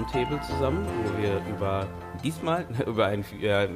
Roundtable 0.00 0.40
zusammen, 0.40 0.86
wo 1.04 1.22
wir 1.22 1.42
über 1.50 1.86
diesmal 2.24 2.66
über 2.86 3.06
einen 3.06 3.24
äh, 3.42 3.68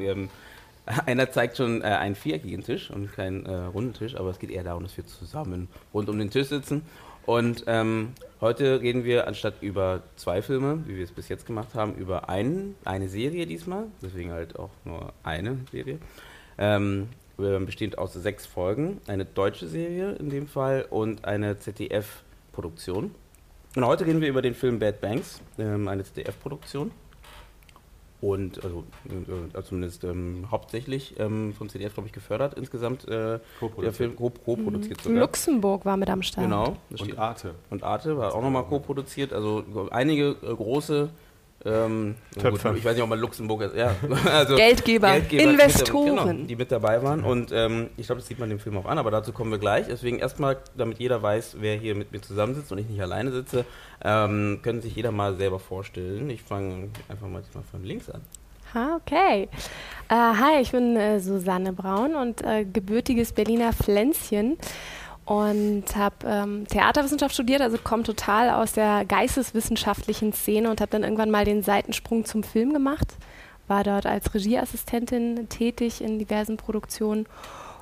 einer 1.07 1.31
zeigt 1.31 1.59
schon 1.59 1.83
äh, 1.83 1.85
einen 1.85 2.15
viereckigen 2.15 2.65
Tisch 2.65 2.91
und 2.91 3.13
keinen 3.13 3.45
äh, 3.45 3.55
runden 3.55 3.93
Tisch, 3.93 4.17
aber 4.17 4.31
es 4.31 4.39
geht 4.39 4.51
eher 4.51 4.65
darum, 4.65 4.85
dass 4.85 4.97
wir 4.97 5.07
zusammen 5.07 5.69
rund 5.93 6.09
um 6.09 6.19
den 6.19 6.31
Tisch 6.31 6.49
sitzen. 6.49 6.83
Und 7.27 7.65
ähm, 7.67 8.15
heute 8.41 8.81
reden 8.81 9.05
wir 9.05 9.27
anstatt 9.27 9.57
über 9.61 10.03
zwei 10.17 10.41
Filme, 10.41 10.83
wie 10.87 10.97
wir 10.97 11.05
es 11.05 11.13
bis 11.13 11.29
jetzt 11.29 11.45
gemacht 11.45 11.75
haben, 11.75 11.95
über 11.97 12.31
einen, 12.31 12.75
eine 12.87 13.09
Serie 13.11 13.47
diesmal, 13.47 13.85
deswegen 14.01 14.33
halt 14.33 14.59
auch 14.59 14.71
nur 14.85 15.13
eine 15.25 15.59
Serie. 15.73 15.99
Ähm, 16.57 17.09
äh, 17.39 17.59
bestehend 17.59 17.99
aus 17.99 18.15
sechs 18.15 18.47
Folgen, 18.47 19.01
eine 19.09 19.27
deutsche 19.27 19.67
Serie 19.67 20.13
in 20.13 20.31
dem 20.31 20.47
Fall 20.47 20.87
und 20.89 21.27
eine 21.27 21.59
ZDF-Produktion. 21.59 23.15
Und 23.77 23.85
heute 23.85 24.07
reden 24.07 24.21
wir 24.21 24.29
über 24.29 24.43
den 24.43 24.55
Film 24.55 24.79
Bad 24.79 25.01
Banks, 25.01 25.41
ähm, 25.59 25.89
eine 25.89 26.05
ZDF-Produktion. 26.05 26.91
Und 28.21 28.65
also, 28.65 28.85
äh, 29.55 29.63
zumindest 29.65 30.03
ähm, 30.05 30.47
hauptsächlich 30.51 31.15
ähm, 31.19 31.53
vom 31.53 31.69
ZDF, 31.69 31.93
glaube 31.93 32.07
ich, 32.07 32.13
gefördert 32.15 32.55
insgesamt. 32.55 33.07
Äh, 33.07 33.39
der 33.83 33.93
Film 33.93 34.17
co- 34.17 34.31
co-produziert 34.31 35.03
sogar. 35.03 35.19
Luxemburg 35.21 35.85
war 35.85 35.97
mit 35.99 36.09
am 36.09 36.23
Start. 36.23 36.47
Genau. 36.47 36.77
das 36.89 37.03
Und 37.03 37.19
Arte. 37.19 37.55
und 37.69 37.83
Arte 37.83 38.17
war 38.17 38.35
auch 38.35 38.41
nochmal 38.41 38.65
co-produziert. 38.65 39.35
Also 39.35 39.63
einige 39.91 40.37
äh, 40.43 40.55
große 40.55 41.11
ähm. 41.65 42.15
Gut, 42.35 42.55
ich 42.55 42.85
weiß 42.85 42.95
nicht, 42.95 43.03
ob 43.03 43.09
man 43.09 43.19
Luxemburg 43.19 43.63
ist. 43.63 43.77
Ja, 43.77 43.95
also 44.33 44.57
Geldgeber, 44.57 45.21
die 45.21 45.39
Investoren. 45.39 46.15
Mit, 46.15 46.27
genau, 46.27 46.47
die 46.47 46.57
mit 46.57 46.73
dabei 46.73 47.03
waren. 47.03 47.25
Und 47.25 47.53
ähm, 47.53 47.91
ich 47.97 48.07
glaube, 48.07 48.21
das 48.21 48.29
sieht 48.29 48.39
man 48.39 48.49
dem 48.49 48.59
Film 48.59 48.77
auch 48.77 48.87
an, 48.87 48.99
aber 48.99 49.11
dazu 49.11 49.33
kommen 49.33 49.51
wir 49.51 49.59
gleich. 49.59 49.87
Deswegen 49.87 50.19
erstmal, 50.19 50.59
damit 50.77 50.99
jeder 50.99 51.23
weiß, 51.23 51.57
wer 51.61 51.77
hier 51.77 51.95
mit 51.95 52.13
mir 52.13 52.21
zusammensitzt 52.21 52.71
und 52.73 52.79
ich 52.79 52.89
nicht 52.89 53.01
alleine 53.01 53.33
sitze, 53.33 53.65
ähm, 54.03 54.61
können 54.63 54.83
sich 54.83 54.95
jeder 54.95 55.13
mal 55.13 55.37
selber 55.37 55.59
vorstellen. 55.59 56.29
Ich 56.31 56.43
fange 56.43 56.91
einfach 57.09 57.29
mal 57.29 57.43
mal 57.55 57.63
von 57.71 57.85
links 57.85 58.11
an. 58.11 58.21
Ah, 58.75 58.97
okay. 58.97 59.49
Äh, 60.09 60.15
hi, 60.15 60.61
ich 60.61 60.73
bin 60.73 60.97
äh, 60.97 61.21
Susanne 61.21 61.73
Braun 61.73 62.17
und 62.17 62.43
äh, 62.43 62.65
gebürtiges 62.65 63.33
Berliner 63.33 63.73
Pflänzchen 63.73 64.59
und 65.25 65.85
habe 65.97 66.17
ähm, 66.27 66.67
Theaterwissenschaft 66.69 67.35
studiert, 67.35 67.63
also 67.63 67.79
komme 67.79 68.03
total 68.03 68.51
aus 68.51 68.73
der 68.73 69.05
geisteswissenschaftlichen 69.07 70.33
Szene 70.33 70.71
und 70.71 70.81
habe 70.81 70.91
dann 70.91 71.03
irgendwann 71.03 71.31
mal 71.31 71.45
den 71.45 71.63
Seitensprung 71.63 72.25
zum 72.25 72.43
Film 72.43 72.73
gemacht. 72.73 73.17
War 73.67 73.85
dort 73.85 74.05
als 74.05 74.35
Regieassistentin 74.35 75.49
tätig 75.49 76.03
in 76.03 76.19
diversen 76.19 76.59
Produktionen 76.59 77.27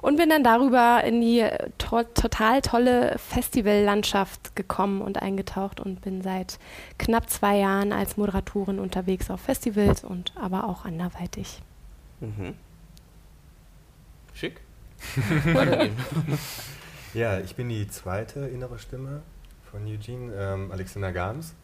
und 0.03 0.17
bin 0.17 0.29
dann 0.29 0.45
darüber 0.45 1.03
in 1.03 1.20
die 1.20 1.41
äh, 1.41 1.70
to 1.79 2.05
total 2.15 2.61
tolle 2.61 3.19
Festivallandschaft 3.19 4.55
gekommen 4.55 5.01
und 5.01 5.20
eingetaucht 5.20 5.81
und 5.81 6.01
bin 6.03 6.23
seit 6.23 6.61
knapp 6.98 7.29
zwei 7.29 7.59
Jahren 7.59 7.93
als 7.93 8.17
Moderatorin 8.17 8.79
unterwegs 8.79 9.31
auf 9.31 9.41
Festivals 9.41 10.05
und 10.05 10.33
aber 10.41 10.69
auch 10.69 10.85
anderweitig. 10.85 11.61
Mhm. 12.20 12.55
Schick. 14.35 14.61
Ja, 17.14 17.39
ich 17.40 17.55
bin 17.56 17.68
die 17.68 17.86
zweite 17.89 18.40
innere 18.40 18.78
Stimme 18.78 19.23
von 19.70 19.86
Eugene, 19.86 20.33
ähm, 20.34 20.73
Alexander 20.73 21.12
Gams. 21.12 21.55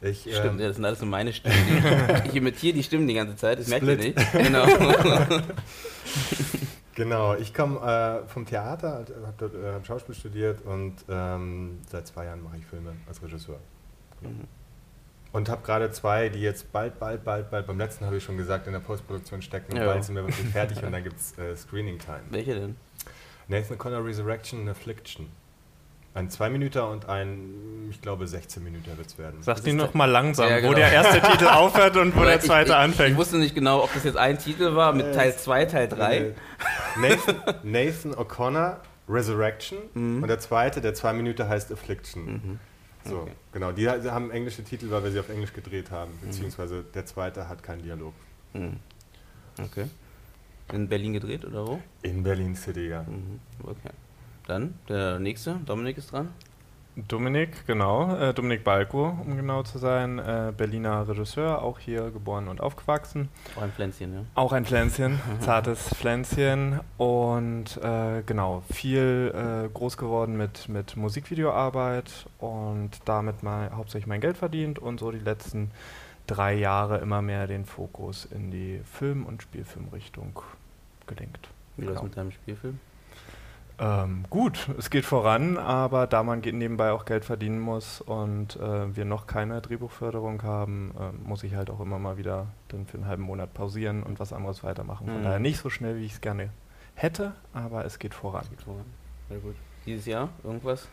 Ich, 0.00 0.26
ähm, 0.26 0.32
Stimmt, 0.34 0.60
das 0.60 0.76
sind 0.76 0.84
alles 0.84 1.00
nur 1.00 1.10
meine 1.10 1.32
Stimmen. 1.32 1.56
Ich 2.26 2.34
imitiere 2.34 2.74
die 2.74 2.82
Stimmen 2.82 3.06
die 3.06 3.14
ganze 3.14 3.36
Zeit, 3.36 3.60
das 3.60 3.68
merkt 3.68 3.86
ihr 3.86 3.96
nicht. 3.96 4.32
Genau. 4.32 4.66
Genau, 6.94 7.34
ich 7.34 7.54
komme 7.54 7.80
äh, 7.80 8.28
vom 8.28 8.44
Theater, 8.44 9.06
habe 9.24 9.34
dort 9.38 9.54
äh, 9.54 9.72
hab 9.72 9.86
Schauspiel 9.86 10.14
studiert 10.14 10.60
und 10.62 10.96
ähm, 11.08 11.78
seit 11.90 12.06
zwei 12.06 12.26
Jahren 12.26 12.42
mache 12.42 12.58
ich 12.58 12.66
Filme 12.66 12.92
als 13.08 13.22
Regisseur. 13.22 13.58
Mhm. 14.20 14.46
Und 15.32 15.48
habe 15.48 15.62
gerade 15.64 15.90
zwei, 15.90 16.28
die 16.28 16.40
jetzt 16.40 16.70
bald, 16.70 16.98
bald, 16.98 17.24
bald, 17.24 17.50
bald, 17.50 17.66
beim 17.66 17.78
letzten 17.78 18.04
habe 18.04 18.18
ich 18.18 18.22
schon 18.24 18.36
gesagt, 18.36 18.66
in 18.66 18.74
der 18.74 18.80
Postproduktion 18.80 19.40
stecken 19.40 19.72
und 19.72 19.78
Ja. 19.78 19.86
bald 19.86 20.04
sind 20.04 20.16
wir 20.16 20.24
wirklich 20.24 20.46
fertig 20.48 20.82
und 20.82 20.92
dann 20.92 21.02
gibt 21.04 21.18
es 21.18 21.38
äh, 21.38 21.56
Screening 21.56 21.98
Time. 21.98 22.20
Welche 22.28 22.54
denn? 22.54 22.76
Nathan 23.52 23.78
Connor 23.78 24.04
Resurrection 24.04 24.60
and 24.60 24.70
Affliction. 24.70 25.28
Ein 26.14 26.28
2 26.28 26.50
Minuten 26.50 26.78
und 26.80 27.08
ein, 27.08 27.88
ich 27.90 28.02
glaube, 28.02 28.26
16 28.26 28.62
Minuten 28.62 28.84
wird 28.98 29.06
es 29.06 29.16
werden. 29.16 29.42
Sag 29.42 29.62
die 29.62 29.70
ist 29.70 29.76
noch 29.76 29.88
der- 29.92 29.96
mal 29.96 30.04
langsam, 30.10 30.48
Ja, 30.50 30.56
wo 30.58 30.60
genau. 30.68 30.74
der 30.74 30.92
erste 30.92 31.20
Titel 31.30 31.46
aufhört 31.46 31.96
und 31.96 32.14
wo 32.14 32.20
Weil 32.20 32.26
der 32.26 32.40
zweite 32.40 32.70
ich, 32.72 32.76
anfängt. 32.76 33.12
Ich 33.12 33.16
wusste 33.16 33.38
nicht 33.38 33.54
genau, 33.54 33.82
ob 33.82 33.92
das 33.94 34.04
jetzt 34.04 34.18
ein 34.18 34.38
Titel 34.38 34.74
war 34.74 34.92
mit 34.92 35.06
Äh, 35.06 35.12
Teil 35.12 35.36
2, 35.36 35.64
Teil 35.66 35.88
3. 35.88 36.16
Äh, 36.18 36.32
Nathan, 37.00 37.36
Nathan 37.62 38.14
O'Connor, 38.14 38.76
Resurrection. 39.08 39.78
Mhm. 39.94 40.22
Und 40.22 40.28
der 40.28 40.38
zweite, 40.38 40.80
der 40.82 40.92
zwei 40.94 41.14
Minuten 41.14 41.48
heißt 41.48 41.72
Affliction. 41.72 42.24
Mhm. 42.26 42.58
So, 43.04 43.20
Okay. 43.20 43.32
genau. 43.52 43.72
Die 43.72 43.88
ha- 43.88 43.98
haben 44.10 44.30
englische 44.30 44.62
Titel, 44.64 44.90
weil 44.90 45.02
wir 45.04 45.10
sie 45.12 45.18
auf 45.18 45.30
Englisch 45.30 45.52
gedreht 45.54 45.90
haben. 45.90 46.12
Beziehungsweise 46.22 46.84
der 46.94 47.06
zweite 47.06 47.48
hat 47.48 47.62
keinen 47.62 47.82
Dialog. 47.82 48.12
Mhm. 48.52 48.76
Okay. 49.62 49.86
In 50.72 50.88
Berlin 50.88 51.12
gedreht 51.12 51.44
oder 51.44 51.66
wo? 51.66 51.80
In 52.02 52.22
Berlin 52.22 52.54
City, 52.54 52.88
ja. 52.88 53.02
Mhm. 53.02 53.40
Okay. 53.62 53.90
Dann 54.46 54.74
der 54.88 55.18
nächste, 55.18 55.56
Dominik 55.66 55.98
ist 55.98 56.12
dran. 56.12 56.28
Dominik, 56.94 57.66
genau. 57.66 58.14
Äh, 58.16 58.34
Dominik 58.34 58.64
Balko, 58.64 59.16
um 59.24 59.36
genau 59.36 59.62
zu 59.62 59.78
sein. 59.78 60.18
Äh, 60.18 60.52
Berliner 60.54 61.08
Regisseur, 61.08 61.62
auch 61.62 61.78
hier 61.78 62.10
geboren 62.10 62.48
und 62.48 62.60
aufgewachsen. 62.60 63.30
Auch 63.56 63.62
ein 63.62 63.72
Pflänzchen, 63.72 64.12
ja. 64.12 64.20
Auch 64.34 64.52
ein 64.52 64.66
Pflänzchen, 64.66 65.18
zartes 65.40 65.88
Pflänzchen. 65.88 66.80
Und 66.98 67.78
äh, 67.82 68.22
genau, 68.26 68.62
viel 68.70 69.32
äh, 69.34 69.68
groß 69.72 69.96
geworden 69.96 70.36
mit, 70.36 70.68
mit 70.68 70.96
Musikvideoarbeit 70.96 72.26
und 72.38 72.90
damit 73.06 73.42
mal 73.42 73.70
hauptsächlich 73.74 74.06
mein 74.06 74.20
Geld 74.20 74.36
verdient 74.36 74.78
und 74.78 75.00
so 75.00 75.10
die 75.10 75.18
letzten 75.18 75.70
drei 76.26 76.54
Jahre 76.54 76.98
immer 76.98 77.22
mehr 77.22 77.46
den 77.46 77.64
Fokus 77.64 78.26
in 78.26 78.50
die 78.50 78.80
Film- 78.84 79.24
und 79.24 79.42
Spielfilmrichtung 79.42 80.42
gelenkt. 81.14 81.48
Wie 81.76 81.86
Genau. 81.86 82.02
mit 82.02 82.16
deinem 82.16 82.30
Spielfilm? 82.32 82.78
Ähm, 83.78 84.24
gut, 84.30 84.68
es 84.78 84.90
geht 84.90 85.04
voran, 85.04 85.56
aber 85.56 86.06
da 86.06 86.22
man 86.22 86.40
nebenbei 86.40 86.92
auch 86.92 87.04
Geld 87.04 87.24
verdienen 87.24 87.58
muss 87.58 88.00
und 88.00 88.56
äh, 88.56 88.94
wir 88.94 89.04
noch 89.04 89.26
keine 89.26 89.60
Drehbuchförderung 89.60 90.42
haben, 90.42 90.92
äh, 91.00 91.28
muss 91.28 91.42
ich 91.42 91.54
halt 91.54 91.70
auch 91.70 91.80
immer 91.80 91.98
mal 91.98 92.16
wieder 92.18 92.46
dann 92.68 92.86
für 92.86 92.98
einen 92.98 93.06
halben 93.06 93.22
Monat 93.22 93.54
pausieren 93.54 94.02
und 94.02 94.20
was 94.20 94.32
anderes 94.32 94.62
weitermachen. 94.62 95.06
Von 95.06 95.20
Mhm. 95.20 95.24
daher 95.24 95.38
nicht 95.40 95.58
so 95.58 95.70
schnell, 95.70 95.96
wie 95.96 96.04
ich 96.04 96.12
es 96.12 96.20
gerne 96.20 96.50
hätte, 96.94 97.32
aber 97.54 97.84
es 97.84 97.98
geht 97.98 98.14
voran. 98.14 98.44
Geht 98.50 98.62
voran. 98.62 98.84
Sehr 99.28 99.38
gut. 99.38 99.56
Dieses 99.86 100.06
Jahr 100.06 100.28
irgendwas 100.44 100.88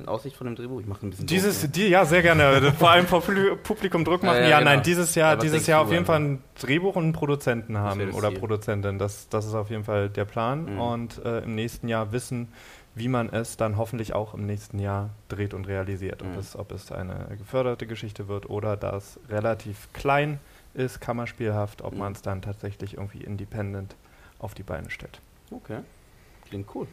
in 0.00 0.08
Aussicht 0.08 0.36
von 0.36 0.46
dem 0.46 0.56
Drehbuch? 0.56 0.80
Ich 0.80 0.86
mache 0.86 1.06
ein 1.06 1.10
bisschen 1.10 1.26
Dieses, 1.26 1.60
doof, 1.62 1.70
die, 1.72 1.88
ja, 1.88 2.04
sehr 2.04 2.22
gerne. 2.22 2.72
Vor 2.78 2.90
allem 2.90 3.06
vor 3.06 3.20
Publi- 3.22 3.54
Publikum 3.56 4.04
Druck 4.04 4.22
machen. 4.22 4.36
Ja, 4.36 4.42
Ja, 4.42 4.48
ja, 4.48 4.58
genau. 4.60 4.70
nein, 4.72 4.82
dieses 4.82 5.14
Jahr, 5.14 5.34
Ja, 5.34 5.36
dieses 5.40 5.66
Jahr 5.66 5.82
auf 5.82 5.90
jeden? 5.92 6.04
Fall 6.06 6.20
ein 6.20 6.42
Drehbuch 6.60 6.96
und 6.96 7.04
einen 7.04 7.12
Produzenten 7.12 7.78
haben 7.78 8.10
oder 8.12 8.30
Ziel. 8.30 8.38
Produzentin. 8.38 8.98
Das, 8.98 9.28
das 9.28 9.46
ist 9.46 9.54
auf 9.54 9.70
jeden 9.70 9.84
Fall 9.84 10.08
der 10.08 10.24
Plan. 10.24 10.74
Mhm. 10.74 10.80
Und 10.80 11.24
äh, 11.24 11.40
im 11.40 11.54
nächsten 11.54 11.88
Jahr 11.88 12.12
wissen, 12.12 12.48
wie 12.94 13.06
man 13.08 13.28
es 13.28 13.56
dann 13.56 13.76
hoffentlich 13.76 14.14
auch 14.14 14.34
im 14.34 14.46
nächsten 14.46 14.78
Jahr 14.80 15.10
dreht 15.28 15.54
und 15.54 15.68
realisiert. 15.68 16.22
Ob, 16.22 16.28
Mhm. 16.32 16.38
es, 16.38 16.56
ob 16.56 16.72
es 16.72 16.90
eine 16.90 17.28
geförderte 17.38 17.86
Geschichte 17.86 18.26
wird 18.28 18.50
oder 18.50 18.76
das 18.76 19.20
relativ 19.28 19.88
klein 19.92 20.40
ist, 20.74 21.00
kammerspielhaft, 21.00 21.82
ob 21.82 21.92
Mhm. 21.92 21.98
man 21.98 22.12
es 22.12 22.22
dann 22.22 22.42
tatsächlich 22.42 22.94
irgendwie 22.96 23.22
independent 23.22 23.94
auf 24.38 24.54
die 24.54 24.62
Beine 24.64 24.90
stellt. 24.90 25.20
Okay. 25.50 25.78
Klingt 26.48 26.66
cool. 26.74 26.86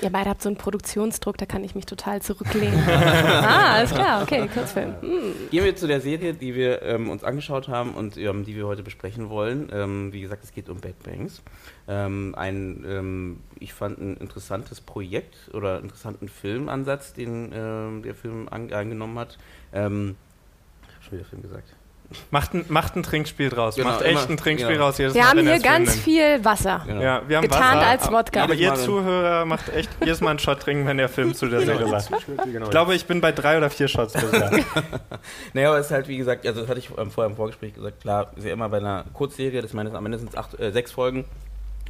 Ihr 0.00 0.10
beide 0.10 0.30
habt 0.30 0.42
so 0.42 0.48
einen 0.48 0.56
Produktionsdruck, 0.56 1.36
da 1.38 1.46
kann 1.46 1.62
ich 1.62 1.74
mich 1.74 1.86
total 1.86 2.22
zurücklehnen. 2.22 2.82
ah, 2.88 3.74
alles 3.74 3.92
klar, 3.92 4.22
okay, 4.22 4.48
Kurzfilm. 4.52 4.94
Hm. 5.00 5.34
Gehen 5.50 5.64
wir 5.64 5.76
zu 5.76 5.86
der 5.86 6.00
Serie, 6.00 6.34
die 6.34 6.54
wir 6.54 6.82
ähm, 6.82 7.10
uns 7.10 7.22
angeschaut 7.22 7.68
haben 7.68 7.94
und 7.94 8.16
ähm, 8.16 8.44
die 8.44 8.56
wir 8.56 8.66
heute 8.66 8.82
besprechen 8.82 9.28
wollen. 9.28 9.68
Ähm, 9.72 10.12
wie 10.12 10.20
gesagt, 10.20 10.42
es 10.44 10.52
geht 10.52 10.68
um 10.68 10.80
Bad 10.80 11.00
Banks. 11.02 11.42
Ähm, 11.86 12.34
ein, 12.36 12.84
ähm, 12.88 13.40
ich 13.58 13.74
fand 13.74 13.98
ein 13.98 14.16
interessantes 14.16 14.80
Projekt 14.80 15.50
oder 15.52 15.80
interessanten 15.80 16.28
Filmansatz, 16.28 17.12
den 17.12 17.52
ähm, 17.54 18.02
der 18.02 18.14
Film 18.14 18.48
an, 18.48 18.72
angenommen 18.72 19.18
hat. 19.18 19.38
Ähm, 19.72 20.16
ich 20.88 20.94
habe 20.94 21.04
schon 21.04 21.18
wieder 21.18 21.28
Film 21.28 21.42
gesagt. 21.42 21.74
Macht 22.30 22.54
ein, 22.54 22.64
macht 22.68 22.96
ein 22.96 23.02
Trinkspiel 23.02 23.48
draus. 23.48 23.76
Genau, 23.76 23.88
macht 23.90 24.02
echt 24.02 24.12
immer- 24.12 24.30
ein 24.30 24.36
Trinkspiel 24.36 24.72
genau. 24.74 24.84
raus 24.86 24.98
jedes 24.98 25.14
Wir 25.14 25.22
Mal, 25.22 25.28
haben 25.30 25.38
er 25.46 25.54
hier 25.54 25.62
ganz 25.62 25.88
nennt. 25.90 26.02
viel 26.02 26.44
Wasser. 26.44 26.82
Genau. 26.86 27.00
Ja, 27.02 27.22
wir 27.26 27.36
haben 27.36 27.42
Getarnt 27.44 27.76
Wasser, 27.80 27.86
als 27.90 28.02
aber- 28.08 28.18
Wodka. 28.18 28.42
Aber 28.44 28.54
ihr 28.54 28.74
Zuhörer 28.74 29.44
macht 29.44 29.68
echt 29.74 29.90
jedes 30.00 30.20
Mal 30.20 30.30
einen 30.30 30.38
Shot 30.38 30.60
trinken, 30.60 30.86
wenn 30.86 30.98
der 30.98 31.08
Film 31.08 31.34
zu 31.34 31.46
der 31.48 31.60
Serie 31.62 31.88
sagt. 31.88 32.10
Genau. 32.52 32.64
Ich 32.64 32.70
glaube, 32.70 32.94
ich 32.94 33.06
bin 33.06 33.20
bei 33.20 33.32
drei 33.32 33.56
oder 33.58 33.70
vier 33.70 33.88
Shots 33.88 34.12
bisher. 34.12 34.50
Naja, 35.54 35.68
aber 35.68 35.78
es 35.78 35.86
ist 35.86 35.92
halt, 35.92 36.08
wie 36.08 36.16
gesagt, 36.16 36.46
also 36.46 36.60
das 36.60 36.68
hatte 36.68 36.78
ich 36.80 36.90
ähm, 36.96 37.10
vorher 37.10 37.30
im 37.30 37.36
Vorgespräch 37.36 37.74
gesagt, 37.74 38.00
klar, 38.00 38.30
ist 38.36 38.44
ja 38.46 38.52
immer 38.52 38.68
bei 38.68 38.78
einer 38.78 39.04
Kurzserie, 39.12 39.62
das 39.62 39.72
meine, 39.72 39.92
am 39.94 40.04
Ende 40.06 40.18
sind 40.18 40.30
es 40.30 40.36
acht, 40.36 40.58
äh, 40.58 40.72
sechs 40.72 40.92
Folgen. 40.92 41.24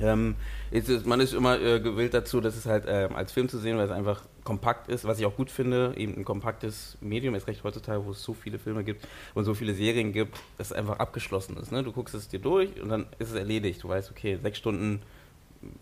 Ähm, 0.00 0.36
ist 0.70 1.06
man 1.06 1.20
ist 1.20 1.34
immer 1.34 1.60
äh, 1.60 1.78
gewillt 1.78 2.14
dazu, 2.14 2.40
das 2.40 2.56
ist 2.56 2.66
halt 2.66 2.84
ähm, 2.88 3.14
als 3.14 3.30
Film 3.32 3.48
zu 3.48 3.58
sehen, 3.58 3.76
weil 3.76 3.84
es 3.84 3.90
einfach 3.90 4.20
kompakt 4.44 4.88
ist, 4.88 5.04
was 5.04 5.18
ich 5.18 5.26
auch 5.26 5.36
gut 5.36 5.50
finde, 5.50 5.94
eben 5.96 6.16
ein 6.16 6.24
kompaktes 6.24 6.98
Medium, 7.00 7.34
ist 7.34 7.46
recht 7.46 7.62
heutzutage, 7.64 8.04
wo 8.04 8.10
es 8.10 8.22
so 8.22 8.34
viele 8.34 8.58
Filme 8.58 8.84
gibt 8.84 9.06
und 9.34 9.44
so 9.44 9.54
viele 9.54 9.74
Serien 9.74 10.12
gibt, 10.12 10.36
dass 10.58 10.68
es 10.68 10.72
einfach 10.72 10.98
abgeschlossen 10.98 11.56
ist. 11.56 11.72
Ne? 11.72 11.82
Du 11.82 11.92
guckst 11.92 12.14
es 12.14 12.28
dir 12.28 12.40
durch 12.40 12.80
und 12.80 12.88
dann 12.88 13.06
ist 13.18 13.30
es 13.30 13.34
erledigt. 13.34 13.82
Du 13.82 13.88
weißt, 13.88 14.10
okay, 14.10 14.38
sechs 14.42 14.58
Stunden, 14.58 15.02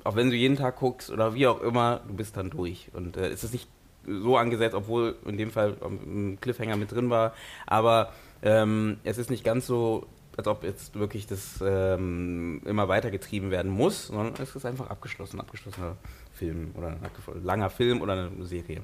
auch 0.04 0.16
wenn 0.16 0.30
du 0.30 0.36
jeden 0.36 0.56
Tag 0.56 0.76
guckst 0.76 1.10
oder 1.10 1.34
wie 1.34 1.46
auch 1.46 1.60
immer, 1.62 2.00
du 2.06 2.14
bist 2.14 2.36
dann 2.36 2.50
durch. 2.50 2.90
Und 2.92 3.16
äh, 3.16 3.28
es 3.28 3.44
ist 3.44 3.52
nicht 3.52 3.68
so 4.06 4.36
angesetzt, 4.36 4.74
obwohl 4.74 5.16
in 5.26 5.36
dem 5.36 5.50
Fall 5.50 5.76
ein 5.82 6.38
Cliffhanger 6.40 6.76
mit 6.76 6.92
drin 6.92 7.10
war, 7.10 7.34
aber 7.66 8.12
ähm, 8.42 8.98
es 9.04 9.18
ist 9.18 9.30
nicht 9.30 9.44
ganz 9.44 9.66
so, 9.66 10.06
als 10.36 10.46
ob 10.48 10.64
jetzt 10.64 10.94
wirklich 10.94 11.26
das 11.26 11.62
ähm, 11.62 12.62
immer 12.64 12.88
weitergetrieben 12.88 13.50
werden 13.50 13.70
muss, 13.70 14.06
sondern 14.06 14.34
es 14.42 14.56
ist 14.56 14.64
einfach 14.64 14.88
abgeschlossen, 14.88 15.40
abgeschlossener 15.40 15.96
Film 16.40 16.72
oder 16.74 16.96
langer 17.44 17.68
Film 17.68 18.00
oder 18.00 18.14
eine 18.14 18.46
Serie. 18.46 18.80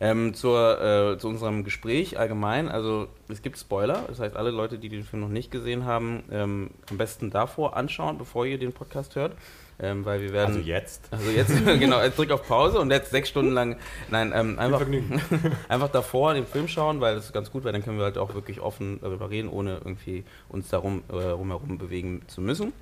Ähm, 0.00 0.34
zur, 0.34 0.80
äh, 0.82 1.18
zu 1.18 1.28
unserem 1.28 1.64
Gespräch 1.64 2.18
allgemein, 2.18 2.68
also 2.68 3.06
es 3.28 3.40
gibt 3.40 3.58
Spoiler, 3.58 4.04
das 4.08 4.20
heißt, 4.20 4.36
alle 4.36 4.50
Leute, 4.50 4.78
die 4.78 4.90
den 4.90 5.04
Film 5.04 5.22
noch 5.22 5.30
nicht 5.30 5.50
gesehen 5.50 5.86
haben, 5.86 6.24
ähm, 6.30 6.70
am 6.90 6.98
besten 6.98 7.30
davor 7.30 7.76
anschauen, 7.76 8.18
bevor 8.18 8.44
ihr 8.44 8.58
den 8.58 8.72
Podcast 8.72 9.14
hört, 9.14 9.32
ähm, 9.78 10.04
weil 10.04 10.20
wir 10.20 10.32
werden... 10.32 10.56
Also 10.56 10.68
jetzt. 10.68 11.08
Also 11.12 11.30
jetzt, 11.30 11.52
genau, 11.80 12.02
jetzt 12.02 12.18
drück 12.18 12.30
auf 12.32 12.46
Pause 12.46 12.80
und 12.80 12.90
jetzt 12.90 13.10
sechs 13.10 13.30
Stunden 13.30 13.52
lang, 13.52 13.76
nein, 14.10 14.32
ähm, 14.34 14.58
einfach, 14.58 14.84
einfach 15.68 15.88
davor 15.88 16.34
den 16.34 16.46
Film 16.46 16.68
schauen, 16.68 17.00
weil 17.00 17.14
das 17.14 17.26
ist 17.26 17.32
ganz 17.32 17.50
gut, 17.50 17.64
weil 17.64 17.72
dann 17.72 17.82
können 17.82 17.96
wir 17.96 18.04
halt 18.04 18.18
auch 18.18 18.34
wirklich 18.34 18.60
offen 18.60 18.98
darüber 19.00 19.30
reden, 19.30 19.48
ohne 19.48 19.76
irgendwie 19.76 20.24
uns 20.48 20.68
darum 20.68 21.04
äh, 21.08 21.14
rumherum 21.14 21.78
bewegen 21.78 22.22
zu 22.26 22.42
müssen. 22.42 22.72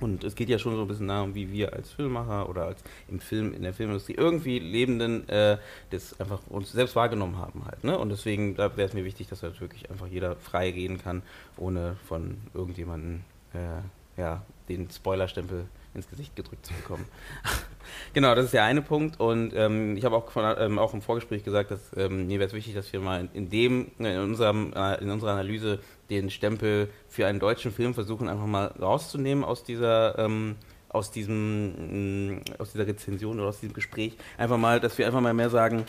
Und 0.00 0.24
es 0.24 0.34
geht 0.34 0.48
ja 0.48 0.58
schon 0.58 0.76
so 0.76 0.82
ein 0.82 0.88
bisschen 0.88 1.08
darum, 1.08 1.34
wie 1.34 1.50
wir 1.50 1.72
als 1.72 1.90
Filmemacher 1.90 2.48
oder 2.48 2.66
als 2.66 2.82
im 3.08 3.20
Film, 3.20 3.54
in 3.54 3.62
der 3.62 3.72
Filmindustrie 3.72 4.14
irgendwie 4.14 4.58
Lebenden 4.58 5.28
äh, 5.28 5.56
das 5.90 6.20
einfach 6.20 6.40
uns 6.48 6.72
selbst 6.72 6.96
wahrgenommen 6.96 7.38
haben 7.38 7.64
halt. 7.64 7.82
Ne? 7.82 7.98
Und 7.98 8.10
deswegen 8.10 8.58
wäre 8.58 8.82
es 8.82 8.92
mir 8.92 9.04
wichtig, 9.04 9.28
dass 9.28 9.42
halt 9.42 9.60
wirklich 9.60 9.90
einfach 9.90 10.06
jeder 10.06 10.36
frei 10.36 10.70
reden 10.70 10.98
kann, 10.98 11.22
ohne 11.56 11.96
von 12.06 12.36
irgendjemandem 12.52 13.22
äh, 13.54 14.20
ja, 14.20 14.42
den 14.68 14.90
Spoilerstempel 14.90 15.66
ins 15.96 16.08
Gesicht 16.08 16.36
gedrückt 16.36 16.66
zu 16.66 16.74
bekommen. 16.74 17.06
genau, 18.12 18.34
das 18.34 18.46
ist 18.46 18.54
der 18.54 18.64
eine 18.64 18.82
Punkt. 18.82 19.18
Und 19.18 19.52
ähm, 19.54 19.96
ich 19.96 20.04
habe 20.04 20.14
auch, 20.14 20.30
ähm, 20.36 20.78
auch 20.78 20.94
im 20.94 21.02
Vorgespräch 21.02 21.42
gesagt, 21.42 21.70
dass 21.70 21.80
ähm, 21.96 22.26
mir 22.26 22.38
wäre 22.38 22.48
es 22.48 22.54
wichtig, 22.54 22.74
dass 22.74 22.92
wir 22.92 23.00
mal 23.00 23.28
in 23.32 23.50
dem, 23.50 23.90
in, 23.98 24.18
unserem, 24.18 24.72
äh, 24.74 25.00
in 25.02 25.10
unserer 25.10 25.32
Analyse 25.32 25.80
den 26.10 26.30
Stempel 26.30 26.88
für 27.08 27.26
einen 27.26 27.40
deutschen 27.40 27.72
Film 27.72 27.94
versuchen, 27.94 28.28
einfach 28.28 28.46
mal 28.46 28.66
rauszunehmen 28.80 29.44
aus 29.44 29.64
dieser, 29.64 30.18
ähm, 30.18 30.56
aus 30.88 31.10
diesem, 31.10 32.34
mh, 32.36 32.40
aus 32.58 32.72
dieser 32.72 32.86
Rezension 32.86 33.38
oder 33.38 33.48
aus 33.48 33.60
diesem 33.60 33.74
Gespräch. 33.74 34.16
Einfach 34.38 34.58
mal, 34.58 34.80
dass 34.80 34.98
wir 34.98 35.06
einfach 35.06 35.20
mal 35.20 35.34
mehr 35.34 35.50
sagen, 35.50 35.84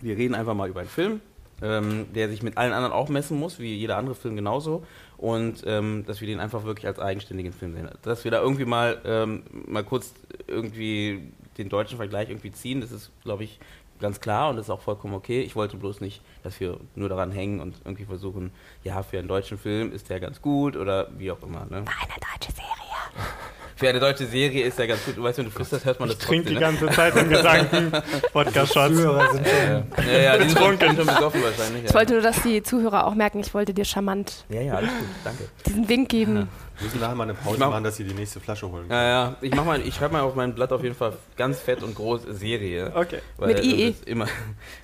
wir 0.00 0.16
reden 0.16 0.34
einfach 0.34 0.54
mal 0.54 0.68
über 0.68 0.80
einen 0.80 0.88
Film, 0.88 1.20
ähm, 1.62 2.06
der 2.14 2.28
sich 2.28 2.42
mit 2.42 2.58
allen 2.58 2.72
anderen 2.72 2.92
auch 2.92 3.08
messen 3.08 3.38
muss, 3.38 3.58
wie 3.60 3.74
jeder 3.76 3.96
andere 3.96 4.14
Film 4.14 4.36
genauso. 4.36 4.84
Und 5.16 5.62
ähm, 5.66 6.04
dass 6.06 6.20
wir 6.20 6.26
den 6.26 6.40
einfach 6.40 6.64
wirklich 6.64 6.86
als 6.86 6.98
eigenständigen 6.98 7.52
Film 7.52 7.74
sehen. 7.74 7.88
Dass 8.02 8.24
wir 8.24 8.32
da 8.32 8.40
irgendwie 8.40 8.64
mal, 8.64 9.00
ähm, 9.04 9.44
mal 9.68 9.84
kurz 9.84 10.12
irgendwie 10.48 11.32
den 11.58 11.68
deutschen 11.68 11.96
Vergleich 11.98 12.30
irgendwie 12.30 12.50
ziehen, 12.50 12.80
das 12.80 12.90
ist, 12.90 13.12
glaube 13.22 13.44
ich, 13.44 13.60
ganz 14.02 14.20
klar 14.20 14.50
und 14.50 14.56
das 14.56 14.66
ist 14.66 14.70
auch 14.70 14.82
vollkommen 14.82 15.14
okay. 15.14 15.40
Ich 15.40 15.56
wollte 15.56 15.78
bloß 15.78 16.02
nicht, 16.02 16.20
dass 16.42 16.60
wir 16.60 16.76
nur 16.94 17.08
daran 17.08 17.30
hängen 17.32 17.60
und 17.60 17.76
irgendwie 17.84 18.04
versuchen, 18.04 18.50
ja, 18.84 19.02
für 19.02 19.18
einen 19.18 19.28
deutschen 19.28 19.56
Film 19.56 19.92
ist 19.92 20.10
der 20.10 20.20
ganz 20.20 20.42
gut 20.42 20.76
oder 20.76 21.08
wie 21.16 21.30
auch 21.30 21.42
immer. 21.42 21.60
Ne? 21.70 21.86
War 21.86 21.94
eine 22.02 22.14
deutsche 22.38 22.52
Serie. 22.52 22.66
Für 23.74 23.88
eine 23.88 23.98
deutsche 23.98 24.26
Serie 24.26 24.64
ist 24.64 24.78
der 24.78 24.86
ganz 24.86 25.04
gut. 25.04 25.16
Du 25.16 25.24
weißt, 25.24 25.38
wenn 25.38 25.46
du 25.46 25.50
flüsterst, 25.50 25.84
hört 25.84 25.98
man 25.98 26.08
Ich 26.08 26.16
das 26.16 26.24
trinke 26.24 26.50
die 26.50 26.54
trotzdem, 26.54 26.74
ne? 26.74 26.80
ganze 26.80 26.94
Zeit 26.96 27.16
in 27.16 27.28
Gedanken 27.28 27.92
Wodka-Shots. 28.32 28.94
Zuhörer 28.94 29.32
sind 29.32 29.48
schon. 29.48 30.06
Ja, 30.06 30.18
ja, 30.20 30.38
die 30.38 30.48
sind 30.48 30.58
schon, 30.58 30.78
schon 30.78 30.96
besoffen 31.06 31.42
wahrscheinlich. 31.42 31.84
Ich 31.84 31.88
Ja. 31.90 31.94
wollte 31.96 32.12
nur, 32.12 32.22
dass 32.22 32.42
die 32.42 32.62
Zuhörer 32.62 33.06
auch 33.08 33.14
merken, 33.16 33.40
ich 33.40 33.52
wollte 33.54 33.74
dir 33.74 33.84
charmant 33.84 34.44
ja, 34.50 34.60
ja, 34.60 34.74
alles 34.74 34.90
gut, 34.90 35.08
danke. 35.24 35.48
diesen 35.66 35.88
Wink 35.88 36.08
geben. 36.10 36.48
Wir 36.82 36.86
müssen 36.88 37.00
nachher 37.00 37.14
mal 37.14 37.22
eine 37.24 37.34
Pause 37.34 37.58
mach- 37.60 37.70
machen, 37.70 37.84
dass 37.84 37.96
sie 37.96 38.02
die 38.02 38.12
nächste 38.12 38.40
Flasche 38.40 38.68
holen 38.68 38.86
Ja, 38.90 39.02
ja, 39.04 39.36
ich 39.40 39.54
mach 39.54 39.64
mal, 39.64 39.80
ich 39.80 39.94
schreibe 39.94 40.14
mal 40.14 40.22
auf 40.22 40.34
mein 40.34 40.52
Blatt 40.52 40.72
auf 40.72 40.82
jeden 40.82 40.96
Fall 40.96 41.12
ganz 41.36 41.60
fett 41.60 41.80
und 41.80 41.94
groß 41.94 42.22
Serie. 42.30 42.90
Okay. 42.92 43.20
Weil 43.36 43.48
Mit 43.48 43.58
das 43.58 43.66
IE. 43.66 43.88
ist 43.90 44.04
Immer. 44.08 44.26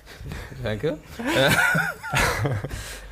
Danke. 0.63 0.97
Äh, 1.35 1.49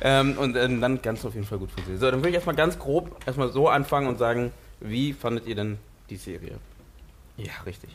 ähm, 0.00 0.38
und 0.38 0.56
ähm, 0.56 0.80
dann 0.80 1.02
ganz 1.02 1.22
auf 1.26 1.34
jeden 1.34 1.46
Fall 1.46 1.58
gut 1.58 1.70
funktioniert. 1.70 2.00
So, 2.00 2.10
dann 2.10 2.20
würde 2.20 2.30
ich 2.30 2.34
erstmal 2.36 2.56
ganz 2.56 2.78
grob 2.78 3.14
erstmal 3.26 3.50
so 3.52 3.68
anfangen 3.68 4.06
und 4.08 4.18
sagen, 4.18 4.52
wie 4.80 5.12
fandet 5.12 5.46
ihr 5.46 5.54
denn 5.54 5.78
die 6.08 6.16
Serie? 6.16 6.58
Ja, 7.36 7.52
richtig. 7.66 7.90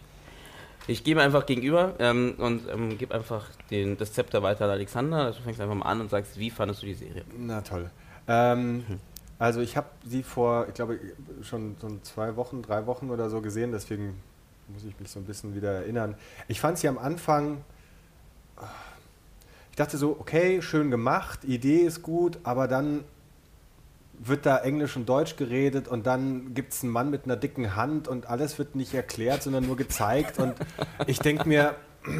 Ich 0.86 1.04
gebe 1.04 1.22
einfach 1.24 1.46
gegenüber 1.48 1.94
ähm, 1.98 2.36
und 2.38 2.70
ähm, 2.72 2.98
gebe 3.00 3.16
einfach 3.16 3.46
den, 3.72 3.98
das 3.98 4.14
Zepter 4.14 4.44
weiter 4.44 4.66
an 4.66 4.72
Alexander. 4.72 5.32
Du 5.32 5.42
fängst 5.42 5.60
einfach 5.60 5.76
mal 5.76 5.86
an 5.86 6.02
und 6.02 6.10
sagst, 6.12 6.38
wie 6.38 6.52
fandest 6.52 6.84
du 6.84 6.86
die 6.86 6.94
Serie? 6.94 7.24
Na 7.36 7.62
toll. 7.62 7.90
Ähm, 8.28 8.86
also 9.40 9.62
ich 9.62 9.76
habe 9.78 9.88
sie 10.06 10.24
vor, 10.24 10.68
ich 10.68 10.74
glaube, 10.74 11.00
schon 11.42 11.76
so 11.80 11.88
zwei 12.04 12.36
Wochen, 12.36 12.62
drei 12.62 12.86
Wochen 12.86 13.10
oder 13.10 13.30
so 13.30 13.42
gesehen, 13.42 13.72
deswegen 13.72 14.22
muss 14.68 14.86
ich 14.86 15.00
mich 15.00 15.10
so 15.10 15.20
ein 15.20 15.26
bisschen 15.26 15.56
wieder 15.56 15.72
erinnern. 15.72 16.16
Ich 16.48 16.62
fand 16.62 16.78
sie 16.78 16.88
am 16.88 16.98
Anfang, 16.98 17.64
ich 19.72 19.78
dachte 19.78 19.98
so, 19.98 20.18
okay, 20.20 20.62
schön 20.62 20.92
gemacht, 20.92 21.44
Idee 21.44 21.82
ist 21.82 22.04
gut, 22.04 22.40
aber 22.44 22.68
dann 22.68 23.04
wird 24.20 24.46
da 24.46 24.60
Englisch 24.60 24.96
und 24.96 25.10
Deutsch 25.10 25.36
geredet 25.36 25.88
und 25.88 26.06
dann 26.06 26.54
gibt 26.54 26.74
es 26.74 26.84
einen 26.84 26.92
Mann 26.92 27.10
mit 27.10 27.26
einer 27.26 27.36
dicken 27.36 27.76
Hand 27.76 28.08
und 28.08 28.30
alles 28.30 28.58
wird 28.60 28.76
nicht 28.76 28.94
erklärt, 28.94 29.44
sondern 29.44 29.66
nur 29.66 29.76
gezeigt. 29.76 30.40
Und 30.40 30.54
ich 31.08 31.20
denke 31.20 31.48
mir, 31.48 31.76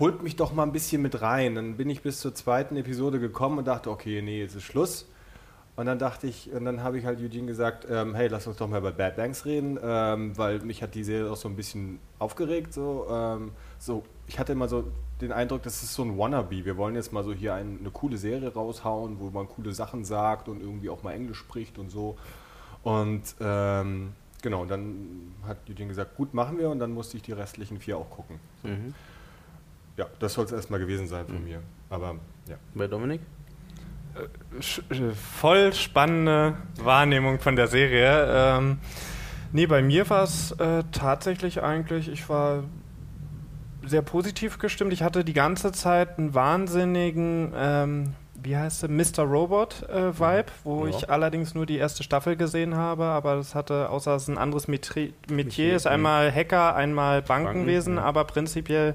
holt 0.00 0.22
mich 0.22 0.36
doch 0.36 0.52
mal 0.52 0.64
ein 0.64 0.72
bisschen 0.72 1.00
mit 1.00 1.22
rein. 1.22 1.54
Dann 1.54 1.76
bin 1.76 1.88
ich 1.88 2.02
bis 2.02 2.20
zur 2.20 2.34
zweiten 2.34 2.76
Episode 2.76 3.20
gekommen 3.20 3.58
und 3.58 3.66
dachte, 3.66 3.90
okay, 3.90 4.20
nee, 4.20 4.40
jetzt 4.40 4.56
ist 4.56 4.64
Schluss. 4.64 5.06
Und 5.78 5.86
dann 5.86 6.00
dachte 6.00 6.26
ich, 6.26 6.52
und 6.52 6.64
dann 6.64 6.82
habe 6.82 6.98
ich 6.98 7.04
halt 7.04 7.20
Eugene 7.20 7.46
gesagt, 7.46 7.86
ähm, 7.88 8.12
hey, 8.16 8.26
lass 8.26 8.48
uns 8.48 8.56
doch 8.56 8.66
mal 8.66 8.78
über 8.78 8.90
Bad 8.90 9.14
Banks 9.14 9.44
reden, 9.44 9.78
ähm, 9.80 10.36
weil 10.36 10.58
mich 10.58 10.82
hat 10.82 10.96
die 10.96 11.04
Serie 11.04 11.30
auch 11.30 11.36
so 11.36 11.48
ein 11.48 11.54
bisschen 11.54 12.00
aufgeregt. 12.18 12.74
So, 12.74 13.06
ähm, 13.08 13.52
so, 13.78 14.02
ich 14.26 14.40
hatte 14.40 14.54
immer 14.54 14.66
so 14.66 14.90
den 15.20 15.30
Eindruck, 15.30 15.62
das 15.62 15.84
ist 15.84 15.94
so 15.94 16.02
ein 16.02 16.18
Wannabe. 16.18 16.64
Wir 16.64 16.76
wollen 16.76 16.96
jetzt 16.96 17.12
mal 17.12 17.22
so 17.22 17.32
hier 17.32 17.54
ein, 17.54 17.78
eine 17.78 17.92
coole 17.92 18.16
Serie 18.16 18.52
raushauen, 18.52 19.20
wo 19.20 19.30
man 19.30 19.48
coole 19.48 19.72
Sachen 19.72 20.04
sagt 20.04 20.48
und 20.48 20.60
irgendwie 20.60 20.90
auch 20.90 21.04
mal 21.04 21.12
Englisch 21.12 21.38
spricht 21.38 21.78
und 21.78 21.90
so. 21.90 22.16
Und 22.82 23.36
ähm, 23.38 24.14
genau, 24.42 24.64
dann 24.64 25.32
hat 25.46 25.58
Eugene 25.70 25.90
gesagt, 25.90 26.16
gut, 26.16 26.34
machen 26.34 26.58
wir 26.58 26.70
und 26.70 26.80
dann 26.80 26.90
musste 26.90 27.16
ich 27.18 27.22
die 27.22 27.30
restlichen 27.30 27.78
vier 27.78 27.98
auch 27.98 28.10
gucken. 28.10 28.40
Mhm. 28.64 28.94
Ja, 29.96 30.06
das 30.18 30.34
soll 30.34 30.44
es 30.44 30.50
erstmal 30.50 30.80
gewesen 30.80 31.06
sein 31.06 31.24
von 31.28 31.44
mir. 31.44 31.62
Aber 31.88 32.16
ja. 32.48 32.56
Bei 32.74 32.88
Dominik? 32.88 33.20
Äh, 34.14 35.12
voll 35.40 35.72
spannende 35.72 36.54
Wahrnehmung 36.82 37.38
von 37.40 37.56
der 37.56 37.68
Serie. 37.68 38.26
Ähm, 38.30 38.78
nee, 39.52 39.66
bei 39.66 39.82
mir 39.82 40.08
war 40.10 40.24
es 40.24 40.52
äh, 40.52 40.84
tatsächlich 40.92 41.62
eigentlich, 41.62 42.08
ich 42.10 42.28
war 42.28 42.64
sehr 43.84 44.02
positiv 44.02 44.58
gestimmt. 44.58 44.92
Ich 44.92 45.02
hatte 45.02 45.24
die 45.24 45.32
ganze 45.32 45.72
Zeit 45.72 46.18
einen 46.18 46.34
wahnsinnigen, 46.34 47.52
ähm, 47.56 48.14
wie 48.40 48.56
heißt 48.56 48.84
es, 48.84 48.88
Mr. 49.16 49.24
Robot-Vibe, 49.24 50.46
wo 50.64 50.86
Ja. 50.86 50.90
ich 50.96 51.10
allerdings 51.10 51.54
nur 51.54 51.66
die 51.66 51.76
erste 51.78 52.02
Staffel 52.02 52.36
gesehen 52.36 52.76
habe, 52.76 53.04
aber 53.04 53.36
das 53.36 53.54
hatte, 53.54 53.88
außer 53.90 54.14
es 54.16 54.22
ist 54.24 54.28
ein 54.28 54.38
anderes 54.38 54.68
Metri 54.68 55.14
Metier, 55.28 55.36
Metier, 55.36 55.76
ist 55.76 55.86
einmal 55.86 56.32
Hacker, 56.32 56.74
einmal 56.76 57.22
Bankenwesen, 57.22 57.94
Banken, 57.96 58.04
ja. 58.04 58.08
aber 58.08 58.24
prinzipiell 58.24 58.94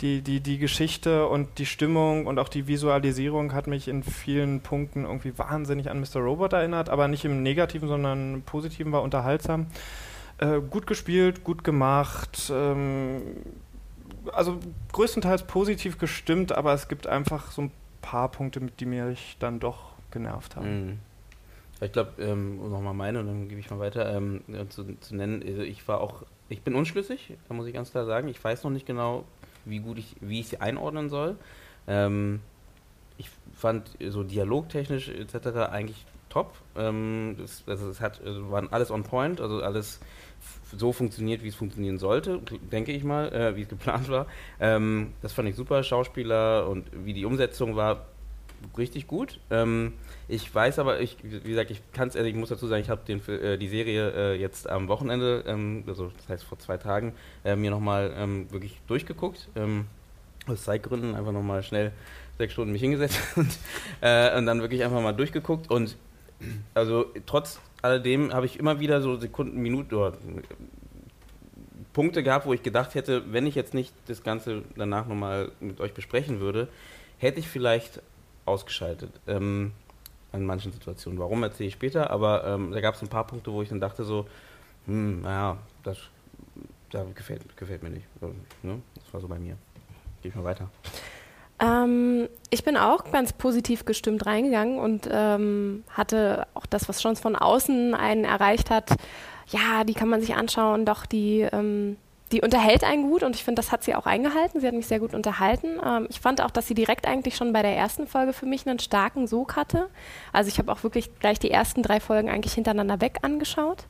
die, 0.00 0.20
die, 0.20 0.40
die 0.40 0.58
Geschichte 0.58 1.26
und 1.26 1.58
die 1.58 1.66
Stimmung 1.66 2.26
und 2.26 2.38
auch 2.38 2.48
die 2.48 2.66
Visualisierung 2.66 3.54
hat 3.54 3.66
mich 3.66 3.88
in 3.88 4.02
vielen 4.02 4.60
Punkten 4.60 5.04
irgendwie 5.04 5.36
wahnsinnig 5.38 5.90
an 5.90 6.00
Mr. 6.00 6.20
Robot 6.20 6.52
erinnert, 6.52 6.88
aber 6.90 7.08
nicht 7.08 7.24
im 7.24 7.42
Negativen, 7.42 7.88
sondern 7.88 8.34
im 8.34 8.42
Positiven 8.42 8.92
war 8.92 9.02
unterhaltsam. 9.02 9.66
Äh, 10.38 10.60
gut 10.60 10.86
gespielt, 10.86 11.44
gut 11.44 11.64
gemacht, 11.64 12.52
ähm, 12.52 13.22
also 14.32 14.58
größtenteils 14.92 15.44
positiv 15.44 15.98
gestimmt, 15.98 16.52
aber 16.52 16.74
es 16.74 16.88
gibt 16.88 17.06
einfach 17.06 17.50
so 17.50 17.62
ein 17.62 17.70
paar 18.02 18.30
Punkte, 18.30 18.60
die 18.60 18.86
mich 18.86 19.36
dann 19.40 19.60
doch 19.60 19.92
genervt 20.10 20.56
haben. 20.56 20.86
Mhm. 20.86 20.98
Ich 21.80 21.92
glaube, 21.92 22.22
ähm, 22.22 22.56
nochmal 22.70 22.94
meine 22.94 23.20
und 23.20 23.26
dann 23.26 23.48
gebe 23.48 23.60
ich 23.60 23.70
mal 23.70 23.78
weiter 23.78 24.14
ähm, 24.14 24.42
zu, 24.70 24.84
zu 24.98 25.14
nennen. 25.14 25.42
Also 25.46 25.62
ich 25.62 25.86
war 25.88 26.00
auch, 26.00 26.22
ich 26.48 26.62
bin 26.62 26.74
unschlüssig, 26.74 27.34
da 27.48 27.54
muss 27.54 27.66
ich 27.66 27.74
ganz 27.74 27.90
klar 27.90 28.06
sagen. 28.06 28.28
Ich 28.28 28.42
weiß 28.42 28.64
noch 28.64 28.70
nicht 28.70 28.86
genau, 28.86 29.24
wie 29.66 29.80
gut 29.80 29.98
ich, 29.98 30.16
wie 30.20 30.40
ich 30.40 30.48
sie 30.48 30.60
einordnen 30.60 31.10
soll. 31.10 31.36
Ähm, 31.86 32.40
ich 33.18 33.30
fand 33.54 33.90
so 34.08 34.22
dialogtechnisch 34.22 35.08
etc. 35.08 35.70
eigentlich 35.70 36.04
top. 36.28 36.54
Ähm, 36.76 37.36
das, 37.38 37.64
also 37.66 37.88
es 37.88 38.00
hat, 38.00 38.20
also 38.24 38.50
waren 38.50 38.72
alles 38.72 38.90
on 38.90 39.02
point, 39.02 39.40
also 39.40 39.62
alles 39.62 40.00
so 40.76 40.92
funktioniert, 40.92 41.42
wie 41.42 41.48
es 41.48 41.54
funktionieren 41.54 41.98
sollte, 41.98 42.40
denke 42.72 42.92
ich 42.92 43.04
mal, 43.04 43.32
äh, 43.32 43.56
wie 43.56 43.62
es 43.62 43.68
geplant 43.68 44.08
war. 44.08 44.26
Ähm, 44.60 45.12
das 45.22 45.32
fand 45.32 45.48
ich 45.48 45.56
super, 45.56 45.82
Schauspieler 45.82 46.68
und 46.68 46.86
wie 46.92 47.12
die 47.12 47.24
Umsetzung 47.24 47.76
war, 47.76 48.06
richtig 48.76 49.06
gut. 49.06 49.40
Ähm, 49.50 49.94
ich 50.28 50.52
weiß 50.54 50.78
aber, 50.78 51.00
ich, 51.00 51.16
wie 51.22 51.40
gesagt, 51.40 51.70
ich 51.70 51.80
kann 51.92 52.08
es, 52.08 52.14
ich 52.14 52.34
muss 52.34 52.48
dazu 52.48 52.66
sagen, 52.66 52.82
ich 52.82 52.90
habe 52.90 53.12
äh, 53.12 53.56
die 53.56 53.68
Serie 53.68 54.10
äh, 54.10 54.40
jetzt 54.40 54.68
am 54.68 54.88
Wochenende, 54.88 55.44
ähm, 55.46 55.84
also 55.86 56.10
das 56.16 56.28
heißt 56.28 56.44
vor 56.44 56.58
zwei 56.58 56.76
Tagen, 56.76 57.12
äh, 57.44 57.56
mir 57.56 57.70
nochmal 57.70 58.14
ähm, 58.16 58.50
wirklich 58.50 58.80
durchgeguckt. 58.86 59.48
Ähm, 59.56 59.86
aus 60.46 60.62
Zeitgründen 60.62 61.14
einfach 61.14 61.32
nochmal 61.32 61.62
schnell 61.62 61.92
sechs 62.38 62.52
Stunden 62.52 62.72
mich 62.72 62.82
hingesetzt 62.82 63.18
und, 63.36 63.58
äh, 64.00 64.36
und 64.36 64.46
dann 64.46 64.60
wirklich 64.60 64.84
einfach 64.84 65.00
mal 65.00 65.12
durchgeguckt 65.12 65.70
und 65.70 65.96
also 66.74 67.06
trotz 67.24 67.60
alledem 67.82 68.32
habe 68.32 68.46
ich 68.46 68.58
immer 68.58 68.78
wieder 68.80 69.00
so 69.00 69.16
Sekunden, 69.16 69.60
Minuten 69.60 69.94
oder 69.94 70.12
Punkte 71.92 72.22
gehabt, 72.22 72.46
wo 72.46 72.52
ich 72.52 72.62
gedacht 72.62 72.94
hätte, 72.94 73.32
wenn 73.32 73.46
ich 73.46 73.54
jetzt 73.54 73.72
nicht 73.72 73.94
das 74.06 74.22
Ganze 74.22 74.62
danach 74.76 75.06
nochmal 75.06 75.50
mit 75.60 75.80
euch 75.80 75.94
besprechen 75.94 76.40
würde, 76.40 76.68
hätte 77.18 77.40
ich 77.40 77.48
vielleicht 77.48 78.02
ausgeschaltet. 78.46 79.10
Ähm, 79.26 79.72
in 80.32 80.44
manchen 80.44 80.72
Situationen. 80.72 81.18
Warum 81.18 81.42
erzähle 81.42 81.68
ich 81.68 81.74
später, 81.74 82.10
aber 82.10 82.44
ähm, 82.46 82.70
da 82.72 82.80
gab 82.80 82.94
es 82.94 83.02
ein 83.02 83.08
paar 83.08 83.26
Punkte, 83.26 83.52
wo 83.52 83.62
ich 83.62 83.68
dann 83.68 83.80
dachte 83.80 84.04
so, 84.04 84.26
hm, 84.86 85.22
naja, 85.22 85.58
das, 85.82 85.98
das 86.90 87.06
gefällt, 87.14 87.56
gefällt 87.56 87.82
mir 87.82 87.90
nicht. 87.90 88.06
Ne? 88.62 88.80
Das 88.94 89.12
war 89.12 89.20
so 89.20 89.28
bei 89.28 89.38
mir. 89.38 89.56
Gehe 90.22 90.30
ich 90.30 90.34
mal 90.34 90.44
weiter. 90.44 90.68
Ähm, 91.58 92.28
ich 92.50 92.64
bin 92.64 92.76
auch 92.76 93.10
ganz 93.10 93.32
positiv 93.32 93.84
gestimmt 93.84 94.26
reingegangen 94.26 94.78
und 94.78 95.08
ähm, 95.10 95.84
hatte 95.90 96.46
auch 96.54 96.66
das, 96.66 96.88
was 96.88 97.00
schon 97.00 97.16
von 97.16 97.34
außen 97.34 97.94
einen 97.94 98.24
erreicht 98.24 98.70
hat. 98.70 98.90
Ja, 99.48 99.84
die 99.84 99.94
kann 99.94 100.08
man 100.08 100.20
sich 100.20 100.34
anschauen, 100.34 100.84
doch 100.84 101.06
die, 101.06 101.40
ähm, 101.40 101.96
die 102.32 102.40
unterhält 102.40 102.82
einen 102.82 103.08
gut 103.08 103.22
und 103.22 103.36
ich 103.36 103.44
finde, 103.44 103.60
das 103.60 103.70
hat 103.70 103.84
sie 103.84 103.94
auch 103.94 104.06
eingehalten. 104.06 104.60
Sie 104.60 104.66
hat 104.66 104.74
mich 104.74 104.88
sehr 104.88 104.98
gut 104.98 105.14
unterhalten. 105.14 105.80
Ähm, 105.84 106.06
ich 106.10 106.20
fand 106.20 106.40
auch, 106.40 106.50
dass 106.50 106.66
sie 106.66 106.74
direkt 106.74 107.06
eigentlich 107.06 107.36
schon 107.36 107.52
bei 107.52 107.62
der 107.62 107.76
ersten 107.76 108.08
Folge 108.08 108.32
für 108.32 108.46
mich 108.46 108.66
einen 108.66 108.80
starken 108.80 109.26
Sog 109.28 109.54
hatte. 109.54 109.88
Also 110.32 110.48
ich 110.48 110.58
habe 110.58 110.72
auch 110.72 110.82
wirklich 110.82 111.18
gleich 111.20 111.38
die 111.38 111.50
ersten 111.50 111.82
drei 111.82 112.00
Folgen 112.00 112.28
eigentlich 112.28 112.54
hintereinander 112.54 113.00
weg 113.00 113.18
angeschaut 113.22 113.84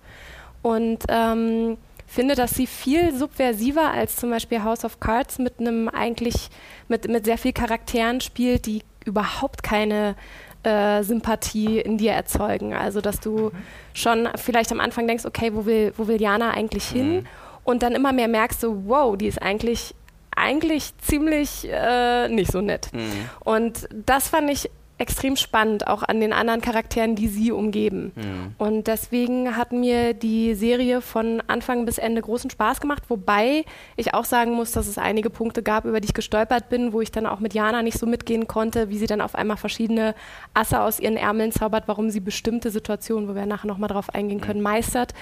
und 0.62 1.05
ähm, 1.09 1.78
finde, 2.07 2.35
dass 2.35 2.52
sie 2.52 2.66
viel 2.66 3.14
subversiver 3.14 3.90
als 3.90 4.16
zum 4.16 4.31
Beispiel 4.31 4.62
House 4.62 4.85
of 4.85 5.00
Cards 5.00 5.38
mit 5.38 5.59
einem 5.59 5.88
eigentlich, 5.88 6.50
mit, 6.88 7.09
mit 7.09 7.25
sehr 7.25 7.38
viel 7.38 7.52
Charakteren 7.52 8.21
spielt, 8.21 8.66
die 8.66 8.83
überhaupt 9.07 9.62
keine 9.62 10.14
äh, 10.62 11.02
Sympathie 11.02 11.78
in 11.81 11.97
dir 11.97 12.12
erzeugen. 12.12 12.75
Also, 12.75 13.00
dass 13.00 13.21
du 13.21 13.50
schon 13.95 14.28
vielleicht 14.37 14.73
am 14.73 14.81
Anfang 14.81 15.07
denkst, 15.07 15.25
okay, 15.25 15.55
wo 15.55 15.64
will, 15.64 15.95
wo 15.97 16.07
will 16.07 16.21
Jana 16.21 16.50
eigentlich 16.50 16.87
hin? 16.87 17.16
Mhm. 17.21 17.26
Und 17.67 17.83
dann 17.83 17.97
immer 17.97 18.13
mehr 18.13 18.29
merkst 18.29 18.63
du, 18.63 18.85
wow, 18.87 19.17
die 19.17 19.27
ist 19.27 19.43
eigentlich, 19.43 19.93
eigentlich 20.35 20.97
ziemlich 20.99 21.69
äh, 21.69 22.29
nicht 22.29 22.53
so 22.53 22.61
nett. 22.61 22.91
Mhm. 22.93 23.29
Und 23.41 23.89
das 23.93 24.29
fand 24.29 24.49
ich 24.51 24.71
extrem 24.99 25.37
spannend, 25.37 25.87
auch 25.87 26.03
an 26.03 26.21
den 26.21 26.33
anderen 26.33 26.62
Charakteren, 26.62 27.17
die 27.17 27.29
sie 27.29 27.53
umgeben. 27.53 28.12
Mhm. 28.15 28.55
Und 28.57 28.87
deswegen 28.87 29.57
hat 29.57 29.73
mir 29.73 30.15
die 30.15 30.55
Serie 30.55 31.03
von 31.03 31.43
Anfang 31.47 31.85
bis 31.85 31.99
Ende 31.99 32.23
großen 32.23 32.49
Spaß 32.49 32.81
gemacht, 32.81 33.03
wobei 33.09 33.65
ich 33.97 34.15
auch 34.15 34.25
sagen 34.25 34.53
muss, 34.53 34.73
dass 34.73 34.87
es 34.87 34.97
einige 34.97 35.29
Punkte 35.29 35.62
gab, 35.62 35.85
über 35.85 36.00
die 36.00 36.07
ich 36.07 36.15
gestolpert 36.15 36.71
bin, 36.71 36.95
wo 36.95 37.03
ich 37.03 37.12
dann 37.12 37.26
auch 37.26 37.41
mit 37.41 37.53
Jana 37.53 37.83
nicht 37.83 37.99
so 37.99 38.07
mitgehen 38.07 38.47
konnte, 38.47 38.88
wie 38.88 38.97
sie 38.97 39.07
dann 39.07 39.21
auf 39.21 39.35
einmal 39.35 39.59
verschiedene 39.59 40.15
Asse 40.55 40.81
aus 40.81 40.99
ihren 40.99 41.19
Ärmeln 41.19 41.53
zaubert, 41.53 41.85
warum 41.88 42.09
sie 42.09 42.21
bestimmte 42.21 42.71
Situationen, 42.71 43.29
wo 43.29 43.35
wir 43.35 43.45
nachher 43.45 43.67
nochmal 43.67 43.88
drauf 43.88 44.15
eingehen 44.15 44.41
können, 44.41 44.62
meistert, 44.62 45.12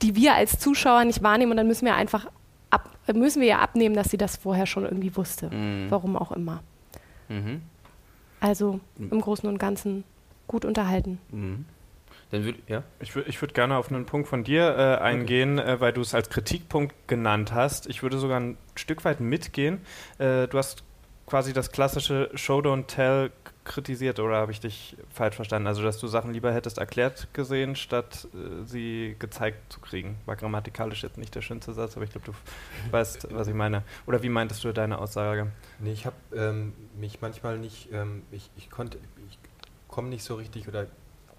die 0.00 0.14
wir 0.14 0.34
als 0.34 0.60
Zuschauer 0.60 1.04
nicht 1.04 1.22
wahrnehmen 1.24 1.50
und 1.50 1.56
dann 1.56 1.66
müssen 1.66 1.86
wir 1.86 1.96
einfach 1.96 2.26
ab, 2.70 2.90
müssen 3.12 3.40
wir 3.40 3.48
ja 3.48 3.58
abnehmen, 3.58 3.96
dass 3.96 4.10
sie 4.10 4.16
das 4.16 4.36
vorher 4.36 4.66
schon 4.66 4.84
irgendwie 4.84 5.16
wusste. 5.16 5.50
Mhm. 5.50 5.86
Warum 5.90 6.16
auch 6.16 6.30
immer. 6.30 6.62
Mhm. 7.28 7.62
Also 8.44 8.78
im 8.98 9.22
Großen 9.22 9.48
und 9.48 9.56
Ganzen 9.56 10.04
gut 10.46 10.66
unterhalten. 10.66 11.18
Mhm. 11.30 11.64
Dann 12.30 12.44
würd, 12.44 12.56
ja? 12.68 12.82
Ich 13.00 13.16
würde 13.16 13.30
ich 13.30 13.40
würd 13.40 13.54
gerne 13.54 13.78
auf 13.78 13.90
einen 13.90 14.04
Punkt 14.04 14.28
von 14.28 14.44
dir 14.44 14.76
äh, 14.76 15.02
eingehen, 15.02 15.58
okay. 15.58 15.72
äh, 15.72 15.80
weil 15.80 15.94
du 15.94 16.02
es 16.02 16.14
als 16.14 16.28
Kritikpunkt 16.28 16.94
genannt 17.08 17.54
hast. 17.54 17.86
Ich 17.86 18.02
würde 18.02 18.18
sogar 18.18 18.38
ein 18.38 18.58
Stück 18.74 19.06
weit 19.06 19.20
mitgehen. 19.20 19.80
Äh, 20.18 20.46
du 20.46 20.58
hast 20.58 20.84
quasi 21.24 21.54
das 21.54 21.72
klassische 21.72 22.28
Show 22.34 22.58
Don't 22.58 22.86
Tell 22.86 23.30
kritisiert 23.64 24.20
oder 24.20 24.36
habe 24.36 24.52
ich 24.52 24.60
dich 24.60 24.96
falsch 25.10 25.36
verstanden? 25.36 25.66
Also, 25.66 25.82
dass 25.82 25.98
du 25.98 26.06
Sachen 26.06 26.32
lieber 26.32 26.52
hättest 26.52 26.78
erklärt 26.78 27.28
gesehen, 27.32 27.76
statt 27.76 28.28
äh, 28.34 28.64
sie 28.64 29.16
gezeigt 29.18 29.72
zu 29.72 29.80
kriegen. 29.80 30.16
War 30.26 30.36
grammatikalisch 30.36 31.02
jetzt 31.02 31.18
nicht 31.18 31.34
der 31.34 31.42
schönste 31.42 31.72
Satz, 31.72 31.96
aber 31.96 32.04
ich 32.04 32.10
glaube, 32.10 32.26
du 32.26 32.92
weißt, 32.92 33.28
was 33.32 33.48
ich 33.48 33.54
meine. 33.54 33.82
Oder 34.06 34.22
wie 34.22 34.28
meintest 34.28 34.62
du 34.64 34.72
deine 34.72 34.98
Aussage? 34.98 35.50
Nee, 35.78 35.92
ich 35.92 36.06
habe 36.06 36.16
ähm, 36.34 36.74
mich 36.96 37.20
manchmal 37.20 37.58
nicht, 37.58 37.88
ähm, 37.92 38.22
ich, 38.30 38.50
ich 38.56 38.70
konnte, 38.70 38.98
ich 39.28 39.38
komme 39.88 40.08
nicht 40.08 40.24
so 40.24 40.34
richtig 40.34 40.68
oder 40.68 40.86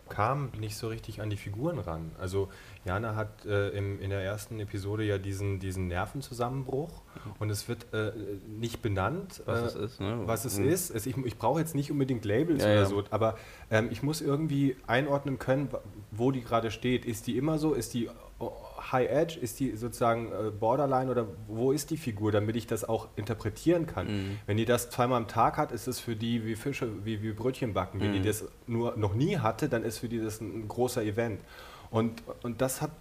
kam 0.10 0.52
nicht 0.60 0.78
so 0.78 0.88
richtig 0.88 1.22
an 1.22 1.30
die 1.30 1.38
Figuren 1.38 1.80
ran. 1.80 2.12
Also 2.20 2.50
Jana 2.86 3.16
hat 3.16 3.46
äh, 3.46 3.70
im, 3.70 4.00
in 4.00 4.12
der 4.12 4.22
ersten 4.22 4.60
Episode 4.60 5.04
ja 5.04 5.18
diesen, 5.18 5.60
diesen 5.60 5.88
Nervenzusammenbruch 5.88 7.02
und 7.40 7.50
es 7.50 7.68
wird 7.68 7.92
äh, 7.94 8.12
nicht 8.48 8.84
benannt, 8.84 9.42
was 9.46 9.62
äh, 9.62 9.66
es 9.66 9.76
ist. 9.76 10.00
Ne? 10.00 10.22
Was 10.26 10.46
es 10.46 10.60
mhm. 10.60 10.70
ist. 10.70 10.96
Ich, 11.08 11.18
ich 11.18 11.38
brauche 11.38 11.60
jetzt 11.60 11.74
nicht 11.74 11.92
unbedingt 11.92 12.26
Labels 12.26 12.62
ja, 12.62 12.70
oder 12.70 12.80
ja. 12.82 12.86
so, 12.86 13.04
aber 13.10 13.38
ähm, 13.72 13.90
ich 13.92 14.04
muss 14.04 14.22
irgendwie 14.22 14.78
einordnen 14.86 15.40
können, 15.40 15.70
wo 16.12 16.30
die 16.30 16.42
gerade 16.42 16.70
steht. 16.70 17.06
Ist 17.06 17.26
die 17.26 17.38
immer 17.38 17.58
so? 17.58 17.74
Ist 17.74 17.96
die 17.96 18.08
High 18.92 19.10
Edge? 19.10 19.40
Ist 19.40 19.60
die 19.60 19.76
sozusagen 19.76 20.32
äh, 20.32 20.52
Borderline 20.52 21.10
oder 21.10 21.26
wo 21.48 21.72
ist 21.72 21.90
die 21.90 21.98
Figur, 21.98 22.32
damit 22.32 22.56
ich 22.56 22.68
das 22.68 22.88
auch 22.88 23.08
interpretieren 23.16 23.88
kann? 23.88 24.08
Mhm. 24.08 24.38
Wenn 24.46 24.58
die 24.58 24.66
das 24.66 24.92
zweimal 24.92 25.18
am 25.18 25.28
Tag 25.28 25.58
hat, 25.58 25.72
ist 25.72 25.88
es 25.88 26.00
für 26.00 26.16
die 26.16 26.46
wie 26.46 26.56
Fische, 26.56 27.04
wie, 27.04 27.24
wie 27.24 27.32
Brötchen 27.34 27.74
backen. 27.74 28.00
Wenn 28.00 28.10
mhm. 28.10 28.22
die 28.22 28.22
das 28.22 28.46
nur 28.68 28.96
noch 28.96 29.16
nie 29.16 29.40
hatte, 29.40 29.70
dann 29.70 29.84
ist 29.84 29.98
für 29.98 30.08
die 30.08 30.20
das 30.20 30.40
ein, 30.40 30.62
ein 30.62 30.68
großer 30.68 31.02
Event. 31.02 31.42
Und, 31.96 32.24
und 32.44 32.62
das 32.62 32.82
hat 32.82 32.92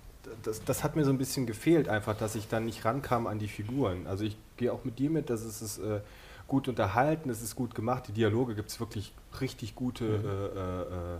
das, 0.42 0.64
das, 0.64 0.84
hat 0.84 0.96
mir 0.96 1.04
so 1.04 1.10
ein 1.10 1.18
bisschen 1.18 1.46
gefehlt, 1.46 1.88
einfach, 1.88 2.16
dass 2.16 2.34
ich 2.34 2.48
dann 2.48 2.64
nicht 2.64 2.84
rankam 2.84 3.26
an 3.26 3.38
die 3.38 3.48
Figuren. 3.48 4.06
Also 4.06 4.24
ich 4.24 4.36
gehe 4.56 4.72
auch 4.72 4.84
mit 4.84 4.98
dir 4.98 5.10
mit, 5.10 5.28
dass 5.28 5.42
es 5.42 5.60
ist 5.60 5.78
äh, 5.78 6.00
gut 6.46 6.68
unterhalten, 6.68 7.28
es 7.30 7.42
ist 7.42 7.56
gut 7.56 7.74
gemacht, 7.74 8.04
die 8.08 8.12
Dialoge 8.12 8.54
gibt 8.54 8.70
es 8.70 8.80
wirklich 8.80 9.12
richtig 9.40 9.74
gute 9.74 10.04
mhm. 10.04 10.24
äh, 10.24 10.80
äh, 10.82 11.18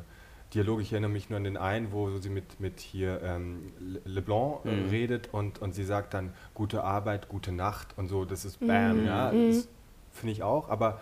Dialoge. 0.54 0.83
Ich 0.83 0.93
erinnere 0.93 1.11
mich 1.11 1.28
nur 1.28 1.37
an 1.37 1.45
den 1.45 1.57
einen, 1.57 1.93
wo 1.93 2.16
sie 2.19 2.31
mit, 2.31 2.61
mit 2.61 2.81
hier 2.81 3.21
ähm, 3.23 3.73
LeBlanc 4.04 4.64
äh, 4.64 4.71
mhm. 4.71 4.88
redet 4.88 5.28
und, 5.33 5.61
und 5.61 5.75
sie 5.75 5.85
sagt 5.85 6.14
dann 6.14 6.33
gute 6.54 6.85
Arbeit, 6.85 7.28
gute 7.28 7.52
Nacht 7.52 7.88
und 7.97 8.09
so. 8.09 8.25
Das 8.25 8.45
ist 8.45 8.61
Bam, 8.61 9.00
mhm. 9.00 9.07
ja. 9.07 9.33
Mhm. 9.33 9.49
Das 9.49 9.69
finde 10.12 10.33
ich 10.33 10.43
auch. 10.43 10.69
Aber 10.69 11.00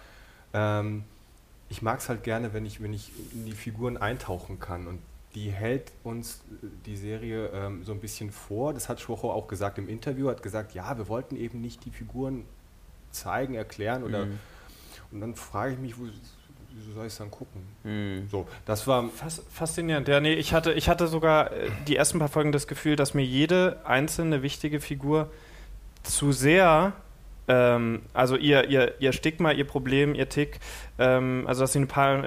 ähm, 0.55 1.05
ich 1.69 1.83
mag 1.83 2.01
es 2.01 2.09
halt 2.09 2.23
gerne, 2.23 2.53
wenn 2.53 2.67
ich, 2.67 2.83
wenn 2.83 2.93
ich 2.93 3.13
in 3.33 3.47
die 3.47 3.53
Figuren 3.53 3.97
eintauchen 3.97 4.59
kann. 4.59 4.87
Und 4.87 5.01
die 5.35 5.51
hält 5.51 5.93
uns 6.05 6.43
äh, 6.63 6.67
die 6.87 6.97
Serie 6.97 7.49
ähm, 7.49 7.85
so 7.85 7.93
ein 7.93 8.01
bisschen 8.01 8.31
vor. 8.31 8.75
Das 8.75 8.89
hat 8.89 9.01
Schwocho 9.01 9.31
auch 9.31 9.49
gesagt 9.49 9.79
im 9.79 9.89
Interview, 9.89 10.29
hat 10.29 10.43
gesagt, 10.43 10.75
ja, 10.75 10.97
wir 10.97 11.09
wollten 11.09 11.37
eben 11.37 11.61
nicht 11.61 11.85
die 11.85 11.91
Figuren 11.91 12.45
zeigen, 13.11 13.55
erklären 13.55 14.05
oder 14.05 14.27
mhm. 14.27 14.39
und 15.11 15.21
dann 15.21 15.35
frage 15.35 15.75
ich 15.75 15.79
mich, 15.79 15.99
wo, 15.99 16.05
wieso 16.75 16.93
soll 16.93 17.07
ich 17.07 17.13
es 17.13 17.19
dann 17.19 17.31
gucken? 17.31 17.63
Mhm. 17.85 18.29
So, 18.31 18.47
das 18.65 18.87
war 18.87 19.09
Fas 19.11 19.43
faszinierend. 19.51 20.09
Ja, 20.09 20.21
nee, 20.21 20.35
ich 20.35 20.55
hatte, 20.55 20.73
ich 20.73 20.89
hatte 20.89 21.07
sogar 21.07 21.53
äh, 21.53 21.71
die 21.87 21.97
ersten 21.97 22.19
paar 22.19 22.29
Folgen 22.29 22.53
das 22.53 22.67
Gefühl, 22.67 22.97
dass 22.97 23.15
mir 23.15 23.25
jede 23.25 23.81
einzelne 23.85 24.43
wichtige 24.43 24.81
Figur 24.81 25.31
zu 26.03 26.33
sehr 26.33 26.95
ähm, 27.49 28.03
also 28.15 28.37
ihr, 28.37 28.69
ihr, 28.69 28.95
ihr 29.01 29.13
Stigma, 29.13 29.51
ihr 29.51 29.67
Problem, 29.67 30.15
ihr 30.15 30.29
Tick, 30.29 30.61
ähm, 30.99 31.45
also 31.47 31.63
dass 31.63 31.73
sie 31.73 31.81
ein 31.81 31.89
paar, 31.89 32.23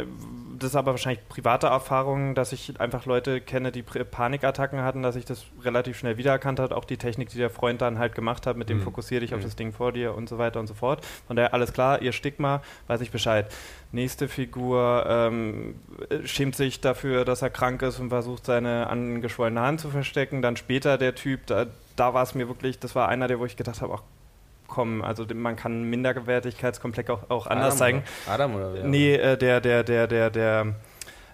das 0.60 0.72
ist 0.72 0.76
aber 0.76 0.92
wahrscheinlich 0.92 1.28
private 1.30 1.68
Erfahrungen, 1.68 2.36
dass 2.36 2.52
ich 2.52 2.80
einfach 2.82 3.06
Leute 3.06 3.40
kenne, 3.40 3.72
die 3.72 3.82
Panikattacken 3.82 4.82
hatten, 4.82 5.04
dass 5.04 5.16
ich 5.16 5.26
das 5.26 5.46
relativ 5.64 5.98
schnell 5.98 6.18
wiedererkannt 6.18 6.60
habe, 6.60 6.76
auch 6.76 6.86
die 6.86 6.98
Technik, 6.98 7.30
die 7.30 7.38
der 7.38 7.50
Freund 7.50 7.82
dann 7.82 7.98
halt 7.98 8.14
gemacht 8.14 8.46
hat, 8.46 8.58
mit 8.58 8.70
dem 8.70 8.80
mhm. 8.80 8.84
fokussier 8.84 9.22
dich 9.22 9.32
mhm. 9.32 9.38
auf 9.38 9.44
das 9.44 9.56
Ding 9.56 9.72
vor 9.72 9.94
dir 9.94 10.16
und 10.16 10.28
so 10.28 10.38
weiter 10.38 10.60
und 10.60 10.68
so 10.68 10.74
fort. 10.74 11.06
Von 11.28 11.38
daher 11.38 11.54
alles 11.54 11.72
klar, 11.72 12.02
ihr 12.02 12.12
Stigma, 12.12 12.62
weiß 12.88 13.02
ich 13.02 13.12
Bescheid. 13.12 13.48
Nächste 13.94 14.28
Figur 14.28 15.06
ähm, 15.08 15.76
schämt 16.26 16.58
sich 16.58 16.82
dafür, 16.82 17.24
dass 17.24 17.42
er 17.42 17.50
krank 17.50 17.82
ist 17.82 18.00
und 18.00 18.10
versucht, 18.10 18.46
seine 18.46 18.88
angeschwollene 18.88 19.62
Hand 19.62 19.80
zu 19.80 19.90
verstecken. 19.90 20.42
Dann 20.42 20.58
später 20.58 20.98
der 20.98 21.16
Typ, 21.16 21.46
da, 21.48 21.68
da 21.96 22.14
war 22.14 22.24
es 22.24 22.36
mir 22.36 22.50
wirklich, 22.50 22.80
das 22.80 22.96
war 22.96 23.08
einer, 23.08 23.30
der, 23.30 23.40
wo 23.40 23.46
ich 23.46 23.56
gedacht 23.56 23.82
habe, 23.82 23.94
ach 23.96 24.02
kommen. 24.68 25.04
Also 25.04 25.26
man 25.34 25.56
kann 25.56 25.84
Minderwertigkeitskomplex 25.84 27.10
auch, 27.10 27.30
auch 27.30 27.48
anders 27.48 27.68
Adam 27.68 27.78
zeigen. 27.78 28.04
Adam 28.28 28.56
oder 28.56 28.74
wer? 28.74 28.84
Nee, 28.84 29.16
äh, 29.16 29.38
der, 29.38 29.62
der, 29.62 29.84
der, 29.84 30.08
der, 30.08 30.30
der 30.30 30.76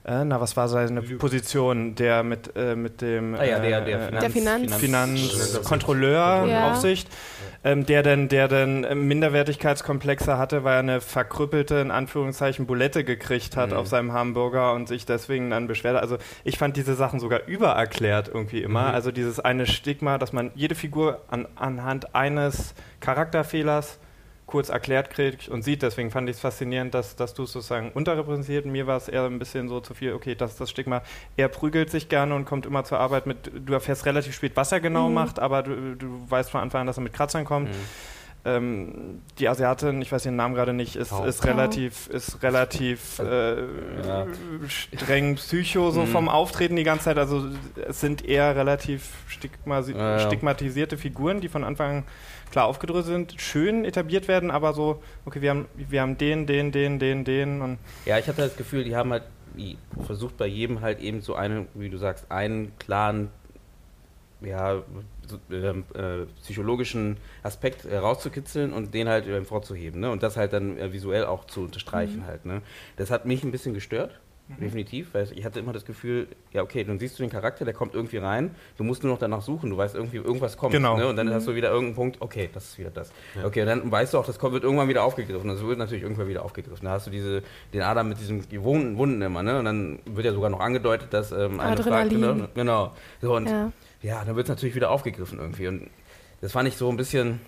äh, 0.03 0.25
na, 0.25 0.41
was 0.41 0.57
war 0.57 0.67
seine 0.67 1.01
Position? 1.01 1.95
Der 1.95 2.23
mit, 2.23 2.55
äh, 2.55 2.75
mit 2.75 3.01
dem 3.01 3.35
Ah 3.35 3.43
ja, 3.43 3.59
der- 3.59 3.81
der 3.81 3.97
äh, 3.97 3.99
Finanz- 4.09 4.19
Der 4.21 4.29
Finanz- 4.31 4.75
Finanzkontrolleur 4.75 6.45
Ja. 6.47 6.71
Aufsicht, 6.71 7.07
ähm, 7.63 7.85
der 7.85 8.01
dann, 8.03 8.27
der 8.27 8.47
dann 8.47 8.83
äh, 8.83 8.95
Minderwertigkeitskomplexe 8.95 10.37
hatte, 10.37 10.63
weil 10.63 10.73
er 10.73 10.79
eine 10.79 11.01
verkrüppelte, 11.01 11.75
in 11.75 11.91
Anführungszeichen, 11.91 12.65
Bulette 12.65 13.03
gekriegt 13.03 13.55
hat 13.55 13.69
Mhm. 13.71 13.77
auf 13.77 13.87
seinem 13.87 14.13
Hamburger 14.13 14.73
und 14.73 14.87
sich 14.87 15.05
deswegen 15.05 15.49
dann 15.51 15.67
beschwert. 15.67 15.95
hat. 15.95 16.01
Also 16.01 16.17
ich 16.43 16.57
fand 16.57 16.77
diese 16.77 16.95
Sachen 16.95 17.19
sogar 17.19 17.45
übererklärt 17.45 18.27
irgendwie 18.33 18.61
immer. 18.63 18.89
Mhm. 18.89 18.95
Also 18.95 19.11
dieses 19.11 19.39
eine 19.39 19.67
Stigma, 19.67 20.17
dass 20.17 20.33
man 20.33 20.51
jede 20.55 20.73
Figur 20.75 21.21
an, 21.29 21.47
anhand 21.55 22.15
eines 22.15 22.73
Charakterfehlers 22.99 23.99
kurz 24.51 24.69
erklärt 24.69 25.09
kriegt 25.09 25.47
und 25.49 25.63
sieht. 25.63 25.81
Deswegen 25.81 26.11
fand 26.11 26.29
ich 26.29 26.35
es 26.35 26.41
faszinierend, 26.41 26.93
dass, 26.93 27.15
dass 27.15 27.33
du 27.33 27.43
es 27.43 27.51
sozusagen 27.53 27.91
unterrepräsentiert. 27.93 28.65
Mir 28.67 28.85
war 28.85 28.97
es 28.97 29.07
eher 29.07 29.23
ein 29.25 29.39
bisschen 29.39 29.67
so 29.69 29.79
zu 29.79 29.93
viel, 29.95 30.13
okay, 30.13 30.35
das 30.35 30.51
ist 30.51 30.61
das 30.61 30.69
Stigma. 30.69 31.01
Er 31.37 31.47
prügelt 31.47 31.89
sich 31.89 32.09
gerne 32.09 32.35
und 32.35 32.45
kommt 32.45 32.65
immer 32.65 32.83
zur 32.83 32.99
Arbeit 32.99 33.25
mit, 33.25 33.49
du 33.65 33.73
erfährst 33.73 34.05
relativ 34.05 34.35
spät, 34.35 34.51
was 34.55 34.71
er 34.71 34.79
genau 34.81 35.07
Mhm. 35.07 35.15
macht, 35.15 35.39
aber 35.39 35.63
du, 35.63 35.95
du 35.95 36.25
weißt 36.29 36.51
von 36.51 36.61
Anfang 36.61 36.81
an, 36.81 36.87
dass 36.87 36.97
er 36.97 37.03
mit 37.03 37.13
Kratzern 37.13 37.45
kommt. 37.45 37.69
Mhm. 37.69 37.75
Ähm, 38.43 39.21
die 39.37 39.47
Asiatin, 39.47 40.01
ich 40.01 40.11
weiß 40.11 40.23
den 40.23 40.35
Namen 40.35 40.55
gerade 40.55 40.73
nicht, 40.73 40.95
ist, 40.95 41.11
ist 41.11 41.45
relativ, 41.45 42.07
ist 42.07 42.41
relativ 42.41 43.19
äh, 43.23 43.61
Ja. 44.03 44.25
streng 44.67 45.35
psycho 45.35 45.91
so 45.91 46.01
Mhm. 46.01 46.07
vom 46.07 46.27
Auftreten 46.29 46.75
die 46.75 46.83
ganze 46.83 47.05
Zeit. 47.05 47.17
Also 47.19 47.45
es 47.87 48.01
sind 48.01 48.25
eher 48.25 48.55
relativ 48.55 49.09
stigmasi 49.27 49.91
Ja, 49.93 50.13
ja. 50.17 50.19
stigmatisierte 50.19 50.97
Figuren, 50.97 51.39
die 51.39 51.49
von 51.49 51.63
Anfang 51.63 51.97
an 51.97 52.03
klar 52.51 52.65
aufgedröselt 52.65 53.31
sind, 53.31 53.41
schön 53.41 53.85
etabliert 53.85 54.27
werden, 54.27 54.51
aber 54.51 54.73
so, 54.73 55.01
okay, 55.25 55.41
wir 55.41 55.49
haben, 55.49 55.65
wir 55.75 56.01
haben 56.01 56.17
den, 56.17 56.45
den, 56.45 56.71
den, 56.71 56.99
den, 56.99 57.23
den 57.23 57.61
und 57.61 57.77
Ja, 58.05 58.19
ich 58.19 58.27
hatte 58.27 58.41
das 58.41 58.55
Gefühl, 58.55 58.83
die 58.83 58.95
haben 58.95 59.11
halt 59.11 59.23
wie 59.55 59.77
versucht 60.05 60.37
bei 60.37 60.47
jedem 60.47 60.81
halt 60.81 60.99
eben 60.99 61.21
so 61.21 61.35
einen, 61.35 61.67
wie 61.73 61.89
du 61.89 61.97
sagst, 61.97 62.31
einen 62.31 62.77
klaren, 62.77 63.29
ja, 64.41 64.81
so, 65.27 65.37
ähm, 65.51 65.83
äh, 65.93 66.25
psychologischen 66.41 67.17
Aspekt 67.43 67.85
äh, 67.85 67.97
rauszukitzeln 67.97 68.73
und 68.73 68.93
den 68.93 69.07
halt 69.07 69.27
äh, 69.27 69.43
vorzuheben, 69.43 69.99
ne? 69.99 70.09
Und 70.09 70.23
das 70.23 70.35
halt 70.35 70.53
dann 70.53 70.77
äh, 70.77 70.91
visuell 70.91 71.25
auch 71.25 71.45
zu 71.45 71.61
unterstreichen 71.61 72.25
halt, 72.25 72.45
ne? 72.45 72.61
Das 72.97 73.11
hat 73.11 73.25
mich 73.25 73.43
ein 73.43 73.51
bisschen 73.51 73.73
gestört. 73.73 74.19
Definitiv, 74.59 75.13
weil 75.13 75.27
ich 75.33 75.45
hatte 75.45 75.59
immer 75.59 75.73
das 75.73 75.85
Gefühl, 75.85 76.27
ja 76.51 76.61
okay, 76.63 76.83
dann 76.83 76.99
siehst 76.99 77.17
du 77.17 77.23
den 77.23 77.29
Charakter, 77.29 77.65
der 77.65 77.73
kommt 77.73 77.93
irgendwie 77.93 78.17
rein, 78.17 78.55
du 78.77 78.83
musst 78.83 79.03
nur 79.03 79.11
noch 79.13 79.19
danach 79.19 79.41
suchen, 79.41 79.69
du 79.69 79.77
weißt 79.77 79.95
irgendwie, 79.95 80.17
irgendwas 80.17 80.57
kommt. 80.57 80.73
Genau. 80.73 80.97
Ne? 80.97 81.07
Und 81.07 81.15
dann 81.15 81.33
hast 81.33 81.47
du 81.47 81.55
wieder 81.55 81.69
irgendeinen 81.69 81.95
Punkt, 81.95 82.17
okay, 82.21 82.49
das 82.53 82.65
ist 82.65 82.77
wieder 82.79 82.89
das. 82.89 83.11
Okay, 83.43 83.61
und 83.61 83.67
dann 83.67 83.91
weißt 83.91 84.13
du 84.13 84.17
auch, 84.17 84.25
das 84.25 84.39
kommt, 84.39 84.53
wird 84.53 84.63
irgendwann 84.63 84.87
wieder 84.89 85.03
aufgegriffen. 85.03 85.47
Das 85.47 85.61
wird 85.63 85.77
natürlich 85.77 86.03
irgendwann 86.03 86.27
wieder 86.27 86.43
aufgegriffen. 86.43 86.85
Da 86.85 86.91
hast 86.91 87.07
du 87.07 87.11
diese, 87.11 87.43
den 87.73 87.81
Adam 87.81 88.09
mit 88.09 88.19
diesen 88.19 88.47
gewohnten 88.49 88.97
Wunden 88.97 89.21
immer, 89.21 89.43
ne? 89.43 89.59
Und 89.59 89.65
dann 89.65 89.99
wird 90.05 90.25
ja 90.25 90.33
sogar 90.33 90.49
noch 90.49 90.59
angedeutet, 90.59 91.13
dass 91.13 91.31
ähm, 91.31 91.59
eine. 91.59 91.81
Frage, 91.81 92.17
ne? 92.17 92.49
Genau. 92.53 92.91
So, 93.21 93.35
und 93.35 93.47
ja, 93.47 93.71
Ja. 94.01 94.23
dann 94.25 94.35
wird 94.35 94.45
es 94.45 94.49
natürlich 94.49 94.75
wieder 94.75 94.91
aufgegriffen 94.91 95.39
irgendwie. 95.39 95.67
Und 95.67 95.89
das 96.41 96.51
fand 96.51 96.67
ich 96.67 96.75
so 96.77 96.89
ein 96.89 96.97
bisschen. 96.97 97.39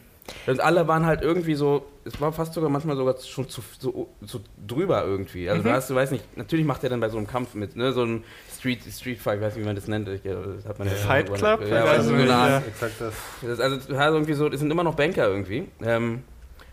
Und 0.47 0.61
alle 0.61 0.87
waren 0.87 1.05
halt 1.05 1.21
irgendwie 1.21 1.55
so, 1.55 1.85
es 2.05 2.19
war 2.21 2.31
fast 2.31 2.53
sogar 2.53 2.69
manchmal 2.69 2.95
sogar 2.95 3.17
schon 3.17 3.49
zu, 3.49 3.61
so, 3.77 4.07
zu 4.25 4.39
drüber 4.65 5.03
irgendwie. 5.03 5.49
Also 5.49 5.63
du 5.63 5.71
hast, 5.71 5.89
du 5.89 5.95
weißt 5.95 6.11
nicht, 6.13 6.37
natürlich 6.37 6.65
macht 6.65 6.83
er 6.83 6.89
dann 6.89 6.99
bei 7.01 7.09
so 7.09 7.17
einem 7.17 7.27
Kampf 7.27 7.55
mit, 7.55 7.75
ne, 7.75 7.91
so 7.91 8.03
einem 8.03 8.23
Street, 8.57 8.79
Street 8.89 9.19
Fight, 9.19 9.37
ich 9.39 9.41
weiß 9.43 9.55
nicht, 9.55 9.63
wie 9.63 9.67
man 9.67 9.75
das 9.75 9.87
nennt. 9.87 10.07
Ich, 10.07 10.25
äh, 10.25 10.33
das 10.55 10.65
hat 10.65 10.79
man 10.79 10.87
ja, 10.87 10.93
Fight 10.95 11.33
Club? 11.33 11.61
Ja, 11.67 11.67
Ja, 11.67 11.83
also 11.85 12.09
so 12.09 12.15
eine 12.15 12.25
ja. 12.27 12.37
Art, 12.37 12.67
Exakt 12.67 12.93
das. 12.99 13.13
das, 13.41 13.59
also 13.59 13.75
du 13.75 13.97
hast 13.97 14.13
irgendwie 14.13 14.33
so, 14.33 14.47
es 14.47 14.59
sind 14.59 14.71
immer 14.71 14.83
noch 14.83 14.95
Banker 14.95 15.27
irgendwie. 15.27 15.67
Ähm, 15.81 16.23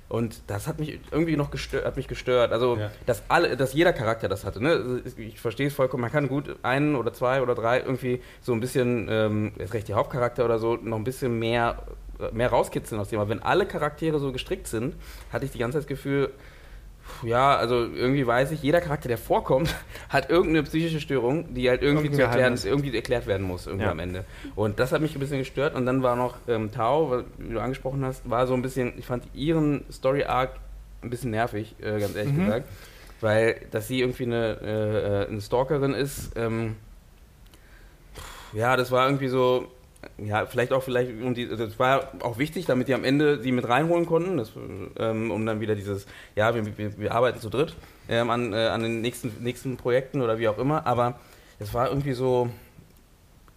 und 0.09 0.43
das 0.49 0.67
hat 0.67 0.81
mich 0.81 0.99
irgendwie 1.13 1.37
noch 1.37 1.51
gestört, 1.53 1.85
hat 1.87 1.97
mich 1.97 2.09
gestört. 2.09 2.53
Also, 2.53 2.77
Ja. 2.77 2.91
dass 3.07 3.23
alle, 3.29 3.57
dass 3.57 3.75
jeder 3.75 3.93
Charakter 3.93 4.29
das 4.29 4.45
hatte. 4.45 4.61
Ne? 4.63 4.71
Also, 4.71 4.99
Ich 5.17 5.41
verstehe 5.41 5.69
es 5.69 5.75
vollkommen. 5.75 6.01
Man 6.01 6.11
kann 6.11 6.27
gut 6.29 6.57
einen 6.63 6.97
oder 6.97 7.13
zwei 7.13 7.43
oder 7.43 7.55
drei 7.55 7.79
irgendwie 7.81 8.21
so 8.43 8.53
ein 8.53 8.59
bisschen, 8.61 9.07
ähm, 9.09 9.53
erst 9.59 9.73
recht 9.75 9.89
der 9.89 9.95
Hauptcharakter 9.97 10.45
oder 10.45 10.59
so, 10.59 10.75
noch 10.77 10.97
ein 10.97 11.05
bisschen 11.05 11.39
mehr, 11.39 11.83
mehr 12.33 12.51
rauskitzeln 12.51 13.01
aus 13.01 13.09
dem. 13.09 13.19
Aber 13.21 13.29
wenn 13.31 13.43
alle 13.43 13.67
Charaktere 13.67 14.19
so 14.19 14.33
gestrickt 14.33 14.67
sind, 14.67 14.95
hatte 15.33 15.45
ich 15.45 15.51
die 15.51 15.59
ganze 15.59 15.79
Zeit 15.79 15.83
das 15.85 15.89
Gefühl, 15.89 16.31
ja, 17.25 17.57
also 17.57 17.75
irgendwie 17.87 18.25
weiß 18.27 18.53
ich, 18.53 18.63
jeder 18.63 18.81
Charakter, 18.81 19.09
der 19.09 19.19
vorkommt, 19.19 19.75
hat 20.09 20.31
irgendeine 20.31 20.63
psychische 20.63 21.01
Störung, 21.01 21.55
die 21.55 21.69
halt 21.69 21.83
irgendwie 21.83 22.11
zu 22.11 22.21
erklären, 22.23 22.39
Geheimnis. 22.55 22.65
irgendwie 22.65 22.95
erklärt 22.95 23.27
werden 23.27 23.45
muss 23.47 23.67
irgendwie 23.67 23.87
Ja. 23.87 23.91
am 23.91 23.99
Ende. 23.99 24.25
Und 24.55 24.79
das 24.79 24.93
hat 24.93 25.01
mich 25.01 25.15
ein 25.17 25.21
bisschen 25.21 25.39
gestört. 25.39 25.75
Und 25.75 25.87
dann 25.87 26.03
war 26.03 26.15
noch 26.15 26.37
ähm, 26.47 26.71
Tao, 26.71 27.11
was- 27.11 27.25
wie 27.39 27.53
du 27.55 27.61
angesprochen 27.61 28.05
hast, 28.05 28.29
war 28.31 28.47
so 28.47 28.55
ein 28.55 28.63
bisschen, 28.63 28.93
ich 28.97 29.07
fand 29.07 29.25
ihren 29.35 29.85
Story 29.91 30.25
Arc 30.25 30.51
ein 31.03 31.11
bisschen 31.11 31.31
nervig, 31.33 31.75
äh, 31.81 31.99
ganz 31.99 32.15
ehrlich 32.15 32.33
Mhm. 32.35 32.45
gesagt. 32.45 32.69
Weil, 33.23 33.61
dass 33.71 33.89
sie 33.89 34.01
irgendwie 34.01 34.25
eine, 34.25 34.59
äh, 34.63 35.23
äh, 35.25 35.29
eine 35.29 35.41
Stalkerin 35.41 35.93
ist, 35.95 36.31
ähm, 36.37 36.77
ja, 38.53 38.77
das 38.77 38.91
war 38.91 39.07
irgendwie 39.07 39.29
so, 39.29 39.69
ja, 40.19 40.47
vielleicht 40.47 40.73
auch 40.73 40.83
vielleicht, 40.83 41.11
um 41.23 41.35
die, 41.35 41.49
das 41.49 41.79
war 41.79 42.13
auch 42.21 42.39
wichtig, 42.39 42.67
damit 42.67 42.89
die 42.89 42.95
am 42.95 43.05
Ende 43.05 43.41
sie 43.41 43.53
mit 43.53 43.69
reinholen 43.69 44.07
konnten, 44.07 44.37
das, 44.37 44.53
ähm, 44.99 45.31
um 45.31 45.45
dann 45.45 45.61
wieder 45.61 45.75
dieses, 45.75 46.07
ja, 46.37 46.55
wir, 46.55 46.79
wir, 46.79 46.99
wir 46.99 47.13
arbeiten 47.13 47.41
zu 47.41 47.51
dritt 47.51 47.75
ähm, 48.09 48.31
an, 48.31 48.53
äh, 48.53 48.69
an 48.69 48.83
den 48.83 49.01
nächsten, 49.01 49.33
nächsten 49.41 49.77
Projekten 49.77 50.23
oder 50.23 50.39
wie 50.39 50.49
auch 50.49 50.59
immer, 50.59 50.87
aber 50.87 51.19
es 51.59 51.75
war 51.75 51.89
irgendwie 51.89 52.13
so, 52.13 52.51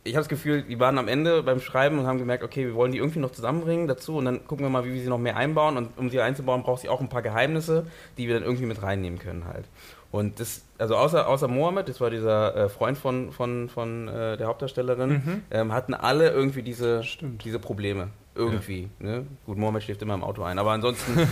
ich 0.04 0.16
habe 0.16 0.22
das 0.22 0.30
Gefühl, 0.30 0.64
die 0.64 0.80
waren 0.80 0.98
am 0.98 1.08
Ende 1.08 1.44
beim 1.44 1.62
Schreiben 1.62 1.98
und 2.00 2.08
haben 2.08 2.18
gemerkt, 2.18 2.44
okay, 2.44 2.66
wir 2.66 2.76
wollen 2.76 2.92
die 2.92 2.98
irgendwie 2.98 3.20
noch 3.20 3.32
zusammenbringen 3.32 3.88
dazu 3.88 4.18
und 4.18 4.26
dann 4.26 4.46
gucken 4.46 4.66
wir 4.66 4.70
mal, 4.70 4.86
wie 4.86 4.94
wir 4.94 5.02
sie 5.02 5.08
noch 5.08 5.18
mehr 5.18 5.38
einbauen. 5.38 5.78
Und 5.78 5.98
um 5.98 6.10
sie 6.10 6.20
einzubauen, 6.20 6.64
braucht 6.64 6.82
sie 6.82 6.90
auch 6.90 7.00
ein 7.00 7.08
paar 7.08 7.22
Geheimnisse, 7.22 7.88
die 8.18 8.28
wir 8.28 8.36
dann 8.36 8.44
irgendwie 8.44 8.66
mit 8.66 8.82
reinnehmen 8.82 9.18
können 9.18 9.46
halt. 9.46 9.66
Und 10.14 10.40
das, 10.40 10.62
also 10.78 10.96
außer, 10.96 11.28
außer 11.28 11.48
Mohammed, 11.48 11.90
das 11.90 12.00
war 12.00 12.10
dieser 12.12 12.56
äh, 12.56 12.70
Freund 12.70 12.98
von, 13.00 13.32
von, 13.32 13.68
von 13.68 14.08
äh, 14.08 14.38
der 14.38 14.46
Hauptdarstellerin, 14.48 15.10
Mhm. 15.10 15.42
ähm, 15.50 15.74
hatten 15.74 15.94
alle 15.96 16.30
irgendwie 16.30 16.62
diese, 16.62 17.04
Stimmt. 17.04 17.44
diese 17.44 17.58
Probleme. 17.60 18.10
Irgendwie. 18.36 18.90
Ne? 19.00 19.26
Gut, 19.46 19.58
Mohammed 19.60 19.84
schläft 19.84 20.02
immer 20.02 20.14
im 20.16 20.24
Auto 20.24 20.42
ein, 20.44 20.58
aber 20.60 20.72
ansonsten. 20.72 21.18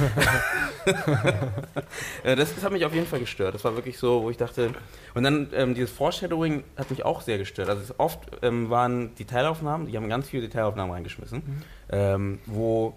Das, 2.24 2.56
das 2.56 2.64
hat 2.64 2.72
mich 2.72 2.86
auf 2.86 2.94
jeden 2.94 3.08
Fall 3.08 3.20
gestört. 3.20 3.54
Das 3.56 3.64
war 3.64 3.76
wirklich 3.76 3.98
so, 3.98 4.24
wo 4.24 4.30
ich 4.30 4.38
dachte. 4.38 4.72
Und 5.14 5.24
dann 5.24 5.50
ähm, 5.54 5.74
dieses 5.76 5.92
Foreshadowing 5.92 6.64
hat 6.78 6.90
mich 6.90 7.04
auch 7.06 7.22
sehr 7.22 7.38
gestört. 7.38 7.70
Also 7.70 7.82
es 7.82 8.00
oft 8.00 8.20
ähm, 8.42 8.70
waren 8.70 9.14
Detailaufnahmen, 9.16 9.88
die 9.88 9.98
haben 9.98 10.10
ganz 10.10 10.30
viele 10.30 10.44
Detailaufnahmen 10.44 10.92
reingeschmissen, 10.94 11.40
Mhm. 11.40 11.64
ähm, 11.92 12.40
wo 12.46 12.94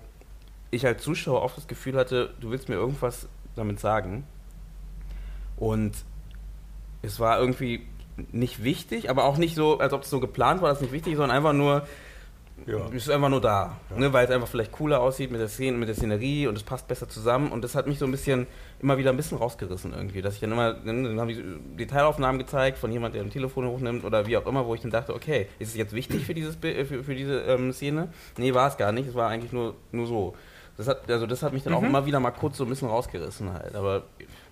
ich 0.71 0.87
als 0.87 1.03
Zuschauer 1.03 1.43
oft 1.43 1.57
das 1.57 1.67
Gefühl 1.67 1.97
hatte, 1.97 2.31
du 2.41 2.51
willst 2.51 2.69
mir 2.69 2.75
irgendwas 2.77 3.29
damit 3.57 3.81
sagen. 3.81 4.25
Und 5.57 5.93
es 7.03 7.21
war 7.21 7.39
irgendwie 7.39 7.87
nicht 8.33 8.63
wichtig, 8.63 9.11
aber 9.11 9.25
auch 9.25 9.37
nicht 9.39 9.55
so, 9.57 9.79
als 9.79 9.93
ob 9.93 10.03
es 10.03 10.11
so 10.11 10.21
geplant 10.21 10.63
war, 10.63 10.69
dass 10.69 10.79
es 10.79 10.83
nicht 10.83 10.93
wichtig 10.93 11.13
ist, 11.15 11.19
sondern 11.19 11.37
einfach 11.37 11.53
nur, 11.53 11.87
Ja. 12.67 12.87
es 12.91 12.95
ist 13.09 13.11
einfach 13.11 13.29
nur 13.29 13.41
da, 13.41 13.77
Ja. 13.91 13.97
ne, 13.99 14.13
weil 14.13 14.25
es 14.25 14.31
einfach 14.31 14.47
vielleicht 14.47 14.71
cooler 14.71 15.01
aussieht 15.01 15.33
mit 15.33 15.41
der 15.41 15.49
Szene, 15.49 15.77
mit 15.77 15.89
der 15.89 15.97
Szenerie 15.97 16.47
und 16.47 16.57
es 16.57 16.63
passt 16.63 16.87
besser 16.87 17.09
zusammen 17.09 17.51
und 17.51 17.65
das 17.65 17.75
hat 17.75 17.89
mich 17.89 17.99
so 17.99 18.05
ein 18.05 18.13
bisschen 18.13 18.47
immer 18.81 18.97
wieder 18.97 19.11
ein 19.11 19.17
bisschen 19.17 19.39
rausgerissen 19.39 19.93
irgendwie, 19.93 20.23
dass 20.23 20.35
ich 20.35 20.41
dann 20.41 20.53
immer 20.53 20.73
dann, 20.75 21.19
haben 21.19 21.29
die 21.29 21.43
Detailaufnahmen 21.77 22.39
gezeigt 22.39 22.79
von 22.79 22.93
jemand, 22.93 23.17
der 23.17 23.23
ein 23.23 23.31
Telefon 23.31 23.67
hochnimmt 23.67 24.05
oder 24.05 24.27
wie 24.29 24.37
auch 24.37 24.47
immer, 24.47 24.65
wo 24.67 24.75
ich 24.77 24.81
dann 24.81 24.93
dachte, 24.93 25.13
okay, 25.15 25.49
ist 25.59 25.71
es 25.71 25.75
jetzt 25.77 25.93
wichtig 25.95 26.25
für 26.25 26.35
dieses 26.35 26.55
für, 26.55 27.03
für 27.03 27.15
diese 27.17 27.41
ähm, 27.41 27.73
Szene? 27.73 28.09
Nee, 28.39 28.55
war 28.55 28.69
es 28.69 28.77
gar 28.77 28.93
nicht, 28.93 29.09
es 29.09 29.15
war 29.17 29.29
eigentlich 29.29 29.53
nur 29.53 29.75
nur 29.91 30.07
so. 30.07 30.35
Das 30.77 30.89
hat 30.89 31.09
also 31.11 31.27
das 31.27 31.43
hat 31.43 31.53
mich 31.53 31.63
dann 31.65 31.75
auch 31.75 31.81
Mhm. 31.83 31.89
immer 31.89 32.07
wieder 32.07 32.19
mal 32.21 32.31
kurz 32.33 32.57
so 32.57 32.65
ein 32.65 32.69
bisschen 32.71 32.89
rausgerissen 32.89 33.53
halt, 33.53 33.75
aber 33.75 34.05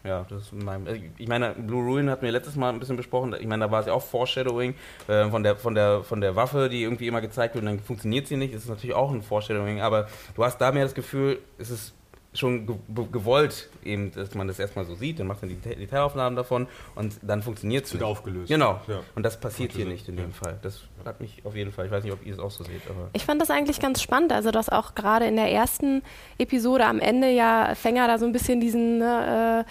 ja, 0.05 0.27
das 0.29 0.43
ist 0.43 0.53
in 0.53 0.69
also 0.69 0.93
Ich 1.17 1.29
meine, 1.29 1.51
Blue 1.51 1.85
Ruin 1.85 2.11
hatten 2.11 2.25
wir 2.25 2.33
letztes 2.33 2.57
Mal 2.57 2.71
ein 2.71 2.81
bisschen 2.81 2.97
besprochen. 2.97 3.35
Ich 3.38 3.47
meine, 3.47 3.67
da 3.67 3.71
war 3.71 3.81
es 3.81 3.87
ja 3.87 3.93
auch 3.93 4.03
Foreshadowing 4.03 4.75
äh, 5.07 5.29
von, 5.29 5.43
der, 5.43 5.57
von, 5.57 5.75
der, 5.75 6.03
von 6.03 6.21
der 6.21 6.35
Waffe, 6.35 6.69
die 6.69 6.83
irgendwie 6.83 7.07
immer 7.07 7.21
gezeigt 7.21 7.55
wird 7.55 7.65
und 7.65 7.71
dann 7.71 7.81
funktioniert 7.81 8.27
sie 8.27 8.37
nicht. 8.37 8.53
Das 8.53 8.62
ist 8.62 8.69
natürlich 8.69 8.97
auch 8.97 9.12
ein 9.12 9.23
Foreshadowing, 9.23 9.81
aber 9.81 10.09
du 10.35 10.45
hast 10.45 10.59
da 10.59 10.73
mehr 10.73 10.83
das 10.83 10.95
Gefühl, 10.95 11.38
es 11.59 11.71
ist 11.71 11.95
schon 12.35 12.66
ge 12.66 12.77
ge- 12.95 13.07
gewollt, 13.12 13.68
eben, 13.85 14.11
dass 14.12 14.35
man 14.35 14.49
das 14.49 14.59
erstmal 14.59 14.87
so 14.87 14.95
sieht, 14.95 15.18
dann 15.21 15.27
macht 15.27 15.42
man 15.42 15.51
die 15.51 15.57
Deta- 15.57 15.77
Detailaufnahmen 15.79 16.35
davon 16.35 16.66
und 16.95 17.14
dann 17.21 17.42
funktioniert 17.42 17.85
es 17.85 17.92
Wird 17.92 18.03
aufgelöst. 18.05 18.49
Genau. 18.49 18.81
Ja. 18.88 19.01
Und 19.14 19.23
das 19.25 19.38
passiert 19.38 19.73
hier 19.73 19.85
nicht 19.85 20.09
in 20.09 20.16
dem 20.16 20.31
Ja. 20.31 20.35
Fall. 20.42 20.59
Das 20.62 20.81
hat 21.05 21.21
mich 21.21 21.42
auf 21.45 21.55
jeden 21.55 21.73
Fall, 21.73 21.87
ich 21.87 21.92
weiß 21.92 22.05
nicht, 22.05 22.12
ob 22.12 22.25
ihr 22.25 22.33
es 22.33 22.38
auch 22.38 22.51
so 22.51 22.64
seht, 22.64 22.81
aber. 22.88 23.11
Ich 23.12 23.25
fand 23.27 23.42
das 23.42 23.51
eigentlich 23.51 23.81
ganz 23.81 24.01
spannend, 24.01 24.33
also 24.33 24.51
dass 24.51 24.71
auch 24.71 24.95
gerade 24.95 25.27
in 25.27 25.37
der 25.37 25.51
ersten 25.53 26.03
Episode 26.38 26.87
am 26.87 27.01
Ende 27.01 27.29
ja 27.31 27.75
Fänger 27.75 28.07
da 28.07 28.16
so 28.18 28.25
ein 28.25 28.33
bisschen 28.33 28.61
diesen, 28.61 28.99
ne, 28.99 29.66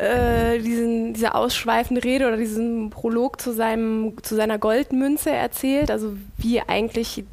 äh, 0.00 0.54
äh, 0.56 0.58
diesen 0.60 1.12
diese 1.14 1.34
ausschweifende 1.34 2.02
Rede 2.02 2.26
oder 2.28 2.36
diesen 2.36 2.90
Prolog 2.90 3.40
zu 3.40 3.52
seinem 3.52 4.14
zu 4.22 4.34
seiner 4.36 4.58
Goldmünze 4.58 5.30
erzählt, 5.30 5.90
also 5.90 6.12
wie 6.36 6.60
eigentlich 6.60 7.24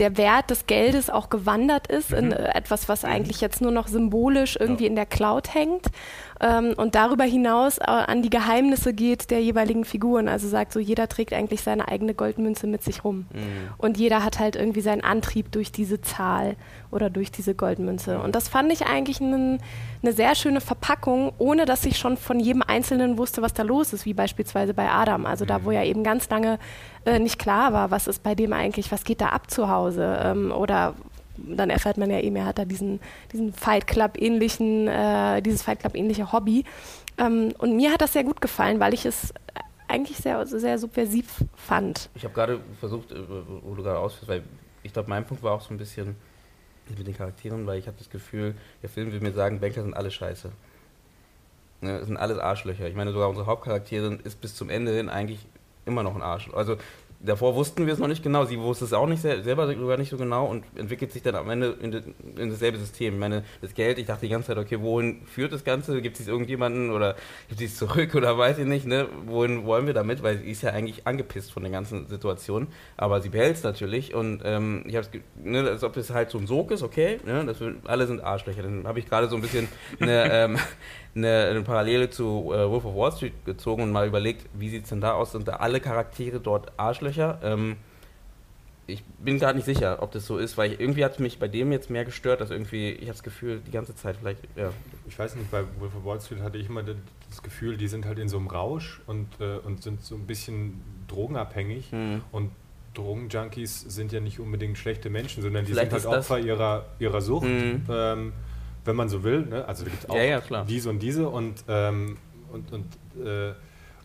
der 0.00 0.16
Wert 0.16 0.50
des 0.50 0.66
Geldes 0.66 1.10
auch 1.10 1.30
gewandert 1.30 1.86
ist 1.86 2.12
in 2.12 2.32
äh, 2.32 2.52
etwas, 2.54 2.88
was 2.88 3.04
eigentlich 3.04 3.40
jetzt 3.40 3.60
nur 3.60 3.70
noch 3.70 3.86
symbolisch 3.86 4.56
irgendwie 4.58 4.86
in 4.86 4.96
der 4.96 5.06
Cloud 5.06 5.54
hängt 5.54 5.86
ähm, 6.40 6.74
und 6.76 6.94
darüber 6.94 7.24
hinaus 7.24 7.78
äh, 7.78 7.82
an 7.84 8.22
die 8.22 8.30
Geheimnisse 8.30 8.94
geht 8.94 9.30
der 9.30 9.42
jeweiligen 9.42 9.84
Figuren. 9.84 10.28
Also 10.28 10.48
sagt 10.48 10.72
so, 10.72 10.80
jeder 10.80 11.08
trägt 11.08 11.32
eigentlich 11.32 11.62
seine 11.62 11.88
eigene 11.88 12.14
Goldmünze 12.14 12.66
mit 12.66 12.82
sich 12.82 13.04
rum. 13.04 13.26
Mhm. 13.32 13.74
Und 13.76 13.98
jeder 13.98 14.24
hat 14.24 14.38
halt 14.38 14.56
irgendwie 14.56 14.80
seinen 14.80 15.04
Antrieb 15.04 15.52
durch 15.52 15.70
diese 15.72 16.00
Zahl. 16.00 16.56
oder 16.90 17.08
durch 17.08 17.30
diese 17.30 17.54
Goldmünze. 17.54 18.18
Und 18.20 18.34
das 18.34 18.48
fand 18.48 18.72
ich 18.72 18.86
eigentlich 18.86 19.20
eine 19.20 19.58
sehr 20.02 20.34
schöne 20.34 20.60
Verpackung, 20.60 21.32
ohne 21.38 21.64
dass 21.64 21.84
ich 21.86 21.98
schon 21.98 22.16
von 22.16 22.40
jedem 22.40 22.62
Einzelnen 22.62 23.18
wusste, 23.18 23.42
was 23.42 23.54
da 23.54 23.62
los 23.62 23.92
ist, 23.92 24.06
wie 24.06 24.14
beispielsweise 24.14 24.74
bei 24.74 24.90
Adam. 24.90 25.26
Also 25.26 25.44
da, 25.44 25.64
wo 25.64 25.70
ja 25.70 25.84
eben 25.84 26.02
ganz 26.02 26.28
lange 26.30 26.58
äh, 27.04 27.18
nicht 27.18 27.38
klar 27.38 27.72
war, 27.72 27.90
was 27.90 28.06
ist 28.06 28.22
bei 28.22 28.34
dem 28.34 28.52
eigentlich, 28.52 28.90
was 28.90 29.04
geht 29.04 29.20
da 29.20 29.28
ab 29.28 29.50
zu 29.50 29.68
Hause 29.68 30.18
ähm, 30.22 30.52
oder 30.52 30.94
dann 31.46 31.70
erfährt 31.70 31.96
man 31.96 32.10
ja 32.10 32.20
eben, 32.20 32.36
er 32.36 32.46
hat 32.46 32.58
da 32.58 32.64
diesen, 32.64 33.00
diesen 33.32 33.52
Fight 33.52 33.86
Club 33.86 34.20
ähnlichen, 34.20 34.88
äh, 34.88 35.40
dieses 35.42 35.62
Fight 35.62 35.80
Club 35.80 35.96
ähnliche 35.96 36.32
Hobby. 36.32 36.64
Ähm, 37.18 37.52
und 37.58 37.76
mir 37.76 37.92
hat 37.92 38.00
das 38.00 38.12
sehr 38.12 38.24
gut 38.24 38.40
gefallen, 38.40 38.80
weil 38.80 38.94
ich 38.94 39.06
es 39.06 39.32
eigentlich 39.88 40.18
sehr, 40.18 40.46
sehr 40.46 40.78
subversiv 40.78 41.44
fand. 41.56 42.08
Ich 42.14 42.24
habe 42.24 42.34
gerade 42.34 42.60
versucht, 42.78 43.12
äh, 43.12 43.16
wo 43.62 43.74
du 43.74 43.82
gerade 43.82 43.98
ausführst, 43.98 44.28
weil 44.28 44.42
ich 44.82 44.92
glaube, 44.92 45.08
mein 45.08 45.26
Punkt 45.26 45.42
war 45.42 45.52
auch 45.52 45.60
so 45.60 45.74
ein 45.74 45.78
bisschen 45.78 46.16
mit 46.88 47.06
den 47.06 47.16
Charakteren, 47.16 47.66
weil 47.66 47.78
ich 47.78 47.86
habe 47.86 47.96
das 47.98 48.10
Gefühl, 48.10 48.54
der 48.82 48.88
Film 48.88 49.12
will 49.12 49.20
mir 49.20 49.32
sagen, 49.32 49.60
Banker 49.60 49.82
sind 49.82 49.94
alle 49.94 50.10
scheiße. 50.10 50.50
Ne, 51.82 51.98
das 51.98 52.06
sind 52.06 52.16
alles 52.16 52.38
Arschlöcher. 52.38 52.88
Ich 52.88 52.94
meine, 52.94 53.12
sogar 53.12 53.28
unsere 53.28 53.46
Hauptcharakterin 53.46 54.20
ist 54.24 54.40
bis 54.40 54.54
zum 54.54 54.70
Ende 54.70 54.92
hin 54.94 55.08
eigentlich 55.08 55.46
immer 55.86 56.02
noch 56.02 56.14
ein 56.14 56.22
Arschloch. 56.22 56.54
Also 56.54 56.76
davor 57.22 57.54
wussten 57.54 57.86
wir 57.86 57.92
es 57.92 57.98
noch 57.98 58.08
nicht 58.08 58.22
genau, 58.22 58.44
sie 58.44 58.58
wusste 58.58 58.84
es 58.84 58.92
auch 58.92 59.06
nicht 59.06 59.20
selber 59.20 59.72
sogar 59.74 59.96
nicht 59.98 60.10
so 60.10 60.16
genau 60.16 60.46
und 60.46 60.64
entwickelt 60.74 61.12
sich 61.12 61.22
dann 61.22 61.34
am 61.34 61.50
Ende 61.50 61.76
in, 61.80 61.92
in, 61.92 62.50
dasselbe 62.50 62.78
System. 62.78 63.14
Ich 63.14 63.20
meine, 63.20 63.44
das 63.60 63.74
Geld, 63.74 63.98
ich 63.98 64.06
dachte 64.06 64.26
die 64.26 64.32
ganze 64.32 64.48
Zeit, 64.48 64.58
okay, 64.58 64.80
wohin 64.80 65.22
führt 65.26 65.52
das 65.52 65.64
Ganze? 65.64 66.00
Gibt 66.00 66.18
es 66.18 66.26
irgendjemanden 66.26 66.90
oder 66.90 67.16
gibt 67.48 67.60
es 67.60 67.76
zurück 67.76 68.14
oder 68.14 68.38
weiß 68.38 68.58
ich 68.58 68.66
nicht, 68.66 68.86
ne? 68.86 69.06
Wohin 69.26 69.64
wollen 69.64 69.86
wir 69.86 69.94
damit? 69.94 70.22
Weil 70.22 70.38
sie 70.38 70.50
ist 70.50 70.62
ja 70.62 70.70
eigentlich 70.70 71.06
angepisst 71.06 71.52
von 71.52 71.62
der 71.62 71.72
ganzen 71.72 72.08
Situation, 72.08 72.68
aber 72.96 73.20
sie 73.20 73.28
behält 73.28 73.56
es 73.56 73.62
natürlich 73.62 74.14
und 74.14 74.40
ähm, 74.44 74.84
ich 74.86 74.96
habe 74.96 75.06
es, 75.06 75.44
ne, 75.44 75.68
als 75.68 75.84
ob 75.84 75.96
es 75.98 76.10
halt 76.10 76.30
so 76.30 76.38
ein 76.38 76.46
Sog 76.46 76.70
ist, 76.70 76.82
okay, 76.82 77.20
ne? 77.26 77.44
Das, 77.44 77.58
alle 77.84 78.06
sind 78.06 78.24
Arschlöcher. 78.24 78.62
Dann 78.62 78.86
habe 78.86 78.98
ich 78.98 79.06
gerade 79.06 79.28
so 79.28 79.36
ein 79.36 79.42
bisschen 79.42 79.68
eine, 80.00 80.24
ähm, 80.32 80.58
eine, 81.14 81.46
eine 81.50 81.62
Parallele 81.62 82.08
zu 82.08 82.50
äh, 82.54 82.70
Wolf 82.70 82.84
of 82.86 82.94
Wall 82.94 83.12
Street 83.12 83.44
gezogen 83.44 83.82
und 83.82 83.92
mal 83.92 84.06
überlegt, 84.06 84.46
wie 84.54 84.70
sieht 84.70 84.84
es 84.84 84.88
denn 84.88 85.02
da 85.02 85.12
aus? 85.12 85.32
Sind 85.32 85.46
da 85.46 85.54
alle 85.54 85.80
Charaktere 85.80 86.40
dort 86.40 86.72
Arschlöcher? 86.78 87.09
Ähm, 87.18 87.76
ich 88.86 89.04
bin 89.18 89.38
gerade 89.38 89.56
nicht 89.56 89.64
sicher, 89.64 90.02
ob 90.02 90.10
das 90.12 90.26
so 90.26 90.38
ist, 90.38 90.58
weil 90.58 90.72
ich, 90.72 90.80
irgendwie 90.80 91.04
hat 91.04 91.12
es 91.12 91.18
mich 91.18 91.38
bei 91.38 91.48
dem 91.48 91.70
jetzt 91.70 91.90
mehr 91.90 92.04
gestört, 92.04 92.40
dass 92.40 92.50
irgendwie, 92.50 92.90
ich 92.90 93.02
habe 93.02 93.12
das 93.12 93.22
Gefühl, 93.22 93.60
die 93.64 93.70
ganze 93.70 93.94
Zeit 93.94 94.16
vielleicht, 94.16 94.40
ja. 94.56 94.72
Ich 95.06 95.18
weiß 95.18 95.36
nicht, 95.36 95.50
bei 95.50 95.62
Wolf 95.78 95.94
of 95.94 96.04
Wall 96.04 96.20
Street 96.20 96.42
hatte 96.42 96.58
ich 96.58 96.68
immer 96.68 96.82
das 96.82 97.42
Gefühl, 97.42 97.76
die 97.76 97.88
sind 97.88 98.04
halt 98.04 98.18
in 98.18 98.28
so 98.28 98.38
einem 98.38 98.48
Rausch 98.48 99.00
und, 99.06 99.28
äh, 99.40 99.58
und 99.58 99.82
sind 99.82 100.02
so 100.02 100.16
ein 100.16 100.26
bisschen 100.26 100.80
drogenabhängig 101.08 101.92
mhm. 101.92 102.22
und 102.32 102.50
Drogenjunkies 102.94 103.82
sind 103.82 104.10
ja 104.10 104.18
nicht 104.18 104.40
unbedingt 104.40 104.76
schlechte 104.76 105.10
Menschen, 105.10 105.44
sondern 105.44 105.64
die 105.64 105.72
vielleicht 105.72 105.92
sind 105.92 106.10
halt 106.10 106.18
Opfer 106.18 106.40
ihrer, 106.40 106.86
ihrer 106.98 107.20
Sucht. 107.20 107.46
Mhm. 107.46 107.84
Ähm, 107.88 108.32
wenn 108.84 108.96
man 108.96 109.08
so 109.08 109.22
will. 109.22 109.46
Ne? 109.46 109.64
Also 109.66 109.84
es 109.84 109.90
gibt 109.90 110.10
auch 110.10 110.16
ja, 110.16 110.22
ja, 110.22 110.64
diese 110.64 110.90
und 110.90 111.00
diese 111.00 111.28
und, 111.28 111.64
ähm, 111.68 112.16
und, 112.52 112.72
und, 112.72 112.86
äh, 113.24 113.52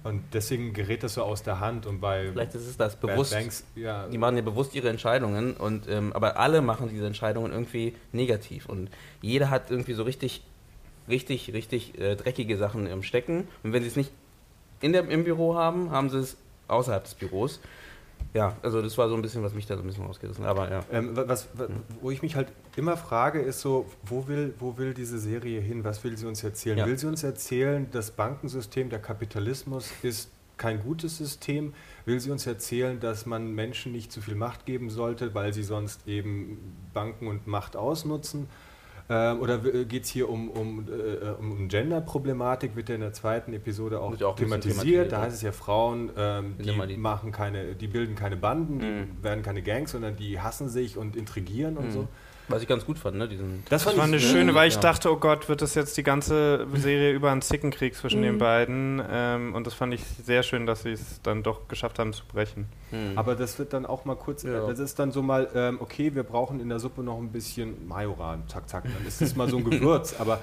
und 0.05 0.21
deswegen 0.33 0.71
gerät 0.73 1.01
das 1.01 1.15
so 1.15 1.23
aus 1.23 1.41
der 1.41 1.59
Hand 1.59 1.87
und 1.87 1.99
bei 1.99 2.29
Vielleicht 2.31 2.53
ist 2.53 2.67
es 2.67 2.77
das 2.77 2.95
bewusst. 2.95 3.33
Banks, 3.33 3.65
ja. 3.75 4.07
Die 4.07 4.19
machen 4.19 4.35
ja 4.35 4.43
bewusst 4.43 4.75
ihre 4.75 4.87
Entscheidungen 4.89 5.55
und 5.55 5.89
ähm, 5.89 6.13
aber 6.13 6.37
alle 6.37 6.61
machen 6.61 6.89
diese 6.89 7.07
Entscheidungen 7.07 7.51
irgendwie 7.51 7.95
negativ 8.11 8.69
und 8.69 8.91
jeder 9.23 9.49
hat 9.49 9.71
irgendwie 9.71 9.93
so 9.93 10.03
richtig, 10.03 10.43
richtig, 11.09 11.53
richtig 11.53 11.99
äh, 11.99 12.15
dreckige 12.15 12.55
Sachen 12.55 12.85
im 12.85 13.01
Stecken 13.01 13.47
und 13.63 13.73
wenn 13.73 13.81
sie 13.81 13.89
es 13.89 13.95
nicht 13.95 14.11
in 14.79 14.93
der, 14.93 15.09
im 15.09 15.23
Büro 15.23 15.55
haben, 15.55 15.89
haben 15.89 16.11
sie 16.11 16.19
es 16.19 16.37
außerhalb 16.67 17.03
des 17.03 17.15
Büros. 17.15 17.59
Ja, 18.35 18.53
also 18.61 18.81
das 18.81 18.97
war 18.97 19.07
so 19.07 19.15
ein 19.15 19.21
bisschen, 19.21 19.41
was 19.43 19.53
mich 19.53 19.65
da 19.65 19.77
so 19.77 19.81
ein 19.81 19.87
bisschen 19.87 20.05
ausgerissen 20.05 20.43
hat. 20.43 20.51
Aber 20.51 20.69
ja. 20.69 20.83
Ähm, 20.91 21.11
was, 21.13 21.47
was, 21.53 21.69
wo 22.01 22.11
ich 22.11 22.21
mich 22.21 22.35
halt 22.35 22.51
immer 22.75 22.97
frage, 22.97 23.39
ist 23.39 23.61
so, 23.61 23.85
wo 24.03 24.27
will, 24.27 24.53
wo 24.59 24.77
will 24.77 24.93
diese 24.93 25.17
Serie 25.19 25.61
hin? 25.61 25.85
Was 25.85 26.03
will 26.03 26.17
sie 26.17 26.27
uns 26.27 26.43
erzählen? 26.43 26.77
Ja. 26.77 26.85
Will 26.85 26.97
sie 26.97 27.07
uns 27.07 27.23
erzählen, 27.23 27.87
das 27.91 28.11
Bankensystem, 28.11 28.89
der 28.89 28.99
Kapitalismus 28.99 29.89
ist 30.03 30.31
kein 30.57 30.83
gutes 30.83 31.17
System? 31.17 31.73
Will 32.03 32.19
sie 32.19 32.29
uns 32.29 32.45
erzählen, 32.45 32.99
dass 32.99 33.25
man 33.25 33.55
Menschen 33.55 33.93
nicht 33.93 34.11
zu 34.11 34.19
viel 34.19 34.35
Macht 34.35 34.65
geben 34.65 34.89
sollte, 34.89 35.33
weil 35.33 35.53
sie 35.53 35.63
sonst 35.63 36.05
eben 36.05 36.57
Banken 36.93 37.27
und 37.27 37.47
Macht 37.47 37.77
ausnutzen? 37.77 38.49
Ähm, 39.07 39.39
oder 39.39 39.59
geht 39.59 40.05
es 40.05 40.09
hier 40.09 40.29
um, 40.29 40.49
um, 40.49 40.87
äh, 40.89 41.29
um 41.39 41.67
Gender-Problematik, 41.67 42.75
wird 42.75 42.89
ja 42.89 42.95
in 42.95 43.01
der 43.01 43.13
zweiten 43.13 43.53
Episode 43.53 43.99
auch, 43.99 44.19
auch 44.21 44.35
thematisiert. 44.35 45.11
Da 45.11 45.21
heißt 45.21 45.35
es 45.35 45.41
ja, 45.43 45.51
Frauen, 45.51 46.09
ähm, 46.17 46.55
die, 46.57 46.97
machen 46.97 47.31
keine, 47.31 47.75
die 47.75 47.87
bilden 47.87 48.15
keine 48.15 48.35
Banden, 48.35 48.77
mhm. 48.77 49.07
die 49.17 49.23
werden 49.23 49.43
keine 49.43 49.61
Gangs, 49.61 49.91
sondern 49.91 50.15
die 50.15 50.39
hassen 50.39 50.69
sich 50.69 50.97
und 50.97 51.15
intrigieren 51.15 51.77
und 51.77 51.87
mhm. 51.87 51.91
so. 51.91 52.07
Was 52.47 52.61
ich 52.61 52.67
ganz 52.67 52.85
gut 52.85 52.99
fand, 52.99 53.17
ne? 53.17 53.27
Diesen 53.27 53.63
das, 53.69 53.83
das 53.83 53.97
war 53.97 54.03
eine 54.03 54.19
schöne, 54.19 54.53
weil 54.53 54.67
ich 54.67 54.75
ja. 54.75 54.81
dachte, 54.81 55.11
oh 55.11 55.17
Gott, 55.17 55.49
wird 55.49 55.61
das 55.61 55.73
jetzt 55.75 55.97
die 55.97 56.03
ganze 56.03 56.67
Serie 56.75 57.11
über 57.11 57.31
einen 57.31 57.41
Zickenkrieg 57.41 57.95
zwischen 57.95 58.19
mhm. 58.19 58.25
den 58.25 58.37
beiden. 58.37 59.01
Ähm, 59.09 59.55
und 59.55 59.65
das 59.65 59.73
fand 59.73 59.93
ich 59.93 60.03
sehr 60.23 60.43
schön, 60.43 60.65
dass 60.65 60.83
sie 60.83 60.91
es 60.91 61.21
dann 61.23 61.43
doch 61.43 61.67
geschafft 61.67 61.99
haben 61.99 62.13
zu 62.13 62.23
brechen. 62.25 62.67
Mhm. 62.91 63.17
Aber 63.17 63.35
das 63.35 63.57
wird 63.57 63.73
dann 63.73 63.85
auch 63.85 64.05
mal 64.05 64.15
kurz, 64.15 64.43
ja. 64.43 64.65
das 64.67 64.79
ist 64.79 64.99
dann 64.99 65.11
so 65.11 65.21
mal, 65.21 65.49
ähm, 65.55 65.77
okay, 65.81 66.13
wir 66.13 66.23
brauchen 66.23 66.59
in 66.59 66.69
der 66.69 66.79
Suppe 66.79 67.01
noch 67.01 67.17
ein 67.17 67.31
bisschen 67.31 67.87
Majoran, 67.87 68.43
zack, 68.47 68.69
zack, 68.69 68.83
dann 68.83 69.07
ist 69.07 69.21
das 69.21 69.35
mal 69.35 69.49
so 69.49 69.57
ein 69.57 69.63
Gewürz. 69.69 70.15
Aber 70.19 70.39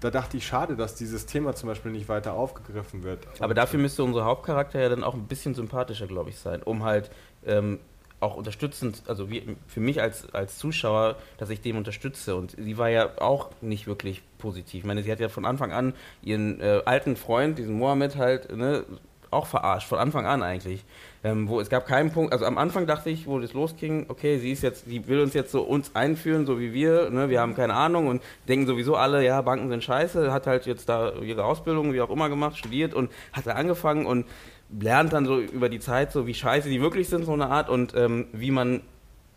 da 0.00 0.10
dachte 0.10 0.36
ich, 0.36 0.46
schade, 0.46 0.76
dass 0.76 0.94
dieses 0.94 1.24
Thema 1.24 1.54
zum 1.54 1.68
Beispiel 1.68 1.90
nicht 1.90 2.08
weiter 2.08 2.34
aufgegriffen 2.34 3.04
wird. 3.04 3.26
Aber 3.40 3.54
dafür 3.54 3.80
müsste 3.80 4.04
unser 4.04 4.24
Hauptcharakter 4.24 4.80
ja 4.80 4.88
dann 4.90 5.02
auch 5.02 5.14
ein 5.14 5.26
bisschen 5.26 5.54
sympathischer, 5.54 6.06
glaube 6.06 6.30
ich, 6.30 6.38
sein, 6.38 6.62
um 6.62 6.84
halt 6.84 7.10
ähm, 7.46 7.78
auch 8.24 8.36
unterstützend, 8.36 9.02
also 9.06 9.30
wie, 9.30 9.56
für 9.66 9.80
mich 9.80 10.00
als, 10.00 10.32
als 10.34 10.58
Zuschauer, 10.58 11.16
dass 11.38 11.50
ich 11.50 11.60
dem 11.60 11.76
unterstütze. 11.76 12.34
Und 12.34 12.52
sie 12.52 12.78
war 12.78 12.88
ja 12.88 13.10
auch 13.20 13.50
nicht 13.60 13.86
wirklich 13.86 14.22
positiv. 14.38 14.80
Ich 14.80 14.86
meine, 14.86 15.02
sie 15.02 15.12
hat 15.12 15.20
ja 15.20 15.28
von 15.28 15.44
Anfang 15.44 15.72
an 15.72 15.94
ihren 16.22 16.60
äh, 16.60 16.80
alten 16.84 17.16
Freund, 17.16 17.58
diesen 17.58 17.78
Mohammed, 17.78 18.16
halt 18.16 18.54
ne, 18.54 18.84
auch 19.30 19.46
verarscht, 19.46 19.88
von 19.88 19.98
Anfang 19.98 20.26
an 20.26 20.42
eigentlich. 20.42 20.84
Ähm, 21.22 21.48
wo 21.48 21.60
es 21.60 21.70
gab 21.70 21.86
keinen 21.86 22.12
Punkt, 22.12 22.32
also 22.32 22.44
am 22.44 22.58
Anfang 22.58 22.86
dachte 22.86 23.10
ich, 23.10 23.26
wo 23.26 23.38
das 23.38 23.52
losging, 23.52 24.06
okay, 24.08 24.38
sie 24.38 24.52
ist 24.52 24.62
jetzt, 24.62 24.86
sie 24.86 25.06
will 25.08 25.20
uns 25.20 25.34
jetzt 25.34 25.52
so 25.52 25.62
uns 25.62 25.94
einführen, 25.94 26.46
so 26.46 26.60
wie 26.60 26.72
wir, 26.72 27.10
ne, 27.10 27.30
wir 27.30 27.40
haben 27.40 27.54
keine 27.54 27.74
Ahnung 27.74 28.08
und 28.08 28.22
denken 28.46 28.66
sowieso 28.66 28.96
alle, 28.96 29.24
ja, 29.24 29.40
Banken 29.42 29.68
sind 29.68 29.82
scheiße, 29.82 30.32
hat 30.32 30.46
halt 30.46 30.66
jetzt 30.66 30.88
da 30.88 31.12
ihre 31.14 31.44
Ausbildung, 31.44 31.92
wie 31.92 32.00
auch 32.00 32.10
immer 32.10 32.28
gemacht, 32.28 32.58
studiert 32.58 32.94
und 32.94 33.10
hat 33.32 33.46
da 33.46 33.52
angefangen 33.52 34.06
und 34.06 34.26
lernt 34.70 35.12
dann 35.12 35.26
so 35.26 35.40
über 35.40 35.68
die 35.68 35.80
Zeit 35.80 36.12
so, 36.12 36.26
wie 36.26 36.34
scheiße 36.34 36.68
die 36.68 36.80
wirklich 36.80 37.08
sind, 37.08 37.24
so 37.24 37.32
eine 37.32 37.48
Art, 37.48 37.68
und 37.68 37.94
ähm, 37.94 38.26
wie 38.32 38.50
man 38.50 38.80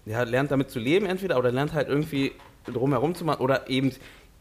ja, 0.06 0.24
lernt 0.24 0.52
damit 0.52 0.72
zu 0.72 0.80
leben 0.80 1.06
entweder 1.06 1.38
oder 1.38 1.52
lernt 1.52 1.74
halt 1.74 1.90
irgendwie 1.90 2.32
drumherum 2.66 3.14
zu 3.14 3.26
machen 3.26 3.42
oder 3.42 3.70
eben 3.70 3.92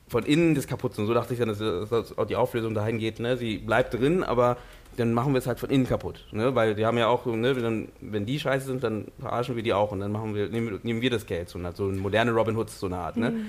von 0.09 0.25
innen 0.25 0.55
das 0.55 0.67
kaputt 0.67 0.95
zu 0.95 1.01
machen. 1.01 1.09
So 1.09 1.15
dachte 1.15 1.35
ich 1.35 1.41
dann, 1.41 1.49
dass, 1.49 1.59
dass 1.59 2.17
auch 2.17 2.27
die 2.27 2.37
Auflösung 2.37 2.75
dahin 2.75 2.99
geht. 2.99 3.19
Ne? 3.19 3.37
Sie 3.37 3.59
bleibt 3.59 3.95
drin, 3.95 4.23
aber 4.23 4.57
dann 4.97 5.13
machen 5.13 5.33
wir 5.33 5.39
es 5.39 5.47
halt 5.47 5.59
von 5.59 5.69
innen 5.71 5.87
kaputt. 5.87 6.25
Ne? 6.31 6.55
Weil 6.55 6.75
die 6.75 6.87
haben 6.87 6.97
ja 6.97 7.09
auch, 7.09 7.27
ne, 7.27 7.57
wenn, 7.57 7.89
wenn 8.01 8.25
die 8.25 8.39
scheiße 8.39 8.67
sind, 8.67 8.85
dann 8.85 9.09
verarschen 9.19 9.57
wir 9.57 9.63
die 9.63 9.73
auch 9.73 9.93
und 9.93 10.01
dann 10.01 10.13
machen 10.13 10.35
wir, 10.35 10.49
nehmen, 10.49 10.79
nehmen 10.85 11.01
wir 11.03 11.11
das 11.11 11.27
Geld. 11.27 11.49
So 11.49 11.59
eine, 11.59 11.73
so 11.73 11.89
eine 11.89 11.99
moderne 11.99 12.31
Robin 12.31 12.57
Hood, 12.57 12.71
so 12.71 12.87
eine 12.87 12.99
Art. 12.99 13.17
Ne? 13.17 13.31
Mhm. 13.31 13.47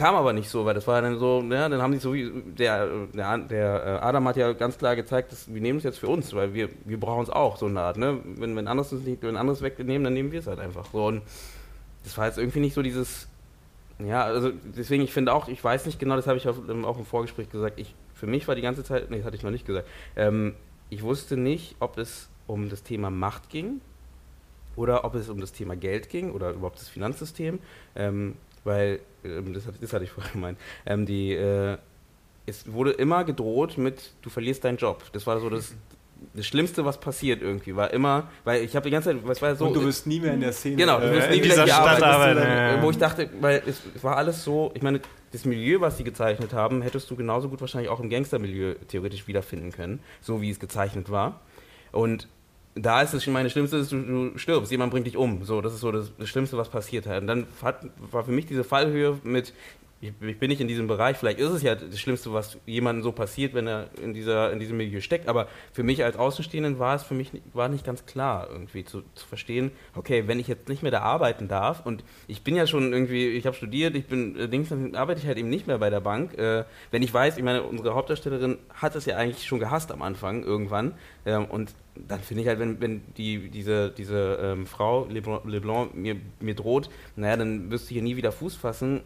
Kam 0.00 0.14
aber 0.14 0.32
nicht 0.32 0.48
so, 0.48 0.64
weil 0.64 0.72
das 0.72 0.86
war 0.86 1.02
dann 1.02 1.18
so, 1.18 1.42
ja, 1.42 1.68
dann 1.68 1.82
haben 1.82 1.92
die 1.92 1.98
so, 1.98 2.14
der, 2.14 2.88
der, 3.12 3.36
der 3.36 3.84
äh, 3.84 4.06
Adam 4.06 4.26
hat 4.28 4.38
ja 4.38 4.54
ganz 4.54 4.78
klar 4.78 4.96
gezeigt, 4.96 5.30
dass 5.30 5.52
wir 5.52 5.60
nehmen 5.60 5.76
es 5.76 5.84
jetzt 5.84 5.98
für 5.98 6.08
uns, 6.08 6.32
weil 6.32 6.54
wir, 6.54 6.70
wir 6.86 6.98
brauchen 6.98 7.22
es 7.22 7.28
auch, 7.28 7.58
so 7.58 7.66
eine 7.66 7.82
Art, 7.82 7.98
ne? 7.98 8.18
Wenn, 8.24 8.56
wenn 8.56 8.66
anderes 8.66 8.92
nicht, 8.92 9.22
wenn 9.22 9.36
anderes 9.36 9.60
wegnehmen, 9.60 10.04
dann 10.04 10.14
nehmen 10.14 10.32
wir 10.32 10.40
es 10.40 10.46
halt 10.46 10.58
einfach. 10.58 10.86
So, 10.90 11.04
und 11.04 11.20
das 12.02 12.16
war 12.16 12.24
jetzt 12.24 12.38
irgendwie 12.38 12.60
nicht 12.60 12.72
so 12.72 12.80
dieses, 12.80 13.28
ja, 13.98 14.24
also 14.24 14.52
deswegen, 14.74 15.02
ich 15.02 15.12
finde 15.12 15.34
auch, 15.34 15.48
ich 15.48 15.62
weiß 15.62 15.84
nicht 15.84 15.98
genau, 15.98 16.16
das 16.16 16.26
habe 16.26 16.38
ich 16.38 16.48
auch, 16.48 16.56
auch 16.84 16.98
im 16.98 17.04
Vorgespräch 17.04 17.50
gesagt, 17.50 17.78
ich, 17.78 17.94
für 18.14 18.26
mich 18.26 18.48
war 18.48 18.54
die 18.54 18.62
ganze 18.62 18.82
Zeit, 18.82 19.10
nee, 19.10 19.18
das 19.18 19.26
hatte 19.26 19.36
ich 19.36 19.42
noch 19.42 19.50
nicht 19.50 19.66
gesagt, 19.66 19.86
ähm, 20.16 20.54
ich 20.88 21.02
wusste 21.02 21.36
nicht, 21.36 21.76
ob 21.78 21.98
es 21.98 22.30
um 22.46 22.70
das 22.70 22.82
Thema 22.84 23.10
Macht 23.10 23.50
ging 23.50 23.82
oder 24.76 25.04
ob 25.04 25.14
es 25.14 25.28
um 25.28 25.42
das 25.42 25.52
Thema 25.52 25.76
Geld 25.76 26.08
ging 26.08 26.30
oder 26.30 26.52
überhaupt 26.52 26.80
das 26.80 26.88
Finanzsystem. 26.88 27.58
Ähm, 27.96 28.36
weil, 28.64 29.00
ähm, 29.24 29.52
das, 29.54 29.64
das, 29.80 29.92
hatte 29.92 30.04
ich 30.04 30.10
vorher 30.10 30.32
gemeint, 30.32 30.58
ähm, 30.86 31.06
die, 31.06 31.32
äh, 31.32 31.76
es 32.46 32.72
wurde 32.72 32.92
immer 32.92 33.24
gedroht 33.24 33.78
mit, 33.78 34.12
du 34.22 34.30
verlierst 34.30 34.64
deinen 34.64 34.76
Job. 34.76 35.04
Das 35.12 35.26
war 35.26 35.40
so 35.40 35.48
das, 35.48 35.74
das 36.34 36.46
Schlimmste, 36.46 36.84
was 36.84 36.98
passiert 36.98 37.42
irgendwie, 37.42 37.76
war 37.76 37.92
immer, 37.92 38.28
weil 38.44 38.62
ich 38.62 38.76
habe 38.76 38.84
die 38.84 38.90
ganze 38.90 39.10
Zeit, 39.10 39.20
was 39.24 39.40
war 39.40 39.54
so. 39.56 39.66
Und 39.66 39.74
du 39.74 39.84
wirst 39.84 40.06
nie 40.06 40.20
mehr 40.20 40.34
in 40.34 40.40
der 40.40 40.52
Szene. 40.52 40.76
Genau, 40.76 41.00
du 41.00 41.10
wirst 41.10 41.28
äh, 41.28 41.36
nie 41.36 41.44
wieder 41.44 41.64
hier 41.64 41.76
arbeiten. 41.76 42.36
Dann, 42.36 42.82
wo 42.82 42.90
ich 42.90 42.98
dachte, 42.98 43.30
weil 43.40 43.62
es 43.66 43.82
war 44.02 44.16
alles 44.16 44.44
so, 44.44 44.70
ich 44.74 44.82
meine, 44.82 45.00
das 45.32 45.44
Milieu, 45.44 45.80
was 45.80 45.96
sie 45.96 46.04
gezeichnet 46.04 46.52
haben, 46.52 46.82
hättest 46.82 47.10
du 47.10 47.16
genauso 47.16 47.48
gut 47.48 47.60
wahrscheinlich 47.60 47.90
auch 47.90 48.00
im 48.00 48.10
Gangstermilieu 48.10 48.74
theoretisch 48.88 49.28
wiederfinden 49.28 49.72
können, 49.72 50.00
so 50.20 50.42
wie 50.42 50.50
es 50.50 50.58
gezeichnet 50.58 51.10
war. 51.10 51.40
Und 51.92 52.28
da 52.74 53.02
ist 53.02 53.14
es 53.14 53.24
schon 53.24 53.32
meine 53.32 53.50
Schlimmste, 53.50 53.78
ist, 53.78 53.92
du, 53.92 54.00
du, 54.00 54.38
stirbst, 54.38 54.70
jemand 54.70 54.92
bringt 54.92 55.06
dich 55.06 55.16
um. 55.16 55.44
So, 55.44 55.60
das 55.60 55.74
ist 55.74 55.80
so 55.80 55.90
das, 55.90 56.12
das 56.16 56.28
Schlimmste, 56.28 56.56
was 56.56 56.68
passiert 56.68 57.06
hat. 57.06 57.22
Und 57.22 57.26
dann 57.26 57.46
hat, 57.62 57.86
war 58.10 58.24
für 58.24 58.32
mich 58.32 58.46
diese 58.46 58.64
Fallhöhe 58.64 59.18
mit, 59.22 59.52
ich, 60.00 60.12
ich, 60.20 60.38
bin 60.38 60.48
nicht 60.48 60.62
in 60.62 60.68
diesem 60.68 60.86
Bereich, 60.86 61.18
vielleicht 61.18 61.38
ist 61.38 61.50
es 61.50 61.62
ja 61.62 61.74
das 61.74 62.00
Schlimmste, 62.00 62.32
was 62.32 62.58
jemandem 62.64 63.02
so 63.02 63.12
passiert, 63.12 63.52
wenn 63.52 63.66
er 63.66 63.90
in, 64.02 64.14
dieser, 64.14 64.50
in 64.50 64.58
diesem 64.58 64.78
Milieu 64.78 65.00
steckt, 65.00 65.28
aber 65.28 65.46
für 65.72 65.82
mich 65.82 66.02
als 66.04 66.16
Außenstehenden 66.16 66.78
war 66.78 66.94
es 66.94 67.02
für 67.02 67.12
mich 67.14 67.30
war 67.52 67.68
nicht 67.68 67.84
ganz 67.84 68.06
klar, 68.06 68.48
irgendwie 68.50 68.84
zu, 68.84 69.02
zu 69.14 69.26
verstehen, 69.26 69.72
okay, 69.94 70.26
wenn 70.26 70.40
ich 70.40 70.48
jetzt 70.48 70.70
nicht 70.70 70.82
mehr 70.82 70.90
da 70.90 71.00
arbeiten 71.00 71.48
darf 71.48 71.84
und 71.84 72.02
ich 72.28 72.42
bin 72.42 72.56
ja 72.56 72.66
schon 72.66 72.92
irgendwie, 72.94 73.28
ich 73.28 73.44
habe 73.46 73.54
studiert, 73.54 73.94
ich 73.94 74.06
bin 74.06 74.36
äh, 74.36 74.48
dann 74.48 74.94
arbeite 74.94 75.20
ich 75.20 75.26
halt 75.26 75.36
eben 75.36 75.50
nicht 75.50 75.66
mehr 75.66 75.78
bei 75.78 75.90
der 75.90 76.00
Bank. 76.00 76.36
Äh, 76.38 76.64
wenn 76.90 77.02
ich 77.02 77.12
weiß, 77.12 77.36
ich 77.36 77.42
meine, 77.42 77.62
unsere 77.62 77.94
Hauptdarstellerin 77.94 78.58
hat 78.74 78.96
es 78.96 79.04
ja 79.04 79.16
eigentlich 79.16 79.46
schon 79.46 79.58
gehasst 79.58 79.92
am 79.92 80.02
Anfang 80.02 80.42
irgendwann 80.42 80.94
ähm, 81.26 81.44
und 81.44 81.74
dann 82.08 82.20
finde 82.20 82.42
ich 82.42 82.48
halt, 82.48 82.58
wenn, 82.58 82.80
wenn 82.80 83.02
die, 83.18 83.50
diese, 83.50 83.90
diese 83.90 84.38
ähm, 84.42 84.66
Frau 84.66 85.06
Leblanc, 85.10 85.44
Leblanc 85.44 85.94
mir, 85.94 86.16
mir 86.40 86.54
droht, 86.54 86.88
naja, 87.16 87.36
dann 87.36 87.70
wirst 87.70 87.90
du 87.90 87.94
hier 87.94 88.02
nie 88.02 88.16
wieder 88.16 88.32
Fuß 88.32 88.56
fassen 88.56 89.02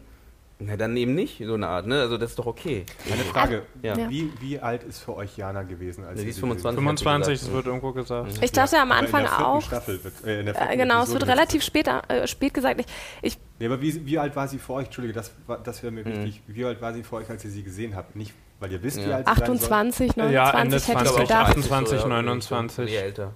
na, 0.57 0.77
dann 0.77 0.95
eben 0.95 1.15
nicht, 1.15 1.43
so 1.45 1.53
eine 1.55 1.67
Art, 1.67 1.85
ne? 1.85 1.99
Also 1.99 2.17
das 2.17 2.29
ist 2.29 2.39
doch 2.39 2.45
okay. 2.45 2.85
Eine 3.11 3.23
Frage, 3.23 3.63
ja. 3.83 4.09
wie, 4.09 4.31
wie 4.39 4.57
alt 4.57 4.83
ist 4.83 4.99
für 4.99 5.13
euch 5.17 5.35
Jana 5.35 5.63
gewesen? 5.63 6.05
Als 6.05 6.21
sie 6.21 6.29
ist 6.29 6.39
25. 6.39 6.77
25, 6.77 7.39
das 7.41 7.51
wird 7.51 7.65
irgendwo 7.65 7.91
gesagt. 7.91 8.39
Ich 8.41 8.53
dachte 8.53 8.77
ja, 8.77 8.83
am 8.83 8.93
Anfang 8.93 9.27
auch. 9.27 9.61
Staffel 9.61 10.01
wird, 10.01 10.13
äh, 10.25 10.39
in 10.39 10.45
der 10.45 10.71
äh, 10.71 10.77
genau, 10.77 11.03
es 11.03 11.11
wird 11.11 11.27
relativ 11.27 11.61
spät, 11.61 11.87
äh, 11.87 12.25
spät 12.25 12.53
gesagt. 12.53 12.79
Ich, 12.79 12.87
ich 13.21 13.37
nee, 13.59 13.65
aber 13.65 13.81
wie, 13.81 14.05
wie 14.05 14.17
alt 14.17 14.33
war 14.37 14.47
sie 14.47 14.57
für 14.57 14.73
euch? 14.73 14.85
Entschuldige, 14.85 15.13
das, 15.13 15.31
das 15.65 15.83
wäre 15.83 15.91
mir 15.91 16.05
mhm. 16.05 16.23
wichtig. 16.23 16.41
Wie 16.47 16.63
alt 16.63 16.81
war 16.81 16.93
sie 16.93 17.03
für 17.03 17.17
euch, 17.17 17.29
als 17.29 17.43
ihr 17.43 17.51
sie 17.51 17.63
gesehen 17.63 17.93
habt? 17.93 18.15
Nicht, 18.15 18.33
weil 18.61 18.71
ihr 18.71 18.81
wisst, 18.81 18.99
ja. 18.99 19.07
wie 19.07 19.11
alt 19.11 19.25
sie 19.25 19.31
28, 19.33 20.15
29 20.15 20.33
ja, 20.33 20.51
Ende 20.51 20.75
hätte 20.77 20.85
20, 20.85 21.11
ich 21.11 21.21
gedacht. 21.21 21.49
28, 21.49 22.05
29. 22.05 22.85
Nee, 22.85 22.95
älter. 22.95 23.33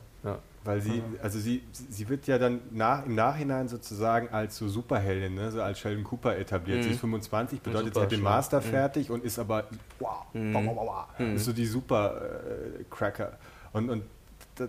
Weil 0.70 0.82
sie, 0.82 1.02
also 1.24 1.40
sie, 1.40 1.64
sie 1.72 2.08
wird 2.10 2.28
ja 2.28 2.38
dann 2.38 2.62
nach, 2.70 3.04
im 3.04 3.16
Nachhinein 3.16 3.68
sozusagen 3.68 4.30
als 4.30 4.56
so 4.56 4.68
Superheldin, 4.68 5.34
ne, 5.34 5.50
so 5.50 5.64
als 5.64 5.80
Sheldon 5.80 6.04
Cooper 6.04 6.38
etabliert. 6.38 6.78
Mhm. 6.78 6.84
Sie 6.84 6.90
ist 6.92 7.00
25, 7.00 7.62
bedeutet, 7.62 7.96
sie 7.96 8.00
hat 8.00 8.12
den 8.12 8.22
Master 8.22 8.60
mhm. 8.60 8.66
fertig 8.66 9.10
und 9.10 9.24
ist 9.24 9.40
aber, 9.40 9.64
wow, 9.98 10.28
mhm. 10.32 10.54
wow, 10.54 10.64
wow, 10.68 10.78
wow, 10.78 11.06
mhm. 11.18 11.38
ist 11.38 11.46
so 11.46 11.54
die 11.54 11.66
Super-Cracker. 11.66 13.30
Äh, 13.30 13.78
und, 13.78 13.90
und 13.90 14.04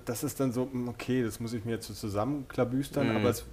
das 0.07 0.25
ist 0.25 0.41
dann 0.41 0.53
so, 0.53 0.71
hm, 0.73 0.89
okay, 0.89 1.23
das 1.23 1.39
muss 1.39 1.53
ich 1.53 1.67
mir 1.67 1.73
jetzt 1.73 1.89
so 1.89 1.93
zusammenklabüstern, 1.93 3.11
mhm. 3.11 3.17
aber 3.17 3.29
es, 3.29 3.45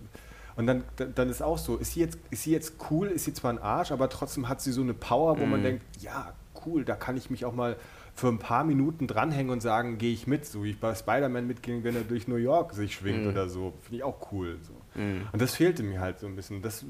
und 0.55 0.67
dann, 0.67 0.85
dann 1.15 1.29
ist 1.29 1.43
auch 1.43 1.57
so, 1.57 1.75
ist 1.75 1.95
sie, 1.95 1.99
jetzt, 1.99 2.17
ist 2.29 2.43
sie 2.43 2.51
jetzt 2.51 2.75
cool, 2.89 3.07
ist 3.07 3.25
sie 3.25 3.33
zwar 3.33 3.51
ein 3.51 3.59
Arsch, 3.59 3.91
aber 3.91 4.07
trotzdem 4.07 4.47
hat 4.47 4.61
sie 4.61 4.71
so 4.71 4.83
eine 4.83 4.93
Power, 4.93 5.37
wo 5.37 5.45
man 5.45 5.59
mhm. 5.59 5.65
denkt, 5.65 5.83
ja, 5.99 6.31
cool, 6.65 6.85
da 6.85 6.95
kann 6.95 7.17
ich 7.17 7.29
mich 7.29 7.43
auch 7.43 7.53
mal 7.53 7.75
für 8.17 8.29
ein 8.29 8.39
paar 8.39 8.63
Minuten 8.63 9.05
dranhängen 9.05 9.51
und 9.51 9.61
sagen, 9.61 9.99
gehe 9.99 10.11
ich 10.11 10.25
mit, 10.25 10.43
so 10.43 10.63
wie 10.63 10.71
ich 10.71 10.79
bei 10.79 10.95
Spider-Man 10.95 11.45
mitging, 11.45 11.83
wenn 11.83 11.95
er 11.95 12.01
durch 12.01 12.27
New 12.27 12.37
York 12.37 12.73
sich 12.73 12.95
schwingt 12.95 13.23
mhm. 13.23 13.29
oder 13.29 13.47
so. 13.47 13.73
Finde 13.83 13.97
ich 13.97 14.03
auch 14.03 14.31
cool. 14.31 14.57
So. 14.63 14.99
Mhm. 14.99 15.27
Und 15.31 15.39
das 15.39 15.53
fehlte 15.53 15.83
mir 15.83 15.99
halt 16.01 16.19
so 16.19 16.25
ein 16.25 16.35
bisschen. 16.35 16.63
Das, 16.63 16.83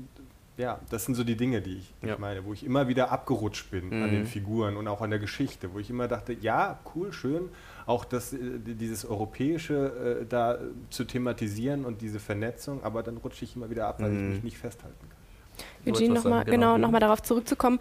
ja, 0.55 0.79
das 0.89 1.03
sind 1.03 1.15
so 1.15 1.25
die 1.25 1.35
Dinge, 1.35 1.61
die 1.61 1.79
ich, 1.79 1.93
ja. 2.01 2.13
ich 2.13 2.19
meine, 2.19 2.45
wo 2.45 2.53
ich 2.53 2.65
immer 2.65 2.87
wieder 2.87 3.11
abgerutscht 3.11 3.69
bin 3.69 3.87
mhm. 3.87 4.03
an 4.03 4.09
den 4.09 4.21
mhm. 4.21 4.25
Figuren 4.27 4.77
und 4.77 4.87
auch 4.87 5.01
an 5.01 5.09
der 5.09 5.19
Geschichte, 5.19 5.73
wo 5.73 5.79
ich 5.79 5.89
immer 5.89 6.07
dachte, 6.07 6.31
ja, 6.31 6.79
cool, 6.95 7.11
schön, 7.11 7.49
auch 7.85 8.05
das, 8.05 8.31
äh, 8.31 8.37
dieses 8.63 9.03
Europäische 9.03 10.21
äh, 10.21 10.25
da 10.25 10.57
zu 10.89 11.03
thematisieren 11.03 11.83
und 11.83 12.01
diese 12.01 12.21
Vernetzung, 12.21 12.83
aber 12.85 13.03
dann 13.03 13.17
rutsche 13.17 13.43
ich 13.43 13.57
immer 13.57 13.69
wieder 13.69 13.85
ab, 13.85 13.99
weil 13.99 14.13
ich 14.13 14.17
mhm. 14.17 14.29
mich 14.29 14.43
nicht 14.43 14.57
festhalten 14.57 14.97
kann. 15.09 15.17
Eugene, 15.85 16.13
nochmal 16.13 16.45
genau, 16.45 16.75
genau 16.75 16.91
noch 16.91 16.99
darauf 16.99 17.21
zurückzukommen, 17.21 17.79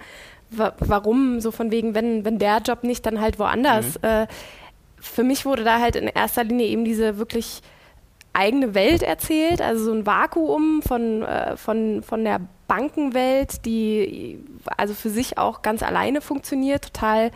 warum 0.51 1.41
so 1.41 1.51
von 1.51 1.71
wegen, 1.71 1.95
wenn, 1.95 2.25
wenn 2.25 2.39
der 2.39 2.59
Job 2.59 2.85
nicht, 2.85 3.05
dann 3.07 3.21
halt 3.21 3.39
woanders. 3.39 3.99
Mhm. 3.99 4.09
Äh, 4.09 4.27
für 4.99 5.25
mich 5.25 5.45
wurde 5.45 5.65
da 5.65 5.81
halt 5.81 5.97
in 5.97 6.09
erster 6.09 6.45
Linie 6.45 6.67
eben 6.67 6.85
diese 6.85 7.19
wirklich 7.19 7.63
eigene 8.33 8.75
Welt 8.75 9.03
erzählt, 9.03 9.63
also 9.63 9.85
so 9.85 9.93
ein 9.93 10.05
Vakuum 10.05 10.83
von, 10.83 11.23
äh, 11.23 11.57
von, 11.57 12.03
von 12.03 12.23
der 12.23 12.41
Bankenwelt, 12.69 13.65
die 13.65 14.45
also 14.77 14.93
für 14.93 15.09
sich 15.09 15.39
auch 15.39 15.63
ganz 15.63 15.83
alleine 15.83 16.21
funktioniert, 16.21 16.93
total, 16.93 17.31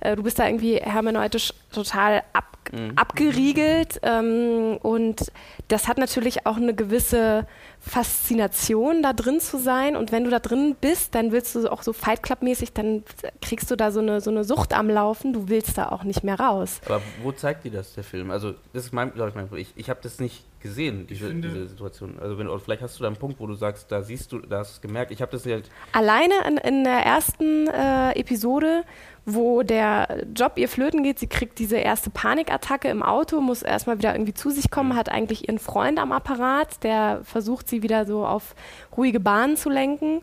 äh, 0.00 0.14
du 0.14 0.22
bist 0.22 0.38
da 0.38 0.46
irgendwie 0.46 0.76
hermeneutisch 0.76 1.52
total 1.72 2.22
ab, 2.32 2.53
mhm. 2.74 2.92
abgeriegelt 2.96 4.00
ähm, 4.02 4.78
und 4.82 5.32
das 5.68 5.88
hat 5.88 5.98
natürlich 5.98 6.46
auch 6.46 6.56
eine 6.56 6.74
gewisse 6.74 7.46
Faszination, 7.80 9.02
da 9.02 9.12
drin 9.12 9.40
zu 9.40 9.58
sein. 9.58 9.96
Und 9.96 10.10
wenn 10.10 10.24
du 10.24 10.30
da 10.30 10.38
drin 10.38 10.74
bist, 10.80 11.14
dann 11.14 11.32
willst 11.32 11.54
du 11.54 11.70
auch 11.70 11.82
so 11.82 11.92
Fight 11.92 12.22
Club-mäßig, 12.22 12.72
dann 12.72 13.04
kriegst 13.42 13.70
du 13.70 13.76
da 13.76 13.90
so 13.90 14.00
eine, 14.00 14.20
so 14.20 14.30
eine 14.30 14.44
Sucht 14.44 14.72
am 14.72 14.88
Laufen. 14.88 15.32
Du 15.32 15.48
willst 15.48 15.76
da 15.76 15.90
auch 15.90 16.04
nicht 16.04 16.24
mehr 16.24 16.40
raus. 16.40 16.80
Aber 16.86 17.02
wo 17.22 17.32
zeigt 17.32 17.64
dir 17.64 17.70
das, 17.70 17.94
der 17.94 18.04
Film? 18.04 18.30
Also, 18.30 18.54
das 18.72 18.86
ist 18.86 18.92
mein, 18.92 19.12
glaube 19.12 19.30
ich, 19.30 19.34
mein 19.34 19.48
Ich, 19.58 19.72
ich 19.76 19.90
habe 19.90 20.00
das 20.02 20.18
nicht 20.18 20.44
gesehen, 20.64 21.06
diese, 21.06 21.32
diese 21.32 21.68
Situation. 21.68 22.18
Also, 22.18 22.38
wenn, 22.38 22.48
vielleicht 22.58 22.82
hast 22.82 22.98
du 22.98 23.02
da 23.02 23.08
einen 23.08 23.16
Punkt, 23.16 23.38
wo 23.38 23.46
du 23.46 23.54
sagst, 23.54 23.92
da 23.92 24.02
siehst 24.02 24.32
du, 24.32 24.38
da 24.40 24.58
hast 24.60 24.70
du 24.70 24.74
es 24.76 24.80
gemerkt. 24.80 25.12
Ich 25.12 25.22
habe 25.22 25.30
das 25.30 25.46
halt. 25.46 25.70
Alleine 25.92 26.34
in, 26.48 26.56
in 26.56 26.84
der 26.84 27.06
ersten 27.06 27.68
äh, 27.68 28.18
Episode 28.18 28.82
wo 29.26 29.62
der 29.62 30.26
Job 30.36 30.52
ihr 30.56 30.68
flöten 30.68 31.02
geht. 31.02 31.18
Sie 31.18 31.26
kriegt 31.26 31.58
diese 31.58 31.76
erste 31.76 32.10
Panikattacke 32.10 32.88
im 32.88 33.02
Auto, 33.02 33.40
muss 33.40 33.62
erstmal 33.62 33.98
wieder 33.98 34.14
irgendwie 34.14 34.34
zu 34.34 34.50
sich 34.50 34.70
kommen, 34.70 34.94
hat 34.96 35.08
eigentlich 35.08 35.48
ihren 35.48 35.58
Freund 35.58 35.98
am 35.98 36.12
Apparat, 36.12 36.82
der 36.84 37.20
versucht, 37.24 37.68
sie 37.68 37.82
wieder 37.82 38.04
so 38.04 38.26
auf 38.26 38.54
ruhige 38.96 39.20
Bahnen 39.20 39.56
zu 39.56 39.70
lenken. 39.70 40.20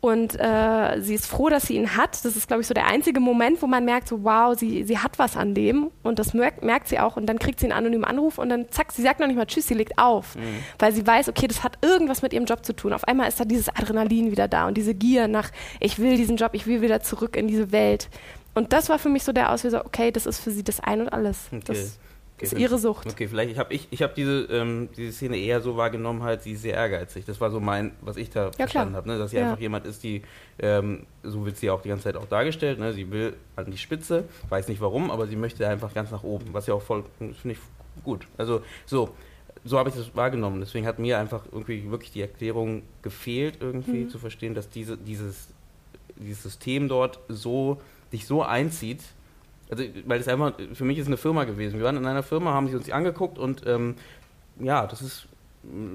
Und 0.00 0.38
äh, 0.38 1.00
sie 1.00 1.14
ist 1.14 1.26
froh, 1.26 1.48
dass 1.48 1.66
sie 1.66 1.74
ihn 1.74 1.96
hat. 1.96 2.24
Das 2.24 2.36
ist, 2.36 2.46
glaube 2.46 2.60
ich, 2.60 2.66
so 2.66 2.74
der 2.74 2.86
einzige 2.86 3.18
Moment, 3.18 3.60
wo 3.62 3.66
man 3.66 3.84
merkt, 3.84 4.08
so 4.08 4.22
wow, 4.22 4.56
sie, 4.56 4.84
sie 4.84 4.98
hat 4.98 5.18
was 5.18 5.36
an 5.36 5.54
dem. 5.54 5.90
Und 6.02 6.18
das 6.18 6.34
merkt, 6.34 6.62
merkt 6.62 6.88
sie 6.88 6.98
auch. 6.98 7.16
Und 7.16 7.26
dann 7.26 7.38
kriegt 7.38 7.58
sie 7.58 7.66
einen 7.66 7.72
anonymen 7.72 8.04
Anruf 8.04 8.38
und 8.38 8.48
dann 8.48 8.70
zack, 8.70 8.92
sie 8.92 9.02
sagt 9.02 9.20
noch 9.20 9.26
nicht 9.26 9.36
mal 9.36 9.46
Tschüss, 9.46 9.66
sie 9.66 9.74
legt 9.74 9.98
auf. 9.98 10.36
Mhm. 10.36 10.62
Weil 10.78 10.92
sie 10.92 11.06
weiß, 11.06 11.28
okay, 11.28 11.48
das 11.48 11.64
hat 11.64 11.78
irgendwas 11.82 12.22
mit 12.22 12.32
ihrem 12.32 12.44
Job 12.44 12.64
zu 12.64 12.74
tun. 12.74 12.92
Auf 12.92 13.04
einmal 13.04 13.28
ist 13.28 13.40
da 13.40 13.44
dieses 13.44 13.68
Adrenalin 13.68 14.30
wieder 14.30 14.48
da 14.48 14.68
und 14.68 14.76
diese 14.76 14.94
Gier 14.94 15.28
nach, 15.28 15.50
ich 15.80 15.98
will 15.98 16.16
diesen 16.16 16.36
Job, 16.36 16.50
ich 16.52 16.66
will 16.66 16.82
wieder 16.82 17.00
zurück 17.00 17.36
in 17.36 17.48
diese 17.48 17.72
Welt. 17.72 18.08
Und 18.54 18.72
das 18.72 18.88
war 18.88 18.98
für 18.98 19.08
mich 19.08 19.24
so 19.24 19.32
der 19.32 19.52
Auslöser, 19.52 19.84
okay, 19.84 20.10
das 20.12 20.26
ist 20.26 20.38
für 20.38 20.50
sie 20.50 20.62
das 20.62 20.80
Ein 20.80 21.00
und 21.00 21.08
Alles. 21.08 21.48
Okay. 21.52 21.62
Das 21.66 21.98
okay, 22.36 22.44
ist 22.46 22.58
ihre 22.58 22.78
Sucht. 22.78 23.06
Okay, 23.06 23.28
vielleicht 23.28 23.58
habe 23.58 23.72
ich, 23.74 23.88
ich 23.90 24.02
habe 24.02 24.12
diese, 24.14 24.44
ähm, 24.50 24.88
diese 24.96 25.12
Szene 25.12 25.36
eher 25.36 25.60
so 25.60 25.76
wahrgenommen, 25.76 26.22
halt, 26.22 26.42
sie 26.42 26.52
ist 26.52 26.62
sehr 26.62 26.74
ehrgeizig. 26.74 27.24
Das 27.24 27.40
war 27.40 27.50
so 27.50 27.60
mein, 27.60 27.92
was 28.00 28.16
ich 28.16 28.30
da 28.30 28.46
ja, 28.46 28.52
verstanden 28.52 28.96
habe, 28.96 29.08
ne? 29.08 29.18
dass 29.18 29.30
sie 29.30 29.36
ja. 29.38 29.44
einfach 29.44 29.60
jemand 29.60 29.86
ist, 29.86 30.02
die, 30.02 30.22
ähm, 30.58 31.06
so 31.22 31.44
wird 31.44 31.56
sie 31.56 31.70
auch 31.70 31.82
die 31.82 31.88
ganze 31.88 32.04
Zeit 32.04 32.16
auch 32.16 32.26
dargestellt, 32.26 32.78
ne? 32.78 32.92
sie 32.92 33.10
will 33.10 33.34
an 33.56 33.70
die 33.70 33.78
Spitze, 33.78 34.24
weiß 34.48 34.68
nicht 34.68 34.80
warum, 34.80 35.10
aber 35.10 35.26
sie 35.26 35.36
möchte 35.36 35.66
einfach 35.68 35.94
ganz 35.94 36.10
nach 36.10 36.22
oben, 36.22 36.52
was 36.52 36.66
ja 36.66 36.74
auch 36.74 36.82
voll, 36.82 37.04
finde 37.18 37.34
ich 37.44 37.58
gut. 38.04 38.26
Also 38.36 38.62
so, 38.84 39.10
so 39.64 39.78
habe 39.78 39.88
ich 39.88 39.96
das 39.96 40.14
wahrgenommen. 40.14 40.60
Deswegen 40.60 40.86
hat 40.86 40.98
mir 40.98 41.18
einfach 41.18 41.44
irgendwie 41.50 41.90
wirklich 41.90 42.12
die 42.12 42.20
Erklärung 42.20 42.82
gefehlt, 43.02 43.58
irgendwie 43.60 44.04
mhm. 44.04 44.10
zu 44.10 44.18
verstehen, 44.18 44.54
dass 44.54 44.68
diese, 44.68 44.96
dieses, 44.96 45.48
dieses 46.16 46.42
System 46.42 46.88
dort 46.88 47.18
so 47.28 47.80
dich 48.12 48.26
so 48.26 48.42
einzieht, 48.42 49.02
also 49.70 49.84
weil 50.06 50.20
es 50.20 50.28
einfach, 50.28 50.52
für 50.74 50.84
mich 50.84 50.98
ist 50.98 51.06
eine 51.06 51.16
Firma 51.16 51.44
gewesen. 51.44 51.78
Wir 51.78 51.84
waren 51.84 51.96
in 51.96 52.06
einer 52.06 52.22
Firma, 52.22 52.52
haben 52.52 52.68
sie 52.68 52.76
uns 52.76 52.84
die 52.84 52.92
angeguckt 52.92 53.38
und 53.38 53.66
ähm, 53.66 53.96
ja, 54.58 54.86
das 54.86 55.02
ist 55.02 55.28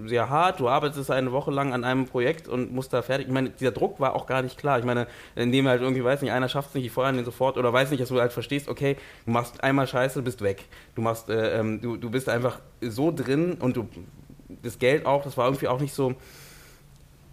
sehr 0.06 0.30
hart. 0.30 0.60
Du 0.60 0.68
arbeitest 0.68 1.10
eine 1.12 1.32
Woche 1.32 1.52
lang 1.52 1.74
an 1.74 1.84
einem 1.84 2.06
Projekt 2.06 2.48
und 2.48 2.74
musst 2.74 2.94
da 2.94 3.02
fertig. 3.02 3.28
Ich 3.28 3.34
meine, 3.34 3.52
dieser 3.52 3.72
Druck 3.72 4.00
war 4.00 4.16
auch 4.16 4.26
gar 4.26 4.42
nicht 4.42 4.58
klar. 4.58 4.80
Ich 4.80 4.86
meine, 4.86 5.08
indem 5.36 5.68
halt 5.68 5.82
irgendwie, 5.82 6.04
weiß 6.04 6.22
nicht, 6.22 6.32
einer 6.32 6.50
schafft 6.50 6.70
es 6.70 6.76
nicht, 6.76 6.86
ich 6.86 6.92
feuere 6.92 7.14
den 7.14 7.26
sofort 7.26 7.58
oder 7.58 7.72
weiß 7.72 7.92
nicht, 7.92 8.02
dass 8.02 8.10
du 8.10 8.20
halt 8.20 8.34
verstehst, 8.34 8.68
okay, 8.68 8.98
du 9.26 9.32
machst 9.32 9.64
einmal 9.64 9.88
Scheiße, 9.88 10.22
bist 10.22 10.42
weg. 10.42 10.66
Du 10.96 11.02
machst, 11.02 11.30
äh, 11.30 11.60
ähm, 11.60 11.82
du, 11.82 11.98
du 11.98 12.10
bist 12.10 12.30
einfach 12.30 12.60
so 12.82 13.12
drin 13.12 13.54
und 13.60 13.78
du, 13.78 13.88
das 14.62 14.80
Geld 14.80 15.06
auch, 15.06 15.24
das 15.24 15.38
war 15.38 15.46
irgendwie 15.48 15.68
auch 15.68 15.80
nicht 15.80 15.94
so, 15.94 16.16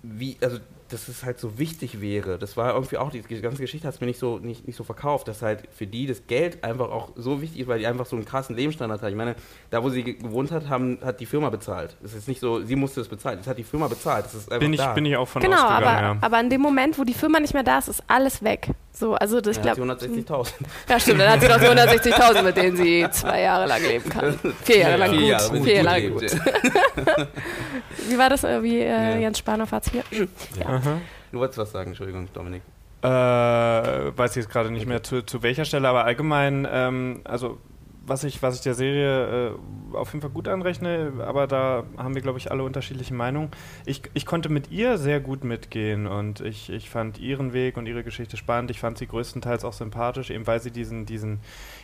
wie, 0.03 0.37
also 0.41 0.59
dass 0.89 1.09
es 1.09 1.25
halt 1.25 1.39
so 1.39 1.59
wichtig 1.59 2.01
wäre. 2.01 2.39
Das 2.39 2.57
war 2.57 2.75
irgendwie 2.75 2.99
auch, 2.99 3.11
die, 3.11 3.21
ganze 3.21 3.63
Geschichte 3.63 3.87
hat 3.87 3.95
es 3.95 4.01
mir 4.01 4.07
nicht 4.07 4.19
so, 4.19 4.39
nicht, 4.39 4.67
nicht 4.67 4.77
so 4.77 4.85
verkauft, 4.85 5.29
dass 5.29 5.43
halt 5.43 5.69
für 5.71 5.87
die 5.87 6.07
das 6.07 6.27
Geld 6.27 6.65
einfach 6.65 6.91
auch 6.91 7.11
so 7.17 7.43
wichtig 7.43 7.61
ist, 7.61 7.69
weil 7.69 7.79
die 7.79 7.87
einfach 7.87 8.07
so 8.07 8.17
einen 8.17 8.25
krassen 8.25 8.57
Lebensstandard 8.57 9.03
hat. 9.03 9.11
Ich 9.11 9.17
meine, 9.17 9.37
da 9.71 9.83
wo 9.83 9.91
sie 9.91 10.03
gewohnt 10.03 10.51
hat, 10.51 10.69
haben, 10.69 10.99
hat 11.03 11.21
die 11.21 11.27
Firma 11.27 11.51
bezahlt. 11.51 11.97
Es 12.03 12.15
ist 12.15 12.29
nicht 12.29 12.41
so, 12.41 12.63
sie 12.63 12.77
musste 12.77 13.01
das 13.01 13.09
bezahlen, 13.09 13.39
das 13.39 13.47
hat 13.47 13.59
die 13.59 13.65
Firma 13.65 13.89
bezahlt. 13.89 14.25
Das 14.25 14.35
ist 14.35 14.51
einfach 14.51 14.65
bin, 14.65 14.73
ich, 14.73 14.81
da. 14.81 14.93
bin 14.93 15.07
ich 15.07 15.17
auch 15.17 15.29
von 15.29 15.43
genau, 15.43 15.57
ausgegangen, 15.57 15.87
aber, 15.87 16.01
ja. 16.01 16.17
aber 16.21 16.41
in 16.41 16.51
dem 16.51 16.61
Moment, 16.61 16.99
wo 16.99 17.05
die 17.05 17.15
Firma 17.15 17.41
nicht 17.41 17.55
mehr 17.55 17.63
da 17.63 17.79
ist, 17.79 17.89
ist 17.89 18.03
alles 18.07 18.43
weg. 18.43 18.71
So, 18.99 19.15
also 19.15 19.41
das, 19.41 19.57
ich 19.57 19.63
glaube. 19.63 19.81
160.000. 19.81 20.53
Ja, 20.89 20.99
stimmt, 20.99 21.21
dann 21.21 21.31
hat 21.31 21.41
sie 21.41 21.47
noch 21.47 21.61
160.000, 21.61 22.43
mit 22.43 22.57
denen 22.57 22.77
sie 22.77 23.07
zwei 23.13 23.43
Jahre 23.43 23.67
lang 23.67 23.81
leben 23.81 24.11
kann. 24.11 24.37
Vier 24.65 24.79
Jahre 24.79 24.97
lang 24.97 25.13
gut. 25.13 25.21
Jahre, 25.21 25.63
Vier 25.63 25.75
Jahre 25.75 26.01
lang 26.01 26.13
gut. 26.13 26.23
Wie 28.09 28.19
war 28.19 28.29
das, 28.29 28.43
äh, 28.43 28.61
wie 28.61 28.81
äh, 28.81 28.89
ja. 28.89 29.19
Jens 29.19 29.39
Spahn 29.39 29.61
auf 29.61 29.71
Hartz 29.71 29.93
IV? 29.95 30.29
Ja. 30.59 30.81
Du 31.31 31.39
wolltest 31.39 31.59
was 31.59 31.71
sagen, 31.71 31.91
Entschuldigung, 31.91 32.29
Dominik. 32.33 32.63
Äh, 33.03 33.07
weiß 33.07 34.33
ich 34.33 34.43
jetzt 34.43 34.51
gerade 34.51 34.73
nicht 34.73 34.87
mehr 34.87 35.03
zu, 35.05 35.23
zu 35.23 35.45
welcher 35.45 35.65
Stelle, 35.65 35.89
aber 35.89 36.05
allgemein, 36.05 36.67
ähm, 36.69 37.21
also 37.23 37.59
was 38.09 38.25
ich, 38.25 38.43
was 38.43 38.57
ich 38.57 38.61
der 38.63 38.75
Serie 38.75 39.51
äh, 39.51 39.97
auf 39.97 40.13
jeden 40.13 40.23
Fall 40.23 40.31
gut 40.31 40.49
anrechne, 40.49 41.13
aber 41.21 41.47
da 41.47 41.85
haben 41.97 42.15
wir, 42.15 42.23
glaube 42.23 42.39
ich, 42.39 42.51
alle 42.51 42.63
unterschiedliche 42.63 43.15
Meinungen. 43.15 43.51
Ich, 43.87 44.03
ich 44.15 44.27
konnte 44.27 44.49
mit 44.49 44.71
ihr 44.71 44.99
sehr 44.99 45.21
gut 45.21 45.45
mitgehen 45.45 46.07
und 46.07 46.41
ich, 46.41 46.71
ich 46.71 46.91
fand 46.91 47.19
ihren 47.19 47.53
Weg 47.53 47.77
und 47.77 47.87
ihre 47.87 48.05
Geschichte 48.05 48.37
spannend. 48.37 48.71
Ich 48.71 48.81
fand 48.81 48.99
sie 48.99 49.07
größtenteils 49.07 49.65
auch 49.65 49.73
sympathisch, 49.73 50.31
eben 50.31 50.47
weil 50.47 50.61
sie 50.61 50.71
diesen, 50.71 51.07
diesen 51.07 51.41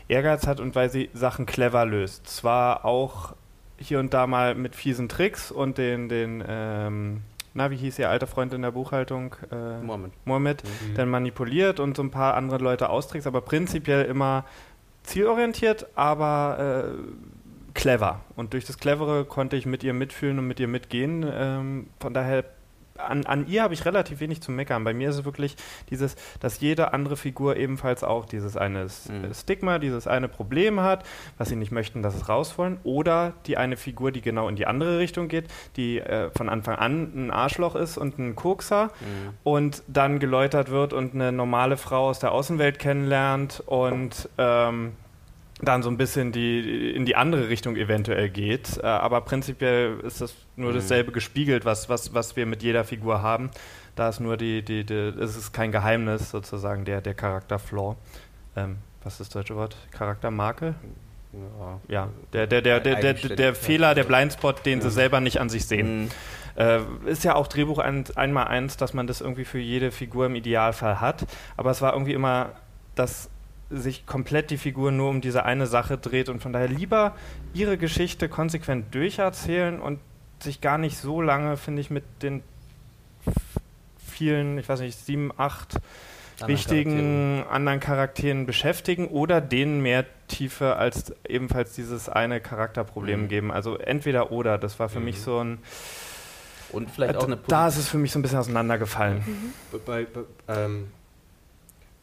Ehrgeiz 0.08 0.46
hat 0.46 0.60
und 0.60 0.74
weil 0.74 0.90
sie 0.90 1.10
Sachen 1.14 1.46
clever 1.46 1.86
löst. 1.86 2.26
Zwar 2.26 2.84
auch 2.84 3.34
hier 3.76 3.98
und 3.98 4.14
da 4.14 4.26
mal 4.26 4.54
mit 4.54 4.74
fiesen 4.74 5.08
Tricks 5.08 5.50
und 5.50 5.78
den, 5.78 6.08
den 6.08 6.44
ähm, 6.46 7.22
na, 7.56 7.70
wie 7.70 7.76
hieß 7.76 8.00
ihr 8.00 8.10
alter 8.10 8.26
Freund 8.26 8.52
in 8.52 8.62
der 8.62 8.72
Buchhaltung? 8.72 9.36
Äh, 9.52 9.80
Mohammed. 9.80 10.12
Mohammed, 10.24 10.64
mhm. 10.64 10.94
dann 10.96 11.08
manipuliert 11.08 11.78
und 11.78 11.96
so 11.96 12.02
ein 12.02 12.10
paar 12.10 12.34
andere 12.34 12.58
Leute 12.58 12.90
austrickst, 12.90 13.28
aber 13.28 13.42
prinzipiell 13.42 14.04
immer 14.06 14.44
zielorientiert, 15.04 15.86
aber 15.94 16.92
äh, 16.92 17.74
clever. 17.74 18.20
Und 18.36 18.52
durch 18.52 18.64
das 18.64 18.78
Clevere 18.78 19.24
konnte 19.24 19.56
ich 19.56 19.66
mit 19.66 19.84
ihr 19.84 19.94
mitfühlen 19.94 20.38
und 20.38 20.46
mit 20.46 20.60
ihr 20.60 20.68
mitgehen. 20.68 21.24
Ähm, 21.30 21.88
von 22.00 22.14
daher 22.14 22.44
an, 22.98 23.26
an 23.26 23.46
ihr 23.46 23.62
habe 23.62 23.74
ich 23.74 23.84
relativ 23.84 24.20
wenig 24.20 24.40
zu 24.40 24.52
meckern. 24.52 24.84
Bei 24.84 24.94
mir 24.94 25.10
ist 25.10 25.16
es 25.16 25.24
wirklich 25.24 25.56
dieses, 25.90 26.16
dass 26.40 26.60
jede 26.60 26.92
andere 26.92 27.16
Figur 27.16 27.56
ebenfalls 27.56 28.04
auch 28.04 28.24
dieses 28.24 28.56
eine 28.56 28.84
mhm. 28.84 29.34
Stigma, 29.34 29.78
dieses 29.78 30.06
eine 30.06 30.28
Problem 30.28 30.80
hat, 30.80 31.04
was 31.38 31.48
sie 31.48 31.56
nicht 31.56 31.72
möchten, 31.72 32.02
dass 32.02 32.14
es 32.14 32.28
raus 32.28 32.56
wollen. 32.58 32.78
Oder 32.84 33.34
die 33.46 33.56
eine 33.56 33.76
Figur, 33.76 34.12
die 34.12 34.20
genau 34.20 34.48
in 34.48 34.56
die 34.56 34.66
andere 34.66 34.98
Richtung 34.98 35.28
geht, 35.28 35.48
die 35.76 35.98
äh, 35.98 36.30
von 36.36 36.48
Anfang 36.48 36.76
an 36.76 37.12
ein 37.14 37.30
Arschloch 37.30 37.74
ist 37.74 37.98
und 37.98 38.18
ein 38.18 38.36
Kokser 38.36 38.84
mhm. 38.84 39.34
und 39.42 39.82
dann 39.88 40.18
geläutert 40.18 40.70
wird 40.70 40.92
und 40.92 41.14
eine 41.14 41.32
normale 41.32 41.76
Frau 41.76 42.08
aus 42.08 42.18
der 42.18 42.32
Außenwelt 42.32 42.78
kennenlernt 42.78 43.62
und 43.66 44.28
ähm, 44.38 44.92
dann 45.64 45.82
so 45.82 45.90
ein 45.90 45.96
bisschen 45.96 46.32
die, 46.32 46.90
in 46.90 47.04
die 47.06 47.16
andere 47.16 47.48
Richtung 47.48 47.76
eventuell 47.76 48.28
geht. 48.28 48.78
Äh, 48.82 48.86
aber 48.86 49.20
prinzipiell 49.20 50.00
ist 50.00 50.20
das 50.20 50.34
nur 50.56 50.70
mhm. 50.70 50.76
dasselbe 50.76 51.12
gespiegelt, 51.12 51.64
was, 51.64 51.88
was, 51.88 52.14
was 52.14 52.36
wir 52.36 52.46
mit 52.46 52.62
jeder 52.62 52.84
Figur 52.84 53.22
haben. 53.22 53.50
Da 53.96 54.08
ist 54.08 54.20
nur 54.20 54.36
die, 54.36 54.62
die, 54.62 54.84
die 54.84 54.94
es 54.94 55.36
ist 55.36 55.52
kein 55.52 55.72
Geheimnis 55.72 56.30
sozusagen, 56.30 56.84
der, 56.84 57.00
der 57.00 57.14
Charakterflaw. 57.14 57.96
Ähm, 58.56 58.76
was 59.02 59.14
ist 59.14 59.20
das 59.20 59.28
deutsche 59.30 59.56
Wort? 59.56 59.76
Charaktermarke? 59.90 60.74
Ja, 61.32 61.80
ja. 61.88 62.08
der, 62.32 62.46
der, 62.46 62.62
der, 62.62 62.80
der, 62.80 62.96
der, 63.00 63.14
der, 63.14 63.36
der 63.36 63.54
Fehler, 63.54 63.94
der 63.94 64.04
Blindspot, 64.04 64.64
den 64.64 64.78
mhm. 64.78 64.82
sie 64.82 64.90
selber 64.90 65.20
nicht 65.20 65.40
an 65.40 65.48
sich 65.48 65.66
sehen. 65.66 66.04
Mhm. 66.04 66.10
Äh, 66.56 66.80
ist 67.06 67.24
ja 67.24 67.34
auch 67.34 67.48
Drehbuch 67.48 67.78
ein, 67.78 68.04
einmal 68.14 68.46
eins, 68.46 68.76
dass 68.76 68.94
man 68.94 69.06
das 69.06 69.20
irgendwie 69.20 69.44
für 69.44 69.58
jede 69.58 69.90
Figur 69.90 70.26
im 70.26 70.34
Idealfall 70.34 71.00
hat. 71.00 71.26
Aber 71.56 71.70
es 71.70 71.82
war 71.82 71.92
irgendwie 71.92 72.12
immer 72.12 72.50
das 72.94 73.28
sich 73.78 74.06
komplett 74.06 74.50
die 74.50 74.58
Figur 74.58 74.92
nur 74.92 75.10
um 75.10 75.20
diese 75.20 75.44
eine 75.44 75.66
Sache 75.66 75.98
dreht 75.98 76.28
und 76.28 76.40
von 76.40 76.52
daher 76.52 76.68
lieber 76.68 77.14
ihre 77.52 77.78
Geschichte 77.78 78.28
konsequent 78.28 78.94
durcherzählen 78.94 79.80
und 79.80 80.00
sich 80.42 80.60
gar 80.60 80.78
nicht 80.78 80.98
so 80.98 81.20
lange, 81.20 81.56
finde 81.56 81.80
ich, 81.80 81.90
mit 81.90 82.04
den 82.22 82.42
vielen, 84.06 84.58
ich 84.58 84.68
weiß 84.68 84.80
nicht, 84.80 84.98
sieben, 84.98 85.32
acht 85.36 85.76
anderen 86.40 86.48
wichtigen 86.48 86.90
Charakteren. 86.90 87.54
anderen 87.54 87.80
Charakteren 87.80 88.46
beschäftigen 88.46 89.08
oder 89.08 89.40
denen 89.40 89.80
mehr 89.82 90.04
Tiefe 90.28 90.76
als 90.76 91.14
ebenfalls 91.26 91.74
dieses 91.74 92.08
eine 92.08 92.40
Charakterproblem 92.40 93.22
mhm. 93.22 93.28
geben. 93.28 93.52
Also 93.52 93.76
entweder 93.76 94.32
oder, 94.32 94.58
das 94.58 94.78
war 94.78 94.88
für 94.88 94.98
mhm. 94.98 95.04
mich 95.04 95.20
so 95.20 95.38
ein 95.42 95.58
und 96.72 96.90
vielleicht 96.90 97.16
auch 97.16 97.24
eine 97.24 97.38
Da 97.46 97.68
ist 97.68 97.76
es 97.76 97.88
für 97.88 97.98
mich 97.98 98.10
so 98.10 98.18
ein 98.18 98.22
bisschen 98.22 98.38
auseinandergefallen. 98.38 99.18
Mhm. 99.18 99.78
Bei, 99.86 100.06
bei, 100.06 100.22
ähm, 100.48 100.88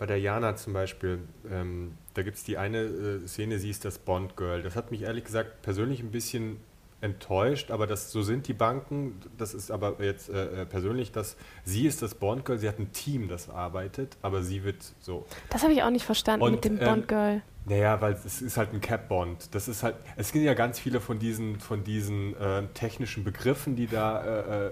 bei 0.02 0.08
der 0.08 0.20
Jana 0.20 0.56
zum 0.56 0.74
Beispiel, 0.74 1.20
ähm, 1.52 1.96
da 2.16 2.24
gibt 2.24 2.36
es 2.36 2.44
die 2.44 2.58
eine 2.58 2.80
äh, 2.80 3.28
Szene, 3.28 3.60
sie 3.60 3.70
ist 3.70 3.86
das 3.86 4.00
Bond-Girl. 4.00 4.64
Das 4.64 4.76
hat 4.76 4.90
mich 4.90 5.04
ehrlich 5.04 5.26
gesagt 5.26 5.62
persönlich 5.62 6.00
ein 6.00 6.10
bisschen 6.10 6.58
enttäuscht, 7.02 7.70
aber 7.70 7.86
das, 7.86 8.12
so 8.12 8.24
sind 8.24 8.48
die 8.48 8.54
Banken. 8.54 9.22
Das 9.38 9.54
ist 9.54 9.70
aber 9.70 10.04
jetzt 10.04 10.32
äh, 10.32 10.64
äh 10.64 10.66
persönlich, 10.66 11.12
dass 11.12 11.38
sie 11.66 11.86
ist 11.86 12.02
das 12.02 12.16
Bond-Girl, 12.16 12.58
sie 12.58 12.68
hat 12.68 12.80
ein 12.80 12.92
Team, 12.94 13.28
das 13.28 13.48
arbeitet, 13.48 14.18
aber 14.24 14.42
sie 14.42 14.64
wird 14.64 14.78
so. 15.02 15.28
Das 15.52 15.62
habe 15.62 15.74
ich 15.74 15.84
auch 15.84 15.92
nicht 15.92 16.06
verstanden 16.06 16.46
Und, 16.46 16.54
mit 16.54 16.66
dem 16.66 16.80
ähm, 16.80 16.84
Bond-Girl. 16.84 17.44
Naja, 17.66 18.02
weil 18.02 18.14
es 18.14 18.42
ist 18.42 18.58
halt 18.58 18.74
ein 18.74 18.82
Cap-Bond. 18.82 19.54
Das 19.54 19.68
ist 19.68 19.84
halt, 19.84 19.98
es 20.16 20.32
gibt 20.32 20.44
ja 20.44 20.56
ganz 20.56 20.80
viele 20.80 21.00
von 21.00 21.20
diesen, 21.20 21.60
von 21.60 21.84
diesen 21.84 22.36
äh, 22.38 22.64
technischen 22.74 23.24
Begriffen, 23.24 23.76
die 23.76 23.86
da, 23.86 24.24
äh, 24.24 24.66
äh, 24.66 24.72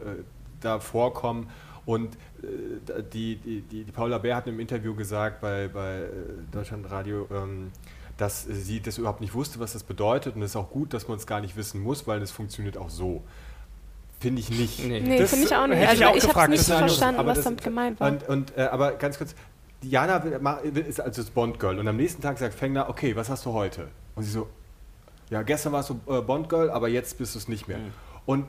da 0.60 0.80
vorkommen. 0.80 1.52
Und 1.90 2.18
äh, 2.44 3.02
die, 3.12 3.38
die, 3.38 3.62
die, 3.62 3.84
die, 3.84 3.92
Paula 3.92 4.20
Bär 4.20 4.36
hat 4.36 4.46
im 4.46 4.60
Interview 4.60 4.94
gesagt 4.94 5.42
bei, 5.42 5.68
bei 5.70 6.02
äh, 6.02 6.08
Deutschlandradio, 6.52 7.28
ähm, 7.32 7.72
dass 8.16 8.44
sie 8.44 8.80
das 8.80 9.00
überhaupt 9.00 9.22
nicht 9.22 9.34
wusste, 9.34 9.60
was 9.60 9.74
das 9.74 9.82
bedeutet. 9.82 10.36
Und 10.36 10.44
es 10.44 10.52
ist 10.52 10.56
auch 10.56 10.70
gut, 10.70 10.94
dass 10.94 11.08
man 11.08 11.18
es 11.18 11.26
gar 11.26 11.42
nicht 11.42 11.58
wissen 11.58 11.82
muss, 11.82 12.06
weil 12.06 12.22
es 12.22 12.30
funktioniert 12.30 12.78
auch 12.78 12.92
so. 12.92 13.24
Finde 14.20 14.40
ich 14.40 14.52
nicht. 14.52 14.86
Nee, 14.86 15.00
nee 15.00 15.26
finde 15.26 15.46
ich 15.48 15.56
auch 15.56 15.66
nicht. 15.66 15.88
Also 15.88 16.04
ich, 16.14 16.24
ich 16.26 16.36
habe 16.36 16.52
nicht 16.52 16.64
verstanden, 16.64 17.26
was 17.26 17.42
damit 17.42 17.64
gemeint 17.64 18.00
war. 18.00 18.12
Und, 18.12 18.30
und 18.30 18.56
äh, 18.56 18.66
aber 18.66 18.92
ganz 18.92 19.18
kurz, 19.18 19.34
Diana 19.82 20.18
ist 20.18 21.02
also 21.02 21.24
das 21.24 21.32
Bond-Girl 21.32 21.80
und 21.80 21.88
am 21.88 21.98
nächsten 21.98 22.22
Tag 22.22 22.38
sagt 22.38 22.54
Fengner, 22.54 22.88
okay, 22.88 23.16
was 23.16 23.30
hast 23.30 23.48
du 23.48 23.54
heute? 23.54 23.88
Und 24.14 24.22
sie 24.22 24.30
so, 24.30 24.48
ja, 25.32 25.42
gestern 25.42 25.74
warst 25.74 25.90
du 25.90 26.00
äh, 26.08 26.22
Bond-Girl, 26.22 26.70
aber 26.70 26.88
jetzt 26.88 27.18
bist 27.18 27.34
du 27.34 27.40
es 27.40 27.48
nicht 27.48 27.68
mehr. 27.68 27.80
Mhm. 27.80 27.94
Und 28.28 28.46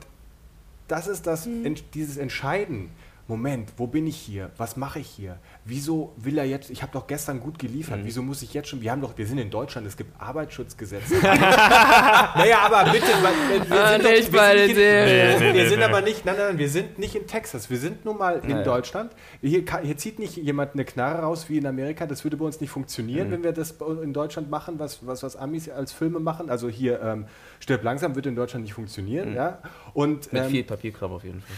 das 0.87 1.07
ist 1.07 1.25
das, 1.25 1.47
mhm. 1.47 1.73
dieses 1.95 2.17
Entscheiden. 2.17 2.91
Moment, 3.31 3.71
wo 3.77 3.87
bin 3.87 4.07
ich 4.07 4.17
hier? 4.17 4.51
Was 4.57 4.75
mache 4.75 4.99
ich 4.99 5.07
hier? 5.07 5.37
Wieso 5.63 6.11
will 6.17 6.37
er 6.37 6.43
jetzt, 6.43 6.69
ich 6.69 6.81
habe 6.81 6.91
doch 6.91 7.07
gestern 7.07 7.39
gut 7.39 7.57
geliefert, 7.57 8.01
mhm. 8.01 8.05
wieso 8.05 8.21
muss 8.21 8.41
ich 8.41 8.53
jetzt 8.53 8.67
schon, 8.67 8.81
wir 8.81 8.91
haben 8.91 8.99
doch, 8.99 9.17
wir 9.17 9.25
sind 9.25 9.37
in 9.37 9.49
Deutschland, 9.49 9.87
es 9.87 9.95
gibt 9.95 10.21
Arbeitsschutzgesetze. 10.21 11.15
naja, 11.21 12.59
aber 12.63 12.91
bitte, 12.91 13.05
wir, 13.05 13.69
wir 13.69 13.81
ah, 13.81 13.91
sind, 13.93 14.03
doch, 14.03 14.11
nicht 14.11 14.33
wir 14.33 14.67
sind, 14.67 14.69
in, 14.69 14.75
nee, 14.75 15.53
wir 15.53 15.69
sind 15.69 15.81
aber 15.81 16.01
nicht, 16.01 16.25
nein, 16.25 16.35
nein, 16.37 16.47
nein, 16.49 16.57
wir 16.57 16.67
sind 16.67 16.99
nicht 16.99 17.15
in 17.15 17.25
Texas, 17.25 17.69
wir 17.69 17.77
sind 17.77 18.03
nun 18.03 18.17
mal 18.17 18.41
in 18.45 18.65
Deutschland. 18.65 19.13
Hier, 19.39 19.63
hier, 19.81 19.97
zieht 19.97 20.19
nicht 20.19 20.35
jemand 20.35 20.73
eine 20.73 20.83
Knarre 20.83 21.21
raus 21.21 21.45
wie 21.47 21.57
in 21.57 21.65
Amerika, 21.65 22.05
das 22.05 22.25
würde 22.25 22.35
bei 22.35 22.43
uns 22.43 22.59
nicht 22.59 22.71
funktionieren, 22.71 23.29
mhm. 23.29 23.31
wenn 23.31 23.43
wir 23.45 23.53
das 23.53 23.75
in 24.03 24.11
Deutschland 24.11 24.49
machen, 24.49 24.77
was, 24.77 25.07
was, 25.07 25.23
was 25.23 25.37
Amis 25.37 25.69
als 25.69 25.93
Filme 25.93 26.19
machen. 26.19 26.49
Also 26.49 26.67
hier, 26.67 27.01
ähm, 27.01 27.27
Stirb 27.61 27.83
langsam 27.83 28.13
wird 28.15 28.25
in 28.25 28.35
Deutschland 28.35 28.65
nicht 28.65 28.73
funktionieren. 28.73 29.29
Mhm. 29.29 29.35
Ja? 29.37 29.59
Und, 29.93 30.33
Mit 30.33 30.41
ähm, 30.41 30.49
viel 30.49 30.63
Papierkram 30.65 31.13
auf 31.13 31.23
jeden 31.23 31.39
Fall. 31.39 31.55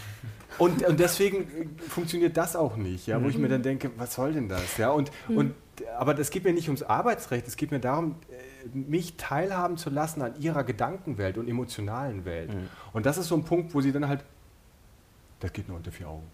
Und, 0.58 0.86
und 0.86 1.00
deswegen 1.00 1.78
funktioniert 1.78 2.38
das 2.38 2.56
auch 2.56 2.76
nicht, 2.76 3.08
ja, 3.08 3.22
wo 3.24 3.28
ich 3.28 3.38
mir 3.38 3.50
dann 3.50 3.63
denke, 3.63 3.92
was 3.98 4.13
soll 4.13 4.34
denn 4.34 4.50
das? 4.50 4.78
Ja? 4.78 4.92
Und, 4.92 5.12
mhm. 5.28 5.38
und, 5.38 5.56
aber 5.98 6.18
es 6.20 6.30
geht 6.30 6.44
mir 6.44 6.54
nicht 6.54 6.68
ums 6.68 6.84
Arbeitsrecht, 6.84 7.48
es 7.48 7.58
geht 7.58 7.72
mir 7.72 7.80
darum, 7.80 8.16
äh, 8.30 8.78
mich 8.78 9.18
teilhaben 9.18 9.78
zu 9.78 9.89
lassen 9.89 10.22
an 10.22 10.39
ihrer 10.39 10.63
Gedankenwelt 10.63 11.38
und 11.38 11.48
emotionalen 11.50 12.26
Welt. 12.26 12.54
Mhm. 12.54 12.68
Und 12.94 13.06
das 13.06 13.18
ist 13.18 13.28
so 13.28 13.36
ein 13.36 13.44
Punkt, 13.44 13.74
wo 13.74 13.82
sie 13.82 13.92
dann 13.92 14.08
halt, 14.08 14.24
das 15.39 15.52
geht 15.54 15.68
nur 15.68 15.78
unter 15.78 15.92
vier 15.92 16.08
Augen. 16.08 16.28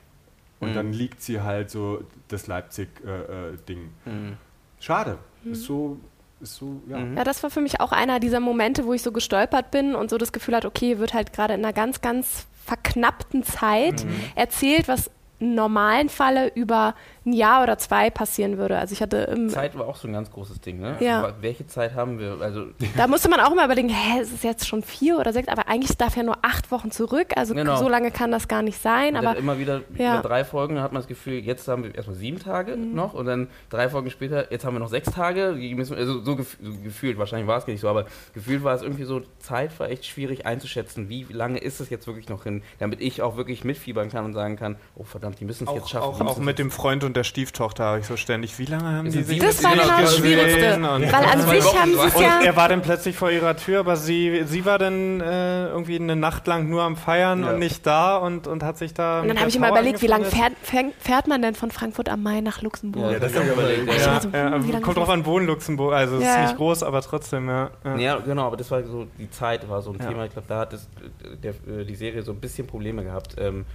Und 0.60 0.72
mhm. 0.72 0.74
dann 0.74 0.94
liegt 0.94 1.22
sie 1.22 1.42
halt 1.42 1.70
so 1.70 2.04
das 2.28 2.48
Leipzig-Ding. 2.48 3.90
Äh, 4.06 4.10
äh, 4.10 4.34
Schade. 4.80 5.18
Ist 5.46 5.64
so, 5.64 5.98
so, 6.42 6.82
ja. 6.88 7.00
ja, 7.00 7.24
das 7.24 7.44
war 7.44 7.50
für 7.50 7.62
mich 7.62 7.82
auch 7.82 7.92
einer 7.92 8.20
dieser 8.20 8.40
Momente, 8.40 8.86
wo 8.86 8.94
ich 8.94 9.02
so 9.02 9.12
gestolpert 9.12 9.72
bin 9.72 9.96
und 9.96 10.10
so 10.10 10.18
das 10.18 10.32
Gefühl 10.32 10.56
hatte, 10.56 10.68
okay, 10.68 10.98
wird 11.00 11.14
halt 11.14 11.34
gerade 11.34 11.54
in 11.54 11.64
einer 11.64 11.74
ganz, 11.74 12.02
ganz 12.02 12.48
verknappten 12.66 13.44
Zeit 13.44 14.06
mhm. 14.06 14.22
erzählt, 14.36 14.88
was 14.88 15.12
normalen 15.40 16.10
Falle 16.10 16.52
über 16.56 16.96
ein 17.26 17.34
Jahr 17.34 17.64
oder 17.64 17.78
zwei 17.78 18.10
passieren 18.10 18.58
würde. 18.58 18.78
Also 18.78 18.94
ich 18.94 19.02
hatte 19.02 19.48
Zeit 19.50 19.78
war 19.78 19.88
auch 19.88 19.96
so 19.96 20.08
ein 20.08 20.14
ganz 20.14 20.32
großes 20.32 20.62
Ding, 20.62 20.80
ne? 20.80 20.98
Ja. 21.00 21.34
welche 21.42 21.68
Zeit 21.68 21.94
haben 21.96 22.20
wir? 22.20 22.38
Also 22.42 22.66
da 22.98 23.08
musste 23.08 23.30
man 23.30 23.40
auch 23.40 23.52
immer 23.52 23.66
überlegen, 23.66 23.90
hä, 23.90 24.20
es 24.22 24.32
ist 24.32 24.44
jetzt 24.44 24.68
schon 24.68 24.84
vier 24.84 25.18
oder 25.18 25.34
sechs, 25.34 25.48
aber 25.48 25.68
eigentlich 25.68 25.96
darf 25.98 26.18
ja 26.18 26.24
nur 26.24 26.38
acht 26.42 26.72
Wochen 26.72 26.92
zurück. 26.92 27.34
Also 27.36 27.54
genau. 27.54 27.78
so 27.78 27.88
lange 27.88 28.12
kann 28.12 28.32
das 28.32 28.48
gar 28.48 28.62
nicht 28.62 28.82
sein. 28.82 29.16
Und 29.16 29.26
aber 29.26 29.38
immer 29.38 29.60
wieder 29.60 29.82
ja. 29.98 30.20
über 30.20 30.28
drei 30.28 30.44
Folgen 30.44 30.82
hat 30.82 30.92
man 30.92 31.02
das 31.02 31.08
Gefühl, 31.08 31.36
jetzt 31.36 31.68
haben 31.68 31.84
wir 31.84 31.96
erstmal 31.96 32.18
sieben 32.18 32.40
Tage 32.40 32.76
mhm. 32.76 32.94
noch 32.94 33.14
und 33.14 33.26
dann 33.26 33.48
drei 33.70 33.90
Folgen 33.90 34.10
später, 34.10 34.52
jetzt 34.52 34.66
haben 34.66 34.76
wir 34.76 34.80
noch 34.80 34.90
sechs 34.90 35.12
Tage. 35.12 35.58
Also 35.96 36.22
so, 36.24 36.36
gef 36.36 36.58
so 36.62 36.72
gefühlt, 36.84 37.18
wahrscheinlich 37.18 37.48
war 37.48 37.58
es 37.58 37.66
gar 37.66 37.74
nicht 37.74 37.82
so, 37.82 37.88
aber 37.88 38.06
gefühlt 38.34 38.64
war 38.64 38.76
es 38.76 38.82
irgendwie 38.82 39.04
so, 39.04 39.22
Zeit 39.40 39.80
war 39.80 39.90
echt 39.90 40.06
schwierig 40.06 40.46
einzuschätzen. 40.46 41.10
Wie 41.10 41.26
lange 41.30 41.60
ist 41.60 41.80
es 41.80 41.90
jetzt 41.90 42.08
wirklich 42.08 42.30
noch 42.30 42.44
hin, 42.44 42.62
damit 42.80 43.02
ich 43.02 43.22
auch 43.22 43.38
wirklich 43.38 43.64
mitfiebern 43.64 44.10
kann 44.10 44.26
und 44.26 44.34
sagen 44.34 44.56
kann, 44.56 44.76
oh 44.96 45.04
verdammt, 45.04 45.29
die 45.36 45.46
müssen 45.46 45.68
es 45.68 45.74
jetzt 45.74 45.90
schaffen. 45.90 46.28
Auch, 46.28 46.38
auch 46.38 46.38
mit 46.38 46.60
dem 46.60 46.72
Freund 46.72 47.04
und 47.04 47.16
der 47.16 47.24
Stieftochter 47.24 47.84
habe 47.84 48.00
ich 48.00 48.06
so 48.06 48.18
ständig. 48.18 48.58
Wie 48.60 48.66
lange 48.66 48.86
haben 48.86 49.12
die 49.12 49.24
sich 49.24 49.40
Das 49.40 49.64
war 49.64 49.74
genau 49.74 50.00
das 50.00 50.18
Schwierigste. 50.18 50.82
Weil 50.82 51.14
an 51.14 51.42
sich 51.42 51.80
haben 51.80 51.94
sie 51.94 52.08
es 52.08 52.20
ja... 52.20 52.42
er 52.44 52.56
war 52.56 52.70
dann 52.70 52.82
plötzlich 52.82 53.16
vor 53.16 53.32
ihrer 53.32 53.56
Tür, 53.56 53.80
aber 53.82 53.96
sie, 53.96 54.44
sie 54.46 54.66
war 54.66 54.78
dann 54.78 55.22
äh, 55.22 55.68
irgendwie 55.68 55.98
eine 55.98 56.16
Nacht 56.16 56.48
lang 56.48 56.70
nur 56.70 56.84
am 56.84 56.96
Feiern 56.96 57.44
ja. 57.44 57.52
und 57.52 57.60
nicht 57.60 57.86
da 57.86 58.18
und, 58.18 58.48
und 58.48 58.64
hat 58.64 58.78
sich 58.78 58.94
da... 58.94 59.22
Und 59.22 59.28
dann 59.28 59.40
habe 59.40 59.50
ich 59.50 59.56
immer 59.56 59.70
überlegt, 59.70 60.02
wie 60.02 60.08
lange 60.08 60.26
fährt, 60.26 60.54
fährt 60.62 61.28
man 61.28 61.42
denn 61.42 61.56
von 61.56 61.72
Frankfurt 61.72 62.10
am 62.10 62.24
Main 62.24 62.44
nach 62.44 62.62
Luxemburg? 62.62 63.12
Ja, 63.12 63.20
das 63.20 63.36
habe 63.36 63.46
ich 63.46 63.52
überlegt. 63.52 63.88
Ja, 64.00 64.22
so, 64.22 64.30
ja, 64.30 64.80
kommt 64.80 64.98
drauf 64.98 65.10
an, 65.10 65.26
wo 65.26 65.38
in 65.40 65.46
Luxemburg. 65.46 65.94
Also 65.94 66.18
es 66.18 66.24
ist 66.24 66.40
nicht 66.40 66.58
groß, 66.58 66.84
aber 66.84 67.02
trotzdem, 67.02 67.48
ja. 67.48 67.70
Ja, 67.98 68.18
genau, 68.18 68.48
aber 68.48 68.58
das 68.58 68.70
war 68.72 68.84
so, 68.84 69.08
die 69.18 69.30
Zeit 69.30 69.68
war 69.70 69.82
so 69.82 69.92
ein 69.92 70.00
Thema. 70.00 70.26
Ich 70.26 70.32
glaube, 70.32 70.48
da 70.48 70.60
hat 70.60 70.74
das, 70.74 70.88
der, 71.44 71.52
äh, 71.52 71.86
die 71.86 71.96
Serie 71.96 72.22
so 72.24 72.32
ein 72.32 72.40
bisschen 72.40 72.68
Probleme 72.68 73.04
gehabt. 73.04 73.36
Ähm, 73.38 73.66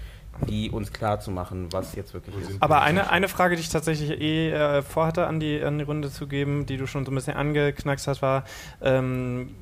die 0.48 0.70
uns 0.70 0.92
klar 0.92 1.20
zu 1.20 1.30
machen, 1.30 1.68
was 1.72 1.94
jetzt 1.94 2.14
wirklich 2.14 2.34
ist. 2.36 2.62
Aber 2.62 2.82
eine, 2.82 3.10
eine 3.10 3.28
Frage, 3.28 3.56
die 3.56 3.62
ich 3.62 3.68
tatsächlich 3.68 4.20
eh 4.20 4.50
äh, 4.50 4.82
vorhatte, 4.82 5.26
an 5.26 5.40
die, 5.40 5.62
an 5.62 5.78
die 5.78 5.84
Runde 5.84 6.10
zu 6.10 6.26
geben, 6.26 6.66
die 6.66 6.76
du 6.76 6.86
schon 6.86 7.04
so 7.04 7.12
ein 7.12 7.14
bisschen 7.14 7.36
angeknackst 7.36 8.06
hast, 8.06 8.22
war, 8.22 8.44
ähm, 8.82 9.54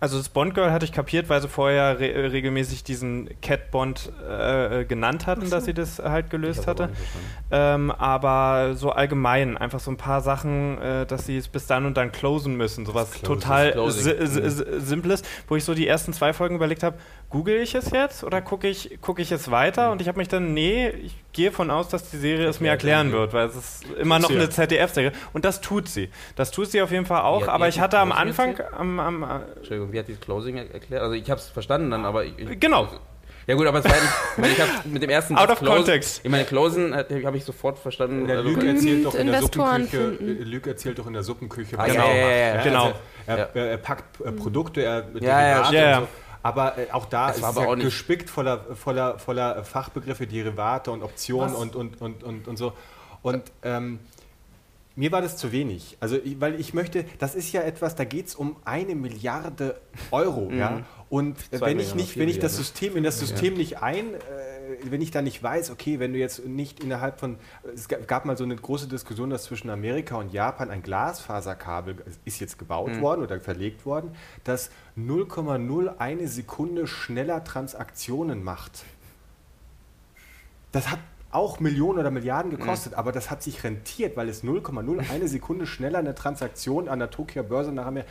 Also 0.00 0.16
das 0.16 0.28
Bond 0.28 0.54
Girl 0.54 0.70
hatte 0.70 0.84
ich 0.84 0.92
kapiert, 0.92 1.28
weil 1.28 1.42
sie 1.42 1.48
vorher 1.48 1.98
re 1.98 2.12
äh, 2.12 2.26
regelmäßig 2.26 2.84
diesen 2.84 3.28
Cat 3.40 3.72
Bond 3.72 4.12
äh, 4.30 4.84
genannt 4.84 5.26
hatten, 5.26 5.46
so. 5.46 5.50
dass 5.50 5.64
sie 5.64 5.74
das 5.74 5.98
halt 5.98 6.30
gelöst 6.30 6.68
hatte. 6.68 6.90
Ähm, 7.50 7.90
aber 7.90 8.76
so 8.76 8.92
allgemein 8.92 9.56
einfach 9.56 9.80
so 9.80 9.90
ein 9.90 9.96
paar 9.96 10.20
Sachen, 10.20 10.78
äh, 10.80 11.04
dass 11.04 11.26
sie 11.26 11.36
es 11.36 11.48
bis 11.48 11.66
dann 11.66 11.84
und 11.84 11.96
dann 11.96 12.12
closen 12.12 12.56
müssen, 12.56 12.86
sowas 12.86 13.20
total 13.22 13.74
si 13.90 14.14
si 14.26 14.64
simples, 14.78 15.22
wo 15.48 15.56
ich 15.56 15.64
so 15.64 15.74
die 15.74 15.88
ersten 15.88 16.12
zwei 16.12 16.32
Folgen 16.32 16.54
überlegt 16.54 16.84
habe, 16.84 16.96
google 17.30 17.56
ich 17.56 17.74
es 17.74 17.90
jetzt 17.90 18.24
oder 18.24 18.40
gucke 18.40 18.68
ich, 18.68 18.98
guck 19.00 19.18
ich 19.18 19.30
es 19.32 19.50
weiter? 19.50 19.86
Mhm. 19.86 19.92
Und 19.92 20.02
ich 20.02 20.08
habe 20.08 20.18
mich 20.18 20.28
dann, 20.28 20.54
nee, 20.54 20.88
ich 20.88 21.14
gehe 21.32 21.52
von 21.52 21.70
aus, 21.70 21.88
dass 21.88 22.10
die 22.10 22.16
Serie 22.16 22.46
es 22.48 22.60
mir 22.60 22.68
erklären 22.68 23.12
wird, 23.12 23.32
weil 23.32 23.48
es 23.48 23.56
ist 23.56 23.84
immer 23.98 24.18
noch 24.18 24.30
eine 24.30 24.48
ZDF-Serie. 24.48 25.12
Und 25.32 25.44
das 25.44 25.60
tut 25.60 25.88
sie. 25.88 26.08
Das 26.36 26.50
tut 26.50 26.70
sie 26.70 26.80
auf 26.82 26.90
jeden 26.90 27.06
Fall 27.06 27.22
auch. 27.22 27.48
aber 27.48 27.68
ich 27.68 27.80
hatte 27.80 27.98
am 27.98 28.12
Anfang. 28.12 28.58
Am, 28.76 28.98
am, 28.98 29.42
Entschuldigung, 29.56 29.92
wie 29.92 29.98
hat 29.98 30.08
die 30.08 30.14
Closing 30.14 30.56
erklärt? 30.56 31.02
Also 31.02 31.14
ich 31.14 31.30
habe 31.30 31.40
es 31.40 31.48
verstanden 31.48 31.90
dann, 31.90 32.04
aber. 32.04 32.24
Ich, 32.24 32.60
genau. 32.60 32.88
Ja 33.46 33.54
gut, 33.54 33.66
aber 33.66 33.78
es 33.78 33.84
war 33.86 33.92
nicht, 33.92 34.04
ich, 34.04 34.38
meine, 34.38 34.52
ich 34.52 34.60
habe 34.60 34.88
mit 34.90 35.02
dem 35.02 35.08
ersten 35.08 35.36
Out 35.38 35.48
of 35.48 35.60
context. 35.60 36.20
Ich 36.22 36.30
meine, 36.30 36.44
Closen 36.44 36.94
habe 36.94 37.36
ich 37.36 37.44
sofort 37.46 37.78
verstanden. 37.78 38.26
Der 38.26 38.38
also, 38.38 38.50
Lüge 38.50 38.68
erzählt 38.68 39.06
doch 39.06 39.14
in 39.14 39.26
der 39.26 39.40
Suppenküche. 39.40 40.16
Lüge 40.20 40.70
erzählt 40.70 40.98
doch 40.98 41.06
in 41.06 41.14
der 41.14 41.22
Suppenküche. 41.22 41.78
Ah, 41.78 41.86
genau. 41.86 42.08
Ja, 42.08 42.14
ja, 42.14 42.36
ja, 42.36 42.62
genau. 42.62 42.92
Also, 43.26 43.42
er, 43.54 43.54
er, 43.54 43.76
packt 43.78 44.20
äh, 44.20 44.32
Produkte, 44.32 44.82
er 44.82 45.06
ja, 45.20 45.40
ja, 45.40 45.72
ja. 45.72 46.00
So. 46.00 46.08
Aber 46.48 46.78
äh, 46.78 46.90
auch 46.92 47.06
da 47.06 47.30
es 47.30 47.38
ist 47.38 47.44
es 47.44 47.56
ja 47.56 47.74
gespickt 47.74 48.30
voller, 48.30 48.74
voller, 48.74 49.18
voller 49.18 49.64
Fachbegriffe, 49.64 50.26
Derivate 50.26 50.90
und 50.90 51.02
Optionen 51.02 51.54
und, 51.54 51.76
und, 51.76 52.00
und, 52.00 52.22
und, 52.24 52.48
und 52.48 52.56
so. 52.56 52.72
Und 53.22 53.42
ähm, 53.62 53.98
mir 54.96 55.12
war 55.12 55.20
das 55.20 55.36
zu 55.36 55.52
wenig. 55.52 55.96
Also, 56.00 56.18
weil 56.38 56.58
ich 56.58 56.74
möchte, 56.74 57.04
das 57.18 57.34
ist 57.34 57.52
ja 57.52 57.62
etwas, 57.62 57.94
da 57.94 58.04
geht 58.04 58.28
es 58.28 58.34
um 58.34 58.56
eine 58.64 58.94
Milliarde 58.94 59.80
Euro. 60.10 60.48
mhm. 60.50 60.58
ja? 60.58 60.82
Und 61.10 61.36
wenn 61.52 61.78
ich 61.78 61.94
nicht, 61.94 62.18
wenn 62.18 62.28
ich 62.28 62.38
das 62.38 62.56
System, 62.56 62.96
in 62.96 63.04
das 63.04 63.18
System 63.18 63.52
ja. 63.52 63.58
nicht 63.58 63.82
ein, 63.82 64.14
äh, 64.14 64.18
wenn 64.84 65.00
ich 65.00 65.10
da 65.10 65.22
nicht 65.22 65.42
weiß, 65.42 65.70
okay, 65.70 65.98
wenn 65.98 66.12
du 66.12 66.18
jetzt 66.18 66.46
nicht 66.46 66.82
innerhalb 66.82 67.20
von, 67.20 67.36
es 67.74 67.88
gab 67.88 68.24
mal 68.24 68.36
so 68.36 68.44
eine 68.44 68.56
große 68.56 68.88
Diskussion, 68.88 69.30
dass 69.30 69.44
zwischen 69.44 69.70
Amerika 69.70 70.16
und 70.16 70.32
Japan 70.32 70.70
ein 70.70 70.82
Glasfaserkabel 70.82 71.96
ist 72.24 72.40
jetzt 72.40 72.58
gebaut 72.58 72.92
mhm. 72.92 73.00
worden 73.00 73.22
oder 73.22 73.40
verlegt 73.40 73.86
worden, 73.86 74.12
das 74.44 74.70
0,01 74.96 76.26
Sekunde 76.26 76.86
schneller 76.86 77.44
Transaktionen 77.44 78.42
macht. 78.42 78.84
Das 80.72 80.90
hat 80.90 81.00
auch 81.30 81.60
Millionen 81.60 81.98
oder 81.98 82.10
Milliarden 82.10 82.50
gekostet, 82.50 82.92
mhm. 82.92 82.98
aber 82.98 83.12
das 83.12 83.30
hat 83.30 83.42
sich 83.42 83.62
rentiert, 83.64 84.16
weil 84.16 84.28
es 84.28 84.42
0,01 84.42 85.28
Sekunde 85.28 85.66
schneller 85.66 85.98
eine 85.98 86.14
Transaktion 86.14 86.88
an 86.88 86.98
der 86.98 87.10
Tokio 87.10 87.42
Börse 87.42 87.72
nach 87.72 87.86
Amerika 87.86 88.10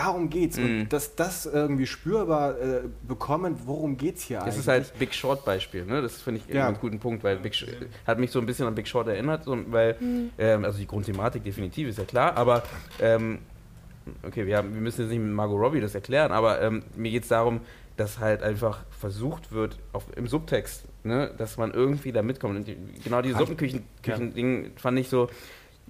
Darum 0.00 0.30
geht's. 0.30 0.56
Mm. 0.56 0.60
Und 0.60 0.78
mhm. 0.78 0.88
dass 0.88 1.14
das 1.14 1.44
irgendwie 1.44 1.86
spürbar 1.86 2.58
äh, 2.58 2.80
bekommen, 3.06 3.56
worum 3.66 3.98
geht's 3.98 4.22
hier 4.22 4.38
das 4.38 4.44
eigentlich? 4.44 4.56
Das 4.56 4.62
ist 4.62 4.68
halt 4.68 4.98
Big 4.98 5.14
Short 5.14 5.44
Beispiel, 5.44 5.84
ne? 5.84 6.00
Das 6.00 6.22
finde 6.22 6.40
ich 6.40 6.54
ja. 6.54 6.66
einen 6.66 6.78
guten 6.78 6.98
Punkt, 6.98 7.22
weil 7.22 7.36
Big 7.36 7.54
Short, 7.54 7.72
hat 8.06 8.18
mich 8.18 8.30
so 8.30 8.38
ein 8.38 8.46
bisschen 8.46 8.66
an 8.66 8.74
Big 8.74 8.88
Short 8.88 9.08
erinnert, 9.08 9.44
so, 9.44 9.58
weil, 9.70 9.94
mm. 10.00 10.30
ähm, 10.38 10.64
also 10.64 10.78
die 10.78 10.86
Grundthematik 10.86 11.44
definitiv 11.44 11.88
ist 11.88 11.98
ja 11.98 12.04
klar, 12.04 12.36
aber 12.36 12.62
ähm, 12.98 13.40
okay, 14.22 14.46
wir, 14.46 14.56
haben, 14.56 14.72
wir 14.72 14.80
müssen 14.80 15.02
jetzt 15.02 15.10
nicht 15.10 15.20
mit 15.20 15.32
Margot 15.32 15.60
Robbie 15.60 15.80
das 15.80 15.94
erklären, 15.94 16.32
aber 16.32 16.62
ähm, 16.62 16.82
mir 16.96 17.10
geht 17.10 17.24
es 17.24 17.28
darum, 17.28 17.60
dass 17.98 18.18
halt 18.18 18.42
einfach 18.42 18.78
versucht 18.98 19.52
wird, 19.52 19.78
auf, 19.92 20.06
im 20.16 20.26
Subtext, 20.26 20.84
ne, 21.04 21.30
dass 21.36 21.58
man 21.58 21.72
irgendwie 21.72 22.12
da 22.12 22.22
mitkommt. 22.22 22.56
Und 22.56 22.66
die, 22.66 22.78
genau 23.04 23.20
diese 23.20 23.36
Suppenküchen-Ding 23.36 24.64
ja. 24.64 24.70
fand 24.76 24.98
ich 24.98 25.10
so, 25.10 25.28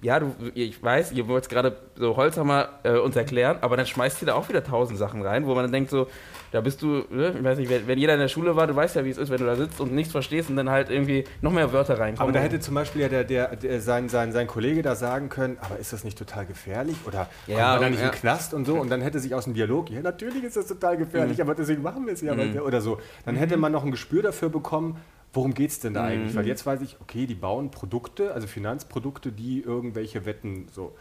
ja, 0.01 0.19
du, 0.19 0.33
ich 0.55 0.81
weiß, 0.81 1.11
ihr 1.11 1.27
wollt 1.27 1.47
gerade 1.47 1.77
so 1.95 2.15
Holzhammer 2.17 2.69
äh, 2.83 2.97
uns 2.97 3.15
erklären, 3.15 3.59
aber 3.61 3.77
dann 3.77 3.85
schmeißt 3.85 4.21
ihr 4.23 4.27
da 4.27 4.33
auch 4.33 4.49
wieder 4.49 4.63
tausend 4.63 4.97
Sachen 4.97 5.21
rein, 5.21 5.45
wo 5.45 5.53
man 5.53 5.65
dann 5.65 5.71
denkt 5.71 5.91
so, 5.91 6.07
da 6.51 6.59
bist 6.59 6.81
du, 6.81 7.05
ne, 7.09 7.35
ich 7.37 7.43
weiß 7.43 7.59
nicht, 7.59 7.69
wenn, 7.69 7.85
wenn, 7.87 7.99
jeder 7.99 8.15
in 8.15 8.19
der 8.19 8.27
Schule 8.27 8.55
war, 8.55 8.65
du 8.65 8.75
weißt 8.75 8.95
ja, 8.95 9.05
wie 9.05 9.11
es 9.11 9.19
ist, 9.19 9.29
wenn 9.29 9.37
du 9.37 9.45
da 9.45 9.55
sitzt 9.55 9.79
und 9.79 9.93
nichts 9.93 10.11
verstehst 10.11 10.49
und 10.49 10.55
dann 10.55 10.71
halt 10.71 10.89
irgendwie 10.89 11.23
noch 11.41 11.51
mehr 11.51 11.71
Wörter 11.71 11.99
reinkommen. 11.99 12.29
Aber 12.29 12.31
da 12.31 12.43
hätte 12.43 12.59
zum 12.59 12.73
Beispiel 12.73 13.03
ja 13.03 13.09
der, 13.09 13.23
der, 13.23 13.55
der 13.55 13.79
sein, 13.79 14.09
sein, 14.09 14.31
sein 14.31 14.47
Kollege 14.47 14.81
da 14.81 14.95
sagen 14.95 15.29
können, 15.29 15.57
aber 15.61 15.77
ist 15.77 15.93
das 15.93 16.03
nicht 16.03 16.17
total 16.17 16.47
gefährlich? 16.47 16.97
Oder 17.05 17.29
ja, 17.45 17.55
kommt 17.55 17.59
man 17.59 17.81
da 17.81 17.89
nicht 17.91 18.01
ja. 18.01 18.07
im 18.07 18.15
Knast 18.15 18.53
und 18.55 18.65
so? 18.65 18.75
Und 18.79 18.89
dann 18.89 19.01
hätte 19.01 19.19
sich 19.19 19.35
aus 19.35 19.43
dem 19.43 19.53
Dialog, 19.53 19.91
ja, 19.91 20.01
natürlich 20.01 20.43
ist 20.43 20.57
das 20.57 20.65
total 20.65 20.97
gefährlich, 20.97 21.37
mhm. 21.37 21.43
aber 21.43 21.55
deswegen 21.55 21.83
machen 21.83 22.07
wir 22.07 22.13
es 22.13 22.21
ja, 22.21 22.33
mhm. 22.33 22.59
oder 22.59 22.81
so. 22.81 22.99
Dann 23.25 23.35
hätte 23.35 23.55
mhm. 23.55 23.61
man 23.61 23.71
noch 23.71 23.85
ein 23.85 23.91
Gespür 23.91 24.23
dafür 24.23 24.49
bekommen, 24.49 24.97
worum 25.33 25.53
geht 25.53 25.71
es 25.71 25.79
denn 25.79 25.93
da 25.93 26.03
mhm. 26.03 26.07
eigentlich? 26.07 26.35
Weil 26.35 26.47
jetzt 26.47 26.65
weiß 26.65 26.81
ich, 26.81 26.99
okay, 27.01 27.25
die 27.25 27.35
bauen 27.35 27.71
Produkte, 27.71 28.33
also 28.33 28.47
Finanzprodukte, 28.47 29.31
die 29.31 29.61
irgendwelche 29.61 30.25
Wetten 30.25 30.67
so. 30.71 30.95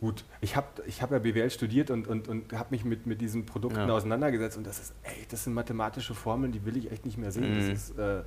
Gut, 0.00 0.24
ich 0.40 0.56
habe 0.56 0.66
ich 0.86 1.02
hab 1.02 1.10
ja 1.10 1.18
BWL 1.18 1.50
studiert 1.50 1.90
und, 1.90 2.08
und, 2.08 2.26
und 2.26 2.54
habe 2.54 2.68
mich 2.70 2.86
mit, 2.86 3.06
mit 3.06 3.20
diesen 3.20 3.44
Produkten 3.44 3.80
ja. 3.80 3.88
auseinandergesetzt 3.88 4.56
und 4.56 4.66
das 4.66 4.80
ist, 4.80 4.94
ey, 5.02 5.26
das 5.30 5.44
sind 5.44 5.52
mathematische 5.52 6.14
Formeln, 6.14 6.52
die 6.52 6.64
will 6.64 6.74
ich 6.78 6.90
echt 6.90 7.04
nicht 7.04 7.18
mehr 7.18 7.30
sehen. 7.30 7.66
Mhm. 7.66 7.72
Ist, 7.72 7.98
äh, 7.98 8.22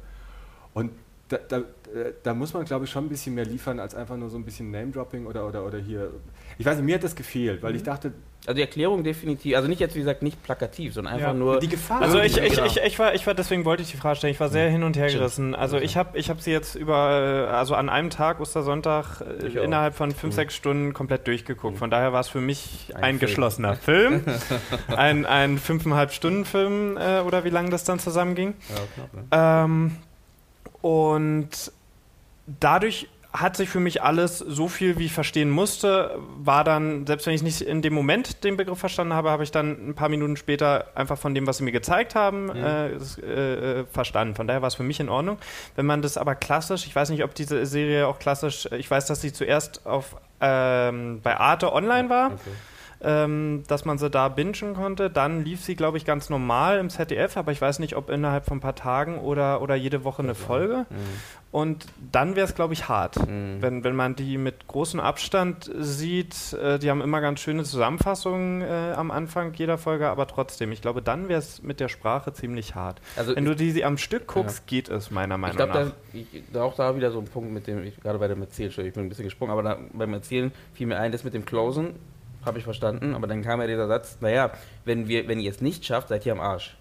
und 0.75 0.91
da, 1.29 1.37
da, 1.37 1.57
äh, 1.57 2.13
da, 2.21 2.35
muss 2.35 2.53
man, 2.53 2.65
glaube 2.65 2.85
ich, 2.85 2.91
schon 2.91 3.05
ein 3.05 3.09
bisschen 3.09 3.33
mehr 3.33 3.45
liefern, 3.45 3.79
als 3.79 3.95
einfach 3.95 4.17
nur 4.17 4.29
so 4.29 4.37
ein 4.37 4.45
bisschen 4.45 4.69
Name-Dropping 4.69 5.25
oder, 5.25 5.47
oder, 5.47 5.65
oder 5.65 5.79
hier. 5.79 6.11
Ich 6.59 6.65
weiß 6.65 6.77
nicht, 6.77 6.85
mir 6.85 6.95
hat 6.95 7.03
das 7.03 7.15
gefehlt, 7.15 7.63
weil 7.63 7.71
mhm. 7.71 7.77
ich 7.77 7.83
dachte, 7.83 8.13
also 8.45 8.55
die 8.55 8.61
Erklärung 8.61 9.03
definitiv, 9.03 9.55
also 9.55 9.69
nicht 9.69 9.79
jetzt 9.79 9.95
wie 9.95 9.99
gesagt 9.99 10.21
nicht 10.21 10.43
plakativ, 10.43 10.93
sondern 10.93 11.13
einfach 11.13 11.29
ja. 11.29 11.33
nur 11.33 11.59
die 11.59 11.69
Gefahr. 11.69 12.01
Also 12.01 12.19
ich, 12.19 12.37
ich, 12.37 12.57
ich, 12.57 12.77
ich, 12.77 12.99
war, 12.99 13.15
ich 13.15 13.25
war, 13.25 13.33
deswegen 13.33 13.63
wollte 13.63 13.83
ich 13.83 13.91
die 13.91 13.97
Frage 13.97 14.17
stellen. 14.17 14.33
Ich 14.33 14.39
war 14.39 14.49
sehr 14.49 14.69
hin 14.69 14.83
und 14.83 14.97
her 14.97 15.09
gerissen. 15.09 15.55
Also 15.55 15.77
ich 15.77 15.95
habe, 15.95 16.17
ich 16.17 16.29
habe 16.29 16.41
sie 16.41 16.51
jetzt 16.51 16.75
über, 16.75 17.49
also 17.53 17.75
an 17.75 17.87
einem 17.87 18.09
Tag 18.09 18.41
Ostersonntag 18.41 19.23
ich 19.45 19.55
innerhalb 19.55 19.95
von 19.95 20.11
fünf, 20.11 20.33
mhm. 20.33 20.35
sechs 20.35 20.55
Stunden 20.55 20.93
komplett 20.93 21.25
durchgeguckt. 21.27 21.75
Mhm. 21.75 21.79
Von 21.79 21.89
daher 21.89 22.11
war 22.11 22.19
es 22.19 22.27
für 22.27 22.41
mich 22.41 22.91
ein, 22.95 23.03
ein 23.03 23.19
geschlossener 23.19 23.75
Film, 23.75 24.25
ein, 24.87 25.25
ein 25.25 25.57
fünfeinhalb 25.57 26.11
Stunden 26.11 26.43
Film 26.43 26.97
äh, 26.97 27.21
oder 27.21 27.45
wie 27.45 27.49
lange 27.49 27.69
das 27.69 27.85
dann 27.85 27.99
zusammenging. 27.99 28.55
Ja, 28.69 28.75
knapp, 28.95 29.13
ne? 29.13 29.23
ähm, 29.31 29.97
und 30.81 31.71
dadurch 32.45 33.07
hat 33.33 33.57
sich 33.57 33.67
für 33.67 33.79
mich 33.79 34.03
alles 34.03 34.37
so 34.37 34.67
viel, 34.67 34.99
wie 34.99 35.07
ich 35.07 35.13
verstehen 35.13 35.49
musste, 35.49 36.19
war 36.37 36.63
dann, 36.63 37.07
selbst 37.07 37.25
wenn 37.25 37.33
ich 37.33 37.41
nicht 37.41 37.61
in 37.61 37.81
dem 37.81 37.93
Moment 37.93 38.43
den 38.43 38.57
Begriff 38.57 38.77
verstanden 38.77 39.13
habe, 39.13 39.31
habe 39.31 39.43
ich 39.43 39.49
dann 39.49 39.89
ein 39.89 39.95
paar 39.95 40.09
Minuten 40.09 40.37
später 40.37 40.85
einfach 40.93 41.17
von 41.17 41.33
dem, 41.33 41.47
was 41.47 41.57
sie 41.57 41.63
mir 41.63 41.71
gezeigt 41.71 42.13
haben, 42.13 42.45
mhm. 42.45 42.55
äh, 42.55 42.87
äh, 42.89 43.85
verstanden. 43.91 44.35
Von 44.35 44.45
daher 44.45 44.61
war 44.61 44.67
es 44.67 44.75
für 44.75 44.83
mich 44.83 44.99
in 44.99 45.09
Ordnung. 45.09 45.39
Wenn 45.75 45.87
man 45.87 46.03
das 46.03 46.17
aber 46.17 46.35
klassisch, 46.35 46.85
ich 46.85 46.95
weiß 46.95 47.09
nicht, 47.09 47.23
ob 47.23 47.33
diese 47.33 47.65
Serie 47.65 48.07
auch 48.07 48.19
klassisch, 48.19 48.69
ich 48.71 48.89
weiß, 48.89 49.07
dass 49.07 49.21
sie 49.21 49.33
zuerst 49.33 49.83
auf, 49.87 50.15
ähm, 50.39 51.19
bei 51.23 51.35
Arte 51.35 51.73
online 51.73 52.09
war. 52.09 52.27
Okay 52.33 52.51
ähm, 53.03 53.63
dass 53.67 53.85
man 53.85 53.97
sie 53.97 54.09
da 54.09 54.29
bingen 54.29 54.75
konnte. 54.75 55.09
Dann 55.09 55.43
lief 55.43 55.61
sie, 55.61 55.75
glaube 55.75 55.97
ich, 55.97 56.05
ganz 56.05 56.29
normal 56.29 56.79
im 56.79 56.89
ZDF, 56.89 57.37
aber 57.37 57.51
ich 57.51 57.61
weiß 57.61 57.79
nicht, 57.79 57.95
ob 57.95 58.09
innerhalb 58.09 58.45
von 58.45 58.57
ein 58.57 58.61
paar 58.61 58.75
Tagen 58.75 59.19
oder, 59.19 59.61
oder 59.61 59.75
jede 59.75 60.03
Woche 60.03 60.23
eine 60.23 60.35
Folge. 60.35 60.85
Mhm. 60.89 60.95
Und 61.53 61.85
dann 62.11 62.35
wäre 62.35 62.47
es, 62.47 62.55
glaube 62.55 62.73
ich, 62.73 62.89
hart, 62.89 63.15
mhm. 63.27 63.61
wenn, 63.61 63.83
wenn 63.83 63.95
man 63.95 64.15
die 64.15 64.39
mit 64.39 64.67
großem 64.67 64.99
Abstand 64.99 65.69
sieht. 65.77 66.53
Äh, 66.53 66.79
die 66.79 66.89
haben 66.89 66.99
immer 66.99 67.21
ganz 67.21 67.41
schöne 67.41 67.63
Zusammenfassungen 67.63 68.63
äh, 68.63 68.93
am 68.95 69.11
Anfang 69.11 69.53
jeder 69.53 69.77
Folge, 69.77 70.09
aber 70.09 70.25
trotzdem, 70.25 70.71
ich 70.71 70.81
glaube, 70.81 71.03
dann 71.03 71.29
wäre 71.29 71.37
es 71.37 71.61
mit 71.61 71.79
der 71.79 71.89
Sprache 71.89 72.33
ziemlich 72.33 72.73
hart. 72.73 73.01
Also 73.15 73.35
wenn 73.35 73.45
du 73.45 73.55
die 73.55 73.85
am 73.85 73.99
Stück 73.99 74.25
guckst, 74.25 74.57
ja. 74.61 74.63
geht 74.65 74.89
es 74.89 75.11
meiner 75.11 75.37
Meinung 75.37 75.59
ich 75.59 75.63
glaub, 75.63 75.75
nach. 75.75 75.91
Ich 76.11 76.51
glaube, 76.51 76.65
auch 76.65 76.75
da 76.75 76.95
wieder 76.95 77.11
so 77.11 77.19
ein 77.19 77.25
Punkt 77.25 77.51
mit 77.51 77.67
dem, 77.67 77.83
ich, 77.83 78.01
gerade 78.01 78.17
bei 78.17 78.27
dem 78.27 78.41
Erzählen, 78.41 78.71
ich 78.71 78.93
bin 78.93 79.03
ein 79.03 79.09
bisschen 79.09 79.25
gesprungen, 79.25 79.51
aber 79.51 79.61
da, 79.61 79.77
beim 79.93 80.11
Erzählen 80.11 80.51
fiel 80.73 80.87
mir 80.87 80.97
ein, 80.97 81.11
das 81.11 81.23
mit 81.23 81.35
dem 81.35 81.45
Closen 81.45 81.93
habe 82.43 82.57
ich 82.57 82.63
verstanden, 82.63 83.13
aber 83.13 83.27
dann 83.27 83.43
kam 83.43 83.61
ja 83.61 83.67
dieser 83.67 83.87
Satz, 83.87 84.17
naja, 84.21 84.51
wenn, 84.85 85.07
wir, 85.07 85.27
wenn 85.27 85.39
ihr 85.39 85.51
es 85.51 85.61
nicht 85.61 85.85
schafft, 85.85 86.09
seid 86.09 86.25
ihr 86.25 86.31
am 86.31 86.39
Arsch. 86.39 86.75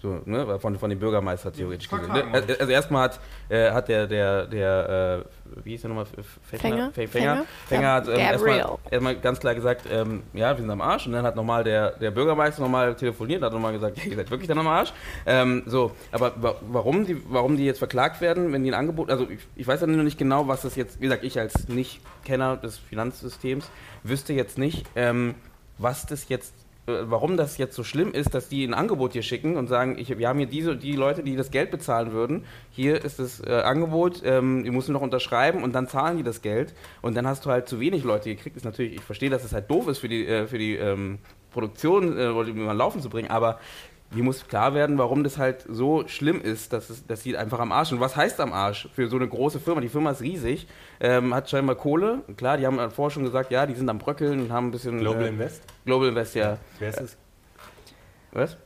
So, 0.00 0.20
ne, 0.26 0.60
von, 0.60 0.78
von 0.78 0.90
dem 0.90 1.00
Bürgermeister 1.00 1.52
theoretisch 1.52 1.88
gesehen. 1.88 2.12
Ne? 2.12 2.24
Also 2.32 2.70
erstmal 2.70 3.04
hat, 3.04 3.20
äh, 3.48 3.72
hat 3.72 3.88
der, 3.88 4.06
der, 4.06 4.46
der 4.46 5.24
äh, 5.24 5.58
wie 5.64 5.70
hieß 5.70 5.82
der 5.82 5.88
nochmal? 5.88 6.06
Fänger? 6.42 6.92
Fänger, 6.92 7.08
Fänger, 7.08 7.44
Fänger 7.66 7.92
hat 7.92 8.08
ähm, 8.08 8.14
erstmal, 8.14 8.78
erstmal 8.90 9.16
ganz 9.16 9.40
klar 9.40 9.54
gesagt, 9.56 9.86
ähm, 9.90 10.22
ja, 10.34 10.56
wir 10.56 10.60
sind 10.60 10.70
am 10.70 10.80
Arsch. 10.80 11.06
Und 11.06 11.12
dann 11.14 11.24
hat 11.24 11.34
nochmal 11.34 11.64
der, 11.64 11.92
der 11.92 12.12
Bürgermeister 12.12 12.62
nochmal 12.62 12.94
telefoniert, 12.94 13.42
hat 13.42 13.52
nochmal 13.52 13.72
gesagt, 13.72 13.98
ja, 13.98 14.04
ihr 14.10 14.16
seid 14.16 14.30
wirklich 14.30 14.48
dann 14.48 14.58
am 14.58 14.68
Arsch. 14.68 14.92
Ähm, 15.26 15.64
so, 15.66 15.92
aber 16.12 16.32
warum 16.60 17.04
die, 17.04 17.20
warum 17.28 17.56
die 17.56 17.64
jetzt 17.64 17.78
verklagt 17.78 18.20
werden, 18.20 18.52
wenn 18.52 18.62
die 18.62 18.70
ein 18.70 18.78
Angebot, 18.78 19.10
also 19.10 19.28
ich, 19.28 19.40
ich 19.56 19.66
weiß 19.66 19.80
ja 19.80 19.88
nur 19.88 20.04
nicht 20.04 20.18
genau, 20.18 20.46
was 20.46 20.62
das 20.62 20.76
jetzt, 20.76 21.00
wie 21.00 21.04
gesagt, 21.04 21.24
ich 21.24 21.38
als 21.38 21.68
Nicht-Kenner 21.68 22.56
des 22.56 22.78
Finanzsystems 22.78 23.68
wüsste 24.04 24.32
jetzt 24.32 24.58
nicht, 24.58 24.86
ähm, 24.94 25.34
was 25.76 26.06
das 26.06 26.28
jetzt 26.28 26.54
warum 26.88 27.36
das 27.36 27.58
jetzt 27.58 27.74
so 27.74 27.84
schlimm 27.84 28.12
ist, 28.12 28.34
dass 28.34 28.48
die 28.48 28.64
ein 28.64 28.74
Angebot 28.74 29.12
hier 29.12 29.22
schicken 29.22 29.56
und 29.56 29.68
sagen, 29.68 29.96
ich, 29.98 30.16
wir 30.16 30.28
haben 30.28 30.38
hier 30.38 30.48
diese 30.48 30.76
die 30.76 30.92
Leute, 30.92 31.22
die 31.22 31.36
das 31.36 31.50
Geld 31.50 31.70
bezahlen 31.70 32.12
würden. 32.12 32.44
Hier 32.70 33.04
ist 33.04 33.18
das 33.18 33.40
äh, 33.40 33.52
Angebot, 33.52 34.22
ähm, 34.24 34.64
die 34.64 34.70
müssen 34.70 34.92
noch 34.92 35.02
unterschreiben 35.02 35.62
und 35.62 35.74
dann 35.74 35.88
zahlen 35.88 36.16
die 36.16 36.22
das 36.22 36.42
Geld 36.42 36.74
und 37.02 37.16
dann 37.16 37.26
hast 37.26 37.44
du 37.44 37.50
halt 37.50 37.68
zu 37.68 37.80
wenig 37.80 38.04
Leute 38.04 38.34
gekriegt. 38.34 38.56
Ist 38.56 38.64
natürlich, 38.64 38.94
ich 38.94 39.02
verstehe, 39.02 39.30
dass 39.30 39.44
es 39.44 39.52
halt 39.52 39.70
doof 39.70 39.88
ist 39.88 39.98
für 39.98 40.08
die 40.08 40.26
äh, 40.26 40.46
für 40.46 40.58
die 40.58 40.76
ähm, 40.76 41.18
Produktion, 41.50 42.16
äh, 42.16 42.30
mal 42.30 42.72
laufen 42.72 43.00
zu 43.00 43.08
bringen, 43.08 43.30
aber 43.30 43.58
mir 44.10 44.22
muss 44.22 44.46
klar 44.48 44.74
werden, 44.74 44.96
warum 44.96 45.22
das 45.22 45.36
halt 45.36 45.64
so 45.68 46.06
schlimm 46.08 46.40
ist, 46.40 46.72
dass, 46.72 46.88
es, 46.88 47.06
dass 47.06 47.22
sie 47.22 47.36
einfach 47.36 47.58
am 47.60 47.72
Arsch 47.72 47.90
sind. 47.90 48.00
Was 48.00 48.16
heißt 48.16 48.40
am 48.40 48.52
Arsch 48.52 48.88
für 48.94 49.08
so 49.08 49.16
eine 49.16 49.28
große 49.28 49.60
Firma? 49.60 49.80
Die 49.80 49.88
Firma 49.88 50.12
ist 50.12 50.22
riesig, 50.22 50.66
ähm, 51.00 51.34
hat 51.34 51.50
scheinbar 51.50 51.76
Kohle. 51.76 52.22
Klar, 52.36 52.56
die 52.56 52.66
haben 52.66 52.90
vorher 52.90 53.10
schon 53.10 53.24
gesagt, 53.24 53.50
ja, 53.50 53.66
die 53.66 53.74
sind 53.74 53.88
am 53.88 53.98
Bröckeln 53.98 54.40
und 54.40 54.52
haben 54.52 54.68
ein 54.68 54.70
bisschen. 54.70 54.98
Global 54.98 55.24
äh, 55.24 55.28
Invest? 55.28 55.62
Global 55.84 56.08
Invest, 56.08 56.34
ja. 56.34 56.58
Wer 56.78 56.88
ist 56.88 57.00
es? 57.00 57.16
Was? 58.32 58.56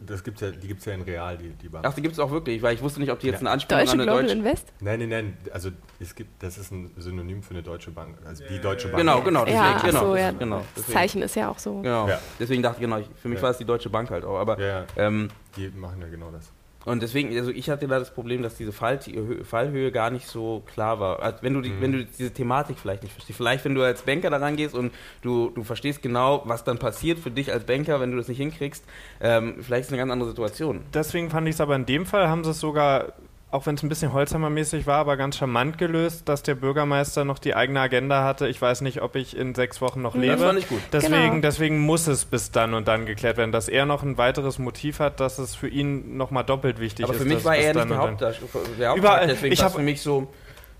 Das 0.00 0.24
gibt's 0.24 0.40
ja, 0.40 0.50
die 0.50 0.66
gibt 0.66 0.80
es 0.80 0.86
ja 0.86 0.94
in 0.94 1.02
Real, 1.02 1.38
die, 1.38 1.50
die 1.50 1.68
Bank. 1.68 1.86
Ach, 1.86 1.94
die 1.94 2.02
gibt 2.02 2.14
es 2.14 2.18
auch 2.18 2.30
wirklich, 2.32 2.60
weil 2.60 2.74
ich 2.74 2.82
wusste 2.82 2.98
nicht, 2.98 3.12
ob 3.12 3.20
die 3.20 3.28
jetzt 3.28 3.34
Ja. 3.34 3.40
eine 3.40 3.50
Anspielung 3.50 3.80
Deutsche 3.82 3.92
an 3.92 4.00
eine 4.00 4.04
Global 4.10 4.22
deutsche... 4.24 4.36
Invest? 4.38 4.72
Nein, 4.80 4.98
nein, 4.98 5.08
nein. 5.08 5.36
Also 5.52 5.70
es 6.00 6.14
gibt, 6.14 6.42
das 6.42 6.58
ist 6.58 6.72
ein 6.72 6.90
Synonym 6.96 7.40
für 7.42 7.52
eine 7.54 7.62
deutsche 7.62 7.92
Bank. 7.92 8.16
Also 8.24 8.42
die 8.50 8.60
Deutsche 8.60 8.88
Bank. 8.88 8.98
Genau, 8.98 9.22
genau, 9.22 9.44
deswegen, 9.44 9.62
Ja, 9.62 9.74
ach 9.76 9.84
genau, 9.84 10.00
so, 10.00 10.16
ja. 10.16 10.30
genau. 10.32 10.58
Das 10.58 10.66
Deswegen, 10.74 10.92
Zeichen 10.98 11.22
ist 11.22 11.36
ja 11.36 11.48
auch 11.50 11.58
so. 11.60 11.82
Genau, 11.82 12.08
Ja. 12.08 12.18
deswegen 12.40 12.62
dachte 12.64 12.76
ich, 12.78 12.80
genau, 12.80 12.98
für 13.14 13.28
mich 13.28 13.36
Ja. 13.36 13.42
war 13.44 13.50
es 13.50 13.58
die 13.58 13.64
Deutsche 13.64 13.88
Bank 13.90 14.10
halt 14.10 14.24
auch, 14.24 14.38
aber... 14.38 14.58
Ja, 14.58 14.66
ja. 14.66 14.86
Ähm, 14.96 15.28
Die 15.56 15.68
machen 15.68 16.00
ja 16.02 16.08
genau 16.08 16.30
das. 16.32 16.50
Und 16.86 17.02
deswegen, 17.02 17.36
also 17.36 17.50
ich 17.50 17.68
hatte 17.68 17.86
da 17.88 17.98
das 17.98 18.14
Problem, 18.14 18.42
dass 18.42 18.54
diese 18.56 18.72
Fall, 18.72 19.00
Fallhöhe 19.42 19.92
gar 19.92 20.10
nicht 20.10 20.26
so 20.26 20.62
klar 20.72 20.98
war. 21.00 21.20
Also 21.20 21.38
wenn 21.42 21.52
du, 21.52 21.60
die, 21.60 21.70
Mhm. 21.70 21.80
wenn 21.80 21.92
du 21.92 22.04
diese 22.06 22.30
Thematik 22.32 22.78
vielleicht 22.78 23.02
nicht 23.02 23.12
verstehst. 23.12 23.36
Vielleicht, 23.36 23.64
wenn 23.64 23.74
du 23.74 23.82
als 23.82 24.02
Banker 24.02 24.30
da 24.30 24.38
rangehst 24.38 24.74
und 24.74 24.92
du, 25.20 25.50
du 25.50 25.64
verstehst 25.64 26.00
genau, 26.00 26.42
was 26.46 26.64
dann 26.64 26.78
passiert 26.78 27.18
für 27.18 27.30
dich 27.30 27.52
als 27.52 27.64
Banker, 27.64 28.00
wenn 28.00 28.12
du 28.12 28.16
das 28.16 28.28
nicht 28.28 28.38
hinkriegst, 28.38 28.84
ähm, 29.20 29.56
vielleicht 29.60 29.82
ist 29.82 29.86
es 29.88 29.92
eine 29.92 29.98
ganz 29.98 30.12
andere 30.12 30.28
Situation. 30.30 30.80
Deswegen 30.94 31.28
fand 31.28 31.48
ich 31.48 31.56
es 31.56 31.60
aber 31.60 31.74
in 31.76 31.86
dem 31.86 32.06
Fall, 32.06 32.28
haben 32.28 32.44
sie 32.44 32.50
es 32.50 32.60
sogar, 32.60 33.12
auch 33.50 33.64
wenn 33.66 33.76
es 33.76 33.82
ein 33.82 33.88
bisschen 33.88 34.12
Holzhammermäßig 34.12 34.86
war, 34.86 34.98
aber 34.98 35.16
ganz 35.16 35.36
charmant 35.38 35.78
gelöst, 35.78 36.28
dass 36.28 36.42
der 36.42 36.56
Bürgermeister 36.56 37.24
noch 37.24 37.38
die 37.38 37.54
eigene 37.54 37.80
Agenda 37.80 38.24
hatte. 38.24 38.48
Ich 38.48 38.60
weiß 38.60 38.80
nicht, 38.80 39.00
ob 39.02 39.14
ich 39.16 39.36
in 39.36 39.54
sechs 39.54 39.80
Wochen 39.80 40.02
noch 40.02 40.12
Das 40.14 40.20
lebe. 40.20 40.32
Das 40.36 40.42
fand 40.42 40.58
ich 40.58 40.68
gut. 40.68 40.80
Deswegen, 40.92 41.12
Genau. 41.30 41.40
deswegen 41.42 41.78
muss 41.80 42.06
es 42.08 42.24
bis 42.24 42.50
dann 42.50 42.74
und 42.74 42.88
dann 42.88 43.06
geklärt 43.06 43.36
werden, 43.36 43.52
dass 43.52 43.68
er 43.68 43.86
noch 43.86 44.02
ein 44.02 44.18
weiteres 44.18 44.58
Motiv 44.58 44.98
hat, 44.98 45.20
dass 45.20 45.38
es 45.38 45.54
für 45.54 45.68
ihn 45.68 46.16
nochmal 46.16 46.44
doppelt 46.44 46.80
wichtig 46.80 47.04
Aber 47.04 47.14
ist. 47.14 47.20
für 47.22 47.26
mich 47.28 47.44
war 47.44 47.56
er 47.56 47.72
nicht 47.74 47.88
der 47.88 47.96
Hauptdarsteller. 47.98 48.94
Überall. 48.96 49.26
Deswegen 49.28 49.52
Ich 49.52 49.60
war 49.60 49.66
es 49.68 49.72
hab- 49.72 49.78
für 49.78 49.84
mich 49.84 50.02
so, 50.02 50.26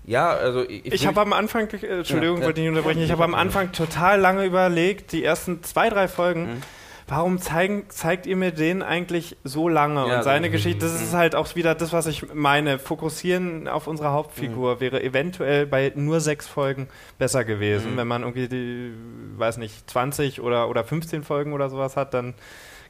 ja, 0.05 0.29
also 0.31 0.63
ich, 0.67 0.85
Ich 0.91 1.07
habe 1.07 1.21
am 1.21 1.33
Anfang, 1.33 1.69
äh, 1.69 1.85
Entschuldigung, 1.99 2.39
Ja, 2.41 2.45
wollte 2.45 2.59
ich 2.61 2.67
nicht 2.67 2.77
unterbrechen, 2.77 3.01
ich 3.01 3.11
habe 3.11 3.23
am. 3.23 3.33
Anfang 3.33 3.71
total 3.71 4.19
lange 4.19 4.43
überlegt, 4.45 5.13
die 5.13 5.23
ersten 5.23 5.63
zwei, 5.63 5.89
drei 5.89 6.07
Folgen, 6.09 6.43
Mhm. 6.55 6.61
Warum 7.07 7.39
zeigen, 7.39 7.85
zeigt 7.89 8.25
ihr 8.25 8.35
mir 8.35 8.51
den 8.51 8.81
eigentlich 8.83 9.37
so 9.43 9.69
lange? 9.69 10.07
Ja, 10.07 10.17
und 10.17 10.23
seine 10.23 10.49
Geschichte, 10.49 10.79
das 10.85 11.01
ist 11.01 11.13
halt 11.13 11.35
auch 11.35 11.55
wieder 11.55 11.73
das, 11.75 11.93
was 11.93 12.05
ich 12.07 12.33
meine. 12.33 12.79
Fokussieren 12.79 13.67
auf 13.67 13.87
unsere 13.87 14.11
Hauptfigur 14.11 14.75
Mhm. 14.75 14.79
wäre 14.79 15.03
eventuell 15.03 15.65
bei 15.65 15.91
nur 15.95 16.19
sechs 16.19 16.47
Folgen 16.47 16.87
besser 17.17 17.43
gewesen. 17.45 17.93
Mhm. 17.93 17.97
Wenn 17.97 18.07
man 18.07 18.21
irgendwie, 18.23 18.47
die, 18.47 18.91
weiß 19.37 19.57
nicht, 19.57 19.89
20 19.89 20.41
oder, 20.41 20.69
oder 20.69 20.83
15 20.83 21.23
Folgen 21.23 21.53
oder 21.53 21.69
sowas 21.69 21.95
hat, 21.95 22.13
dann 22.13 22.33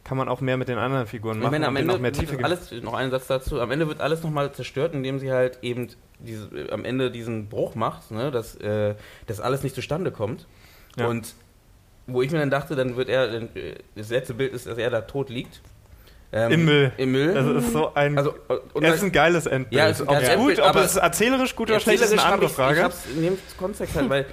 kann 0.04 0.18
man 0.18 0.30
auch 0.30 0.40
mehr 0.42 0.56
mit 0.58 0.70
den 0.70 0.78
anderen 0.78 1.06
Figuren 1.06 1.38
Ich 1.38 1.44
machen. 1.44 1.52
meine, 1.52 1.68
am 1.68 1.76
Ende 1.76 1.94
auch 1.94 2.00
mehr 2.00 2.14
Tiefe 2.14 2.42
alles, 2.44 2.72
noch 2.82 2.94
einen 2.94 3.12
Satz 3.12 3.28
dazu, 3.28 3.60
am 3.60 3.72
Ende 3.72 3.88
wird 3.90 4.00
alles 4.00 4.24
nochmal 4.24 4.52
zerstört, 4.54 4.94
indem 4.94 5.20
sie 5.20 5.32
halt 5.34 5.60
eben 5.62 5.90
diese, 6.20 6.50
am 6.72 6.86
Ende 6.86 7.12
diesen 7.12 7.50
Bruch 7.50 7.76
macht, 7.76 8.10
ne, 8.12 8.32
dass 8.32 8.56
äh, 8.56 8.96
das 9.26 9.42
alles 9.42 9.64
nicht 9.64 9.76
zustande 9.76 10.12
kommt. 10.12 10.48
Ja. 10.96 11.08
Und 11.08 11.36
wo 12.08 12.22
ich 12.22 12.32
mir 12.32 12.40
dann 12.40 12.50
dachte, 12.50 12.76
dann 12.76 12.96
wird 12.96 13.10
er, 13.10 13.32
äh, 13.34 13.76
das 13.96 14.10
letzte 14.10 14.34
Bild 14.34 14.54
ist, 14.54 14.66
dass 14.66 14.78
er 14.78 14.90
da 14.90 15.02
tot 15.02 15.30
liegt. 15.30 15.62
Ähm, 16.30 16.52
Im 16.52 16.66
Müll. 16.66 16.92
Im 16.98 17.12
Müll. 17.14 17.34
Das 17.34 17.64
ist 17.64 17.72
so 17.72 17.94
ein. 17.94 18.18
also, 18.18 18.32
äh, 18.50 18.58
und 18.74 18.84
es 18.84 18.96
ist 18.96 19.04
ein 19.04 19.14
geiles 19.14 19.46
Endbild. 19.46 19.80
Ja, 19.80 19.88
es 19.88 20.02
ist 20.02 20.10
ein 20.10 20.10
ob 20.10 20.14
geiles 20.16 20.30
es 20.30 20.36
gut, 20.36 20.40
Endbild, 20.50 20.60
ob 20.60 20.66
aber- 20.76 20.84
es 20.84 20.96
erzählerisch 20.98 21.56
gut 21.56 21.70
oder 21.70 21.80
schlecht 21.80 22.04
ist, 22.04 22.12
eine 22.12 22.24
andere 22.24 22.50
hab 22.50 22.56
Frage. 22.56 22.74
Ich, 22.74 22.80
ich 22.80 22.84
hab's 22.84 23.06
in 23.16 23.22
dem 23.22 23.38
Kontext 23.58 23.96
halt, 23.96 24.10
weil, 24.10 24.26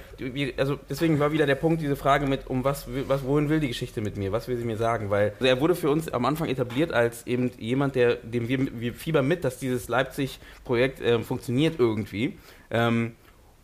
also 0.57 0.77
deswegen 0.89 1.19
war 1.19 1.31
wieder 1.31 1.45
der 1.45 1.55
Punkt, 1.55 1.81
diese 1.81 1.95
Frage 1.95 2.25
mit, 2.27 2.47
um 2.47 2.65
was, 2.65 2.85
was, 3.07 3.23
wohin 3.23 3.47
will 3.47 3.61
die 3.61 3.69
Geschichte 3.69 4.01
mit 4.01 4.17
mir, 4.17 4.33
was 4.33 4.49
will 4.49 4.57
sie 4.57 4.65
mir 4.65 4.75
sagen, 4.75 5.09
weil 5.09 5.31
also 5.35 5.45
er 5.45 5.61
wurde 5.61 5.73
für 5.73 5.89
uns 5.89 6.09
am 6.11 6.25
Anfang 6.25 6.49
etabliert 6.49 6.91
als 6.91 7.25
eben 7.27 7.51
jemand, 7.57 7.95
der, 7.95 8.15
dem 8.15 8.49
wir, 8.49 8.67
wir 8.77 8.93
fiebern 8.93 9.25
mit, 9.25 9.45
dass 9.45 9.57
dieses 9.57 9.87
Leipzig-Projekt 9.87 10.99
ähm, 11.01 11.23
funktioniert 11.23 11.79
irgendwie. 11.79 12.37
Ähm, 12.71 13.13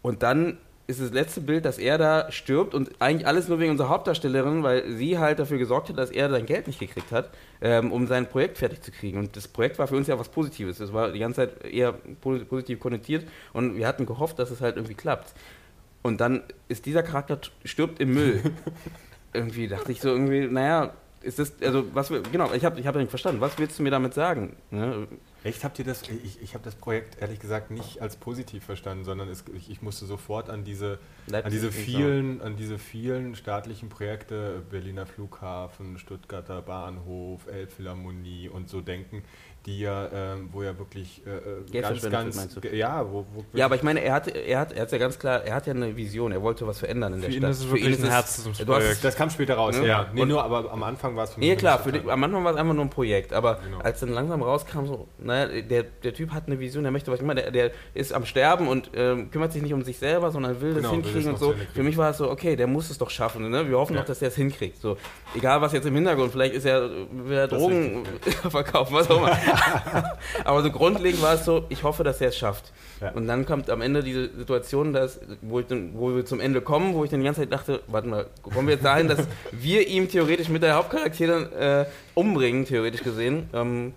und 0.02 0.24
dann 0.24 0.58
ist 0.92 1.02
das 1.02 1.12
letzte 1.14 1.42
Bild, 1.42 1.66
dass 1.66 1.78
er 1.78 1.98
da 1.98 2.32
stirbt 2.32 2.74
und 2.74 2.90
eigentlich 3.00 3.28
alles 3.28 3.48
nur 3.48 3.60
wegen 3.60 3.72
unserer 3.72 3.90
Hauptdarstellerin, 3.90 4.64
weil 4.64 4.90
sie 4.92 5.18
halt 5.18 5.40
dafür 5.40 5.58
gesorgt 5.58 5.90
hat, 5.90 5.98
dass 5.98 6.12
er 6.12 6.30
sein 6.30 6.46
Geld 6.46 6.68
nicht 6.68 6.80
gekriegt 6.80 7.12
hat, 7.12 7.30
ähm, 7.62 7.92
um 7.92 8.08
sein 8.08 8.28
Projekt 8.28 8.58
fertig 8.58 8.82
zu 8.82 8.92
kriegen. 8.92 9.18
Und 9.18 9.36
das 9.36 9.48
Projekt 9.48 9.80
war 9.80 9.88
für 9.88 9.96
uns 9.96 10.08
ja 10.08 10.18
was 10.20 10.30
Positives. 10.30 10.80
Es 10.80 10.94
war 10.94 11.12
die 11.12 11.20
ganze 11.20 11.48
Zeit 11.48 11.66
eher 11.66 11.94
po- 12.22 12.40
positiv 12.40 12.80
konnotiert 12.80 13.28
und 13.54 13.76
wir 13.78 13.88
hatten 13.88 14.06
gehofft, 14.06 14.40
dass 14.40 14.52
es 14.52 14.62
halt 14.62 14.76
irgendwie 14.76 14.96
klappt. 14.96 15.34
Und 16.04 16.20
dann 16.22 16.44
ist 16.68 16.86
dieser 16.86 17.04
Charakter 17.04 17.40
stirbt 17.64 18.00
im 18.00 18.14
Müll. 18.14 18.42
irgendwie 19.34 19.68
dachte 19.68 19.92
ich 19.92 20.02
so 20.02 20.10
irgendwie, 20.10 20.48
naja, 20.48 20.94
ist 21.22 21.40
das, 21.40 21.54
also 21.62 21.86
was 21.94 22.10
wir, 22.10 22.22
genau, 22.32 22.52
ich 22.54 22.66
habe 22.66 22.80
ich 22.80 22.88
hab 22.88 22.96
nicht 22.96 23.10
verstanden, 23.10 23.42
was 23.42 23.58
willst 23.60 23.78
du 23.80 23.84
mir 23.84 23.92
damit 23.92 24.14
sagen? 24.14 24.56
Ne? 24.72 25.08
Echt, 25.44 25.64
habt 25.64 25.80
ihr 25.80 25.86
das? 25.86 26.04
Ich, 26.24 26.40
ich 26.42 26.54
habe 26.54 26.64
das 26.64 26.76
Projekt 26.76 27.20
ehrlich 27.20 27.40
gesagt 27.40 27.72
nicht 27.72 28.00
als 28.00 28.16
positiv 28.16 28.64
verstanden, 28.64 29.04
sondern 29.04 29.28
es, 29.28 29.44
ich, 29.56 29.72
ich 29.72 29.82
musste 29.82 30.06
sofort 30.06 30.50
an 30.52 30.64
diese, 30.64 31.00
Leipzig 31.26 31.46
an 31.46 31.52
diese 31.52 31.66
nicht 31.68 31.76
so. 31.78 31.82
vielen, 31.84 32.42
an 32.42 32.56
diese 32.58 32.78
vielen 32.78 33.36
staatlichen 33.36 33.90
Projekte, 33.90 34.62
Berliner 34.70 35.08
Flughafen, 35.08 35.98
Stuttgarter 35.98 36.62
Bahnhof, 36.62 37.48
Elbphilharmonie 37.48 38.50
und 38.50 38.70
so 38.70 38.82
denken, 38.82 39.24
die 39.66 39.80
ja, 39.82 40.08
ähm, 40.12 40.50
wo 40.52 40.64
ja 40.64 40.76
wirklich 40.80 41.22
äh, 41.26 41.72
Geld 41.72 41.84
ganz, 42.12 42.36
ganz, 42.36 42.58
ja, 42.74 43.06
wo, 43.12 43.26
wo 43.34 43.46
Ja, 43.54 43.66
aber 43.66 43.76
ich 43.76 43.84
meine, 43.84 44.02
er 44.04 44.14
hat, 44.14 44.28
er 44.28 44.60
hat, 44.60 44.74
er 44.74 44.82
hat 44.82 44.92
ja 44.92 44.98
ganz 44.98 45.20
klar, 45.20 45.44
er 45.44 45.54
hat 45.54 45.68
ja 45.68 45.74
eine 45.74 45.96
Vision, 45.96 46.32
er 46.32 46.42
wollte 46.42 46.66
was 46.66 46.80
verändern 46.80 47.14
in 47.14 47.20
Für 47.20 47.26
der 47.28 47.36
ihn 47.36 47.42
Stadt. 47.42 47.52
ist 47.52 47.60
es 47.60 47.70
wirklich 47.72 48.00
ein 48.00 48.04
es- 48.06 48.10
Herzensprojekt. 48.10 48.68
du 48.70 48.74
hast- 48.76 49.04
das 49.04 49.16
kam 49.16 49.30
später 49.30 49.54
raus, 49.56 49.76
Ja. 49.78 49.84
ja. 49.86 50.06
Nee, 50.14 50.22
Und- 50.24 50.30
nur, 50.30 50.44
aber 50.44 50.72
am 50.72 50.82
Anfang 50.82 51.16
war 51.16 51.26
es 51.26 51.34
für 51.36 51.40
mich 51.40 51.50
Nee, 51.50 51.56
klar, 51.56 51.78
für 51.78 51.92
die, 51.92 52.00
am 52.10 52.24
Anfang 52.24 52.44
war 52.44 52.54
es 52.54 52.58
einfach 52.58 52.74
nur 52.74 52.84
ein 52.86 52.90
Projekt, 52.90 53.34
aber 53.34 53.60
Genau. 53.64 53.78
als 53.80 54.00
dann 54.00 54.10
langsam 54.10 54.42
rauskam, 54.42 54.86
so, 54.88 55.08
naja, 55.20 55.62
der, 55.62 55.84
der 55.84 56.14
Typ 56.16 56.32
hat 56.32 56.48
eine 56.48 56.60
Vision, 56.60 56.82
der 56.84 56.92
möchte 56.92 57.12
was 57.12 57.20
immer, 57.20 57.36
der, 57.36 57.52
der 57.52 57.72
ist 57.94 58.14
am 58.14 58.26
Sterben 58.26 58.68
und 58.68 58.90
ähm, 58.96 59.30
kümmert 59.30 59.54
sich 59.54 59.62
nicht 59.62 59.74
um 59.76 59.84
sich 59.84 60.00
selber, 60.00 60.32
sondern 60.32 60.60
will 60.60 60.74
Genau, 60.74 60.82
das 60.82 60.92
will 60.92 61.04
hinkriegen 61.04 61.34
das 61.34 61.42
und 61.42 61.50
so. 61.50 61.56
Für 61.76 61.84
mich 61.84 61.98
war 61.98 62.10
es 62.10 62.18
so, 62.18 62.32
okay, 62.32 62.56
der 62.56 62.66
muss 62.66 62.90
es 62.90 62.98
doch 62.98 63.12
schaffen, 63.12 63.48
ne? 63.50 63.70
wir 63.70 63.78
hoffen 63.78 63.94
Ja. 63.94 64.00
doch, 64.00 64.08
dass 64.08 64.18
der 64.20 64.30
es 64.30 64.36
hinkriegt. 64.36 64.82
So, 64.82 64.98
egal 65.36 65.62
was 65.62 65.72
jetzt 65.74 65.86
im 65.86 65.94
Hintergrund, 65.94 66.32
vielleicht 66.32 66.56
ist 66.56 66.66
er, 66.66 66.90
will 67.12 67.38
er 67.38 67.48
Drogen 67.48 68.04
verkaufen, 68.50 68.96
was 68.96 69.08
auch 69.12 69.18
immer. 69.18 69.38
aber 70.46 70.64
so 70.64 70.72
grundlegend 70.72 71.22
war 71.22 71.34
es 71.36 71.46
so, 71.46 71.66
ich 71.70 71.84
hoffe, 71.84 72.04
dass 72.04 72.22
er 72.22 72.30
es 72.30 72.38
schafft. 72.38 72.72
Ja. 73.00 73.12
Und 73.12 73.28
dann 73.28 73.46
kommt 73.46 73.70
am 73.70 73.82
Ende 73.82 74.04
diese 74.04 74.30
Situation, 74.38 74.94
dass, 74.94 75.20
wo, 75.42 75.60
ich 75.60 75.68
dann, 75.68 75.92
wo 75.96 76.16
wir 76.16 76.26
zum 76.26 76.40
Ende 76.40 76.62
kommen, 76.62 76.94
wo 76.94 77.04
ich 77.04 77.10
dann 77.10 77.20
die 77.20 77.26
ganze 77.26 77.42
Zeit 77.42 77.52
dachte, 77.52 77.82
warte 77.88 78.08
mal, 78.08 78.26
kommen 78.44 78.68
wir 78.68 78.76
jetzt 78.76 78.86
dahin, 78.86 79.08
dass 79.08 79.20
wir 79.52 79.88
ihm 79.88 80.08
theoretisch 80.10 80.50
mit 80.50 80.62
der 80.64 80.76
Hauptcharakterin 80.76 81.52
äh, 81.54 81.86
umbringen, 82.14 82.66
theoretisch 82.66 83.04
gesehen. 83.04 83.50
Ähm, 83.54 83.94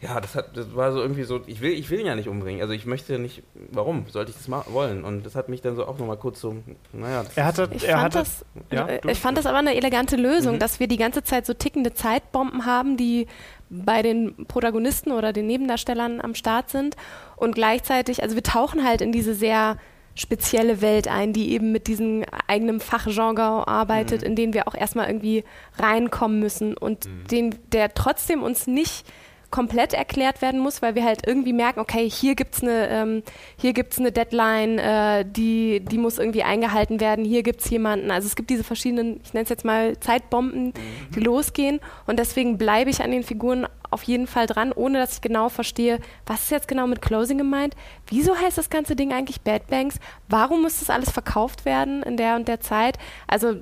ja, 0.00 0.20
das, 0.20 0.36
hat, 0.36 0.56
das 0.56 0.76
war 0.76 0.92
so 0.92 1.00
irgendwie 1.00 1.24
so, 1.24 1.40
ich 1.46 1.60
will, 1.60 1.72
ich 1.72 1.90
will 1.90 1.98
ihn 1.98 2.06
ja 2.06 2.14
nicht 2.14 2.28
umbringen. 2.28 2.60
Also 2.62 2.72
ich 2.72 2.86
möchte 2.86 3.18
nicht, 3.18 3.42
warum 3.72 4.06
sollte 4.08 4.30
ich 4.30 4.36
das 4.36 4.46
mal 4.46 4.62
wollen? 4.68 5.02
Und 5.02 5.26
das 5.26 5.34
hat 5.34 5.48
mich 5.48 5.60
dann 5.60 5.74
so 5.74 5.86
auch 5.88 5.98
nochmal 5.98 6.16
kurz 6.16 6.40
so, 6.40 6.54
naja. 6.92 7.24
das 7.24 7.36
Er 7.36 7.44
hatte, 7.46 7.68
Ich 7.72 7.82
er 7.88 7.98
fand, 7.98 8.04
hatte, 8.14 8.18
das, 8.18 8.44
ja, 8.70 8.86
äh, 8.86 9.00
ich 9.10 9.18
fand 9.18 9.38
das 9.38 9.46
aber 9.46 9.58
eine 9.58 9.74
elegante 9.74 10.14
Lösung, 10.14 10.54
Mhm. 10.54 10.58
dass 10.60 10.78
wir 10.78 10.86
die 10.86 10.98
ganze 10.98 11.24
Zeit 11.24 11.46
so 11.46 11.52
tickende 11.54 11.94
Zeitbomben 11.94 12.64
haben, 12.64 12.96
die 12.96 13.26
bei 13.70 14.02
den 14.02 14.46
Protagonisten 14.46 15.12
oder 15.12 15.32
den 15.32 15.46
Nebendarstellern 15.46 16.20
am 16.20 16.34
Start 16.34 16.70
sind 16.70 16.96
und 17.36 17.54
gleichzeitig, 17.54 18.22
also 18.22 18.34
wir 18.34 18.42
tauchen 18.42 18.84
halt 18.86 19.00
in 19.00 19.12
diese 19.12 19.34
sehr 19.34 19.76
spezielle 20.14 20.80
Welt 20.80 21.06
ein, 21.06 21.32
die 21.32 21.52
eben 21.52 21.70
mit 21.70 21.86
diesem 21.86 22.24
eigenen 22.48 22.80
Fachgenre 22.80 23.68
arbeitet, 23.68 24.22
Mhm. 24.22 24.26
in 24.26 24.34
den 24.36 24.52
wir 24.52 24.66
auch 24.66 24.74
erstmal 24.74 25.06
irgendwie 25.06 25.44
reinkommen 25.78 26.40
müssen 26.40 26.76
und 26.76 27.06
Mhm. 27.06 27.26
den, 27.30 27.54
der 27.72 27.94
trotzdem 27.94 28.42
uns 28.42 28.66
nicht 28.66 29.06
komplett 29.50 29.94
erklärt 29.94 30.42
werden 30.42 30.60
muss, 30.60 30.82
weil 30.82 30.94
wir 30.94 31.04
halt 31.04 31.26
irgendwie 31.26 31.52
merken, 31.52 31.80
okay, 31.80 32.08
hier 32.08 32.34
gibt's 32.34 32.62
eine, 32.62 32.88
ähm, 32.88 33.22
hier 33.56 33.72
gibt's 33.72 33.98
eine 33.98 34.12
Deadline, 34.12 34.78
äh, 34.78 35.24
die, 35.24 35.80
die 35.80 35.98
muss 35.98 36.18
irgendwie 36.18 36.42
eingehalten 36.42 37.00
werden, 37.00 37.24
hier 37.24 37.42
gibt's 37.42 37.70
jemanden. 37.70 38.10
Also 38.10 38.26
es 38.26 38.36
gibt 38.36 38.50
diese 38.50 38.64
verschiedenen, 38.64 39.20
ich 39.24 39.32
nenne 39.32 39.44
es 39.44 39.48
jetzt 39.48 39.64
mal 39.64 39.98
Zeitbomben, 40.00 40.74
die 41.14 41.20
losgehen 41.20 41.80
und 42.06 42.18
deswegen 42.18 42.58
bleibe 42.58 42.90
ich 42.90 43.02
an 43.02 43.10
den 43.10 43.22
Figuren 43.22 43.66
auf 43.90 44.02
jeden 44.02 44.26
Fall 44.26 44.46
dran, 44.46 44.72
ohne 44.72 44.98
dass 44.98 45.14
ich 45.14 45.20
genau 45.22 45.48
verstehe, 45.48 45.98
was 46.26 46.42
ist 46.42 46.50
jetzt 46.50 46.68
genau 46.68 46.86
mit 46.86 47.00
Closing 47.00 47.38
gemeint? 47.38 47.74
Wieso 48.08 48.36
heißt 48.36 48.58
das 48.58 48.70
ganze 48.70 48.96
Ding 48.96 49.12
eigentlich 49.12 49.40
Bad 49.40 49.66
Banks? 49.68 49.96
Warum 50.28 50.62
muss 50.62 50.80
das 50.80 50.90
alles 50.90 51.10
verkauft 51.10 51.64
werden 51.64 52.02
in 52.02 52.16
der 52.16 52.36
und 52.36 52.48
der 52.48 52.60
Zeit? 52.60 52.98
Also 53.26 53.56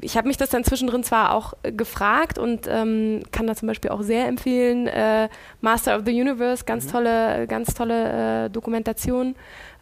ich 0.00 0.16
habe 0.16 0.28
mich 0.28 0.36
das 0.36 0.50
dann 0.50 0.64
zwischendrin 0.64 1.02
zwar 1.02 1.34
auch 1.34 1.54
äh, 1.62 1.72
gefragt 1.72 2.38
und 2.38 2.66
ähm, 2.68 3.22
kann 3.32 3.46
da 3.46 3.54
zum 3.54 3.68
Beispiel 3.68 3.90
auch 3.90 4.02
sehr 4.02 4.26
empfehlen, 4.26 4.86
äh, 4.86 5.28
Master 5.60 5.96
of 5.96 6.02
the 6.04 6.18
Universe, 6.18 6.64
ganz 6.64 6.86
tolle, 6.86 7.46
ganz 7.46 7.74
tolle 7.74 8.46
äh, 8.46 8.50
Dokumentation 8.50 9.34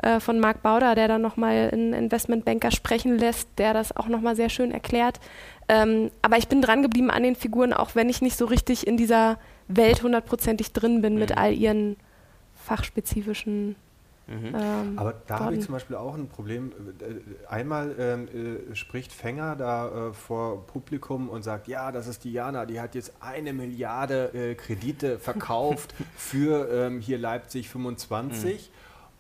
äh, 0.03 0.21
von 0.21 0.41
Mark 0.41 0.63
Bauder, 0.63 0.95
der 0.95 1.09
dann 1.09 1.23
nochmal 1.23 1.71
einen 1.73 1.93
Investmentbanker 1.93 2.71
sprechen 2.71 3.19
lässt, 3.19 3.49
der 3.59 3.75
das 3.75 3.97
auch 3.97 4.09
nochmal 4.09 4.37
sehr 4.37 4.49
schön 4.49 4.73
erklärt. 4.73 5.21
Ähm, 5.69 6.11
aber 6.23 6.39
ich 6.39 6.49
bin 6.49 6.63
dran 6.63 6.83
geblieben 6.83 7.11
an 7.11 7.23
den 7.23 7.37
Figuren, 7.37 7.73
auch 7.73 7.95
wenn 7.95 8.09
ich 8.09 8.23
nicht 8.23 8.37
so 8.37 8.45
richtig 8.45 8.87
in 8.87 8.97
dieser 8.97 9.39
Welt 9.69 10.03
hundertprozentig 10.03 10.73
drin 10.73 11.01
bin 11.01 11.17
mit 11.17 11.31
Mhm. 11.31 11.39
all 11.39 11.53
ihren 11.55 11.97
fachspezifischen 12.55 13.77
Mhm. 14.31 14.55
ähm, 14.55 14.99
Aber 14.99 15.15
da 15.27 15.41
habe 15.41 15.57
ich 15.57 15.65
zum 15.65 15.73
Beispiel 15.73 15.97
auch 15.97 16.15
ein 16.15 16.29
Problem. 16.29 16.73
Äh, 17.01 17.47
Einmal 17.49 17.95
ähm, 17.99 18.29
äh, 18.29 18.75
spricht 18.77 19.13
Fänger 19.13 19.57
da 19.57 20.09
äh, 20.09 20.13
vor 20.13 20.67
Publikum 20.67 21.29
und 21.29 21.43
sagt, 21.43 21.67
ja, 21.67 21.91
das 21.91 22.07
ist 22.07 22.25
Diana, 22.25 22.65
die 22.65 22.81
hat 22.81 22.95
jetzt 22.95 23.13
eine 23.21 23.53
Milliarde 23.53 24.33
äh, 24.33 24.55
Kredite 24.55 25.19
verkauft 25.19 25.95
für 26.17 26.69
ähm, 26.73 27.01
hier 27.01 27.19
Leipzig 27.19 27.69
25. 27.69 28.71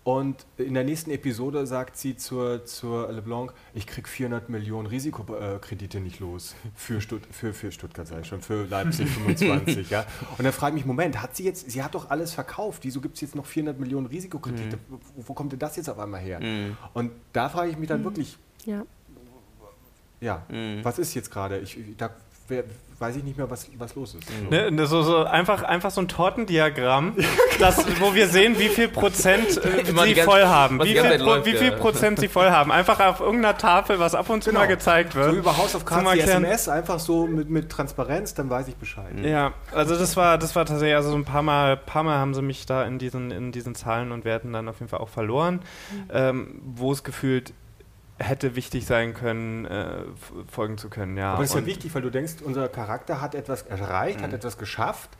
Und 0.02 0.46
in 0.56 0.72
der 0.72 0.84
nächsten 0.84 1.10
Episode 1.10 1.66
sagt 1.66 1.94
sie 1.96 2.16
zur, 2.16 2.64
zur 2.64 3.12
LeBlanc, 3.12 3.52
ich 3.74 3.86
krieg 3.86 4.08
400 4.08 4.48
Millionen 4.48 4.86
Risikokredite 4.86 6.00
nicht 6.00 6.20
los 6.20 6.54
für, 6.74 7.02
Stutt 7.02 7.22
für, 7.30 7.52
für 7.52 7.70
Stuttgart, 7.70 8.10
ich 8.18 8.26
schon, 8.26 8.40
für 8.40 8.64
Leipzig 8.64 9.08
25. 9.26 9.90
ja. 9.90 10.06
Und 10.38 10.44
dann 10.44 10.54
frage 10.54 10.76
ich 10.76 10.82
mich, 10.82 10.86
Moment, 10.86 11.20
hat 11.20 11.36
sie 11.36 11.44
jetzt, 11.44 11.70
sie 11.70 11.82
hat 11.82 11.94
doch 11.94 12.08
alles 12.08 12.32
verkauft, 12.32 12.82
wieso 12.84 13.02
gibt 13.02 13.16
es 13.16 13.20
jetzt 13.20 13.34
noch 13.34 13.44
400 13.44 13.78
Millionen 13.78 14.06
Risikokredite? 14.06 14.76
Mhm. 14.76 14.80
Wo, 15.16 15.28
wo 15.28 15.34
kommt 15.34 15.52
denn 15.52 15.58
das 15.58 15.76
jetzt 15.76 15.90
auf 15.90 15.98
einmal 15.98 16.20
her? 16.20 16.40
Mhm. 16.40 16.78
Und 16.94 17.12
da 17.34 17.50
frage 17.50 17.70
ich 17.70 17.76
mich 17.76 17.88
dann 17.88 18.02
wirklich, 18.02 18.38
Ja. 18.64 18.84
ja, 20.20 20.46
Mhm. 20.48 20.82
was 20.82 20.98
ist 20.98 21.12
jetzt 21.14 21.30
gerade? 21.30 21.58
Ich, 21.58 21.78
ich- 21.78 21.96
da 21.98 22.10
wer, 22.50 22.64
weiß 22.98 23.16
ich 23.16 23.24
nicht 23.24 23.38
mehr, 23.38 23.50
was, 23.50 23.66
was 23.78 23.94
los 23.94 24.14
ist. 24.14 24.50
Ne, 24.50 24.70
ne, 24.70 24.86
so, 24.86 25.02
so 25.02 25.24
einfach, 25.24 25.62
einfach 25.62 25.90
so 25.90 26.02
ein 26.02 26.08
Tortendiagramm, 26.08 27.14
das, 27.58 27.84
wo 27.98 28.14
wir 28.14 28.28
sehen, 28.28 28.58
wie 28.58 28.68
viel 28.68 28.88
Prozent 28.88 29.56
äh, 29.64 29.84
sie 29.86 29.94
ganze- 29.94 30.22
voll 30.22 30.44
haben. 30.44 30.82
Wie 30.82 30.92
viel, 30.92 31.14
läuft, 31.16 31.46
wie 31.46 31.56
viel 31.56 31.70
ja. 31.70 31.76
Prozent 31.76 32.18
sie 32.20 32.28
voll 32.28 32.50
haben. 32.50 32.70
Einfach 32.70 33.00
auf 33.00 33.20
irgendeiner 33.20 33.56
Tafel, 33.56 33.98
was 33.98 34.14
ab 34.14 34.28
und 34.28 34.44
zu 34.44 34.52
mal 34.52 34.66
gezeigt 34.66 35.14
wird. 35.14 35.34
So 35.34 35.40
die 35.40 36.20
Erklären. 36.20 36.44
SMS, 36.44 36.68
einfach 36.68 36.98
so 37.00 37.26
mit, 37.26 37.48
mit 37.48 37.70
Transparenz, 37.70 38.34
dann 38.34 38.50
weiß 38.50 38.68
ich 38.68 38.76
Bescheid. 38.76 39.18
Ja, 39.22 39.54
also 39.72 39.96
das 39.96 40.16
war, 40.18 40.36
das 40.36 40.54
war 40.54 40.66
tatsächlich, 40.66 40.96
also 40.96 41.10
so 41.10 41.16
ein 41.16 41.24
paar 41.24 41.42
Mal, 41.42 41.78
paar 41.78 42.02
Mal 42.02 42.18
haben 42.18 42.34
sie 42.34 42.42
mich 42.42 42.66
da 42.66 42.84
in 42.84 42.98
diesen, 42.98 43.30
in 43.30 43.50
diesen 43.50 43.74
Zahlen 43.74 44.12
und 44.12 44.26
Werten 44.26 44.52
dann 44.52 44.68
auf 44.68 44.78
jeden 44.80 44.90
Fall 44.90 45.00
auch 45.00 45.08
verloren, 45.08 45.60
ähm, 46.12 46.60
wo 46.62 46.92
es 46.92 47.02
gefühlt 47.02 47.54
hätte 48.20 48.54
wichtig 48.54 48.86
sein 48.86 49.14
können, 49.14 49.64
äh, 49.64 50.02
folgen 50.50 50.78
zu 50.78 50.90
können. 50.90 51.16
Ja, 51.16 51.32
Aber 51.32 51.42
das 51.42 51.50
ist 51.50 51.60
ja 51.60 51.66
wichtig, 51.66 51.94
weil 51.94 52.02
du 52.02 52.10
denkst, 52.10 52.34
unser 52.44 52.68
Charakter 52.68 53.20
hat 53.20 53.34
etwas 53.34 53.62
erreicht, 53.62 54.20
hat 54.20 54.32
etwas 54.32 54.58
geschafft, 54.58 55.10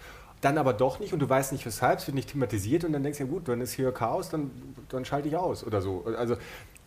dann 0.41 0.59
aber 0.59 0.73
doch 0.73 1.01
nicht 1.01 1.13
und 1.13 1.19
du 1.19 1.29
weißt 1.29 1.53
nicht 1.53 1.65
weshalb, 1.67 1.99
es 1.99 2.07
wird 2.07 2.15
nicht 2.15 2.31
thematisiert 2.31 2.85
und 2.85 2.93
dann 2.93 3.03
denkst 3.03 3.19
du, 3.19 3.25
ja 3.25 3.31
gut, 3.31 3.49
dann 3.49 3.61
ist 3.61 3.73
hier 3.73 3.91
Chaos, 3.93 4.29
dann, 4.29 4.51
dann 4.89 5.05
schalte 5.05 5.29
ich 5.29 5.37
aus 5.37 5.65
oder 5.65 5.81
so. 5.81 6.05
Also 6.17 6.37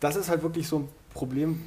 das 0.00 0.16
ist 0.16 0.28
halt 0.28 0.42
wirklich 0.42 0.68
so 0.68 0.80
ein 0.80 0.88
Problem, 1.12 1.62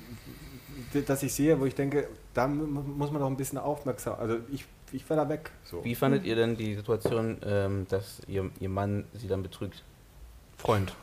das 1.06 1.24
ich 1.24 1.34
sehe, 1.34 1.60
wo 1.60 1.66
ich 1.66 1.76
denke, 1.76 2.08
da 2.34 2.48
muss 2.48 3.12
man 3.12 3.22
doch 3.22 3.28
ein 3.28 3.38
bisschen 3.38 3.58
aufmerksam, 3.58 4.16
also 4.20 4.38
ich, 4.52 4.66
ich 4.92 5.10
war 5.10 5.18
da 5.18 5.28
weg. 5.28 5.52
So. 5.66 5.84
Wie 5.84 5.96
fandet 5.96 6.24
ihr 6.24 6.36
denn 6.36 6.56
die 6.56 6.76
Situation, 6.76 7.38
ähm, 7.46 7.86
dass 7.90 8.22
ihr, 8.28 8.50
ihr 8.60 8.70
Mann 8.70 9.06
sie 9.14 9.28
dann 9.28 9.44
betrügt? 9.44 9.84
Freund. 10.58 10.94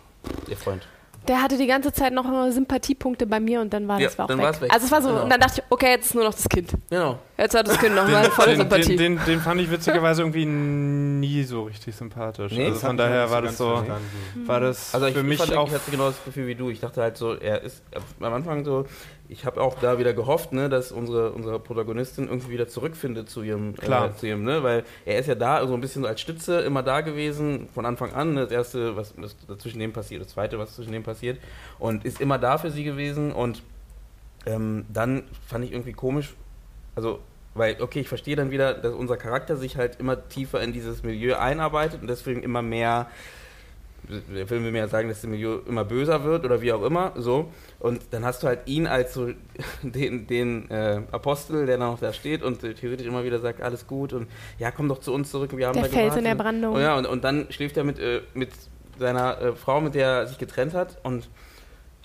Ihr 0.48 0.56
Freund. 0.56 0.86
Der 1.28 1.42
hatte 1.42 1.56
die 1.56 1.66
ganze 1.66 1.92
Zeit 1.92 2.12
noch 2.12 2.24
Sympathiepunkte 2.50 3.26
bei 3.26 3.40
mir 3.40 3.60
und 3.60 3.72
dann 3.72 3.88
war 3.88 3.98
Ja, 3.98 4.06
das 4.08 4.18
auch 4.20 4.26
dann 4.26 4.38
weg. 4.38 4.44
war's 4.46 4.60
weg. 4.60 4.72
Also 4.72 4.86
es 4.86 4.92
war 4.92 5.00
so, 5.02 5.08
Genau. 5.08 5.22
und 5.24 5.30
dann 5.30 5.40
dachte 5.40 5.60
ich, 5.60 5.64
okay, 5.70 5.90
jetzt 5.90 6.06
ist 6.06 6.14
nur 6.14 6.24
noch 6.24 6.34
das 6.34 6.48
Kind. 6.48 6.70
Genau. 6.90 7.18
Jetzt 7.38 7.54
hat 7.56 7.66
das 7.66 7.78
Kind 7.78 7.94
nochmal 7.94 8.24
volle 8.30 8.50
Den, 8.52 8.60
Sympathie. 8.60 8.96
den, 8.96 9.16
den, 9.16 9.24
den 9.26 9.40
fand 9.40 9.60
ich 9.60 9.70
witzigerweise 9.70 10.22
irgendwie 10.22 10.44
nie 10.46 11.42
so 11.44 11.62
richtig 11.64 11.94
sympathisch. 11.96 12.52
Nee, 12.52 12.64
also 12.64 12.74
das 12.74 12.84
von 12.84 12.96
daher 12.96 13.30
war 13.30 13.40
nicht 13.40 13.52
das 13.52 13.58
so 13.58 13.70
verstanden. 13.76 14.46
war 14.46 14.60
das 14.60 14.94
Also 14.94 15.06
ich, 15.06 15.14
für 15.14 15.22
mich 15.22 15.38
fand, 15.38 15.54
auch 15.56 15.68
ich 15.68 15.74
hatte 15.74 15.90
genau 15.90 16.08
das 16.08 16.24
Gefühl 16.24 16.46
wie 16.46 16.54
du. 16.54 16.70
Ich 16.70 16.80
dachte 16.80 17.00
halt 17.02 17.16
so, 17.16 17.34
er 17.34 17.62
ist 17.62 17.82
am 18.20 18.32
Anfang 18.34 18.64
so, 18.64 18.84
ich 19.28 19.46
habe 19.46 19.60
auch 19.60 19.78
da 19.78 19.98
wieder 19.98 20.12
gehofft, 20.12 20.52
ne, 20.52 20.68
dass 20.68 20.92
unsere, 20.92 21.32
unsere 21.32 21.58
Protagonistin 21.58 22.28
irgendwie 22.28 22.50
wieder 22.50 22.68
zurückfindet 22.68 23.30
zu 23.30 23.42
ihrem, 23.42 23.74
Klar. 23.74 24.10
Äh, 24.10 24.16
zu 24.16 24.26
ihrem, 24.26 24.44
ne, 24.44 24.62
weil 24.62 24.84
er 25.06 25.18
ist 25.18 25.26
ja 25.26 25.34
da, 25.34 25.66
so 25.66 25.74
ein 25.74 25.80
bisschen 25.80 26.02
so 26.02 26.08
als 26.08 26.20
Stütze 26.20 26.60
immer 26.60 26.82
da 26.82 27.00
gewesen, 27.00 27.68
von 27.74 27.86
Anfang 27.86 28.12
an, 28.12 28.34
ne, 28.34 28.42
das 28.42 28.52
erste, 28.52 28.96
was 28.96 29.14
zwischen 29.58 29.78
dem 29.78 29.92
passiert, 29.92 30.22
das 30.22 30.28
zweite, 30.28 30.58
was 30.58 30.74
zwischen 30.74 30.92
dem 30.92 31.02
passiert 31.02 31.38
und 31.78 32.04
ist 32.04 32.20
immer 32.20 32.38
da 32.38 32.58
für 32.58 32.70
sie 32.70 32.84
gewesen 32.84 33.32
und 33.32 33.62
ähm, 34.46 34.84
dann 34.92 35.24
fand 35.46 35.64
ich 35.64 35.72
irgendwie 35.72 35.94
komisch, 35.94 36.34
also 36.94 37.20
weil, 37.54 37.80
okay, 37.80 38.00
ich 38.00 38.08
verstehe 38.08 38.36
dann 38.36 38.50
wieder, 38.50 38.74
dass 38.74 38.92
unser 38.92 39.16
Charakter 39.16 39.56
sich 39.56 39.76
halt 39.76 40.00
immer 40.00 40.28
tiefer 40.28 40.60
in 40.60 40.72
dieses 40.72 41.02
Milieu 41.02 41.36
einarbeitet 41.36 42.02
und 42.02 42.08
deswegen 42.08 42.42
immer 42.42 42.62
mehr 42.62 43.08
der 44.08 44.46
Film 44.46 44.64
will 44.64 44.72
mir 44.72 44.78
ja 44.78 44.88
sagen, 44.88 45.08
dass 45.08 45.20
das 45.20 45.30
Milieu 45.30 45.58
immer 45.66 45.84
böser 45.84 46.24
wird 46.24 46.44
oder 46.44 46.60
wie 46.60 46.72
auch 46.72 46.82
immer, 46.82 47.12
so. 47.16 47.50
Und 47.78 48.00
dann 48.10 48.24
hast 48.24 48.42
du 48.42 48.46
halt 48.46 48.60
ihn 48.66 48.86
als 48.86 49.14
so 49.14 49.30
den, 49.82 50.26
den 50.26 50.70
äh, 50.70 51.02
Apostel, 51.10 51.66
der 51.66 51.78
noch 51.78 51.98
da 51.98 52.12
steht 52.12 52.42
und 52.42 52.60
theoretisch 52.60 53.06
immer 53.06 53.24
wieder 53.24 53.38
sagt, 53.40 53.62
alles 53.62 53.86
gut 53.86 54.12
und 54.12 54.28
ja, 54.58 54.70
komm 54.70 54.88
doch 54.88 55.00
zu 55.00 55.12
uns 55.12 55.30
zurück, 55.30 55.56
wir 55.56 55.66
haben 55.66 55.74
Der 55.74 55.84
da 55.84 55.88
Fels 55.88 56.16
in 56.16 56.24
der 56.24 56.34
Brandung. 56.34 56.74
Und, 56.74 56.80
ja, 56.82 56.96
und, 56.96 57.06
und 57.06 57.24
dann 57.24 57.46
schläft 57.50 57.76
er 57.76 57.84
mit, 57.84 57.98
äh, 57.98 58.22
mit 58.34 58.50
seiner 58.98 59.40
äh, 59.40 59.52
Frau, 59.52 59.80
mit 59.80 59.94
der 59.94 60.08
er 60.08 60.26
sich 60.26 60.38
getrennt 60.38 60.74
hat 60.74 60.98
und 61.02 61.28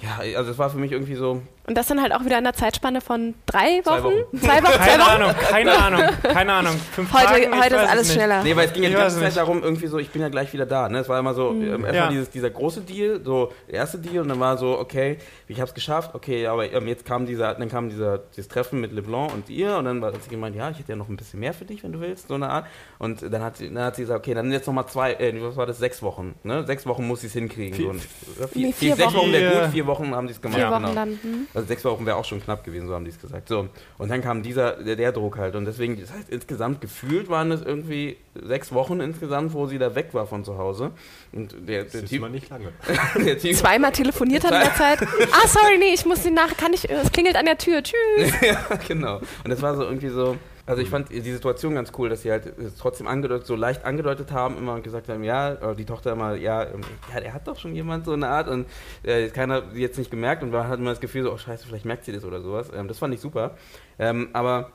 ja, 0.01 0.19
also 0.37 0.51
es 0.51 0.57
war 0.57 0.69
für 0.69 0.77
mich 0.77 0.93
irgendwie 0.93 1.15
so, 1.15 1.41
Und 1.69 1.75
das 1.77 1.85
dann 1.85 2.01
halt 2.01 2.13
auch 2.15 2.25
wieder 2.25 2.39
in 2.39 2.43
der 2.43 2.53
Zeitspanne 2.55 2.99
von 2.99 3.35
drei 3.45 3.81
Zwei 3.83 3.91
Wochen? 4.03 4.03
Wochen. 4.05 4.39
Zwei 4.39 4.63
Wochen? 4.63 4.73
Zwei 4.73 4.77
keine 4.87 5.03
Wochen? 5.03 5.09
Ahnung, 5.21 5.35
keine 5.51 5.71
Ahnung, 5.77 6.01
keine 6.23 6.53
Ahnung. 6.53 6.75
Fünf 6.93 7.13
Heute, 7.13 7.25
Tagen, 7.25 7.59
heute 7.63 7.75
ist 7.75 7.81
es 7.83 7.89
alles 7.89 8.13
schneller. 8.13 8.43
Nee, 8.43 8.55
weil 8.55 8.65
es 8.65 8.73
ging 8.73 8.81
ja 8.81 8.89
die 8.89 8.95
ganze 8.95 9.17
Zeit 9.17 9.25
nicht. 9.25 9.37
darum, 9.37 9.61
irgendwie 9.61 9.85
so, 9.85 9.99
ich 9.99 10.09
bin 10.09 10.21
ja 10.23 10.29
gleich 10.29 10.51
wieder 10.51 10.65
da. 10.65 10.89
Ne? 10.89 10.97
Es 10.97 11.09
war 11.09 11.19
immer 11.19 11.35
so, 11.35 11.51
ähm, 11.51 11.69
erstmal 11.85 11.93
Ja. 11.95 12.09
dieses, 12.09 12.31
dieser 12.31 12.49
große 12.49 12.81
Deal, 12.81 13.21
so 13.23 13.53
der 13.67 13.75
erste 13.75 13.99
Deal 13.99 14.23
und 14.23 14.29
dann 14.29 14.39
war 14.39 14.57
so, 14.57 14.79
okay, 14.79 15.19
ich 15.47 15.61
hab's 15.61 15.75
geschafft, 15.75 16.15
okay, 16.15 16.47
aber 16.47 16.71
ähm, 16.73 16.87
jetzt 16.87 17.05
kam 17.05 17.27
dieser, 17.27 17.53
dann 17.53 17.69
kam 17.69 17.89
dieser, 17.89 18.17
dieses 18.17 18.47
Treffen 18.47 18.81
mit 18.81 18.91
LeBlanc 18.91 19.31
und 19.31 19.47
ihr 19.51 19.77
und 19.77 19.85
dann 19.85 20.03
hat 20.03 20.23
sie 20.23 20.29
gemeint, 20.31 20.55
ja, 20.55 20.71
ich 20.71 20.79
hätte 20.79 20.93
ja 20.93 20.95
noch 20.95 21.07
ein 21.07 21.17
bisschen 21.17 21.39
mehr 21.39 21.53
für 21.53 21.65
dich, 21.65 21.83
wenn 21.83 21.91
du 21.91 21.99
willst, 21.99 22.29
so 22.29 22.33
eine 22.33 22.49
Art. 22.49 22.65
Und 22.97 23.21
dann 23.31 23.43
hat 23.43 23.57
sie, 23.57 23.71
dann 23.71 23.83
hat 23.83 23.95
sie 23.95 24.01
gesagt, 24.03 24.21
okay, 24.25 24.33
dann 24.33 24.51
jetzt 24.51 24.65
nochmal 24.65 24.87
zwei, 24.87 25.13
äh, 25.13 25.33
was 25.39 25.55
war 25.55 25.67
das, 25.67 25.77
sechs 25.77 26.01
Wochen, 26.01 26.33
ne? 26.41 26.65
Sechs 26.65 26.87
Wochen 26.87 27.05
muss 27.07 27.21
sie 27.21 27.27
es 27.27 27.33
hinkriegen. 27.33 27.75
Vier- 27.77 27.93
so. 28.39 28.47
Vier, 28.47 28.65
Nee, 28.67 28.73
vier, 28.73 28.73
vier 28.73 28.95
sechs 28.95 29.13
Wochen 29.13 29.31
wäre 29.31 29.51
Wochen. 29.53 29.61
gut, 29.65 29.71
vier 29.73 29.85
Wochen 29.87 30.15
haben 30.15 30.27
sie 30.27 30.33
es 30.33 30.41
gemacht. 30.41 30.57
Vier 30.59 30.71
Wochen 30.71 30.81
genau. 30.81 30.93
dann. 30.95 31.19
Hm? 31.21 31.47
Also 31.59 31.67
sechs 31.67 31.83
Wochen 31.83 32.05
wäre 32.05 32.15
auch 32.15 32.25
schon 32.25 32.41
knapp 32.41 32.63
gewesen, 32.63 32.87
so 32.87 32.93
haben 32.93 33.03
die 33.03 33.11
es 33.11 33.19
gesagt. 33.19 33.49
So. 33.49 33.67
Und 33.97 34.09
dann 34.09 34.21
kam 34.21 34.43
dieser, 34.43 34.81
der, 34.81 34.95
der 34.95 35.11
Druck 35.11 35.37
halt. 35.37 35.55
Und 35.55 35.65
deswegen, 35.65 35.99
das 35.99 36.11
heißt, 36.13 36.29
insgesamt 36.29 36.79
gefühlt 36.79 37.29
waren 37.29 37.51
es 37.51 37.61
irgendwie 37.61 38.17
sechs 38.33 38.71
Wochen 38.71 39.01
insgesamt, 39.01 39.53
wo 39.53 39.67
sie 39.67 39.77
da 39.77 39.93
weg 39.95 40.13
war 40.13 40.25
von 40.25 40.45
zu 40.45 40.57
Hause. 40.57 40.91
Und 41.33 41.53
der, 41.67 41.83
Das 41.83 41.91
der 41.91 42.03
ist 42.03 42.09
Typ, 42.09 42.19
immer 42.19 42.29
nicht 42.29 42.49
lange. 42.49 42.71
der 43.25 43.37
Typ 43.37 43.55
Zweimal 43.55 43.91
telefoniert 43.91 44.45
hat 44.45 44.53
in 44.53 44.61
der 44.61 44.75
Zeit. 44.75 44.99
Ah, 45.31 45.47
sorry, 45.47 45.77
nee, 45.77 45.93
ich 45.93 46.05
muss 46.05 46.23
sie 46.23 46.31
nach. 46.31 46.55
Kann 46.57 46.73
ich. 46.73 46.89
Es 46.89 47.11
klingelt 47.11 47.35
an 47.35 47.45
der 47.45 47.57
Tür. 47.57 47.83
Tschüss. 47.83 48.31
ja, 48.41 48.57
genau. 48.87 49.17
Und 49.17 49.49
das 49.49 49.61
war 49.61 49.75
so 49.75 49.83
irgendwie 49.83 50.09
so. 50.09 50.37
Also 50.69 50.83
ich 50.83 50.89
fand 50.89 51.09
die 51.09 51.21
Situation 51.21 51.73
ganz 51.73 51.91
cool, 51.97 52.09
dass 52.09 52.21
sie 52.21 52.29
halt 52.29 52.53
trotzdem 52.77 53.07
angedeutet, 53.07 53.47
so 53.47 53.55
leicht 53.55 53.85
angedeutet 53.85 54.31
haben, 54.31 54.55
immer 54.55 54.75
und 54.75 54.83
gesagt 54.83 55.09
haben, 55.09 55.23
ja, 55.23 55.73
die 55.73 55.85
Tochter 55.85 56.11
immer, 56.11 56.35
ja, 56.35 56.63
ähm, 56.63 56.81
ja, 57.11 57.21
der 57.21 57.33
hat 57.33 57.47
doch 57.47 57.57
schon 57.57 57.73
jemand 57.73 58.05
so 58.05 58.13
eine 58.13 58.27
Art 58.27 58.47
und 58.47 58.67
äh, 59.01 59.29
keiner 59.29 59.63
sie 59.73 59.81
jetzt 59.81 59.97
nicht 59.97 60.11
gemerkt 60.11 60.43
und 60.43 60.51
man 60.51 60.67
hat 60.67 60.77
immer 60.77 60.91
das 60.91 60.99
Gefühl 60.99 61.23
so, 61.23 61.33
oh 61.33 61.37
scheiße, 61.39 61.67
vielleicht 61.67 61.85
merkt 61.85 62.05
sie 62.05 62.11
das 62.11 62.23
oder 62.23 62.41
sowas. 62.41 62.69
Ähm, 62.71 62.87
das 62.87 62.99
fand 62.99 63.15
ich 63.15 63.19
super. 63.19 63.57
Ähm, 63.97 64.29
aber 64.33 64.69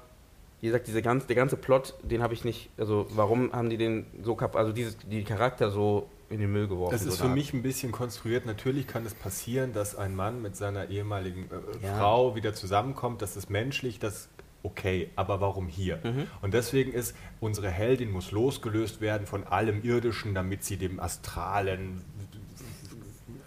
wie 0.61 0.67
gesagt, 0.67 0.89
diese 0.89 1.01
ganz, 1.01 1.27
der 1.27 1.37
ganze 1.37 1.57
Plot, 1.57 1.95
den 2.03 2.23
habe 2.25 2.35
ich 2.35 2.45
nicht, 2.45 2.71
also 2.77 3.07
warum 3.11 3.53
haben 3.53 3.71
die 3.71 3.77
den 3.77 4.07
so 4.23 4.35
kap 4.35 4.57
also 4.57 4.73
dieses, 4.73 4.97
die 4.99 5.23
Charakter 5.23 5.71
so 5.71 6.09
in 6.29 6.41
den 6.41 6.51
Müll 6.51 6.67
geworfen? 6.67 6.91
Das 6.91 7.07
ist 7.07 7.19
so 7.19 7.25
für 7.25 7.31
mich 7.31 7.53
ein 7.53 7.63
bisschen 7.63 7.93
konstruiert. 7.93 8.47
Natürlich 8.47 8.89
kann 8.89 9.07
es 9.07 9.15
passieren, 9.15 9.73
dass 9.73 9.95
ein 9.95 10.17
Mann 10.17 10.43
mit 10.43 10.57
seiner 10.57 10.91
ehemaligen 10.91 11.45
äh, 11.45 11.87
Ja. 11.87 11.99
Frau 11.99 12.35
wieder 12.35 12.53
zusammenkommt. 12.53 13.23
Das 13.23 13.37
ist 13.37 13.49
menschlich, 13.49 14.01
das 14.01 14.29
okay. 14.65 15.11
Aber 15.15 15.41
warum 15.41 15.69
hier? 15.69 16.01
Mhm. 16.03 16.27
Und 16.43 16.55
deswegen 16.55 16.93
ist 16.93 17.15
unsere 17.41 17.71
Heldin 17.71 18.11
muss 18.11 18.33
losgelöst 18.33 19.01
werden 19.01 19.27
von 19.27 19.45
allem 19.45 19.83
Irdischen, 19.85 20.35
damit 20.35 20.65
sie 20.65 20.77
dem 20.77 20.99
astralen 20.99 22.03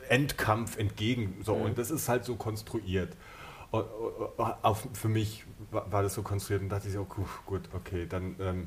Endkampf 0.08 0.78
entgegen. 0.78 1.42
So 1.44 1.56
Mhm. 1.56 1.62
und 1.64 1.78
das 1.78 1.92
ist 1.92 2.08
halt 2.08 2.24
so 2.24 2.36
konstruiert. 2.36 3.14
Auf, 3.72 4.88
für 4.94 5.10
mich 5.10 5.44
war, 5.72 6.02
das 6.02 6.14
so 6.14 6.22
konstruiert 6.22 6.62
und 6.62 6.70
dachte 6.70 6.88
ich 6.88 6.98
okay, 6.98 7.22
gut, 7.46 7.64
okay, 7.74 8.06
dann 8.08 8.36
ähm, 8.40 8.62
äh, 8.62 8.66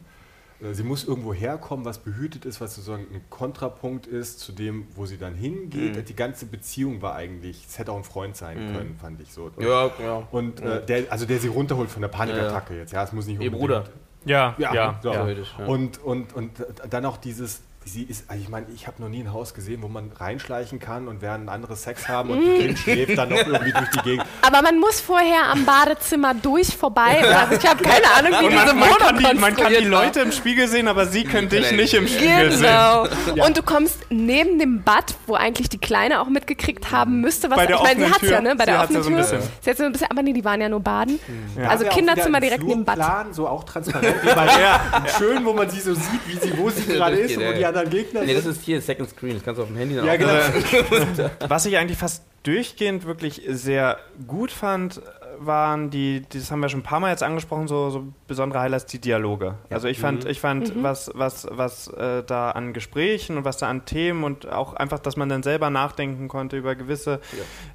sie 0.72 0.82
muss 0.82 1.04
irgendwo 1.04 1.32
herkommen, 1.32 1.84
was 1.84 1.98
behütet 1.98 2.44
ist, 2.44 2.60
was 2.60 2.74
sozusagen 2.74 3.06
ein 3.14 3.22
Kontrapunkt 3.30 4.06
ist 4.06 4.40
zu 4.40 4.52
dem, 4.52 4.86
wo 4.94 5.06
sie 5.06 5.16
dann 5.18 5.34
hingeht. 5.34 5.96
Mhm. 5.96 6.04
Die 6.04 6.14
ganze 6.16 6.46
Beziehung 6.46 7.00
war 7.02 7.14
eigentlich, 7.14 7.64
es 7.68 7.78
hätte 7.78 7.92
auch 7.92 7.96
ein 7.96 8.04
Freund 8.04 8.36
sein 8.36 8.68
Mhm. 8.70 8.76
können, 8.76 8.96
fand 9.00 9.20
ich 9.20 9.32
so. 9.32 9.50
Und, 9.56 9.62
Ja, 9.64 9.90
ja. 10.02 10.26
und 10.30 10.60
äh, 10.60 10.84
der, 10.84 11.10
also 11.12 11.26
der 11.26 11.38
sie 11.38 11.48
runterholt 11.48 11.90
von 11.90 12.02
der 12.02 12.08
Panikattacke 12.08 12.76
jetzt. 12.76 12.92
Ja, 12.92 13.04
es 13.04 13.12
muss 13.12 13.26
nicht 13.26 13.40
Ihr 13.40 13.52
unbedingt- 13.52 13.60
Bruder. 13.84 13.84
Ja, 14.26 14.54
Ja, 14.58 14.74
ja. 14.74 15.00
ja. 15.02 15.64
Und, 15.66 16.02
und, 16.04 16.34
und 16.34 16.50
dann 16.90 17.04
auch 17.06 17.16
dieses, 17.16 17.62
sie 17.84 18.02
ist, 18.04 18.24
also 18.28 18.40
ich 18.42 18.48
meine, 18.48 18.66
ich 18.74 18.86
habe 18.86 19.00
noch 19.02 19.08
nie 19.08 19.20
ein 19.20 19.32
Haus 19.32 19.54
gesehen, 19.54 19.82
wo 19.82 19.88
man 19.88 20.12
reinschleichen 20.12 20.78
kann 20.78 21.08
und 21.08 21.22
während 21.22 21.46
ein 21.46 21.48
anderes 21.48 21.82
Sex 21.82 22.08
haben 22.08 22.30
und 22.30 22.40
die 22.40 22.58
Kind 22.66 22.78
schläft 22.78 23.18
dann 23.18 23.30
noch 23.30 23.38
irgendwie 23.38 23.72
durch 23.72 23.90
die 23.90 23.98
Gegend. 24.02 24.24
Aber 24.42 24.62
man 24.62 24.78
muss 24.78 25.00
vorher 25.00 25.46
am 25.50 25.64
Badezimmer 25.64 26.34
durch 26.34 26.76
vorbei. 26.76 27.22
Also 27.24 27.56
ich 27.56 27.66
habe 27.68 27.82
keine 27.82 28.06
Ahnung, 28.16 28.32
wie 28.40 28.44
Und 28.46 28.52
diese 28.52 28.66
man, 28.74 28.78
man, 28.78 28.98
kann 28.98 29.18
die, 29.18 29.34
man 29.40 29.56
kann 29.56 29.72
die. 29.72 29.84
Leute 29.86 30.20
im 30.20 30.30
Spiegel 30.30 30.68
sehen, 30.68 30.88
aber 30.88 31.06
sie 31.06 31.24
können 31.24 31.48
dich 31.48 31.68
Genau. 31.70 31.82
nicht 31.82 31.94
im 31.94 32.06
Spiegel 32.06 32.52
sehen. 32.52 32.60
Genau. 32.62 33.46
Und 33.46 33.56
du 33.56 33.62
kommst 33.62 33.98
neben 34.10 34.58
dem 34.58 34.82
Bad, 34.82 35.14
wo 35.26 35.34
eigentlich 35.34 35.68
die 35.68 35.78
Kleine 35.78 36.20
auch 36.20 36.28
mitgekriegt 36.28 36.90
haben 36.92 37.20
müsste. 37.20 37.50
Was, 37.50 37.56
Bei 37.56 37.66
der 37.66 37.76
ich 37.76 37.82
meine, 37.82 38.04
sie 38.06 38.10
hat's 38.12 38.22
ja, 38.22 38.28
Tür. 38.28 38.40
ne? 38.42 38.56
Bei 38.56 38.64
Sie 38.64 38.70
der 38.70 38.80
offenen 38.82 38.96
ja 38.96 39.02
so 39.02 39.08
ein 39.10 39.14
Tür. 39.14 39.22
bisschen. 39.38 39.50
Sie 39.62 39.70
hat's 39.70 39.78
so 39.78 39.84
ein 39.86 39.92
bisschen, 39.92 40.10
aber 40.10 40.22
nee, 40.22 40.32
die 40.32 40.44
waren 40.44 40.60
ja 40.60 40.68
nur 40.68 40.80
baden. 40.80 41.18
Da 41.56 41.68
Also 41.68 41.86
auch 41.86 41.90
Kinderzimmer 41.90 42.40
direkt 42.40 42.62
neben 42.62 42.84
Bad. 42.84 42.96
Flurplan, 42.96 43.32
so 43.32 43.48
auch 43.48 43.64
transparent 43.64 44.16
wie 44.22 44.26
bei 44.34 44.46
der. 44.46 44.80
Schön, 45.18 45.44
wo 45.44 45.52
man 45.54 45.68
sie 45.70 45.80
so 45.80 45.94
sieht, 45.94 46.20
wie 46.28 46.36
sie, 46.36 46.56
wo 46.58 46.68
sie 46.70 46.84
gerade 46.86 47.16
ist 47.16 47.36
und 47.36 47.44
wo 47.46 47.52
die 47.52 47.69
anderen 47.70 47.90
Gegner 47.90 48.22
Nee, 48.22 48.34
das 48.34 48.44
sind. 48.44 48.52
ist 48.56 48.62
hier 48.64 48.80
Second 48.80 49.08
Screen, 49.10 49.34
das 49.34 49.42
kannst 49.44 49.58
du 49.58 49.62
auf 49.62 49.68
dem 49.68 49.76
Handy 49.76 49.96
dann 49.96 50.04
Ja, 50.06 50.12
auch 50.14 50.18
genau. 50.18 51.30
Was 51.48 51.66
ich 51.66 51.76
eigentlich 51.76 51.98
fast 51.98 52.22
durchgehend 52.42 53.04
wirklich 53.06 53.42
sehr 53.48 53.98
gut 54.26 54.50
fand, 54.50 55.00
waren 55.42 55.88
die, 55.90 56.22
das 56.28 56.50
haben 56.50 56.60
wir 56.60 56.68
schon 56.68 56.80
ein 56.80 56.84
paar 56.84 57.00
Mal 57.00 57.10
jetzt 57.10 57.22
angesprochen, 57.22 57.66
so, 57.66 57.88
so 57.90 58.04
besondere 58.26 58.60
Highlights, 58.60 58.86
die 58.86 58.98
Dialoge. 59.00 59.46
Ja. 59.46 59.76
Also 59.76 59.88
ich 59.88 59.98
fand, 59.98 60.24
Mhm. 60.24 60.30
ich 60.30 60.38
fand, 60.40 60.76
Mhm. 60.76 60.82
was, 60.82 61.10
was, 61.14 61.48
was 61.50 61.88
äh, 61.88 62.22
da 62.24 62.50
an 62.50 62.72
Gesprächen 62.74 63.38
und 63.38 63.44
was 63.44 63.56
da 63.56 63.68
an 63.68 63.84
Themen 63.86 64.22
und 64.24 64.46
auch 64.50 64.74
einfach, 64.74 64.98
dass 64.98 65.16
man 65.16 65.28
dann 65.30 65.42
selber 65.42 65.70
nachdenken 65.70 66.28
konnte 66.28 66.56
über 66.58 66.74
gewisse 66.74 67.20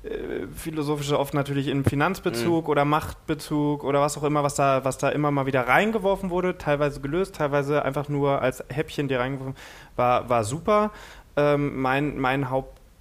äh, 0.03 0.47
philosophische, 0.55 1.17
oft 1.19 1.33
natürlich 1.33 1.67
in 1.67 1.83
Finanzbezug 1.83 2.69
oder 2.69 2.85
Machtbezug 2.85 3.83
oder 3.83 3.99
was 4.01 4.17
auch 4.17 4.23
immer, 4.23 4.43
was 4.43 4.55
da, 4.55 4.85
was 4.85 4.97
da 4.99 5.09
immer 5.09 5.31
mal 5.31 5.45
wieder 5.47 5.67
reingeworfen 5.67 6.29
wurde, 6.29 6.57
teilweise 6.57 7.01
gelöst, 7.01 7.35
teilweise 7.35 7.83
einfach 7.83 8.09
nur 8.09 8.41
als 8.41 8.63
Häppchen, 8.69 9.07
die 9.07 9.15
reingeworfen, 9.15 9.55
war, 9.95 10.29
war 10.29 10.43
super. 10.43 10.91
Ähm, 11.37 11.81
mein, 11.81 12.17
mein 12.17 12.49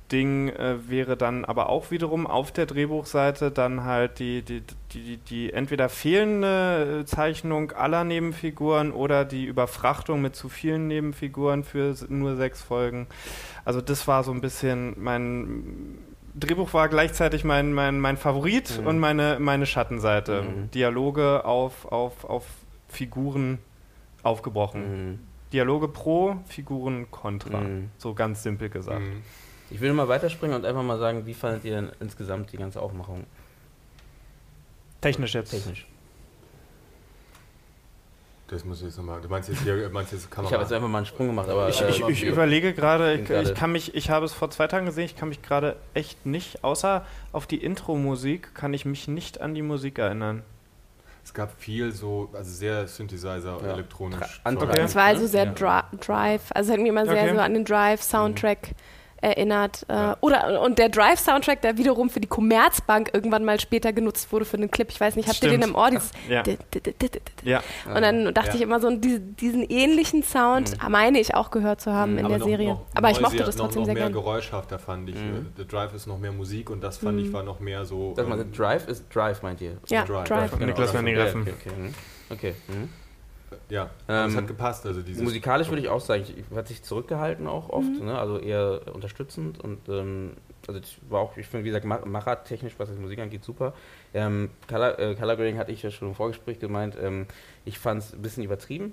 Hauptding 0.04 0.50
äh, 0.50 0.88
wäre 0.88 1.16
dann 1.16 1.44
aber 1.46 1.70
auch 1.70 1.90
wiederum 1.90 2.26
auf 2.26 2.52
der 2.52 2.66
Drehbuchseite 2.66 3.50
dann 3.50 3.84
halt 3.84 4.18
die, 4.18 4.42
die, 4.42 4.60
die, 4.60 4.98
die, 5.00 5.16
die 5.16 5.52
entweder 5.52 5.88
fehlende 5.88 7.00
äh, 7.00 7.04
Zeichnung 7.06 7.72
aller 7.72 8.04
Nebenfiguren 8.04 8.92
oder 8.92 9.24
die 9.24 9.46
Überfrachtung 9.46 10.20
mit 10.20 10.36
zu 10.36 10.50
vielen 10.50 10.88
Nebenfiguren 10.88 11.64
für 11.64 11.94
nur 12.08 12.36
sechs 12.36 12.60
Folgen. 12.60 13.06
Also 13.64 13.80
das 13.80 14.06
war 14.06 14.24
so 14.24 14.32
ein 14.32 14.42
bisschen 14.42 14.94
mein 14.98 15.98
Drehbuch 16.34 16.74
war 16.74 16.88
gleichzeitig 16.88 17.44
mein, 17.44 17.72
mein, 17.72 17.98
mein 17.98 18.16
Favorit 18.18 18.80
Mhm. 18.80 18.86
und 18.86 18.98
meine, 18.98 19.38
meine 19.40 19.64
Schattenseite. 19.66 20.42
Mhm. 20.42 20.70
Dialoge 20.72 21.44
auf, 21.46 21.86
auf, 21.90 22.24
auf 22.24 22.44
Figuren 22.88 23.58
aufgebrochen. 24.22 24.82
Mhm. 25.12 25.18
Dialoge 25.52 25.88
pro, 25.88 26.36
Figuren 26.46 27.10
kontra. 27.10 27.60
Mhm. 27.60 27.90
So 27.96 28.12
ganz 28.14 28.42
simpel 28.42 28.68
gesagt. 28.68 29.00
Mhm. 29.70 29.74
Ich 29.74 29.80
will 29.80 29.92
mal 29.92 30.08
weiterspringen 30.08 30.56
und 30.56 30.64
einfach 30.64 30.82
mal 30.82 30.98
sagen, 30.98 31.26
wie 31.26 31.34
fandet 31.34 31.64
ihr 31.64 31.72
denn 31.74 31.90
insgesamt 32.00 32.52
die 32.52 32.56
ganze 32.56 32.80
Aufmachung 32.80 33.24
Technisch 35.00 35.34
jetzt. 35.34 35.50
technisch? 35.50 35.86
Das 38.48 38.64
muss 38.64 38.78
ich 38.80 38.86
jetzt 38.86 38.98
nochmal. 38.98 39.20
Du 39.22 39.28
meinst 39.28 39.48
jetzt 39.48 39.62
hier, 39.62 39.88
meinst 39.90 40.12
jetzt 40.12 40.24
Ich 40.24 40.30
Kamera? 40.30 40.52
habe 40.52 40.62
jetzt 40.62 40.72
einfach 40.72 40.88
mal 40.88 40.98
einen 40.98 41.06
Sprung 41.06 41.28
gemacht, 41.28 41.48
aber 41.48 41.68
Ich, 41.70 41.80
äh, 41.80 41.88
ich, 41.88 42.00
ich 42.08 42.22
überlege 42.24 42.74
gerade, 42.74 43.14
ich, 43.14 43.30
ich 43.30 43.54
kann 43.54 43.72
mich, 43.72 43.94
ich 43.94 44.10
habe 44.10 44.26
es 44.26 44.32
vor 44.34 44.50
zwei 44.50 44.66
Tagen 44.66 44.84
gesehen, 44.86 45.04
ich 45.06 45.16
kann 45.16 45.30
mich 45.30 45.40
gerade 45.42 45.76
echt 45.94 46.26
nicht, 46.26 46.62
außer 46.62 47.04
auf 47.32 47.46
die 47.46 47.62
Intro-Musik, 47.64 48.54
kann 48.54 48.74
ich 48.74 48.84
mich 48.84 49.08
nicht 49.08 49.40
an 49.40 49.54
die 49.54 49.62
Musik 49.62 49.98
erinnern. 49.98 50.42
es 51.24 51.32
gab 51.32 51.58
viel 51.58 51.90
so, 51.92 52.28
also 52.34 52.50
sehr 52.50 52.86
Synthesizer, 52.86 53.58
Ja. 53.64 53.72
elektronisch. 53.72 54.40
Antreiben. 54.44 54.84
Es 54.84 54.94
war 54.94 55.04
also 55.04 55.22
ne? 55.22 55.28
sehr 55.28 55.44
Ja. 55.46 55.52
Dri 55.52 55.96
Drive, 55.98 56.42
also 56.54 56.72
hat 56.72 56.78
mich 56.80 56.88
immer 56.90 57.06
sehr 57.06 57.22
Okay. 57.24 57.34
so 57.34 57.40
an 57.40 57.54
den 57.54 57.64
Drive-Soundtrack 57.64 58.72
erinnert. 59.20 59.84
Äh, 59.88 59.92
Ja. 59.94 60.16
Oder 60.20 60.60
und 60.62 60.78
der 60.78 60.88
Drive-Soundtrack, 60.88 61.62
der 61.62 61.76
wiederum 61.78 62.10
für 62.10 62.20
die 62.20 62.28
Commerzbank 62.28 63.10
irgendwann 63.12 63.44
mal 63.44 63.58
später 63.60 63.92
genutzt 63.92 64.30
wurde 64.32 64.44
für 64.44 64.56
einen 64.56 64.70
Clip. 64.70 64.88
Ich 64.90 65.00
weiß 65.00 65.16
nicht, 65.16 65.28
habt 65.28 65.42
ihr 65.42 65.50
den 65.50 65.62
im 65.62 65.74
Ohr? 65.74 65.90
Dieses 65.90 66.10
Ja. 66.28 66.42
Ja. 67.44 67.62
Und 67.94 68.02
dann 68.02 68.32
dachte 68.34 68.50
Ja. 68.50 68.54
ich 68.56 68.60
immer 68.62 68.80
so, 68.80 68.90
diese, 68.96 69.20
diesen 69.20 69.62
ähnlichen 69.68 70.22
Sound 70.22 70.72
Mhm. 70.82 70.90
meine 70.92 71.18
ich 71.20 71.34
auch 71.34 71.50
gehört 71.50 71.80
zu 71.80 71.92
haben 71.92 72.12
Mhm. 72.12 72.18
in 72.18 72.24
Aber 72.26 72.32
der 72.34 72.38
noch- 72.40 72.46
Serie. 72.46 72.68
noch 72.70 72.82
Aber 72.94 73.10
ich 73.10 73.20
mochte 73.20 73.36
das 73.38 73.56
trotzdem 73.56 73.82
noch, 73.82 73.86
sehr 73.86 73.94
noch 73.94 74.00
mehr 74.00 74.10
gerne. 74.10 74.14
geräuschhafter 74.14 74.78
fand 74.78 75.08
ich. 75.08 75.16
Mhm. 75.16 75.52
The 75.56 75.66
Drive 75.66 75.94
ist 75.94 76.06
noch 76.06 76.18
mehr 76.18 76.32
Musik 76.32 76.70
und 76.70 76.82
das 76.82 76.98
fand 76.98 77.18
Mhm. 77.18 77.24
ich 77.26 77.32
war 77.32 77.42
noch 77.42 77.60
mehr 77.60 77.84
so. 77.84 78.14
Sag 78.16 78.28
mal, 78.28 78.40
ähm, 78.40 78.52
Drive 78.52 78.88
ist 78.88 79.04
Drive, 79.14 79.42
meint 79.42 79.60
ihr? 79.60 79.78
Ja, 79.88 80.04
Drive. 80.04 80.28
Drive. 80.28 80.50
Genau, 80.52 80.66
Niklas 80.66 80.92
Van 80.94 81.04
den 81.04 81.16
Ja, 81.16 81.22
Greffen. 81.24 81.42
Okay, 81.42 81.52
okay. 81.66 81.70
mhm. 81.80 81.94
okay. 82.30 82.54
Ja, 83.68 83.84
Ähm, 84.08 84.28
das 84.28 84.36
hat 84.36 84.46
gepasst. 84.46 84.86
Also 84.86 85.02
dieses 85.02 85.22
Musikalisch 85.22 85.68
würde 85.68 85.82
ich 85.82 85.88
auch 85.88 86.00
sagen, 86.00 86.22
ich, 86.22 86.36
ich 86.38 86.44
hat 86.56 86.68
sich 86.68 86.82
zurückgehalten 86.82 87.46
auch 87.46 87.68
oft, 87.70 87.88
Mhm. 88.00 88.06
ne? 88.06 88.18
also 88.18 88.38
eher 88.38 88.82
unterstützend 88.94 89.62
und 89.62 89.88
ähm, 89.88 90.32
also 90.66 90.80
das 90.80 90.90
war 91.10 91.20
auch, 91.20 91.36
ich 91.36 91.46
finde, 91.46 91.64
wie 91.64 91.68
gesagt, 91.68 91.84
Ma- 91.84 92.04
Macher-technisch, 92.04 92.74
was 92.78 92.90
die 92.90 92.98
Musik 92.98 93.18
angeht, 93.18 93.44
super. 93.44 93.74
Ähm, 94.14 94.50
Color, 94.68 94.98
äh, 94.98 95.14
Color 95.14 95.36
Grading 95.36 95.58
hatte 95.58 95.72
ich 95.72 95.82
ja 95.82 95.90
schon 95.90 96.08
im 96.08 96.14
Vorgespräch 96.14 96.58
gemeint, 96.58 96.96
ähm, 97.02 97.26
ich 97.64 97.78
fand 97.78 98.02
es 98.02 98.12
ein 98.14 98.22
bisschen 98.22 98.44
übertrieben. 98.44 98.92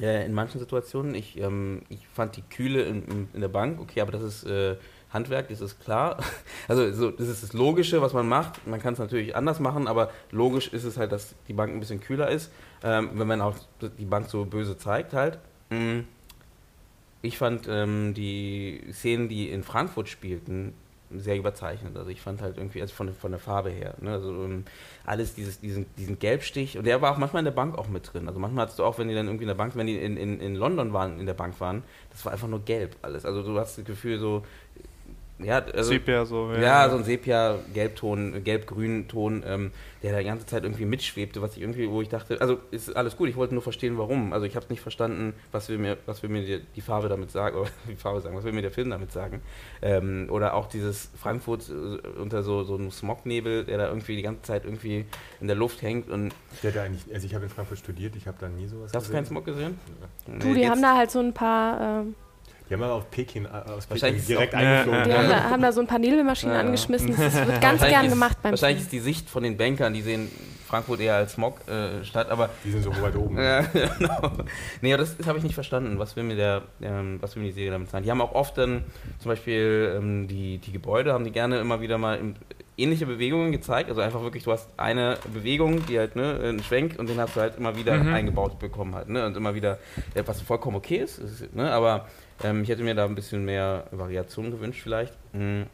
Äh, 0.00 0.24
in 0.24 0.32
manchen 0.32 0.58
Situationen. 0.58 1.14
Ich, 1.14 1.38
ähm, 1.38 1.82
ich 1.90 2.08
fand 2.08 2.36
die 2.36 2.42
Kühle 2.42 2.82
in, 2.84 3.04
in, 3.06 3.28
in 3.34 3.40
der 3.42 3.48
Bank, 3.48 3.78
okay, 3.80 4.00
aber 4.00 4.12
das 4.12 4.22
ist 4.22 4.44
äh, 4.44 4.76
Handwerk, 5.12 5.48
das 5.48 5.60
ist 5.60 5.78
klar. 5.80 6.16
Also 6.68 6.90
so, 6.92 7.10
das 7.10 7.28
ist 7.28 7.42
das 7.42 7.52
Logische, 7.52 8.00
was 8.00 8.14
man 8.14 8.26
macht. 8.28 8.66
Man 8.66 8.80
kann 8.80 8.94
es 8.94 8.98
natürlich 8.98 9.36
anders 9.36 9.60
machen, 9.60 9.88
aber 9.88 10.10
logisch 10.30 10.68
ist 10.68 10.84
es 10.84 10.96
halt, 10.96 11.12
dass 11.12 11.34
die 11.48 11.52
Bank 11.52 11.72
ein 11.74 11.80
bisschen 11.80 12.00
kühler 12.00 12.30
ist, 12.30 12.50
ähm, 12.82 13.10
wenn 13.14 13.26
man 13.26 13.40
auch 13.40 13.56
die 13.98 14.04
Bank 14.04 14.28
so 14.28 14.44
böse 14.44 14.76
zeigt 14.76 15.12
halt. 15.12 15.38
Mm. 15.70 16.00
Ich 17.22 17.36
fand 17.36 17.68
ähm, 17.68 18.14
die 18.14 18.82
Szenen, 18.92 19.28
die 19.28 19.50
in 19.50 19.62
Frankfurt 19.62 20.08
spielten, 20.08 20.72
sehr 21.10 21.36
überzeichnet. 21.36 21.96
Also 21.96 22.10
ich 22.10 22.20
fand 22.20 22.40
halt 22.40 22.56
irgendwie, 22.56 22.80
also 22.80 22.94
von, 22.94 23.12
von 23.14 23.32
der 23.32 23.40
Farbe 23.40 23.70
her, 23.70 23.94
ne? 24.00 24.12
also 24.12 24.44
ähm, 24.44 24.64
alles 25.04 25.34
dieses, 25.34 25.60
diesen, 25.60 25.86
diesen 25.96 26.18
Gelbstich 26.18 26.78
und 26.78 26.86
der 26.86 27.02
war 27.02 27.12
auch 27.12 27.18
manchmal 27.18 27.40
in 27.40 27.46
der 27.46 27.52
Bank 27.52 27.76
auch 27.76 27.88
mit 27.88 28.12
drin. 28.12 28.28
Also 28.28 28.38
manchmal 28.38 28.62
hattest 28.62 28.78
du 28.78 28.84
auch, 28.84 28.98
wenn 28.98 29.08
die 29.08 29.14
dann 29.14 29.26
irgendwie 29.26 29.44
in 29.44 29.48
der 29.48 29.54
Bank, 29.54 29.76
wenn 29.76 29.86
die 29.86 29.96
in, 29.96 30.16
in, 30.16 30.40
in 30.40 30.54
London 30.54 30.92
waren, 30.92 31.18
in 31.18 31.26
der 31.26 31.34
Bank 31.34 31.60
waren, 31.60 31.82
das 32.10 32.24
war 32.24 32.32
einfach 32.32 32.48
nur 32.48 32.60
gelb 32.60 32.96
alles. 33.02 33.24
Also 33.24 33.42
du 33.42 33.58
hast 33.58 33.76
das 33.76 33.84
Gefühl 33.84 34.18
so, 34.18 34.44
ja, 35.42 35.58
also, 35.58 35.90
Sepia 35.90 36.24
so. 36.24 36.52
ja, 36.52 36.88
so 36.88 36.96
ein 36.96 37.04
Sepia-Gelbton, 37.04 38.44
Gelb-Grün-Ton, 38.44 39.42
ähm, 39.46 39.70
der 40.02 40.12
da 40.12 40.18
die 40.18 40.24
ganze 40.24 40.46
Zeit 40.46 40.64
irgendwie 40.64 40.84
mitschwebte, 40.84 41.42
was 41.42 41.56
ich 41.56 41.62
irgendwie, 41.62 41.90
wo 41.90 42.00
ich 42.00 42.08
dachte, 42.08 42.40
also 42.40 42.58
ist 42.70 42.96
alles 42.96 43.16
gut, 43.16 43.28
ich 43.28 43.36
wollte 43.36 43.54
nur 43.54 43.62
verstehen, 43.62 43.98
warum. 43.98 44.32
Also 44.32 44.46
ich 44.46 44.56
habe 44.56 44.66
nicht 44.68 44.80
verstanden, 44.80 45.34
was 45.52 45.68
will 45.68 45.78
mir, 45.78 45.98
was 46.06 46.22
will 46.22 46.30
mir 46.30 46.42
die, 46.42 46.60
die 46.74 46.80
Farbe 46.80 47.08
damit 47.08 47.30
sagen, 47.30 47.56
oder 47.60 47.70
die 47.88 47.96
Farbe 47.96 48.20
sagen, 48.20 48.36
was 48.36 48.44
will 48.44 48.52
mir 48.52 48.62
der 48.62 48.70
Film 48.70 48.90
damit 48.90 49.12
sagen. 49.12 49.42
Ähm, 49.82 50.28
oder 50.30 50.54
auch 50.54 50.66
dieses 50.66 51.10
Frankfurt 51.20 51.68
äh, 51.68 52.20
unter 52.20 52.42
so, 52.42 52.64
so 52.64 52.76
einem 52.76 52.90
Smognebel, 52.90 53.64
der 53.64 53.78
da 53.78 53.88
irgendwie 53.88 54.16
die 54.16 54.22
ganze 54.22 54.42
Zeit 54.42 54.64
irgendwie 54.64 55.04
in 55.40 55.46
der 55.46 55.56
Luft 55.56 55.82
hängt 55.82 56.08
und 56.08 56.32
Ich 56.54 56.62
hätte 56.62 56.82
eigentlich, 56.82 57.12
also 57.12 57.26
ich 57.26 57.34
habe 57.34 57.44
in 57.44 57.50
Frankfurt 57.50 57.78
studiert, 57.78 58.16
ich 58.16 58.26
habe 58.26 58.38
da 58.40 58.48
nie 58.48 58.66
sowas 58.66 58.92
hast 58.94 58.94
du 58.94 58.98
gesehen. 58.98 59.14
keinen 59.14 59.26
Smog 59.26 59.44
gesehen? 59.44 59.78
Du, 60.26 60.54
die 60.54 60.68
haben 60.68 60.82
da 60.82 60.96
halt 60.96 61.10
so 61.10 61.18
ein 61.18 61.32
paar, 61.32 62.02
ähm, 62.02 62.14
Die 62.70 62.74
haben 62.74 62.82
aber 62.84 62.94
auf 62.94 63.10
Peking, 63.10 63.46
äh, 63.46 63.48
aus 63.48 63.86
Peking 63.86 64.24
direkt 64.26 64.54
eingeflogen. 64.54 65.02
die 65.04 65.12
haben 65.12 65.28
da, 65.28 65.50
haben 65.50 65.60
da 65.62 65.72
so 65.72 65.80
ein 65.80 65.88
paar 65.88 65.98
Nebelmaschinen 65.98 66.54
angeschmissen. 66.54 67.08
Das 67.16 67.18
wird 67.34 67.34
ganz 67.60 67.80
Wahrscheinlich 67.80 67.90
gern 67.90 68.04
ist- 68.06 68.12
gemacht 68.12 68.38
beim 68.42 68.52
Wahrscheinlich 68.52 68.82
ist 68.84 68.92
die 68.92 69.00
Sicht 69.00 69.28
von 69.28 69.42
den 69.42 69.56
Bankern, 69.56 69.92
die 69.92 70.02
sehen 70.02 70.30
Frankfurt 70.68 71.00
eher 71.00 71.16
als 71.16 71.32
Smog-Stadt, 71.32 72.30
aber 72.30 72.48
Die 72.64 72.70
sind 72.70 72.84
so 72.84 72.90
weit 73.02 73.16
oben. 73.16 73.36
Ja, 73.42 73.62
genau. 73.62 74.30
Nee, 74.82 74.94
aber 74.94 75.02
das, 75.02 75.16
das 75.16 75.26
habe 75.26 75.36
ich 75.38 75.42
nicht 75.42 75.54
verstanden. 75.54 75.98
Was 75.98 76.14
will 76.14 76.22
mir 76.22 76.36
der, 76.36 76.62
ähm, 76.80 77.18
was 77.20 77.34
will 77.34 77.42
mir 77.42 77.48
die 77.48 77.54
Serie 77.54 77.72
damit 77.72 77.90
sagen? 77.90 78.04
Die 78.04 78.10
haben 78.12 78.20
auch 78.20 78.34
oft 78.36 78.56
dann 78.56 78.84
zum 79.18 79.30
Beispiel 79.30 79.94
ähm, 79.98 80.28
die, 80.28 80.58
die 80.58 80.70
Gebäude 80.70 81.12
haben 81.12 81.24
die 81.24 81.32
gerne 81.32 81.58
immer 81.58 81.80
wieder 81.80 81.98
mal 81.98 82.18
in, 82.18 82.36
ähnliche 82.78 83.04
Bewegungen 83.04 83.50
gezeigt. 83.50 83.88
Also 83.90 84.00
einfach 84.00 84.22
wirklich, 84.22 84.44
du 84.44 84.52
hast 84.52 84.68
eine 84.76 85.18
Bewegung, 85.34 85.84
die 85.86 85.98
halt, 85.98 86.14
ne, 86.14 86.38
einen 86.40 86.62
Schwenk 86.62 86.98
und 87.00 87.08
den 87.10 87.18
hast 87.20 87.34
du 87.34 87.40
halt 87.40 87.58
immer 87.58 87.76
wieder 87.76 87.94
Mhm. 87.94 88.14
eingebaut 88.14 88.58
bekommen 88.60 88.94
halt, 88.94 89.08
ne? 89.08 89.26
Und 89.26 89.36
immer 89.36 89.54
wieder, 89.56 89.78
äh, 90.14 90.22
was 90.24 90.40
vollkommen 90.40 90.76
okay 90.76 90.98
ist, 90.98 91.18
ist 91.18 91.52
ne? 91.54 91.70
Aber 91.72 92.06
ähm, 92.42 92.62
ich 92.62 92.68
hätte 92.68 92.82
mir 92.82 92.94
da 92.94 93.04
ein 93.04 93.14
bisschen 93.14 93.44
mehr 93.44 93.84
Variation 93.90 94.50
gewünscht 94.50 94.82
vielleicht. 94.82 95.14
Hm. 95.32 95.66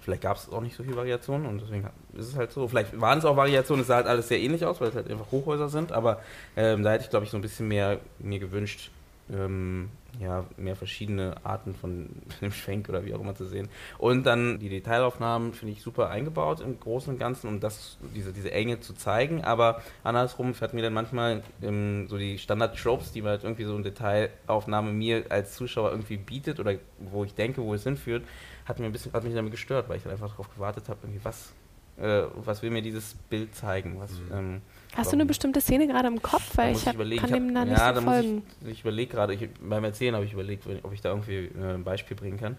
Vielleicht 0.00 0.22
gab 0.22 0.36
es 0.36 0.50
auch 0.50 0.60
nicht 0.60 0.76
so 0.76 0.82
viel 0.82 0.94
Variationen 0.96 1.46
und 1.46 1.62
deswegen 1.62 1.88
ist 2.12 2.28
es 2.28 2.36
halt 2.36 2.52
so. 2.52 2.68
Vielleicht 2.68 3.00
waren 3.00 3.18
es 3.18 3.24
auch 3.24 3.38
Variationen, 3.38 3.80
es 3.80 3.86
sah 3.86 3.96
halt 3.96 4.06
alles 4.06 4.28
sehr 4.28 4.38
ähnlich 4.38 4.64
aus, 4.66 4.78
weil 4.80 4.88
es 4.88 4.94
halt 4.94 5.10
einfach 5.10 5.30
Hochhäuser 5.32 5.70
sind, 5.70 5.92
aber 5.92 6.20
ähm, 6.56 6.82
da 6.82 6.92
hätte 6.92 7.04
ich, 7.04 7.10
glaube 7.10 7.24
ich, 7.24 7.30
so 7.30 7.38
ein 7.38 7.40
bisschen 7.40 7.68
mehr 7.68 8.00
mir 8.18 8.38
gewünscht, 8.38 8.90
ähm, 9.32 9.88
ja, 10.20 10.44
mehr 10.56 10.76
verschiedene 10.76 11.34
Arten 11.44 11.74
von 11.74 12.08
dem 12.40 12.52
Schwenk 12.52 12.88
oder 12.88 13.04
wie 13.04 13.14
auch 13.14 13.20
immer 13.20 13.34
zu 13.34 13.46
sehen. 13.46 13.68
Und 13.98 14.24
dann 14.24 14.58
die 14.58 14.68
Detailaufnahmen 14.68 15.52
finde 15.52 15.72
ich 15.72 15.82
super 15.82 16.10
eingebaut 16.10 16.60
im 16.60 16.78
Großen 16.78 17.12
und 17.12 17.18
Ganzen, 17.18 17.48
um 17.48 17.60
das, 17.60 17.98
diese, 18.14 18.32
diese 18.32 18.50
Enge 18.52 18.80
zu 18.80 18.94
zeigen, 18.94 19.44
aber 19.44 19.82
andersrum 20.02 20.54
hat 20.60 20.74
mir 20.74 20.82
dann 20.82 20.92
manchmal 20.92 21.42
ähm, 21.62 22.06
so 22.08 22.18
die 22.18 22.38
Standard-Tropes, 22.38 23.12
die 23.12 23.22
man 23.22 23.32
halt 23.32 23.44
irgendwie 23.44 23.64
so 23.64 23.74
eine 23.74 23.82
Detailaufnahme 23.82 24.92
mir 24.92 25.24
als 25.30 25.54
Zuschauer 25.54 25.90
irgendwie 25.90 26.16
bietet 26.16 26.60
oder 26.60 26.74
wo 26.98 27.24
ich 27.24 27.34
denke, 27.34 27.62
wo 27.62 27.74
es 27.74 27.84
hinführt, 27.84 28.24
hat, 28.64 28.78
mir 28.78 28.86
ein 28.86 28.92
bisschen, 28.92 29.12
hat 29.12 29.24
mich 29.24 29.34
damit 29.34 29.52
gestört, 29.52 29.88
weil 29.88 29.98
ich 29.98 30.02
dann 30.04 30.12
einfach 30.12 30.30
darauf 30.30 30.52
gewartet 30.54 30.88
habe, 30.88 31.00
irgendwie 31.02 31.24
was, 31.24 31.52
äh, 31.98 32.22
was 32.34 32.62
will 32.62 32.70
mir 32.70 32.82
dieses 32.82 33.14
Bild 33.30 33.54
zeigen. 33.54 33.98
Was, 34.00 34.10
Mhm. 34.12 34.18
ähm, 34.32 34.60
Hast 34.96 35.10
du 35.10 35.16
eine 35.16 35.26
bestimmte 35.26 35.60
Szene 35.60 35.86
gerade 35.88 36.06
im 36.08 36.22
Kopf? 36.22 36.56
Weil 36.56 36.72
ich 36.76 36.86
hab, 36.86 36.94
überlegen. 36.94 37.20
kann 37.20 37.30
Ich 37.30 37.36
dem 37.36 37.54
da 37.54 37.64
nicht 37.64 37.76
ja, 37.76 37.94
so 37.94 38.00
folgen. 38.02 38.42
ich, 38.64 38.68
ich 38.70 38.80
überlege 38.82 39.10
gerade, 39.12 39.34
ich, 39.34 39.48
beim 39.60 39.82
Erzählen 39.82 40.14
habe 40.14 40.24
ich 40.24 40.32
überlegt, 40.32 40.64
ob 40.84 40.92
ich 40.92 41.00
da 41.00 41.08
irgendwie 41.10 41.50
äh, 41.60 41.74
ein 41.74 41.82
Beispiel 41.84 42.16
bringen 42.16 42.38
kann. 42.38 42.56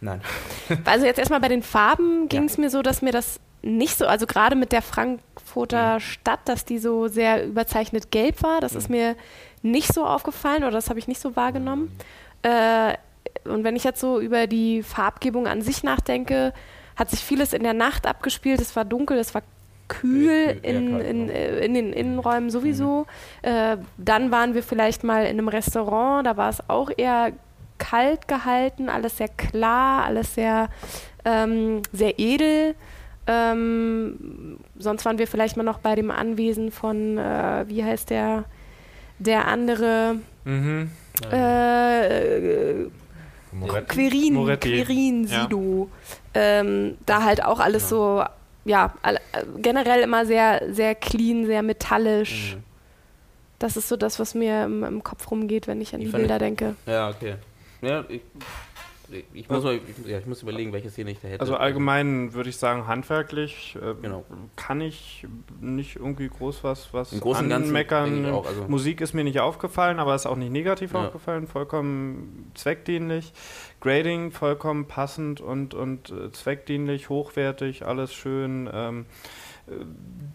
Nein. 0.00 0.20
Also 0.84 1.06
jetzt 1.06 1.18
erstmal 1.18 1.40
bei 1.40 1.48
den 1.48 1.62
Farben 1.62 2.28
ging 2.28 2.40
Ja. 2.42 2.46
es 2.46 2.58
mir 2.58 2.68
so, 2.70 2.82
dass 2.82 3.00
mir 3.00 3.12
das 3.12 3.38
nicht 3.62 3.96
so, 3.96 4.06
also 4.06 4.26
gerade 4.26 4.54
mit 4.56 4.72
der 4.72 4.82
Frankfurter 4.82 5.94
Mhm. 5.94 6.00
Stadt, 6.00 6.40
dass 6.46 6.64
die 6.64 6.78
so 6.78 7.08
sehr 7.08 7.46
überzeichnet 7.46 8.10
gelb 8.10 8.42
war, 8.42 8.60
das 8.60 8.74
ist 8.74 8.88
Mhm. 8.90 8.96
mir 8.96 9.16
nicht 9.62 9.92
so 9.92 10.04
aufgefallen 10.04 10.62
oder 10.64 10.72
das 10.72 10.88
habe 10.90 10.98
ich 10.98 11.08
nicht 11.08 11.20
so 11.20 11.34
wahrgenommen. 11.36 11.90
Äh, 12.42 12.94
und 13.44 13.64
wenn 13.64 13.74
ich 13.76 13.84
jetzt 13.84 14.00
so 14.00 14.20
über 14.20 14.46
die 14.46 14.82
Farbgebung 14.82 15.46
an 15.46 15.62
sich 15.62 15.82
nachdenke, 15.82 16.52
hat 16.96 17.10
sich 17.10 17.20
vieles 17.20 17.52
in 17.52 17.62
der 17.62 17.74
Nacht 17.74 18.06
abgespielt. 18.06 18.60
Es 18.60 18.74
war 18.74 18.84
dunkel, 18.84 19.18
es 19.18 19.34
war 19.34 19.42
kühl 19.88 20.58
in, 20.62 21.00
in, 21.00 21.28
ja. 21.28 21.34
äh, 21.34 21.64
in 21.64 21.74
den 21.74 21.92
Innenräumen 21.92 22.50
sowieso. 22.50 23.06
Äh, 23.42 23.76
dann 23.98 24.30
waren 24.30 24.54
wir 24.54 24.62
vielleicht 24.62 25.04
mal 25.04 25.24
in 25.24 25.38
einem 25.38 25.48
Restaurant, 25.48 26.26
da 26.26 26.36
war 26.36 26.48
es 26.48 26.68
auch 26.68 26.90
eher 26.96 27.32
kalt 27.78 28.26
gehalten, 28.26 28.88
alles 28.88 29.18
sehr 29.18 29.28
klar, 29.28 30.04
alles 30.04 30.34
sehr, 30.34 30.68
ähm, 31.24 31.82
sehr 31.92 32.18
edel. 32.18 32.74
Ähm, 33.28 34.58
sonst 34.78 35.04
waren 35.04 35.18
wir 35.18 35.26
vielleicht 35.26 35.56
mal 35.56 35.62
noch 35.62 35.78
bei 35.78 35.94
dem 35.94 36.10
Anwesen 36.10 36.70
von, 36.70 37.18
äh, 37.18 37.64
wie 37.68 37.84
heißt 37.84 38.10
der, 38.10 38.44
der 39.18 39.46
andere, 39.48 40.16
Mhm. 40.44 40.90
äh, 41.32 42.84
Moretti. 43.58 43.86
Querin, 43.94 44.34
Moretti. 44.34 44.82
Querin, 44.84 45.26
Ja. 45.26 45.42
Sido. 45.42 45.88
Ähm, 46.34 46.98
da 47.06 47.22
halt 47.22 47.44
auch 47.44 47.60
alles 47.60 47.88
so, 47.88 48.22
ja, 48.64 48.92
all, 49.02 49.16
äh, 49.16 49.20
generell 49.58 50.00
immer 50.02 50.26
sehr, 50.26 50.62
sehr 50.70 50.94
clean, 50.94 51.46
sehr 51.46 51.62
metallisch. 51.62 52.56
Mhm. 52.56 52.62
Das 53.58 53.76
ist 53.76 53.88
so 53.88 53.96
das, 53.96 54.18
was 54.18 54.34
mir 54.34 54.64
im, 54.64 54.84
im 54.84 55.02
Kopf 55.02 55.30
rumgeht, 55.30 55.66
wenn 55.66 55.80
ich 55.80 55.94
an 55.94 56.00
Die 56.00 56.06
die 56.06 56.12
Bilder 56.12 56.38
denke. 56.38 56.76
Ja, 56.86 57.08
okay. 57.08 57.36
Ja, 57.80 58.04
ich, 58.08 58.20
ich, 59.34 59.48
muss, 59.48 59.62
mal, 59.64 59.74
ich, 59.76 60.06
ja, 60.06 60.18
ich 60.18 60.26
muss 60.26 60.42
überlegen, 60.42 60.72
welche 60.72 60.90
Szene 60.90 61.10
ich 61.12 61.20
da 61.20 61.28
hätte. 61.28 61.40
Also 61.40 61.56
allgemein 61.56 62.34
würde 62.34 62.48
ich 62.50 62.56
sagen, 62.56 62.86
handwerklich 62.86 63.76
äh, 63.80 63.94
Genau. 64.02 64.24
kann 64.56 64.80
ich 64.80 65.26
nicht 65.60 65.96
irgendwie 65.96 66.28
groß 66.28 66.64
was, 66.64 66.92
was 66.92 67.12
Im 67.12 67.20
Großen 67.20 67.50
anmeckern. 67.52 68.26
auch, 68.26 68.46
also- 68.46 68.64
Musik 68.68 69.00
ist 69.00 69.14
mir 69.14 69.24
nicht 69.24 69.40
aufgefallen, 69.40 69.98
aber 69.98 70.14
ist 70.14 70.26
auch 70.26 70.36
nicht 70.36 70.52
negativ 70.52 70.92
Ja. 70.92 71.06
aufgefallen, 71.06 71.46
vollkommen 71.46 72.50
zweckdienlich. 72.54 73.32
Grading 73.80 74.30
vollkommen 74.32 74.86
passend 74.86 75.40
und, 75.40 75.74
und 75.74 76.10
äh, 76.10 76.32
zweckdienlich, 76.32 77.08
hochwertig, 77.08 77.84
alles 77.86 78.12
schön. 78.14 78.68
Ähm, 78.72 79.06
äh, 79.68 79.72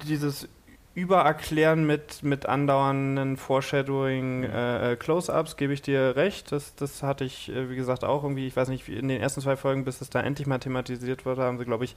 dieses 0.08 0.48
Übererklären 0.94 1.86
mit, 1.86 2.22
mit 2.22 2.46
andauernden 2.46 3.38
Foreshadowing, 3.38 4.44
äh, 4.44 4.92
äh, 4.92 4.96
Close-Ups, 4.98 5.56
gebe 5.56 5.74
ich 5.74 5.82
dir 5.82 6.16
recht. 6.18 6.52
Das, 6.52 6.76
das 6.76 7.02
hatte 7.02 7.24
ich, 7.24 7.50
äh, 7.50 7.70
wie 7.70 7.78
gesagt, 7.78 8.04
auch 8.04 8.24
irgendwie, 8.24 8.46
ich 8.46 8.56
weiß 8.56 8.68
nicht, 8.68 8.90
in 8.90 9.08
den 9.08 9.22
ersten 9.22 9.40
zwei 9.40 9.56
Folgen, 9.56 9.86
bis 9.86 10.02
es 10.02 10.10
da 10.10 10.20
endlich 10.20 10.48
mal 10.48 10.60
thematisiert 10.60 11.26
wurde, 11.26 11.44
haben 11.44 11.58
sie, 11.60 11.66
glaube 11.66 11.86
ich, 11.86 11.96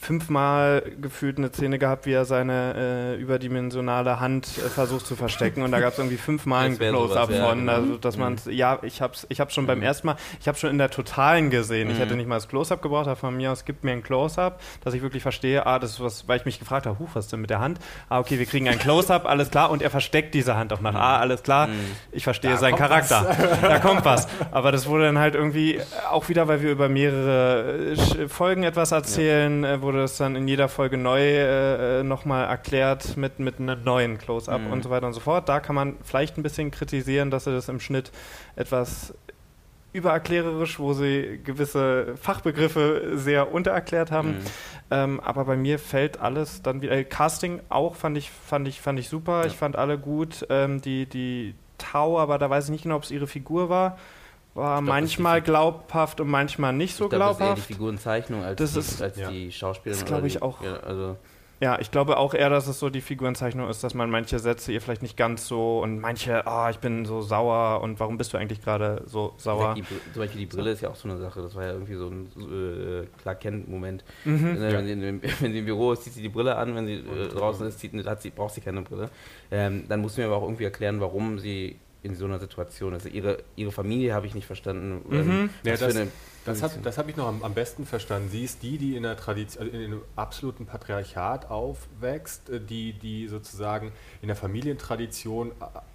fünfmal 0.00 0.82
gefühlt 1.00 1.38
eine 1.38 1.48
Szene 1.48 1.78
gehabt, 1.78 2.06
wie 2.06 2.12
er 2.12 2.24
seine 2.24 2.74
äh, 3.16 3.20
überdimensionale 3.20 4.20
Hand 4.20 4.46
äh, 4.58 4.68
versucht 4.68 5.06
zu 5.06 5.16
verstecken 5.16 5.62
und 5.62 5.70
da 5.72 5.80
gab 5.80 5.92
es 5.92 5.98
irgendwie 5.98 6.16
fünfmal 6.16 6.66
ein 6.66 6.78
Close-Up 6.78 7.26
sowas, 7.28 7.38
ja, 7.38 7.48
von, 7.48 7.58
genau. 7.60 7.72
also 7.72 7.96
dass 7.98 8.16
man 8.16 8.36
ja, 8.50 8.78
ich 8.82 9.02
hab's, 9.02 9.26
ich 9.28 9.40
hab's 9.40 9.54
schon 9.54 9.66
beim 9.66 9.78
Mhm. 9.78 9.84
ersten 9.84 10.06
Mal, 10.08 10.16
ich 10.40 10.48
habe 10.48 10.56
schon 10.58 10.70
in 10.70 10.78
der 10.78 10.90
Totalen 10.90 11.50
gesehen, 11.50 11.90
ich 11.90 11.96
Mhm. 11.96 12.00
hätte 12.00 12.16
nicht 12.16 12.26
mal 12.28 12.36
das 12.36 12.48
Close-Up 12.48 12.82
gebraucht, 12.82 13.06
aber 13.06 13.16
von 13.16 13.36
mir 13.36 13.52
aus 13.52 13.64
gibt 13.64 13.84
mir 13.84 13.92
ein 13.92 14.02
Close-Up, 14.02 14.60
dass 14.84 14.94
ich 14.94 15.02
wirklich 15.02 15.22
verstehe, 15.22 15.66
ah, 15.66 15.78
das 15.78 15.90
ist 15.92 16.00
was, 16.02 16.26
weil 16.28 16.38
ich 16.38 16.44
mich 16.44 16.58
gefragt 16.58 16.86
habe, 16.86 16.98
huch, 16.98 17.10
was 17.14 17.26
ist 17.26 17.32
denn 17.32 17.40
mit 17.40 17.50
der 17.50 17.60
Hand? 17.60 17.78
Ah, 18.08 18.18
okay, 18.20 18.38
wir 18.38 18.46
kriegen 18.46 18.68
ein 18.68 18.78
Close-Up, 18.78 19.26
alles 19.26 19.50
klar, 19.50 19.70
und 19.70 19.82
er 19.82 19.90
versteckt 19.90 20.34
diese 20.34 20.56
Hand 20.56 20.72
auch 20.72 20.80
nach, 20.80 20.94
ah, 20.94 21.18
alles 21.18 21.42
klar, 21.42 21.68
Mhm. 21.68 21.72
ich 22.12 22.24
verstehe 22.24 22.52
Da 22.52 22.56
seinen 22.56 22.76
Charakter, 22.76 23.36
da 23.62 23.78
kommt 23.78 24.04
was, 24.04 24.28
aber 24.50 24.72
das 24.72 24.86
wurde 24.86 25.04
dann 25.04 25.18
halt 25.18 25.34
irgendwie, 25.34 25.80
auch 26.10 26.28
wieder, 26.28 26.48
weil 26.48 26.62
wir 26.62 26.70
über 26.70 26.88
mehrere 26.88 27.92
äh, 27.92 28.28
Folgen 28.28 28.62
etwas 28.62 28.92
erzählen, 28.92 29.64
äh, 29.64 29.80
wurde 29.88 29.98
das 30.00 30.18
dann 30.18 30.36
in 30.36 30.46
jeder 30.46 30.68
Folge 30.68 30.98
neu 30.98 31.18
äh, 31.20 32.02
nochmal 32.02 32.46
erklärt 32.46 33.16
mit, 33.16 33.38
mit 33.40 33.58
einem 33.58 33.82
neuen 33.84 34.18
Close-Up 34.18 34.60
Mhm. 34.60 34.72
und 34.72 34.82
so 34.84 34.90
weiter 34.90 35.06
und 35.06 35.14
so 35.14 35.20
fort. 35.20 35.48
Da 35.48 35.60
kann 35.60 35.74
man 35.74 35.96
vielleicht 36.04 36.36
ein 36.36 36.42
bisschen 36.42 36.70
kritisieren, 36.70 37.30
dass 37.30 37.44
sie 37.44 37.52
das 37.52 37.68
im 37.70 37.80
Schnitt 37.80 38.12
etwas 38.54 39.14
übererklärerisch, 39.94 40.78
wo 40.78 40.92
sie 40.92 41.40
gewisse 41.42 42.14
Fachbegriffe 42.20 43.12
sehr 43.14 43.50
untererklärt 43.52 44.10
haben. 44.10 44.32
Mhm. 44.32 44.38
Ähm, 44.90 45.20
aber 45.20 45.46
bei 45.46 45.56
mir 45.56 45.78
fällt 45.78 46.20
alles 46.20 46.60
dann 46.62 46.82
wieder. 46.82 46.92
Äh, 46.92 47.04
Casting 47.04 47.60
auch 47.70 47.94
fand 47.94 48.18
ich, 48.18 48.30
fand 48.30 48.68
ich, 48.68 48.80
fand 48.80 48.98
ich 48.98 49.08
super. 49.08 49.40
Ja. 49.40 49.46
Ich 49.46 49.56
fand 49.56 49.76
alle 49.76 49.98
gut. 49.98 50.46
Ähm, 50.50 50.80
die, 50.82 51.06
die 51.06 51.54
Tau, 51.78 52.18
aber 52.18 52.38
da 52.38 52.50
weiß 52.50 52.66
ich 52.66 52.70
nicht 52.70 52.82
genau, 52.82 52.96
ob 52.96 53.04
es 53.04 53.10
ihre 53.10 53.26
Figur 53.26 53.70
war. 53.70 53.98
War 54.54 54.78
glaub, 54.82 54.88
manchmal 54.88 55.40
glaubhaft 55.42 56.20
und 56.20 56.28
manchmal 56.28 56.72
nicht 56.72 56.94
so 56.96 57.04
ich 57.04 57.10
glaube, 57.10 57.24
das 57.24 57.32
ist 57.36 57.40
eher 57.40 57.46
die 57.46 57.48
glaubhaft. 57.54 57.66
Figurenzeichnung 57.66 58.42
als, 58.44 58.56
Das 58.58 58.72
die, 58.72 58.78
ist- 58.80 59.02
als 59.02 59.16
ja. 59.18 59.30
die 59.30 59.52
Schauspielerin. 59.52 60.00
Das 60.00 60.08
glaube 60.08 60.26
ich 60.26 60.42
auch. 60.42 60.62
Ja, 60.62 60.78
also, 60.80 61.16
Ja, 61.60 61.78
ich 61.80 61.90
glaube 61.90 62.16
auch 62.18 62.34
eher, 62.34 62.50
dass 62.50 62.66
es 62.68 62.78
so 62.78 62.88
die 62.88 63.00
Figurenzeichnung 63.00 63.68
ist, 63.68 63.82
dass 63.84 63.92
man 63.94 64.10
manche 64.10 64.38
Sätze 64.38 64.70
ihr 64.72 64.80
vielleicht 64.80 65.02
nicht 65.02 65.16
ganz 65.16 65.46
so 65.48 65.80
und 65.80 66.00
manche, 66.00 66.46
ah, 66.46 66.70
ich 66.70 66.78
bin 66.78 67.04
so 67.04 67.20
sauer 67.20 67.80
und 67.82 67.98
warum 68.00 68.16
bist 68.16 68.32
du 68.32 68.36
eigentlich 68.38 68.62
gerade 68.62 69.02
so 69.06 69.34
sauer? 69.38 69.74
Die, 69.74 69.82
zum 70.12 70.22
Beispiel 70.22 70.40
die 70.40 70.46
Brille 70.46 70.70
ist 70.72 70.82
ja 70.82 70.88
auch 70.88 70.94
so 70.96 71.08
eine 71.08 71.18
Sache. 71.18 71.42
Das 71.42 71.54
war 71.56 71.64
ja 71.64 71.72
irgendwie 71.72 71.94
so 71.96 72.06
ein 72.08 72.28
äh, 72.36 73.06
Clark 73.22 73.40
Kent-Moment. 73.40 74.04
Mhm. 74.24 74.56
Wenn, 74.60 74.86
sie 74.86 74.92
in- 74.92 75.22
wenn 75.40 75.52
sie 75.52 75.58
im 75.58 75.64
Büro 75.64 75.92
ist, 75.92 76.04
zieht 76.04 76.12
sie 76.14 76.22
die 76.22 76.28
Brille 76.28 76.54
an. 76.56 76.74
Wenn 76.76 76.86
sie 76.86 76.94
äh, 76.94 77.28
draußen 77.28 77.66
ist, 77.66 77.78
zieht, 77.80 77.92
hat 78.06 78.22
sie, 78.22 78.30
braucht 78.30 78.54
sie 78.54 78.60
keine 78.60 78.82
Brille. 78.82 79.08
Ähm, 79.50 79.84
dann 79.88 80.00
muss 80.00 80.14
sie 80.14 80.20
mir 80.20 80.28
aber 80.28 80.36
auch 80.36 80.42
irgendwie 80.44 80.64
erklären, 80.64 81.00
warum 81.00 81.38
sie 81.40 81.76
in 82.02 82.14
so 82.14 82.24
einer 82.26 82.38
Situation 82.38 82.92
ist. 82.94 83.06
Ihre, 83.06 83.38
ihre 83.56 83.72
Familie 83.72 84.14
habe 84.14 84.26
ich 84.26 84.34
nicht 84.34 84.46
verstanden. 84.46 85.02
Mhm. 85.08 85.14
Ähm, 85.30 85.50
Ja, 85.64 85.72
was 85.72 85.80
das- 85.80 86.06
Das, 86.44 86.62
hab- 86.62 86.82
das 86.82 86.96
habe 86.96 87.10
ich 87.10 87.16
noch 87.16 87.26
am, 87.26 87.42
am 87.42 87.52
besten 87.52 87.84
verstanden. 87.84 88.28
Sie 88.30 88.42
ist 88.44 88.62
die, 88.62 88.78
die 88.78 88.96
in, 88.96 89.02
der 89.02 89.16
Tradition, 89.16 89.64
also 89.66 89.76
in 89.76 89.84
einem 89.84 90.02
absoluten 90.16 90.64
Patriarchat 90.64 91.50
aufwächst, 91.50 92.48
äh, 92.48 92.60
die, 92.60 92.92
die 92.94 93.28
sozusagen 93.28 93.92
in 94.22 94.28
der 94.28 94.36
Familientradition 94.36 95.50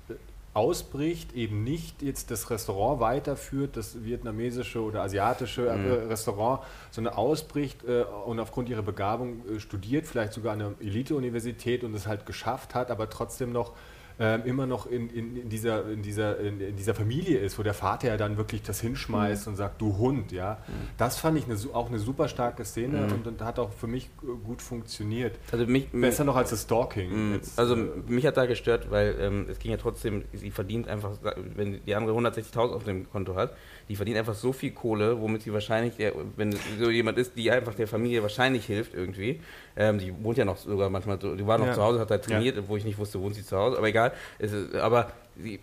äh, 0.10 0.14
ausbricht, 0.54 1.34
eben 1.34 1.64
nicht 1.64 2.04
jetzt 2.04 2.30
das 2.30 2.51
Restaurant 2.51 2.99
weiterführt, 2.99 3.76
das 3.76 4.04
vietnamesische 4.04 4.82
oder 4.84 5.01
asiatische 5.01 5.68
äh, 5.68 5.76
Mhm. 5.78 6.08
Restaurant, 6.10 6.62
sondern 6.91 7.16
ausbricht 7.16 7.84
äh, 7.86 8.04
und 8.26 8.39
aufgrund 8.39 8.70
ihrer 8.70 8.84
Begabung 8.84 9.41
äh, 9.49 9.60
studiert, 9.60 10.06
vielleicht 10.06 10.34
sogar 10.34 10.54
an 10.54 10.62
einer 10.62 10.74
Elite-Universität 10.80 11.84
und 11.84 11.95
es 11.95 12.06
halt 12.06 12.28
geschafft 12.28 12.76
hat, 12.76 12.91
aber 12.91 13.10
trotzdem 13.10 13.51
noch 13.51 13.72
ähm, 14.20 14.41
immer 14.45 14.66
noch 14.66 14.86
in, 14.86 15.09
in, 15.09 15.36
in, 15.38 15.49
dieser, 15.49 15.89
in, 15.89 16.01
dieser, 16.01 16.39
in, 16.39 16.76
dieser 16.76 16.93
Familie 16.93 17.39
ist, 17.39 17.57
wo 17.57 17.64
der 17.64 17.74
Vater 17.74 18.07
ja 18.09 18.18
dann 18.18 18.38
wirklich 18.38 18.61
das 18.61 18.80
hinschmeißt 18.82 19.47
und 19.47 19.55
sagt, 19.55 19.82
du 19.82 19.97
Hund, 19.97 20.32
ja. 20.32 20.57
Das 20.97 21.18
fand 21.18 21.38
ich 21.38 21.45
eine, 21.45 21.57
auch 21.74 21.89
eine 21.89 21.99
super 21.99 22.28
starke 22.28 22.64
Szene 22.66 22.93
Mhm. 23.07 23.11
und, 23.14 23.28
und 23.28 23.41
hat 23.41 23.59
auch 23.59 23.72
für 23.72 23.88
mich 23.88 24.09
äh, 24.22 24.26
gut 24.45 24.61
funktioniert. 24.61 25.38
Also 25.51 25.66
mich, 25.66 25.89
Besser 25.89 26.24
noch 26.24 26.36
als 26.36 26.51
das 26.51 26.61
Stalking. 26.64 27.32
Mm, 27.32 27.34
Jetzt, 27.34 27.57
Also 27.57 27.76
äh, 27.76 27.89
mich 28.07 28.26
hat 28.26 28.38
da 28.38 28.45
gestört, 28.45 28.91
weil 28.91 29.16
ähm, 29.20 29.45
es 29.49 29.59
ging 29.59 29.72
ja 29.72 29.78
trotzdem, 29.78 30.24
sie 30.34 30.51
verdient 30.51 30.88
einfach, 30.88 31.11
wenn 31.55 31.84
die 31.86 31.95
andere 31.95 32.16
160.000 32.18 32.74
auf 32.74 32.84
dem 32.84 33.09
Konto 33.09 33.36
hat, 33.36 33.55
die 33.89 33.95
verdient 33.95 34.17
einfach 34.17 34.34
so 34.34 34.53
viel 34.53 34.71
Kohle, 34.71 35.19
womit 35.19 35.41
sie 35.43 35.53
wahrscheinlich, 35.53 35.95
der, 35.97 36.13
wenn 36.36 36.55
so 36.79 36.89
jemand 36.89 37.17
ist, 37.17 37.36
die 37.38 37.51
einfach 37.51 37.73
der 37.73 37.88
Familie 37.88 38.21
wahrscheinlich 38.21 38.65
hilft 38.65 38.93
irgendwie, 38.93 39.39
ähm, 39.75 39.99
die 39.99 40.13
wohnt 40.23 40.38
ja 40.38 40.45
noch 40.45 40.57
sogar 40.57 40.89
manchmal, 40.89 41.17
die 41.17 41.45
war 41.45 41.57
noch 41.57 41.67
Ja. 41.67 41.73
zu 41.73 41.84
Hause, 41.84 41.99
hat 41.99 42.11
da 42.11 42.17
trainiert, 42.17 42.57
wo 42.67 42.77
ich 42.77 42.86
nicht 42.86 42.97
wusste, 42.97 43.19
wohnt 43.19 43.36
sie 43.36 43.45
zu 43.45 43.57
Hause, 43.57 43.77
aber 43.77 43.88
egal, 43.88 44.13
es 44.39 44.51
aber 44.75 45.11
Nee, 45.36 45.59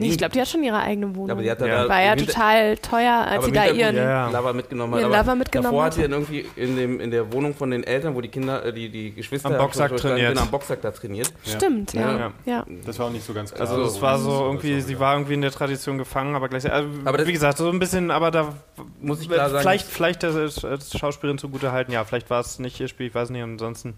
ich 0.00 0.18
glaube, 0.18 0.32
die 0.32 0.40
hat 0.40 0.48
schon 0.48 0.62
ihre 0.62 0.78
eigene 0.78 1.14
Wohnung. 1.16 1.30
aber 1.30 1.42
die 1.42 1.50
hat 1.50 1.60
da 1.60 1.66
Ja. 1.66 1.82
da 1.84 1.88
War 1.88 2.02
ja 2.02 2.14
total 2.16 2.76
teuer, 2.76 3.26
als 3.26 3.44
sie 3.46 3.52
da 3.52 3.66
ihren. 3.66 3.96
Ja. 3.96 4.28
Lover 4.30 4.52
mitgenommen 4.52 4.94
hat. 4.94 5.00
Ihren 5.00 5.12
Lover 5.12 5.34
mitgenommen 5.34 5.70
davor 5.72 5.84
hat. 5.86 5.94
sie 5.94 6.02
dann 6.02 6.12
irgendwie 6.12 6.44
in, 6.56 6.76
dem, 6.76 7.00
in 7.00 7.10
der 7.10 7.32
Wohnung 7.32 7.54
von 7.54 7.70
den 7.70 7.84
Eltern, 7.84 8.14
wo 8.14 8.20
die 8.20 8.28
Kinder, 8.28 8.64
äh, 8.64 8.72
die, 8.72 8.88
die 8.90 9.12
Geschwister 9.14 9.50
Am 9.50 9.58
Boxsack 9.58 9.96
trainiert. 9.96 10.30
Genau, 10.30 10.42
am 10.42 10.50
Boxsack 10.50 10.82
da 10.82 10.90
trainiert. 10.90 11.32
Stimmt, 11.44 11.94
ja. 11.94 12.18
Ja. 12.18 12.32
ja. 12.44 12.66
das 12.84 12.98
war 12.98 13.06
auch 13.06 13.10
nicht 13.10 13.24
so 13.24 13.32
ganz 13.32 13.52
klar. 13.52 13.68
Also 13.68 13.82
es 13.82 13.88
Also, 13.94 14.02
war 14.02 14.12
das 14.12 14.22
so 14.24 14.44
irgendwie, 14.46 14.80
so 14.80 14.86
sie 14.88 15.00
war 15.00 15.14
irgendwie 15.14 15.34
in 15.34 15.42
der 15.42 15.50
Tradition 15.52 15.96
gefangen, 15.98 16.34
aber 16.36 16.48
gleichzeitig, 16.48 16.76
also 16.76 16.88
Aber 17.04 17.18
das- 17.18 17.26
wie 17.26 17.32
gesagt, 17.32 17.58
so 17.58 17.70
ein 17.70 17.78
bisschen, 17.78 18.10
aber 18.10 18.30
da 18.30 18.54
Muss 19.00 19.20
ich 19.22 19.28
klar 19.28 19.48
sagen, 19.48 19.60
vielleicht, 19.62 19.86
vielleicht 19.86 20.22
der 20.22 20.50
Schauspielerin 20.98 21.38
zugute 21.38 21.72
halten, 21.72 21.92
ja, 21.92 22.04
vielleicht 22.04 22.28
war 22.30 22.40
es 22.40 22.58
nicht 22.58 22.78
ihr 22.80 22.88
Spiel, 22.88 23.06
ich 23.06 23.14
weiß 23.14 23.30
nicht, 23.30 23.42
ansonsten, 23.42 23.94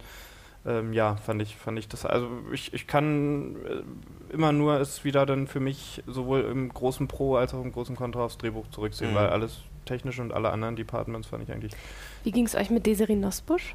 ähm, 0.67 0.93
ja, 0.93 1.17
fand 1.17 1.41
ich, 1.43 1.57
fand 1.57 1.79
ich 1.79 1.89
das, 1.89 2.05
also 2.05 2.29
ich, 2.53 2.75
ich 2.75 2.87
kann 2.87 3.57
äh, 3.65 4.33
immer 4.35 4.53
nur 4.53 4.81
es 4.81 5.05
wieder 5.05 5.25
dann 5.27 5.47
für 5.47 5.61
mich 5.61 6.03
sowohl 6.07 6.41
im 6.43 6.69
großen 6.69 7.07
Pro 7.09 7.37
als 7.37 7.55
auch 7.55 7.63
im 7.63 7.73
großen 7.73 7.95
Kontra 7.97 8.25
aufs 8.25 8.39
Drehbuch 8.39 8.67
zurückziehen, 8.71 9.13
Mhm. 9.13 9.17
weil 9.17 9.29
alles 9.29 9.61
technisch 9.85 10.19
und 10.19 10.33
alle 10.33 10.51
anderen 10.51 10.75
Departments 10.77 11.29
fand 11.29 11.45
ich 11.45 11.53
eigentlich. 11.53 11.73
Wie 12.25 12.33
ging 12.33 12.47
es 12.47 12.55
euch 12.57 12.71
mit 12.71 12.85
Desiree 12.87 13.15
Nosbusch? 13.17 13.75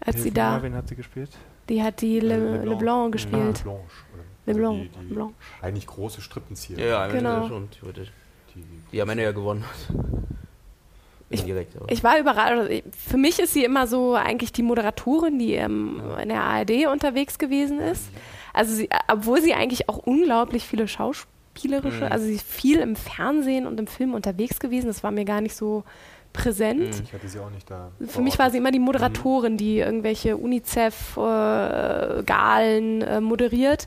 Als 0.00 0.16
sie 0.16 0.22
Hilf 0.24 0.34
da, 0.34 0.50
mal, 0.52 0.62
Wen 0.62 0.74
hat 0.74 0.88
sie 0.88 0.96
gespielt? 0.96 1.30
die 1.68 1.82
hat 1.82 2.00
die 2.00 2.20
Le, 2.20 2.36
Leblanc. 2.36 2.68
Leblanc 2.70 3.12
gespielt. 3.12 3.62
Blanche. 3.62 3.80
oder- 4.14 4.24
Leblanc, 4.46 4.78
Also 4.80 4.98
die, 5.00 5.06
die 5.08 5.14
Blanc. 5.14 5.34
Eigentlich 5.62 5.86
große 5.86 6.20
Strippenzieher. 6.20 6.78
Ja, 6.78 7.06
ja, 7.06 7.12
Genau. 7.12 7.48
schon, 7.48 7.70
theoretisch. 7.70 8.12
Die, 8.54 8.62
Die 8.92 9.00
am 9.02 9.08
Ende 9.08 9.24
ja 9.24 9.32
gewonnen 9.32 9.64
hat. 9.64 9.96
Ich- 11.34 11.40
Indirekt, 11.42 11.76
aber. 11.76 11.90
Ich 11.92 12.02
war 12.04 12.18
überrascht. 12.18 12.50
Also, 12.52 12.82
Für 13.08 13.16
mich 13.16 13.38
ist 13.38 13.52
sie 13.54 13.64
immer 13.64 13.86
so 13.86 14.14
eigentlich 14.14 14.52
die 14.52 14.62
Moderatorin, 14.62 15.38
die 15.38 15.54
ähm, 15.54 16.00
in 16.22 16.28
der 16.30 16.42
ARD 16.42 16.86
unterwegs 16.92 17.38
gewesen 17.38 17.80
ist. 17.80 18.04
Also 18.52 18.74
sie, 18.74 18.88
obwohl 19.10 19.40
sie 19.42 19.54
eigentlich 19.54 19.88
auch 19.88 19.98
unglaublich 19.98 20.64
viele 20.64 20.86
schauspielerische, 20.86 22.04
Mhm. 22.06 22.12
also 22.12 22.24
sie 22.26 22.34
ist 22.34 22.46
viel 22.46 22.78
im 22.78 22.94
Fernsehen 22.96 23.66
und 23.66 23.80
im 23.80 23.86
Film 23.88 24.14
unterwegs 24.14 24.60
gewesen. 24.60 24.86
Das 24.86 25.02
war 25.02 25.10
mir 25.10 25.24
gar 25.24 25.40
nicht 25.40 25.56
so 25.56 25.82
präsent. 26.32 26.80
Mhm. 26.80 27.02
Ich 27.04 27.12
hatte 27.12 27.28
sie 27.28 27.38
auch 27.38 27.50
nicht 27.50 27.70
da. 27.70 27.90
Für 28.06 28.20
mich 28.22 28.38
war 28.38 28.50
sie 28.50 28.58
immer 28.58 28.70
die 28.72 28.78
Moderatorin, 28.80 29.56
die 29.56 29.78
irgendwelche 29.78 30.36
UNICEF-Galen 30.36 33.02
äh, 33.02 33.20
moderiert. 33.20 33.86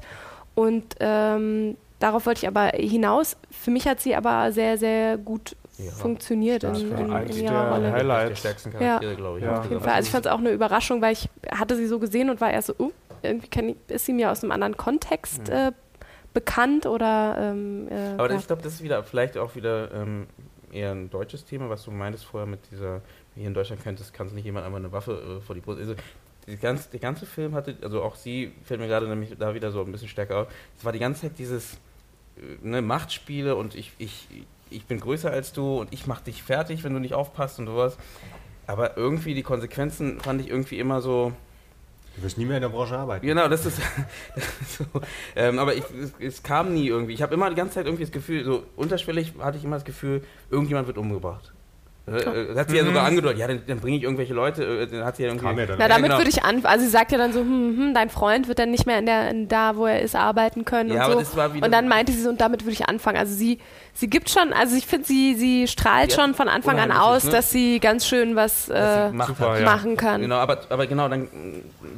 Und 0.55 0.95
ähm, 0.99 1.77
darauf 1.99 2.25
wollte 2.25 2.41
ich 2.43 2.47
aber 2.47 2.67
hinaus. 2.75 3.37
Für 3.51 3.71
mich 3.71 3.87
hat 3.87 3.99
sie 4.01 4.15
aber 4.15 4.51
sehr, 4.51 4.77
sehr 4.77 5.17
gut 5.17 5.55
Ja, 5.78 5.91
funktioniert 5.91 6.63
in, 6.63 6.75
stark. 6.75 6.99
in, 6.99 7.05
in 7.05 7.11
Eigentlich 7.13 7.43
ihrer 7.43 7.51
der 7.63 7.71
Rolle. 7.71 7.91
Highlight. 7.91 8.30
der 8.32 8.36
stärksten 8.36 8.71
Charaktere, 8.71 9.15
glaube 9.15 9.39
ich. 9.39 9.45
Ja. 9.45 9.59
Auf 9.59 9.69
jeden 9.69 9.82
Fall. 9.82 9.93
Also 9.93 10.07
ich 10.07 10.11
fand 10.11 10.25
es 10.25 10.32
auch 10.32 10.39
eine 10.39 10.51
Überraschung, 10.51 11.01
weil 11.01 11.13
ich 11.13 11.30
hatte 11.51 11.75
sie 11.75 11.86
so 11.88 11.99
gesehen 11.99 12.30
und 12.30 12.41
war 12.41 12.51
erst 12.51 12.67
so, 12.67 12.75
uh, 12.80 12.91
irgendwie 13.21 13.75
ist 13.88 14.05
sie 14.05 14.13
mir 14.13 14.32
aus 14.32 14.43
einem 14.43 14.51
anderen 14.51 14.75
Kontext 14.78 15.47
Mhm. 15.47 15.53
äh, 15.53 15.71
bekannt 16.34 16.86
oder 16.86 17.36
ähm, 17.39 17.88
äh, 17.89 18.13
Aber 18.17 18.32
ja. 18.32 18.38
ich 18.38 18.47
glaube, 18.47 18.61
das 18.61 18.73
ist 18.73 18.84
wieder 18.84 19.03
vielleicht 19.03 19.38
auch 19.38 19.55
wieder 19.55 19.91
ähm, 19.93 20.28
eher 20.71 20.91
ein 20.91 21.09
deutsches 21.09 21.45
Thema, 21.45 21.69
was 21.69 21.84
du 21.84 21.91
meintest 21.91 22.25
vorher 22.25 22.47
mit 22.47 22.59
dieser, 22.71 23.01
hier 23.36 23.47
in 23.47 23.53
Deutschland 23.53 23.84
könntest, 23.84 24.13
kannst 24.13 24.36
nicht 24.36 24.45
jemand 24.45 24.65
einmal 24.65 24.82
eine 24.82 24.91
Waffe 24.91 25.39
äh, 25.39 25.41
vor 25.41 25.55
die 25.55 25.61
Brust. 25.61 25.80
Also, 25.80 25.95
die 26.47 26.57
ganze, 26.57 26.89
der 26.91 26.99
ganze 26.99 27.25
Film 27.25 27.53
hatte, 27.55 27.75
also 27.82 28.01
auch 28.03 28.15
sie 28.15 28.51
fällt 28.63 28.80
mir 28.80 28.88
gerade 28.88 29.07
nämlich 29.07 29.36
da 29.38 29.53
wieder 29.53 29.71
so 29.71 29.82
ein 29.82 29.91
bisschen 29.91 30.07
stärker 30.07 30.38
auf. 30.43 30.47
Es 30.78 30.86
war 30.86 30.91
die 30.93 30.99
ganze 30.99 31.21
Zeit 31.21 31.38
dieses 31.39 31.73
äh, 32.38 32.39
ne, 32.61 32.82
Machtspiele 32.82 33.55
und 33.55 33.75
ich, 33.75 33.91
ich, 33.97 34.28
ich 34.70 34.86
bin 34.86 34.99
größer 34.99 35.32
als 35.32 35.53
du 35.53 35.80
und 35.80 35.93
ich 35.93 36.07
mach 36.07 36.22
dich 36.22 36.43
fertig, 36.43 36.84
wenn 36.84 36.93
du 36.93 36.99
nicht 36.99 37.13
aufpasst 37.13 37.59
und 37.59 37.68
sowas. 37.68 37.97
Aber 38.65 38.97
irgendwie 38.97 39.34
die 39.34 39.43
Konsequenzen 39.43 40.20
fand 40.20 40.41
ich 40.41 40.49
irgendwie 40.49 40.80
immer 40.80 41.01
so. 41.01 41.32
Du 42.15 42.24
wirst 42.24 42.38
nie 42.38 42.45
mehr 42.45 42.57
in 42.57 42.63
der 42.63 42.70
Branche 42.70 42.97
arbeiten. 42.97 43.26
Genau, 43.26 43.47
das 43.47 43.65
ist. 43.65 43.80
so, 44.68 44.86
ähm, 45.36 45.59
aber 45.59 45.76
ich, 45.76 45.84
es, 46.01 46.13
es, 46.20 46.43
kam 46.43 46.74
nie 46.74 46.88
irgendwie. 46.88 47.13
Ich 47.13 47.22
habe 47.22 47.34
immer 47.34 47.49
die 47.49 47.55
ganze 47.55 47.76
Zeit 47.76 47.86
irgendwie 47.86 48.03
das 48.03 48.11
Gefühl, 48.11 48.43
so 48.43 48.63
unterschwellig 48.76 49.34
hatte 49.39 49.57
ich 49.57 49.63
immer 49.63 49.76
das 49.76 49.86
Gefühl, 49.86 50.24
irgendjemand 50.49 50.88
wird 50.88 50.97
umgebracht. 50.97 51.53
Das 52.10 52.24
äh, 52.24 52.55
hat 52.55 52.70
sie 52.70 52.78
ja 52.78 52.86
sogar 52.86 53.01
mhm. 53.01 53.08
angedeutet, 53.10 53.38
ja, 53.38 53.47
dann, 53.47 53.62
dann 53.68 53.82
bringe 53.82 53.97
ich 53.97 54.03
irgendwelche 54.03 54.34
Leute, 54.34 54.64
äh, 54.64 54.88
dann 54.88 55.03
hat 55.03 55.18
sie 55.18 55.24
ja 55.24 55.30
irgendwie... 55.30 55.45
Ja 55.45 55.76
Na, 55.78 55.89
damit 55.89 56.05
genau. 56.05 56.18
würde 56.18 56.30
ich 56.30 56.41
an, 56.41 56.64
also 56.64 56.86
sie 56.86 56.89
sagt 56.89 57.12
ja 57.12 57.18
dann 57.18 57.34
so, 57.34 57.41
hm, 57.41 57.78
hm, 57.78 57.93
dein 57.93 58.10
Freund 58.10 58.47
wird 58.47 58.60
dann 58.60 58.72
nicht 58.72 58.86
mehr 58.86 58.97
in 58.97 59.05
der, 59.05 59.30
in 59.30 59.49
da, 59.49 59.76
wo 59.76 59.86
er 59.86 60.01
ist, 60.01 60.16
arbeiten 60.16 60.64
können 60.64 60.89
ja, 60.89 61.05
und 61.05 61.12
so. 61.12 61.20
Das 61.20 61.36
war 61.36 61.53
wieder 61.53 61.66
und 61.66 61.72
dann 61.74 61.89
meinte 61.89 62.14
sie 62.14 62.22
so, 62.22 62.30
und 62.30 62.39
damit 62.39 62.64
würde 62.64 62.72
ich 62.72 62.88
anfangen. 62.88 63.18
Also 63.18 63.36
sie, 63.36 63.60
sie 63.93 64.10
gibt 64.10 64.30
schon, 64.30 64.53
also 64.53 64.78
ich 64.78 64.88
finde, 64.88 65.05
sie, 65.05 65.36
sie 65.36 65.68
strahlt 65.68 66.14
schon 66.14 66.34
von 66.34 66.47
Anfang 66.47 66.80
an 66.80 66.93
aus, 66.93 67.26
ne? 67.26 67.32
dass 67.32 67.51
sie 67.51 67.82
ganz 67.82 68.08
schön 68.08 68.38
was 68.38 68.70
äh, 68.70 69.10
Super, 69.10 69.60
machen 69.60 69.91
ja. 69.91 69.95
kann. 69.97 70.22
Genau, 70.22 70.38
aber, 70.38 70.60
aber 70.70 70.88
genau, 70.88 71.10
dann 71.10 71.28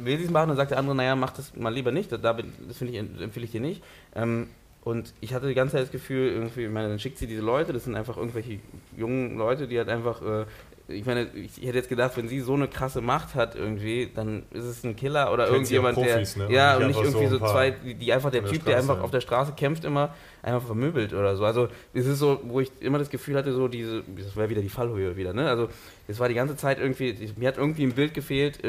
will 0.02 0.18
sie 0.18 0.24
es 0.24 0.30
machen, 0.30 0.48
dann 0.48 0.56
sagt 0.56 0.72
der 0.72 0.78
andere, 0.78 0.96
naja, 0.96 1.14
mach 1.14 1.30
das 1.30 1.54
mal 1.54 1.72
lieber 1.72 1.92
nicht, 1.92 2.10
das, 2.10 2.20
das 2.20 2.34
ich, 2.80 2.96
empfehle 2.96 3.44
ich 3.44 3.52
dir 3.52 3.60
nicht. 3.60 3.80
Ähm, 4.16 4.48
und 4.82 5.12
ich 5.20 5.34
hatte 5.34 5.46
die 5.46 5.54
ganze 5.54 5.72
Zeit 5.72 5.82
das 5.82 5.90
Gefühl, 5.90 6.30
irgendwie, 6.30 6.64
ich 6.64 6.70
meine, 6.70 6.88
dann 6.88 6.98
schickt 6.98 7.18
sie 7.18 7.26
diese 7.26 7.42
Leute, 7.42 7.72
das 7.72 7.84
sind 7.84 7.96
einfach 7.96 8.16
irgendwelche 8.16 8.60
jungen 8.96 9.36
Leute, 9.36 9.68
die 9.68 9.76
halt 9.76 9.90
einfach, 9.90 10.22
äh, 10.22 10.46
ich 10.88 11.04
meine, 11.04 11.28
ich 11.34 11.58
hätte 11.58 11.76
jetzt 11.76 11.90
gedacht, 11.90 12.16
wenn 12.16 12.28
sie 12.28 12.40
so 12.40 12.54
eine 12.54 12.66
krasse 12.66 13.02
Macht 13.02 13.34
hat 13.34 13.54
irgendwie, 13.54 14.10
dann 14.12 14.44
ist 14.50 14.64
es 14.64 14.82
ein 14.82 14.96
Killer 14.96 15.32
oder 15.32 15.44
Kennt 15.44 15.56
irgendjemand, 15.56 15.94
Profis, 15.96 16.34
der, 16.34 16.48
ne? 16.48 16.54
ja, 16.54 16.76
und 16.78 16.86
nicht 16.86 16.98
irgendwie 16.98 17.26
so, 17.26 17.38
so 17.38 17.46
zwei, 17.46 17.72
die, 17.72 17.94
die, 17.94 18.10
einfach 18.10 18.30
der 18.30 18.42
Typ, 18.44 18.64
der, 18.64 18.72
der 18.72 18.78
einfach 18.78 18.96
ja. 18.96 19.02
auf 19.02 19.10
der 19.10 19.20
Straße 19.20 19.52
kämpft 19.52 19.84
immer, 19.84 20.14
einfach 20.42 20.64
vermöbelt 20.64 21.12
oder 21.12 21.36
so. 21.36 21.44
Also 21.44 21.68
es 21.92 22.06
ist 22.06 22.18
so, 22.18 22.40
wo 22.44 22.60
ich 22.60 22.72
immer 22.80 22.98
das 22.98 23.10
Gefühl 23.10 23.36
hatte, 23.36 23.52
so 23.52 23.68
diese, 23.68 24.02
das 24.16 24.34
war 24.34 24.48
wieder 24.48 24.62
die 24.62 24.70
Fallhöhe 24.70 25.14
wieder, 25.14 25.34
ne? 25.34 25.48
Also 25.48 25.68
es 26.08 26.18
war 26.18 26.28
die 26.28 26.34
ganze 26.34 26.56
Zeit 26.56 26.78
irgendwie, 26.78 27.14
mir 27.36 27.48
hat 27.48 27.58
irgendwie 27.58 27.84
ein 27.84 27.92
Bild 27.92 28.14
gefehlt, 28.14 28.60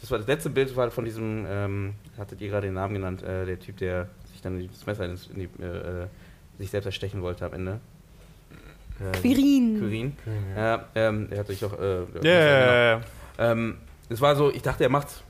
das 0.00 0.10
war 0.10 0.18
das 0.18 0.26
letzte 0.26 0.48
Bild 0.48 0.74
war 0.74 0.90
von 0.90 1.04
diesem, 1.04 1.44
ähm, 1.46 1.94
hattet 2.18 2.40
ihr 2.40 2.48
gerade 2.48 2.66
den 2.66 2.74
Namen 2.74 2.94
genannt, 2.94 3.22
äh, 3.22 3.44
der 3.44 3.60
Typ, 3.60 3.76
der 3.76 4.08
sich 4.40 4.42
dann 4.42 4.68
das 4.68 4.86
Messer 4.86 5.04
in 5.04 5.18
die, 5.34 5.62
äh, 5.62 6.06
sich 6.58 6.70
selbst 6.70 6.86
erstechen 6.86 7.22
wollte 7.22 7.46
am 7.46 7.52
Ende. 7.52 7.80
Äh, 9.00 9.18
Quirin. 9.18 9.78
Quirin. 9.78 10.12
Ja, 10.56 10.88
ähm, 10.94 11.28
er 11.30 11.38
hat 11.38 11.46
sich 11.46 11.64
auch. 11.64 11.78
Äh, 11.78 12.00
ja, 12.22 12.32
ja, 12.32 12.90
ja. 12.92 13.00
Ähm, 13.38 13.76
es 14.08 14.20
war 14.20 14.36
so, 14.36 14.50
ich 14.50 14.62
dachte, 14.62 14.84
er 14.84 14.90
macht's. 14.90 15.22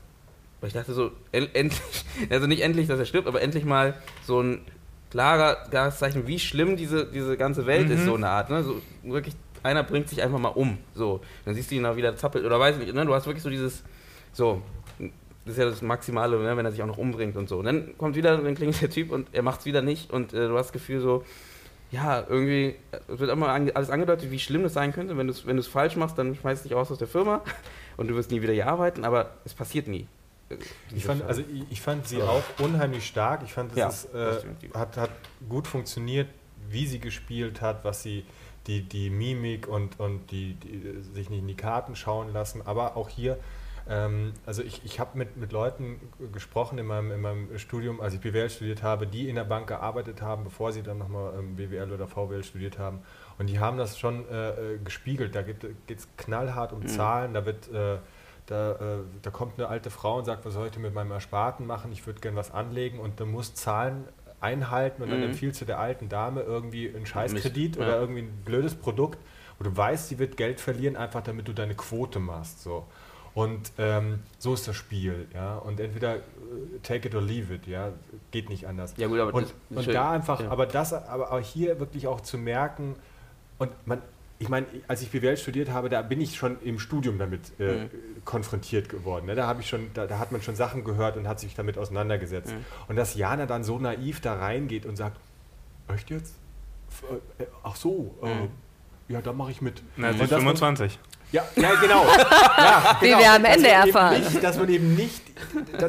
Weil 0.59 0.67
ich 0.67 0.73
dachte 0.73 0.93
so, 0.93 1.11
endlich, 1.31 1.81
also 2.29 2.47
nicht 2.47 2.61
endlich, 2.61 2.87
dass 2.87 2.99
er 2.99 3.05
stirbt, 3.05 3.27
aber 3.27 3.41
endlich 3.41 3.65
mal 3.65 3.95
so 4.25 4.41
ein 4.41 4.61
klarer, 5.09 5.55
klares 5.69 5.97
Zeichen, 5.97 6.27
wie 6.27 6.39
schlimm 6.39 6.77
diese, 6.77 7.05
diese 7.05 7.35
ganze 7.35 7.65
Welt 7.65 7.87
mhm. 7.87 7.95
ist, 7.95 8.05
so 8.05 8.15
eine 8.15 8.29
Art. 8.29 8.49
Ne? 8.49 8.63
So 8.63 8.79
wirklich, 9.03 9.35
einer 9.63 9.83
bringt 9.83 10.09
sich 10.09 10.21
einfach 10.21 10.37
mal 10.37 10.49
um. 10.49 10.77
So, 10.93 11.21
dann 11.45 11.55
siehst 11.55 11.71
du 11.71 11.75
ihn 11.75 11.85
auch 11.85 11.95
wieder 11.95 12.15
zappelt 12.15 12.45
oder 12.45 12.59
weiß 12.59 12.77
nicht, 12.77 12.93
ne? 12.93 13.05
du 13.05 13.13
hast 13.13 13.25
wirklich 13.25 13.43
so 13.43 13.49
dieses, 13.49 13.83
so, 14.33 14.61
das 15.45 15.53
ist 15.53 15.57
ja 15.57 15.65
das 15.65 15.81
Maximale, 15.81 16.37
ne, 16.39 16.55
wenn 16.55 16.65
er 16.65 16.71
sich 16.71 16.81
auch 16.81 16.87
noch 16.87 16.97
umbringt 16.97 17.35
und 17.35 17.49
so. 17.49 17.57
Und 17.57 17.65
dann 17.65 17.97
kommt 17.97 18.15
wieder, 18.15 18.37
dann 18.37 18.55
klingt 18.55 18.79
der 18.81 18.89
Typ 18.89 19.11
und 19.11 19.27
er 19.31 19.41
macht 19.41 19.61
es 19.61 19.65
wieder 19.65 19.81
nicht 19.81 20.11
und 20.11 20.33
äh, 20.33 20.47
du 20.47 20.57
hast 20.57 20.67
das 20.67 20.73
Gefühl 20.73 21.01
so, 21.01 21.23
ja, 21.91 22.23
irgendwie, 22.27 22.75
es 23.07 23.19
wird 23.19 23.29
immer 23.29 23.49
alles 23.49 23.89
angedeutet, 23.89 24.31
wie 24.31 24.39
schlimm 24.39 24.63
das 24.63 24.73
sein 24.73 24.93
könnte. 24.93 25.17
Wenn 25.17 25.27
du 25.27 25.33
es 25.33 25.45
wenn 25.45 25.61
falsch 25.61 25.97
machst, 25.97 26.17
dann 26.17 26.35
schmeißt 26.35 26.63
dich 26.63 26.73
raus 26.73 26.89
aus 26.89 26.97
der 26.97 27.07
Firma 27.07 27.41
und 27.97 28.07
du 28.07 28.15
wirst 28.15 28.31
nie 28.31 28.41
wieder 28.41 28.53
hier 28.53 28.67
arbeiten, 28.67 29.03
aber 29.03 29.31
es 29.43 29.53
passiert 29.53 29.87
nie. 29.87 30.07
Ich 30.93 31.05
fand, 31.05 31.23
also 31.23 31.41
ich, 31.41 31.63
ich 31.69 31.81
fand 31.81 32.07
sie 32.07 32.21
auch 32.21 32.43
unheimlich 32.59 33.05
stark. 33.05 33.41
Ich 33.43 33.53
fand, 33.53 33.71
es 33.71 34.07
ja, 34.13 34.31
äh, 34.31 34.41
hat, 34.73 34.97
hat 34.97 35.11
gut 35.47 35.67
funktioniert, 35.67 36.27
wie 36.69 36.85
sie 36.85 36.99
gespielt 36.99 37.61
hat, 37.61 37.83
was 37.83 38.03
sie, 38.03 38.25
die, 38.67 38.81
die 38.81 39.09
Mimik 39.09 39.67
und, 39.67 39.99
und 39.99 40.29
die, 40.31 40.53
die 40.55 41.01
sich 41.13 41.29
nicht 41.29 41.39
in 41.39 41.47
die 41.47 41.55
Karten 41.55 41.95
schauen 41.95 42.33
lassen. 42.33 42.61
Aber 42.65 42.97
auch 42.97 43.09
hier 43.09 43.37
also 44.45 44.61
ich, 44.61 44.85
ich 44.85 44.99
habe 44.99 45.17
mit, 45.17 45.37
mit 45.37 45.51
Leuten 45.51 45.99
gesprochen 46.31 46.77
in 46.77 46.85
meinem, 46.85 47.11
in 47.11 47.21
meinem 47.21 47.57
Studium, 47.57 47.99
als 47.99 48.13
ich 48.13 48.19
BWL 48.19 48.49
studiert 48.49 48.83
habe, 48.83 49.07
die 49.07 49.27
in 49.27 49.35
der 49.35 49.43
Bank 49.43 49.67
gearbeitet 49.67 50.21
haben, 50.21 50.43
bevor 50.43 50.71
sie 50.71 50.83
dann 50.83 50.97
nochmal 50.97 51.33
ähm, 51.37 51.55
BWL 51.55 51.91
oder 51.91 52.07
VWL 52.07 52.43
studiert 52.43 52.77
haben. 52.77 52.99
Und 53.37 53.47
die 53.47 53.59
haben 53.59 53.77
das 53.77 53.97
schon 53.97 54.27
äh, 54.29 54.75
äh 54.75 54.77
gespiegelt. 54.77 55.35
Da 55.35 55.41
geht 55.41 55.63
es 55.87 56.07
knallhart 56.17 56.73
um 56.73 56.81
mhm. 56.81 56.87
Zahlen, 56.87 57.33
da 57.33 57.45
wird... 57.45 57.71
Äh, 57.71 57.97
da, 58.47 58.71
äh, 58.71 58.77
da, 59.21 59.29
kommt 59.29 59.57
eine 59.57 59.69
alte 59.69 59.89
Frau 59.89 60.17
und 60.17 60.25
sagt, 60.25 60.45
was 60.45 60.55
soll 60.55 60.65
ich 60.65 60.73
denn 60.73 60.81
mit 60.81 60.93
meinem 60.93 61.11
Ersparten 61.11 61.65
machen? 61.65 61.91
Ich 61.93 62.05
würde 62.05 62.19
gerne 62.19 62.35
was 62.35 62.51
anlegen 62.51 62.99
und 62.99 63.19
du 63.19 63.25
musst 63.25 63.55
Zahlen 63.55 64.05
einhalten 64.41 65.03
und 65.03 65.09
mhm. 65.09 65.13
dann 65.13 65.23
empfiehlst 65.23 65.61
du 65.61 65.65
der 65.65 65.79
alten 65.79 66.09
Dame 66.09 66.41
irgendwie 66.41 66.93
einen 66.93 67.05
Scheißkredit 67.05 67.77
ja. 67.77 67.83
oder 67.83 67.99
irgendwie 67.99 68.23
ein 68.23 68.41
blödes 68.43 68.75
Produkt, 68.75 69.19
wo 69.57 69.63
du 69.63 69.75
weißt, 69.75 70.09
sie 70.09 70.19
wird 70.19 70.35
Geld 70.35 70.59
verlieren, 70.59 70.95
einfach 70.97 71.21
damit 71.21 71.47
du 71.47 71.53
deine 71.53 71.75
Quote 71.75 72.19
machst. 72.19 72.61
So. 72.61 72.87
Und 73.33 73.71
ähm, 73.77 74.19
so 74.39 74.53
ist 74.53 74.67
das 74.67 74.75
Spiel, 74.75 75.27
ja. 75.33 75.55
Und 75.57 75.79
entweder 75.79 76.17
äh, 76.17 76.19
take 76.83 77.07
it 77.07 77.15
or 77.15 77.21
leave 77.21 77.53
it, 77.53 77.65
ja, 77.65 77.93
geht 78.31 78.49
nicht 78.49 78.67
anders. 78.67 78.93
Ja 78.97 79.07
gut, 79.07 79.19
aber 79.19 79.33
und, 79.33 79.53
und 79.69 79.87
da 79.87 80.11
einfach, 80.11 80.41
ja. 80.41 80.49
aber 80.49 80.65
das, 80.65 80.91
aber 80.93 81.31
auch 81.31 81.39
hier 81.39 81.79
wirklich 81.79 82.07
auch 82.07 82.21
zu 82.21 82.37
merken 82.37 82.95
und 83.57 83.69
man, 83.85 84.01
ich 84.39 84.49
meine, 84.49 84.65
als 84.87 85.03
ich 85.03 85.11
BWL 85.11 85.37
studiert 85.37 85.69
habe, 85.69 85.87
da 85.87 86.01
bin 86.01 86.19
ich 86.19 86.35
schon 86.35 86.59
im 86.63 86.79
Studium 86.79 87.19
damit 87.19 87.51
äh, 87.59 87.83
mhm. 87.83 87.89
konfrontiert 88.25 88.89
geworden. 88.89 89.27
Ne? 89.27 89.35
Da 89.35 89.45
habe 89.45 89.61
ich 89.61 89.69
schon, 89.69 89.91
da, 89.93 90.07
da, 90.07 90.17
hat 90.17 90.31
man 90.31 90.41
schon 90.41 90.55
Sachen 90.55 90.83
gehört 90.83 91.15
und 91.15 91.27
hat 91.27 91.39
sich 91.39 91.53
damit 91.53 91.77
auseinandergesetzt. 91.77 92.51
Mhm. 92.51 92.65
Und 92.87 92.95
dass 92.95 93.13
Jana 93.13 93.45
dann 93.45 93.63
so 93.63 93.77
naiv 93.77 94.19
da 94.19 94.33
reingeht 94.33 94.87
und 94.87 94.95
sagt, 94.95 95.17
echt 95.93 96.09
jetzt? 96.09 96.35
Äh, 97.37 97.45
ach 97.63 97.75
so, 97.75 98.15
äh, 98.23 98.33
mhm. 98.33 98.47
ja, 99.09 99.21
da 99.21 99.31
mache 99.31 99.51
ich 99.51 99.61
mit. 99.61 99.83
Na, 99.95 100.11
sie 100.11 100.23
ist 100.23 100.33
25. 100.33 100.99
Ja, 101.31 101.43
ja 101.55 101.75
genau. 101.75 102.05
Ja, 102.57 102.97
genau. 102.99 103.17
Wie 103.17 103.23
wir 103.23 103.31
am 103.31 103.45
Ende 103.45 103.69
erfahren. 103.69 104.19
Nicht, 104.19 104.43
dass 104.43 104.57
man 104.57 104.69
eben 104.69 104.95
nicht, 104.95 105.21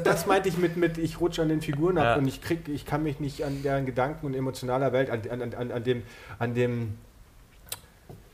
das 0.05 0.27
meinte 0.27 0.49
ich 0.49 0.57
mit, 0.57 0.77
mit 0.77 0.99
ich 0.99 1.21
rutsche 1.21 1.43
an 1.43 1.49
den 1.49 1.61
Figuren 1.61 1.99
ab 1.99 2.05
ja. 2.05 2.15
und 2.17 2.27
ich 2.27 2.41
krieg, 2.41 2.69
ich 2.69 2.87
kann 2.87 3.03
mich 3.03 3.21
nicht 3.21 3.45
an 3.45 3.63
deren 3.63 3.85
Gedanken 3.87 4.27
und 4.27 4.35
emotionaler 4.35 4.93
Welt, 4.93 5.11
an, 5.11 5.23
an, 5.31 5.55
an, 5.55 5.73
an 5.73 5.85
dem, 5.85 6.03
an 6.39 6.55
dem, 6.55 6.95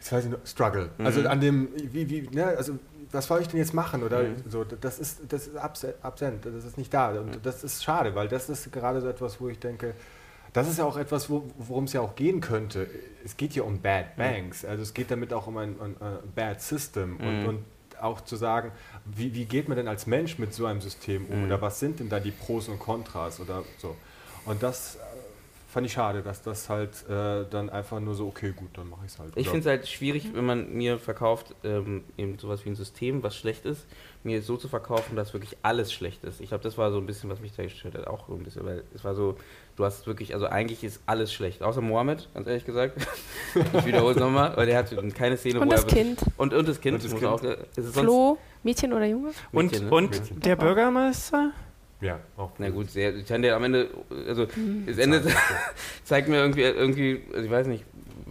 ich 0.00 0.12
weiß 0.12 0.26
nicht, 0.26 0.36
Struggle. 0.46 0.90
Mhm. 0.98 1.06
Also 1.06 1.28
an 1.28 1.40
dem, 1.40 1.68
wie, 1.76 2.08
wie, 2.08 2.28
ne, 2.30 2.46
also 2.46 2.78
was 3.10 3.26
soll 3.26 3.40
ich 3.40 3.48
denn 3.48 3.58
jetzt 3.58 3.74
machen? 3.74 4.02
Oder 4.02 4.22
mhm. 4.22 4.36
so, 4.48 4.64
das 4.64 4.98
ist, 4.98 5.20
das 5.28 5.46
ist 5.46 5.56
absent, 5.56 6.44
das 6.44 6.64
ist 6.64 6.78
nicht 6.78 6.92
da. 6.92 7.10
Und 7.10 7.44
das 7.44 7.64
ist 7.64 7.82
schade, 7.82 8.14
weil 8.14 8.28
das 8.28 8.48
ist 8.48 8.70
gerade 8.70 9.00
so 9.00 9.08
etwas, 9.08 9.40
wo 9.40 9.48
ich 9.48 9.58
denke, 9.58 9.94
das 10.52 10.68
ist 10.68 10.78
ja 10.78 10.84
auch 10.84 10.96
etwas, 10.96 11.30
worum 11.30 11.84
es 11.84 11.92
ja 11.92 12.00
auch 12.00 12.14
gehen 12.14 12.40
könnte. 12.40 12.88
Es 13.24 13.36
geht 13.36 13.52
hier 13.52 13.64
um 13.64 13.80
Bad 13.80 14.16
Banks, 14.16 14.64
also 14.64 14.82
es 14.82 14.94
geht 14.94 15.10
damit 15.10 15.32
auch 15.32 15.46
um 15.46 15.56
ein, 15.58 15.76
ein, 15.80 15.96
ein 16.00 16.18
Bad 16.34 16.60
System 16.60 17.16
und, 17.16 17.40
mhm. 17.40 17.48
und, 17.48 17.64
auch 18.00 18.20
zu 18.20 18.36
sagen, 18.36 18.70
wie, 19.04 19.34
wie, 19.34 19.44
geht 19.44 19.66
man 19.66 19.76
denn 19.76 19.88
als 19.88 20.06
Mensch 20.06 20.38
mit 20.38 20.54
so 20.54 20.66
einem 20.66 20.80
System 20.80 21.26
um 21.26 21.40
mhm. 21.40 21.46
oder 21.46 21.60
was 21.60 21.80
sind 21.80 21.98
denn 21.98 22.08
da 22.08 22.20
die 22.20 22.30
Pros 22.30 22.68
und 22.68 22.78
Kontras 22.78 23.40
oder 23.40 23.64
so. 23.78 23.96
Und 24.44 24.62
das 24.62 24.96
äh, 24.96 24.98
fand 25.68 25.86
ich 25.86 25.92
schade, 25.92 26.22
dass 26.22 26.42
das 26.42 26.68
halt 26.68 27.08
äh, 27.08 27.44
dann 27.50 27.68
einfach 27.70 28.00
nur 28.00 28.14
so, 28.14 28.26
okay, 28.28 28.52
gut, 28.54 28.70
dann 28.74 28.88
mache 28.88 29.04
ich 29.04 29.12
es 29.12 29.18
halt. 29.18 29.32
Ich 29.36 29.48
finde 29.48 29.60
es 29.60 29.66
halt 29.66 29.88
schwierig, 29.88 30.30
wenn 30.32 30.46
man 30.46 30.72
mir 30.72 30.98
verkauft, 30.98 31.54
ähm, 31.64 32.04
eben 32.16 32.38
sowas 32.38 32.64
wie 32.64 32.70
ein 32.70 32.76
System, 32.76 33.22
was 33.22 33.36
schlecht 33.36 33.64
ist, 33.66 33.86
mir 34.28 34.42
so 34.42 34.56
zu 34.56 34.68
verkaufen, 34.68 35.16
dass 35.16 35.32
wirklich 35.32 35.56
alles 35.62 35.92
schlecht 35.92 36.22
ist. 36.24 36.40
Ich 36.40 36.48
glaube, 36.48 36.62
das 36.62 36.76
war 36.76 36.92
so 36.92 36.98
ein 36.98 37.06
bisschen, 37.06 37.30
was 37.30 37.40
mich 37.40 37.52
da 37.56 37.62
gestört 37.62 37.94
hat, 37.94 38.06
auch 38.06 38.28
so 38.28 38.34
ein 38.34 38.42
bisschen, 38.42 38.64
weil 38.64 38.84
es 38.94 39.02
war 39.04 39.14
so, 39.14 39.36
du 39.76 39.84
hast 39.84 40.06
wirklich, 40.06 40.34
also 40.34 40.46
eigentlich 40.46 40.84
ist 40.84 41.00
alles 41.06 41.32
schlecht, 41.32 41.62
außer 41.62 41.80
Mohammed, 41.80 42.28
ganz 42.34 42.46
ehrlich 42.46 42.64
gesagt. 42.64 43.00
ich 43.54 43.86
wiederhole 43.86 44.14
es 44.14 44.20
nochmal, 44.20 44.56
weil 44.56 44.66
der 44.66 44.78
hat 44.78 44.94
keine 45.14 45.36
Szene, 45.36 45.60
und 45.60 45.66
wo 45.66 45.70
das 45.70 45.84
er... 45.84 45.88
Kind. 45.88 46.20
Und, 46.36 46.52
und 46.52 46.68
das 46.68 46.80
Kind. 46.80 46.94
Und 46.94 47.04
das 47.04 47.18
kind. 47.18 47.24
Auch, 47.24 47.92
Flo, 47.92 48.38
Mädchen 48.62 48.92
oder 48.92 49.06
Junge? 49.06 49.30
Mädchen, 49.52 49.52
und, 49.52 49.72
ne? 49.82 49.90
und 49.90 50.10
Mädchen. 50.10 50.40
der 50.40 50.56
Bürgermeister? 50.56 51.52
Ja, 52.00 52.20
auch. 52.36 52.52
Na 52.58 52.70
gut, 52.70 52.90
sehr, 52.90 53.16
ich 53.16 53.26
kann 53.26 53.42
dir 53.42 53.56
am 53.56 53.64
Ende, 53.64 53.88
also 54.28 54.46
mhm. 54.54 54.84
das 54.86 54.98
Ende 54.98 55.22
zeigt 56.04 56.28
mir 56.28 56.36
irgendwie, 56.36 56.62
irgendwie, 56.62 57.22
also 57.32 57.44
ich 57.44 57.50
weiß 57.50 57.66
nicht, 57.66 57.84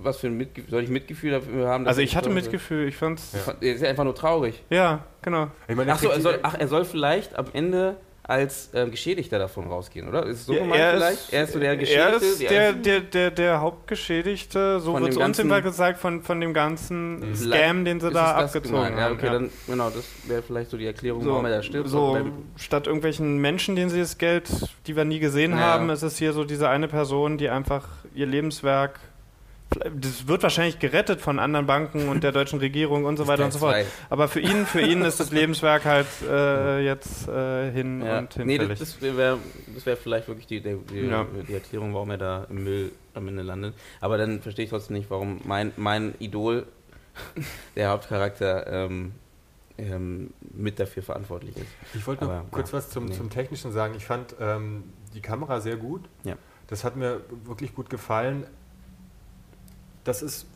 was 0.03 0.17
für 0.17 0.27
ein 0.27 0.37
Mitgefühl, 0.37 0.69
soll 0.69 0.83
ich 0.83 0.89
Mitgefühl 0.89 1.31
dafür 1.31 1.67
haben? 1.67 1.87
Also 1.87 2.01
ich 2.01 2.15
hatte 2.15 2.29
Mitgefühl, 2.29 2.87
ich 2.87 2.95
fand's... 2.95 3.33
Ja. 3.33 3.53
Er 3.59 3.73
ist 3.73 3.83
einfach 3.83 4.03
nur 4.03 4.15
traurig. 4.15 4.63
Ja, 4.69 5.03
genau. 5.21 5.49
Ich 5.67 5.75
meine, 5.75 5.91
ach 5.91 5.99
so, 5.99 6.09
er 6.09 6.21
soll, 6.21 6.39
ach, 6.43 6.55
er 6.57 6.67
soll 6.67 6.85
vielleicht 6.85 7.37
am 7.37 7.47
Ende 7.53 7.97
als 8.27 8.71
ähm, 8.73 8.91
Geschädigter 8.91 9.39
davon 9.39 9.67
rausgehen, 9.67 10.07
oder? 10.07 10.25
Ist 10.25 10.41
es 10.41 10.45
so 10.47 10.53
ja, 10.53 10.59
gemeint 10.59 10.81
er 10.81 10.91
vielleicht? 10.97 11.19
Ist, 11.19 11.33
er 11.33 11.43
ist 11.45 11.53
so 11.53 11.59
der 11.59 11.77
Geschädigte? 11.77 12.05
Er 12.05 12.15
ist 12.17 12.41
der, 12.41 12.73
der, 12.73 12.99
der, 12.99 13.31
der 13.31 13.61
Hauptgeschädigte, 13.61 14.81
so 14.81 14.99
wird 14.99 15.11
es 15.11 15.17
uns 15.17 15.39
immer 15.39 15.61
gesagt, 15.61 15.97
von, 15.97 16.21
von 16.21 16.41
dem 16.41 16.53
ganzen 16.53 17.29
mhm. 17.29 17.35
Scam, 17.35 17.85
den 17.85 18.01
sie 18.01 18.11
da 18.11 18.35
abgezogen 18.35 18.83
haben. 18.83 18.97
Ja, 18.97 19.11
okay, 19.11 19.25
ja. 19.27 19.33
dann, 19.33 19.49
genau, 19.65 19.89
das 19.89 20.03
wäre 20.27 20.41
vielleicht 20.41 20.71
so 20.71 20.77
die 20.77 20.85
Erklärung, 20.85 21.23
so, 21.23 21.31
warum 21.31 21.45
er 21.45 21.51
da 21.51 21.63
stirbt. 21.63 21.87
So, 21.87 22.19
statt 22.57 22.87
irgendwelchen 22.87 23.37
Menschen, 23.37 23.77
denen 23.77 23.89
sie 23.89 23.99
das 23.99 24.17
Geld, 24.17 24.49
die 24.87 24.95
wir 24.97 25.05
nie 25.05 25.19
gesehen 25.19 25.51
ja. 25.51 25.59
haben, 25.59 25.89
ist 25.89 26.03
es 26.03 26.17
hier 26.17 26.33
so 26.33 26.43
diese 26.43 26.67
eine 26.67 26.89
Person, 26.89 27.37
die 27.37 27.47
einfach 27.47 27.87
ihr 28.13 28.25
Lebenswerk 28.25 28.99
das 29.69 30.27
wird 30.27 30.43
wahrscheinlich 30.43 30.79
gerettet 30.79 31.19
von 31.19 31.39
anderen 31.39 31.65
Banken 31.65 32.07
und 32.07 32.23
der 32.23 32.31
deutschen 32.31 32.59
Regierung 32.59 33.03
und 33.03 33.17
so 33.17 33.27
weiter 33.27 33.45
und 33.45 33.51
so 33.51 33.59
fort. 33.59 33.75
Aber 34.09 34.27
für 34.27 34.39
ihn, 34.39 34.65
für 34.65 34.81
ihn 34.81 35.01
ist 35.01 35.19
das 35.19 35.31
Lebenswerk 35.31 35.83
halt 35.83 36.07
äh, 36.27 36.79
jetzt 36.79 37.27
äh, 37.27 37.71
hin 37.71 38.01
ja. 38.01 38.19
und 38.19 38.33
hinfällig. 38.33 38.61
Nee, 38.61 38.67
das, 38.67 38.79
das 38.79 39.01
wäre 39.01 39.39
das 39.73 39.85
wär 39.85 39.97
vielleicht 39.97 40.27
wirklich 40.29 40.47
die, 40.47 40.61
die, 40.61 40.77
die, 40.89 41.07
ja. 41.07 41.25
die, 41.47 41.53
Erklärung, 41.53 41.93
warum 41.93 42.11
er 42.11 42.17
da 42.17 42.47
im 42.49 42.63
Müll 42.63 42.91
am 43.13 43.27
Ende 43.27 43.43
landet. 43.43 43.73
Aber 43.99 44.17
dann 44.17 44.41
verstehe 44.41 44.65
ich 44.65 44.71
trotzdem 44.71 44.95
nicht, 44.97 45.09
warum 45.09 45.41
mein, 45.43 45.73
mein 45.75 46.15
Idol, 46.19 46.65
der 47.75 47.89
Hauptcharakter, 47.89 48.67
ähm, 48.67 49.11
ähm, 49.77 50.33
mit 50.41 50.79
dafür 50.79 51.03
verantwortlich 51.03 51.55
ist. 51.57 51.67
Ich 51.93 52.07
wollte 52.07 52.25
noch 52.25 52.49
kurz 52.51 52.71
ja, 52.71 52.77
was 52.77 52.89
zum, 52.89 53.05
nee. 53.05 53.13
zum 53.13 53.29
Technischen 53.29 53.71
sagen. 53.71 53.93
Ich 53.95 54.05
fand 54.05 54.35
ähm, 54.39 54.85
die 55.13 55.21
Kamera 55.21 55.59
sehr 55.59 55.75
gut. 55.75 56.05
Ja. 56.23 56.35
Das 56.67 56.83
hat 56.83 56.95
mir 56.95 57.21
wirklich 57.45 57.75
gut 57.75 57.89
gefallen 57.89 58.45
das 60.07 60.21
ist 60.21 60.47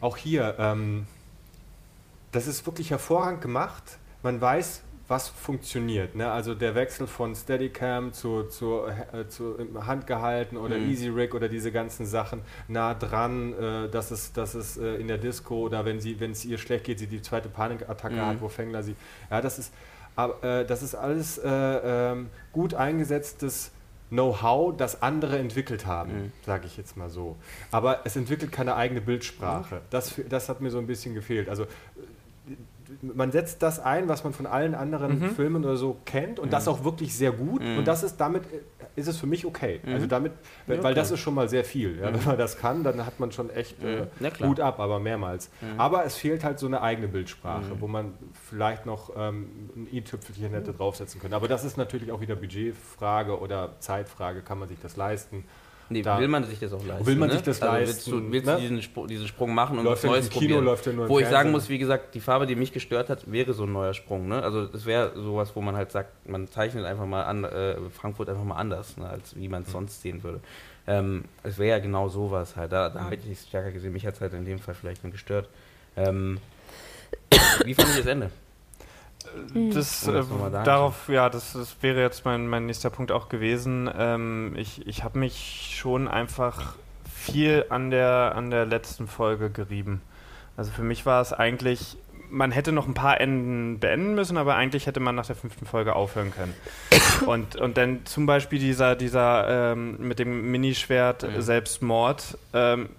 auch 0.00 0.16
hier, 0.16 0.56
ähm, 0.58 1.06
das 2.32 2.46
ist 2.46 2.66
wirklich 2.66 2.90
hervorragend 2.90 3.40
gemacht. 3.40 3.98
Man 4.22 4.40
weiß, 4.40 4.82
was 5.08 5.28
funktioniert. 5.28 6.14
Ne? 6.14 6.30
Also 6.30 6.54
der 6.54 6.74
Wechsel 6.74 7.06
von 7.06 7.34
Steadicam 7.34 8.12
zu, 8.12 8.44
zu, 8.44 8.82
äh, 8.86 9.26
zu 9.28 9.56
Handgehalten 9.86 10.58
oder 10.58 10.76
mhm. 10.76 10.90
Easy 10.90 11.08
Rig 11.08 11.34
oder 11.34 11.48
diese 11.48 11.72
ganzen 11.72 12.04
Sachen 12.04 12.42
nah 12.68 12.92
dran, 12.94 13.54
äh, 13.54 13.88
dass 13.88 14.10
es, 14.10 14.32
dass 14.34 14.54
es 14.54 14.76
äh, 14.76 14.96
in 14.96 15.08
der 15.08 15.18
Disco 15.18 15.62
oder 15.62 15.86
wenn 15.86 16.00
sie, 16.00 16.20
wenn 16.20 16.32
es 16.32 16.44
ihr 16.44 16.58
schlecht 16.58 16.84
geht, 16.84 16.98
sie 16.98 17.06
die 17.06 17.22
zweite 17.22 17.48
Panikattacke 17.48 18.16
mhm. 18.16 18.26
hat, 18.26 18.40
wo 18.40 18.48
Fängler 18.48 18.82
sie. 18.82 18.96
Ja, 19.30 19.40
das 19.40 19.58
ist, 19.58 19.72
äh, 20.16 20.66
das 20.66 20.82
ist 20.82 20.94
alles 20.94 21.38
äh, 21.38 21.48
ähm, 21.48 22.28
gut 22.52 22.74
eingesetztes 22.74 23.72
Know-how, 24.10 24.76
das 24.76 25.02
andere 25.02 25.38
entwickelt 25.38 25.86
haben, 25.86 26.12
mhm. 26.12 26.32
sage 26.44 26.66
ich 26.66 26.76
jetzt 26.76 26.96
mal 26.96 27.10
so. 27.10 27.36
Aber 27.70 28.00
es 28.04 28.16
entwickelt 28.16 28.52
keine 28.52 28.74
eigene 28.74 29.00
Bildsprache. 29.00 29.76
Mhm. 29.76 29.80
Das, 29.90 30.14
das 30.28 30.48
hat 30.48 30.60
mir 30.60 30.70
so 30.70 30.78
ein 30.78 30.86
bisschen 30.86 31.14
gefehlt. 31.14 31.48
Also 31.48 31.66
man 33.02 33.32
setzt 33.32 33.62
das 33.62 33.80
ein, 33.80 34.08
was 34.08 34.24
man 34.24 34.32
von 34.32 34.46
allen 34.46 34.74
anderen 34.74 35.18
mhm. 35.18 35.30
Filmen 35.30 35.64
oder 35.64 35.76
so 35.76 35.98
kennt 36.04 36.38
und 36.38 36.46
mhm. 36.46 36.50
das 36.50 36.68
auch 36.68 36.84
wirklich 36.84 37.14
sehr 37.14 37.32
gut 37.32 37.62
mhm. 37.62 37.78
und 37.78 37.88
das 37.88 38.02
ist 38.02 38.16
damit 38.16 38.42
ist 38.96 39.06
es 39.06 39.16
für 39.16 39.26
mich 39.26 39.46
okay. 39.46 39.80
Mhm. 39.84 39.92
Also 39.94 40.06
damit, 40.06 40.32
weil, 40.66 40.78
ja, 40.78 40.82
weil 40.82 40.94
das 40.94 41.10
ist 41.10 41.20
schon 41.20 41.34
mal 41.34 41.48
sehr 41.48 41.64
viel. 41.64 41.98
Ja, 42.00 42.12
wenn 42.12 42.24
man 42.24 42.36
das 42.36 42.58
kann, 42.58 42.82
dann 42.82 43.06
hat 43.06 43.20
man 43.20 43.30
schon 43.32 43.48
echt 43.50 43.82
äh, 43.82 44.06
ja, 44.18 44.30
gut 44.30 44.60
ab, 44.60 44.80
aber 44.80 44.98
mehrmals. 44.98 45.50
Aber 45.76 46.04
es 46.04 46.16
fehlt 46.16 46.44
halt 46.44 46.58
so 46.58 46.66
eine 46.66 46.82
eigene 46.82 47.08
Bildsprache, 47.08 47.80
wo 47.80 47.86
man 47.86 48.14
vielleicht 48.48 48.86
noch 48.86 49.12
ähm, 49.16 49.70
ein 49.76 49.88
i-Tüpfelchen 49.92 50.50
hätte 50.50 50.72
draufsetzen 50.72 51.20
können. 51.20 51.34
Aber 51.34 51.48
das 51.48 51.64
ist 51.64 51.76
natürlich 51.76 52.10
auch 52.10 52.20
wieder 52.20 52.34
Budgetfrage 52.34 53.38
oder 53.38 53.78
Zeitfrage, 53.78 54.42
kann 54.42 54.58
man 54.58 54.68
sich 54.68 54.78
das 54.80 54.96
leisten. 54.96 55.44
Nee, 55.90 56.02
da 56.02 56.20
will 56.20 56.28
man 56.28 56.44
sich 56.44 56.58
das 56.58 56.72
auch 56.72 56.84
leisten? 56.84 57.06
Will 57.06 57.16
man 57.16 57.28
ne? 57.28 57.34
sich 57.34 57.42
das 57.42 57.62
also 57.62 57.74
leisten? 57.74 57.88
Willst 57.88 58.06
du, 58.06 58.32
willst 58.32 58.46
ne? 58.46 58.54
du 58.54 58.60
diesen, 58.60 58.82
Spr 58.82 59.06
diesen, 59.06 59.28
Sprung 59.28 59.54
machen 59.54 59.78
und 59.78 59.84
läuft 59.84 60.04
was 60.04 60.10
Neues 60.10 60.28
Kino, 60.28 60.60
probieren? 60.60 61.08
Wo 61.08 61.18
ich 61.18 61.26
sagen 61.26 61.50
muss, 61.50 61.68
wie 61.68 61.78
gesagt, 61.78 62.14
die 62.14 62.20
Farbe, 62.20 62.46
die 62.46 62.56
mich 62.56 62.72
gestört 62.72 63.08
hat, 63.08 63.30
wäre 63.30 63.52
so 63.54 63.64
ein 63.64 63.72
neuer 63.72 63.94
Sprung. 63.94 64.28
Ne? 64.28 64.42
Also 64.42 64.66
das 64.66 64.84
wäre 64.86 65.12
sowas, 65.14 65.54
wo 65.54 65.62
man 65.62 65.76
halt 65.76 65.90
sagt, 65.90 66.28
man 66.28 66.48
zeichnet 66.48 66.84
einfach 66.84 67.06
mal 67.06 67.22
an, 67.22 67.44
äh, 67.44 67.76
Frankfurt 67.90 68.28
einfach 68.28 68.44
mal 68.44 68.56
anders, 68.56 68.96
ne, 68.96 69.08
als 69.08 69.34
wie 69.36 69.48
man 69.48 69.62
es 69.62 69.68
mhm. 69.68 69.72
sonst 69.72 70.02
sehen 70.02 70.22
würde. 70.22 70.40
Ähm, 70.86 71.24
es 71.42 71.58
wäre 71.58 71.76
ja 71.76 71.78
genau 71.78 72.08
sowas 72.08 72.56
halt. 72.56 72.72
Da, 72.72 72.88
da 72.90 73.08
hätte 73.08 73.26
ich 73.26 73.38
es 73.38 73.46
stärker 73.46 73.70
gesehen. 73.70 73.92
Mich 73.92 74.06
hat 74.06 74.14
es 74.14 74.20
halt 74.20 74.32
in 74.34 74.44
dem 74.44 74.58
Fall 74.58 74.74
vielleicht 74.74 75.02
nur 75.04 75.12
gestört. 75.12 75.48
Ähm, 75.96 76.38
wie 77.64 77.74
fand 77.74 77.90
ich 77.90 77.96
das 77.96 78.06
Ende? 78.06 78.30
Hm. 79.52 79.72
Das, 79.72 80.06
äh, 80.08 80.22
darauf, 80.64 81.08
ja, 81.08 81.28
das, 81.28 81.52
das, 81.52 81.76
wäre 81.80 82.00
jetzt 82.00 82.24
mein, 82.24 82.48
mein 82.48 82.66
nächster 82.66 82.90
Punkt 82.90 83.12
auch 83.12 83.28
gewesen. 83.28 83.90
Ähm, 83.96 84.54
ich 84.56 84.86
ich 84.86 85.04
habe 85.04 85.18
mich 85.18 85.74
schon 85.78 86.08
einfach 86.08 86.74
viel 87.04 87.66
an 87.68 87.90
der, 87.90 88.32
an 88.34 88.50
der 88.50 88.64
letzten 88.64 89.06
Folge 89.06 89.50
gerieben. 89.50 90.00
Also 90.56 90.72
für 90.72 90.82
mich 90.82 91.06
war 91.06 91.20
es 91.20 91.32
eigentlich, 91.32 91.96
man 92.30 92.50
hätte 92.50 92.72
noch 92.72 92.88
ein 92.88 92.94
paar 92.94 93.20
Enden 93.20 93.78
beenden 93.78 94.14
müssen, 94.14 94.36
aber 94.36 94.56
eigentlich 94.56 94.86
hätte 94.86 95.00
man 95.00 95.14
nach 95.14 95.26
der 95.26 95.36
fünften 95.36 95.66
Folge 95.66 95.94
aufhören 95.94 96.32
können. 96.32 96.54
Und, 97.26 97.56
und 97.56 97.76
dann 97.76 98.06
zum 98.06 98.26
Beispiel 98.26 98.60
dieser, 98.60 98.94
dieser 98.94 99.72
ähm, 99.72 99.96
mit 99.98 100.20
dem 100.20 100.52
Minischwert 100.52 101.24
mhm. 101.24 101.42
Selbstmord, 101.42 102.38
ähm, 102.54 102.90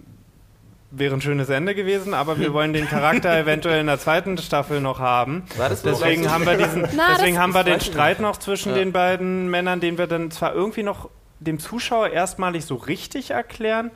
wäre 0.92 1.14
ein 1.14 1.22
schönes 1.22 1.50
Ende 1.50 1.76
gewesen, 1.76 2.14
aber 2.14 2.40
wir 2.40 2.54
wollen 2.54 2.74
den 2.74 2.88
Charakter 2.88 3.38
eventuell 3.38 3.82
in 3.82 3.88
der 3.88 4.00
zweiten 4.00 4.38
Staffel 4.38 4.82
noch 4.82 5.00
haben. 5.00 5.44
deswegen 5.58 6.32
haben 6.32 6.46
wir 6.46 6.58
diesen, 6.58 6.88
Na, 6.96 7.16
deswegen 7.16 7.40
haben 7.40 7.54
wir 7.54 7.64
den 7.64 7.80
Streit 7.80 8.20
noch 8.20 8.38
zwischen 8.38 8.70
ja. 8.70 8.80
den 8.80 8.92
beiden 8.92 9.50
Männern, 9.50 9.80
den 9.80 9.98
wir 9.98 10.08
dann 10.08 10.32
zwar 10.32 10.54
irgendwie 10.54 10.84
noch 10.84 11.10
dem 11.40 11.60
Zuschauer 11.60 12.10
erstmalig 12.10 12.66
so 12.66 12.76
richtig 12.76 13.32
erklären, 13.32 13.92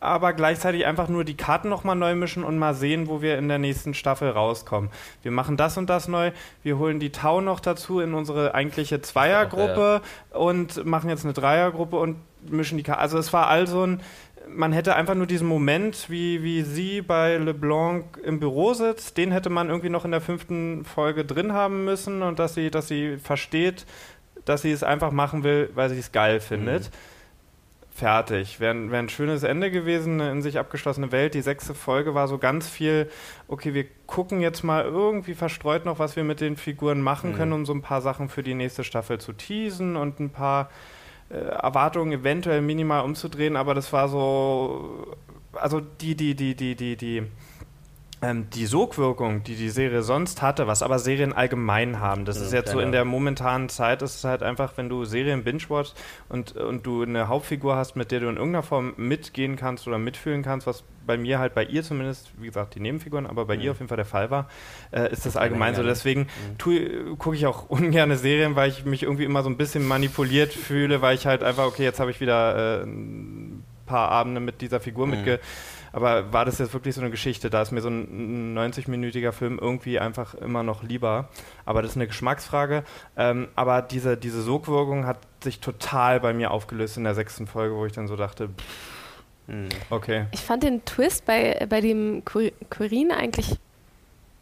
aber 0.00 0.32
gleichzeitig 0.32 0.86
einfach 0.86 1.08
nur 1.08 1.24
die 1.24 1.36
Karten 1.36 1.68
nochmal 1.68 1.94
neu 1.94 2.14
mischen 2.14 2.42
und 2.42 2.58
mal 2.58 2.74
sehen, 2.74 3.06
wo 3.06 3.20
wir 3.20 3.36
in 3.36 3.48
der 3.48 3.58
nächsten 3.58 3.92
Staffel 3.92 4.30
rauskommen. 4.30 4.90
Wir 5.22 5.30
machen 5.30 5.58
das 5.58 5.76
und 5.76 5.90
das 5.90 6.08
neu, 6.08 6.32
wir 6.62 6.78
holen 6.78 6.98
die 7.00 7.10
Tau 7.10 7.42
noch 7.42 7.60
dazu 7.60 8.00
in 8.00 8.14
unsere 8.14 8.54
eigentliche 8.54 9.02
Zweiergruppe 9.02 10.00
ja. 10.32 10.38
und 10.38 10.86
machen 10.86 11.10
jetzt 11.10 11.24
eine 11.24 11.34
Dreiergruppe 11.34 11.96
und 11.96 12.16
mischen 12.48 12.78
die 12.78 12.82
Karten. 12.82 13.02
Also 13.02 13.18
es 13.18 13.32
war 13.34 13.48
also 13.48 13.86
ein 13.86 14.00
man 14.54 14.72
hätte 14.72 14.96
einfach 14.96 15.14
nur 15.14 15.26
diesen 15.26 15.46
Moment, 15.46 16.08
wie, 16.08 16.42
wie 16.42 16.62
sie 16.62 17.02
bei 17.02 17.36
LeBlanc 17.36 18.18
im 18.24 18.40
Büro 18.40 18.74
sitzt, 18.74 19.16
den 19.16 19.32
hätte 19.32 19.50
man 19.50 19.68
irgendwie 19.68 19.90
noch 19.90 20.04
in 20.04 20.10
der 20.10 20.20
fünften 20.20 20.84
Folge 20.84 21.24
drin 21.24 21.52
haben 21.52 21.84
müssen 21.84 22.22
und 22.22 22.38
dass 22.38 22.54
sie, 22.54 22.70
dass 22.70 22.88
sie 22.88 23.18
versteht, 23.18 23.86
dass 24.44 24.62
sie 24.62 24.72
es 24.72 24.82
einfach 24.82 25.12
machen 25.12 25.44
will, 25.44 25.70
weil 25.74 25.90
sie 25.90 25.98
es 25.98 26.12
geil 26.12 26.40
findet. 26.40 26.84
Mhm. 26.84 26.94
Fertig. 27.92 28.60
Wäre 28.60 28.90
wär 28.90 28.98
ein 28.98 29.08
schönes 29.08 29.42
Ende 29.42 29.70
gewesen, 29.70 30.20
eine 30.20 30.32
in 30.32 30.42
sich 30.42 30.58
abgeschlossene 30.58 31.12
Welt. 31.12 31.34
Die 31.34 31.42
sechste 31.42 31.74
Folge 31.74 32.14
war 32.14 32.28
so 32.28 32.38
ganz 32.38 32.68
viel, 32.68 33.10
okay, 33.46 33.74
wir 33.74 33.84
gucken 34.06 34.40
jetzt 34.40 34.62
mal 34.62 34.84
irgendwie 34.84 35.34
verstreut 35.34 35.84
noch, 35.84 35.98
was 35.98 36.16
wir 36.16 36.24
mit 36.24 36.40
den 36.40 36.56
Figuren 36.56 37.02
machen 37.02 37.32
mhm. 37.32 37.36
können, 37.36 37.52
um 37.52 37.66
so 37.66 37.74
ein 37.74 37.82
paar 37.82 38.00
Sachen 38.00 38.28
für 38.28 38.42
die 38.42 38.54
nächste 38.54 38.84
Staffel 38.84 39.18
zu 39.18 39.32
teasen 39.32 39.96
und 39.96 40.18
ein 40.18 40.30
paar 40.30 40.70
Erwartungen 41.30 42.12
eventuell 42.12 42.60
minimal 42.60 43.04
umzudrehen, 43.04 43.56
aber 43.56 43.74
das 43.74 43.92
war 43.92 44.08
so, 44.08 45.16
also 45.52 45.80
die, 45.80 46.16
die, 46.16 46.34
die, 46.34 46.54
die, 46.54 46.74
die, 46.74 46.96
die, 46.96 47.22
die 48.22 48.66
Sogwirkung, 48.66 49.44
die 49.44 49.54
die 49.54 49.70
Serie 49.70 50.02
sonst 50.02 50.42
hatte, 50.42 50.66
was 50.66 50.82
aber 50.82 50.98
Serien 50.98 51.32
allgemein 51.32 52.00
haben. 52.00 52.26
Das 52.26 52.36
ja, 52.36 52.44
ist 52.44 52.52
jetzt 52.52 52.70
so 52.70 52.78
in 52.78 52.92
der 52.92 53.06
momentanen 53.06 53.70
Zeit, 53.70 54.02
ist 54.02 54.16
es 54.16 54.24
halt 54.24 54.42
einfach, 54.42 54.72
wenn 54.76 54.90
du 54.90 55.06
Serien 55.06 55.42
binge-watchst 55.42 55.96
und, 56.28 56.54
und 56.54 56.84
du 56.84 57.02
eine 57.02 57.28
Hauptfigur 57.28 57.76
hast, 57.76 57.96
mit 57.96 58.10
der 58.10 58.20
du 58.20 58.28
in 58.28 58.36
irgendeiner 58.36 58.62
Form 58.62 58.92
mitgehen 58.98 59.56
kannst 59.56 59.88
oder 59.88 59.96
mitfühlen 59.96 60.42
kannst, 60.42 60.66
was 60.66 60.84
bei 61.06 61.16
mir 61.16 61.38
halt, 61.38 61.54
bei 61.54 61.64
ihr 61.64 61.82
zumindest, 61.82 62.30
wie 62.38 62.46
gesagt, 62.46 62.74
die 62.74 62.80
Nebenfiguren, 62.80 63.26
aber 63.26 63.46
bei 63.46 63.56
mhm. 63.56 63.62
ihr 63.62 63.70
auf 63.70 63.78
jeden 63.78 63.88
Fall 63.88 63.96
der 63.96 64.04
Fall 64.04 64.30
war, 64.30 64.50
äh, 64.92 65.10
ist 65.10 65.24
das 65.24 65.38
allgemein 65.38 65.74
so. 65.74 65.82
Deswegen 65.82 66.28
mhm. 66.66 67.16
gucke 67.18 67.36
ich 67.36 67.46
auch 67.46 67.70
ungerne 67.70 68.16
Serien, 68.16 68.54
weil 68.54 68.68
ich 68.68 68.84
mich 68.84 69.02
irgendwie 69.02 69.24
immer 69.24 69.42
so 69.42 69.48
ein 69.48 69.56
bisschen 69.56 69.88
manipuliert 69.88 70.52
fühle, 70.52 71.00
weil 71.00 71.14
ich 71.14 71.26
halt 71.26 71.42
einfach, 71.42 71.64
okay, 71.64 71.84
jetzt 71.84 72.00
habe 72.00 72.10
ich 72.10 72.20
wieder 72.20 72.82
äh, 72.82 72.84
ein 72.84 73.64
paar 73.86 74.10
Abende 74.10 74.40
mit 74.40 74.60
dieser 74.60 74.78
Figur 74.78 75.06
mhm. 75.06 75.12
mitge 75.12 75.40
aber 75.92 76.32
war 76.32 76.44
das 76.44 76.58
jetzt 76.58 76.72
wirklich 76.72 76.94
so 76.94 77.00
eine 77.00 77.10
Geschichte? 77.10 77.50
Da 77.50 77.62
ist 77.62 77.72
mir 77.72 77.80
so 77.80 77.88
ein 77.88 78.56
90-minütiger 78.56 79.32
Film 79.32 79.58
irgendwie 79.60 79.98
einfach 79.98 80.34
immer 80.34 80.62
noch 80.62 80.82
lieber. 80.82 81.28
Aber 81.64 81.82
das 81.82 81.92
ist 81.92 81.96
eine 81.96 82.06
Geschmacksfrage. 82.06 82.84
Ähm, 83.16 83.48
aber 83.56 83.82
diese, 83.82 84.16
diese 84.16 84.42
Sogwirkung 84.42 85.06
hat 85.06 85.18
sich 85.42 85.60
total 85.60 86.20
bei 86.20 86.32
mir 86.32 86.50
aufgelöst 86.50 86.96
in 86.96 87.04
der 87.04 87.14
sechsten 87.14 87.46
Folge, 87.46 87.74
wo 87.74 87.86
ich 87.86 87.92
dann 87.92 88.08
so 88.08 88.16
dachte, 88.16 88.48
pff, 88.48 88.90
hm, 89.50 89.68
okay. 89.90 90.26
Ich 90.30 90.40
fand 90.40 90.62
den 90.62 90.84
Twist 90.84 91.26
bei, 91.26 91.66
bei 91.68 91.80
dem 91.80 92.24
Quirin 92.24 93.10
eigentlich 93.10 93.58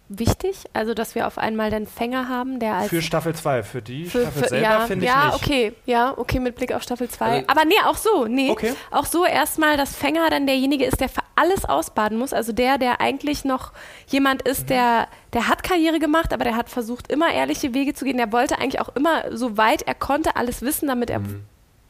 wichtig, 0.08 0.64
also 0.72 0.94
dass 0.94 1.14
wir 1.14 1.26
auf 1.26 1.38
einmal 1.38 1.70
den 1.70 1.86
Fänger 1.86 2.28
haben, 2.28 2.60
der 2.60 2.74
als 2.74 2.88
für 2.88 3.02
Staffel 3.02 3.34
2, 3.34 3.62
für 3.62 3.82
die 3.82 4.06
für, 4.06 4.22
Staffel 4.22 4.42
für, 4.42 4.48
selber 4.48 4.66
ja, 4.66 4.80
finde 4.80 5.04
ich 5.04 5.10
ja, 5.10 5.26
nicht. 5.26 5.34
okay, 5.36 5.72
ja, 5.86 6.14
okay, 6.16 6.40
mit 6.40 6.56
Blick 6.56 6.72
auf 6.72 6.82
Staffel 6.82 7.08
2. 7.08 7.24
Also, 7.24 7.44
Aber 7.48 7.64
nee, 7.64 7.74
auch 7.84 7.96
so, 7.96 8.26
nee, 8.26 8.50
okay. 8.50 8.74
auch 8.90 9.06
so 9.06 9.24
erstmal, 9.24 9.76
dass 9.76 9.94
Fänger 9.94 10.30
dann 10.30 10.46
derjenige 10.46 10.84
ist, 10.84 11.00
der 11.00 11.08
für 11.08 11.22
alles 11.36 11.64
ausbaden 11.64 12.18
muss, 12.18 12.32
also 12.32 12.52
der, 12.52 12.78
der 12.78 13.00
eigentlich 13.00 13.44
noch 13.44 13.72
jemand 14.06 14.42
ist, 14.42 14.62
mhm. 14.62 14.68
der 14.68 15.08
der 15.34 15.46
hat 15.46 15.62
Karriere 15.62 15.98
gemacht, 15.98 16.32
aber 16.32 16.44
der 16.44 16.56
hat 16.56 16.70
versucht 16.70 17.12
immer 17.12 17.30
ehrliche 17.30 17.74
Wege 17.74 17.92
zu 17.92 18.06
gehen. 18.06 18.16
Der 18.16 18.32
wollte 18.32 18.58
eigentlich 18.58 18.80
auch 18.80 18.96
immer 18.96 19.36
so 19.36 19.58
weit 19.58 19.82
er 19.82 19.94
konnte 19.94 20.36
alles 20.36 20.62
wissen, 20.62 20.88
damit 20.88 21.10
er 21.10 21.18
mhm 21.18 21.44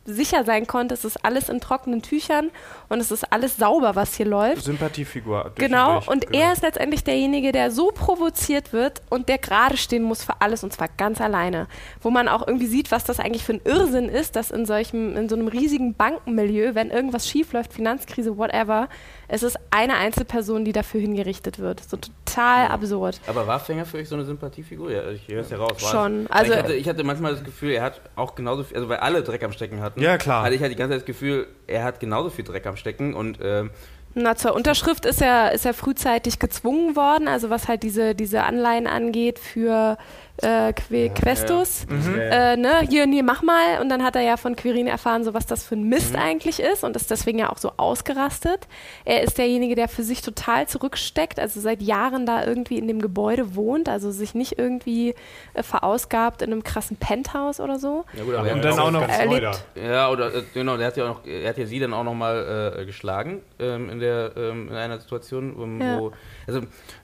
sicher 0.08 0.44
sein 0.44 0.66
konnte, 0.66 0.94
es 0.94 1.04
ist 1.04 1.24
alles 1.24 1.48
in 1.48 1.60
trockenen 1.60 2.02
Tüchern 2.02 2.50
und 2.88 3.00
es 3.00 3.10
ist 3.10 3.30
alles 3.32 3.56
sauber, 3.56 3.94
was 3.94 4.14
hier 4.14 4.26
läuft. 4.26 4.64
Sympathiefigur. 4.64 5.52
Genau, 5.56 5.98
und, 5.98 6.08
und 6.08 6.26
genau. 6.26 6.44
er 6.44 6.52
ist 6.52 6.62
letztendlich 6.62 7.04
derjenige, 7.04 7.52
der 7.52 7.70
so 7.70 7.90
provoziert 7.92 8.72
wird 8.72 9.02
und 9.10 9.28
der 9.28 9.38
gerade 9.38 9.76
stehen 9.76 10.02
muss 10.02 10.24
für 10.24 10.40
alles 10.40 10.64
und 10.64 10.72
zwar 10.72 10.88
ganz 10.96 11.20
alleine. 11.20 11.68
Wo 12.00 12.10
man 12.10 12.28
auch 12.28 12.46
irgendwie 12.46 12.66
sieht, 12.66 12.90
was 12.90 13.04
das 13.04 13.20
eigentlich 13.20 13.44
für 13.44 13.54
ein 13.54 13.60
Irrsinn 13.64 14.08
ist, 14.08 14.36
dass 14.36 14.50
in 14.50 14.66
solchem, 14.66 15.16
in 15.16 15.28
so 15.28 15.36
einem 15.36 15.48
riesigen 15.48 15.94
Bankenmilieu, 15.94 16.74
wenn 16.74 16.90
irgendwas 16.90 17.28
schiefläuft, 17.28 17.72
Finanzkrise, 17.72 18.38
whatever, 18.38 18.88
es 19.28 19.42
ist 19.42 19.58
eine 19.70 19.94
Einzelperson, 19.96 20.64
die 20.64 20.72
dafür 20.72 21.00
hingerichtet 21.00 21.58
wird. 21.58 21.82
So 21.86 21.98
total 21.98 22.64
ja. 22.64 22.70
absurd. 22.70 23.20
Aber 23.26 23.46
war 23.46 23.60
Fänger 23.60 23.84
für 23.84 23.98
euch 23.98 24.08
so 24.08 24.14
eine 24.14 24.24
Sympathiefigur? 24.24 24.90
Ja, 24.90 25.10
ich 25.10 25.28
höre 25.28 25.42
es 25.42 25.50
ja 25.50 25.58
raus. 25.58 25.78
Schon. 25.78 26.26
Also, 26.28 26.52
ich 26.52 26.58
hatte, 26.58 26.74
ich, 26.74 26.88
hatte, 26.88 27.04
manchmal 27.04 27.32
das 27.32 27.44
Gefühl, 27.44 27.72
er 27.72 27.82
hat 27.82 28.00
auch 28.16 28.34
genauso 28.34 28.64
viel, 28.64 28.78
also 28.78 28.88
weil 28.88 28.98
alle 28.98 29.22
Dreck 29.22 29.44
am 29.44 29.52
Stecken 29.52 29.80
hatten, 29.80 30.00
ja, 30.00 30.16
klar. 30.16 30.42
hatte 30.42 30.54
ich 30.54 30.62
halt 30.62 30.72
die 30.72 30.76
ganze 30.76 30.94
Zeit 30.94 31.02
das 31.02 31.06
Gefühl, 31.06 31.46
er 31.66 31.84
hat 31.84 32.00
genauso 32.00 32.30
viel 32.30 32.44
Dreck 32.44 32.66
am 32.66 32.76
Stecken 32.76 33.12
und 33.12 33.38
ähm, 33.42 33.70
Na, 34.14 34.34
zur 34.34 34.54
Unterschrift 34.54 35.04
ist 35.04 35.20
er, 35.20 35.52
ist 35.52 35.66
er 35.66 35.74
frühzeitig 35.74 36.38
gezwungen 36.38 36.96
worden, 36.96 37.28
also 37.28 37.50
was 37.50 37.68
halt 37.68 37.82
diese, 37.82 38.14
diese 38.14 38.44
Anleihen 38.44 38.86
angeht 38.86 39.38
für 39.38 39.98
äh, 40.42 40.72
Que 40.72 41.08
Questus. 41.10 41.86
Mhm. 41.88 42.18
Äh, 42.18 42.56
ne, 42.56 42.80
hier, 42.88 43.06
nee, 43.06 43.22
mach 43.22 43.42
mal. 43.42 43.80
Und 43.80 43.88
dann 43.88 44.02
hat 44.04 44.16
er 44.16 44.22
ja 44.22 44.36
von 44.36 44.56
Quirin 44.56 44.86
erfahren, 44.86 45.24
so 45.24 45.34
was 45.34 45.46
das 45.46 45.64
für 45.64 45.74
ein 45.76 45.84
Mist 45.88 46.16
eigentlich 46.16 46.60
ist 46.60 46.84
und 46.84 46.96
ist 46.96 47.10
deswegen 47.10 47.38
ja 47.38 47.50
auch 47.50 47.58
so 47.58 47.72
ausgerastet. 47.76 48.68
Er 49.04 49.22
ist 49.22 49.38
derjenige, 49.38 49.74
der 49.74 49.88
für 49.88 50.02
sich 50.02 50.22
total 50.22 50.66
zurücksteckt, 50.68 51.38
also 51.40 51.60
seit 51.60 51.82
Jahren 51.82 52.26
da 52.26 52.44
irgendwie 52.44 52.78
in 52.78 52.88
dem 52.88 53.00
Gebäude 53.00 53.54
wohnt, 53.54 53.88
also 53.88 54.10
sich 54.10 54.34
nicht 54.34 54.58
irgendwie 54.58 55.14
äh, 55.54 55.62
verausgabt 55.62 56.42
in 56.42 56.52
einem 56.52 56.62
krassen 56.62 56.96
Penthouse 56.96 57.60
oder 57.60 57.78
so. 57.78 58.04
Ja, 58.14 58.24
gut, 58.24 58.34
aber 58.34 58.48
er 58.48 58.54
Und 58.54 58.58
hat 58.60 58.64
dann 58.72 58.78
auch 58.78 58.90
noch- 58.90 59.00
ganz 59.00 59.18
Er 59.18 59.26
neu 59.26 59.34
lebt- 59.38 59.64
da. 59.74 59.80
Ja, 59.80 60.10
oder 60.10 60.34
äh, 60.34 60.42
genau, 60.54 60.76
der 60.76 60.86
hat 60.88 60.96
ja 60.96 61.04
auch 61.04 61.08
noch, 61.16 61.26
er 61.26 61.48
hat 61.48 61.58
ja 61.58 61.66
sie 61.66 61.78
dann 61.78 61.92
auch 61.94 62.04
nochmal 62.04 62.74
äh, 62.78 62.84
geschlagen 62.84 63.42
ähm, 63.58 63.90
in 63.90 63.98
der 64.00 64.32
ähm, 64.36 64.68
in 64.68 64.74
einer 64.74 64.98
Situation, 65.00 65.56
ähm, 65.60 65.80
Ja. 65.80 65.98
wo 65.98 66.12
also 66.46 66.60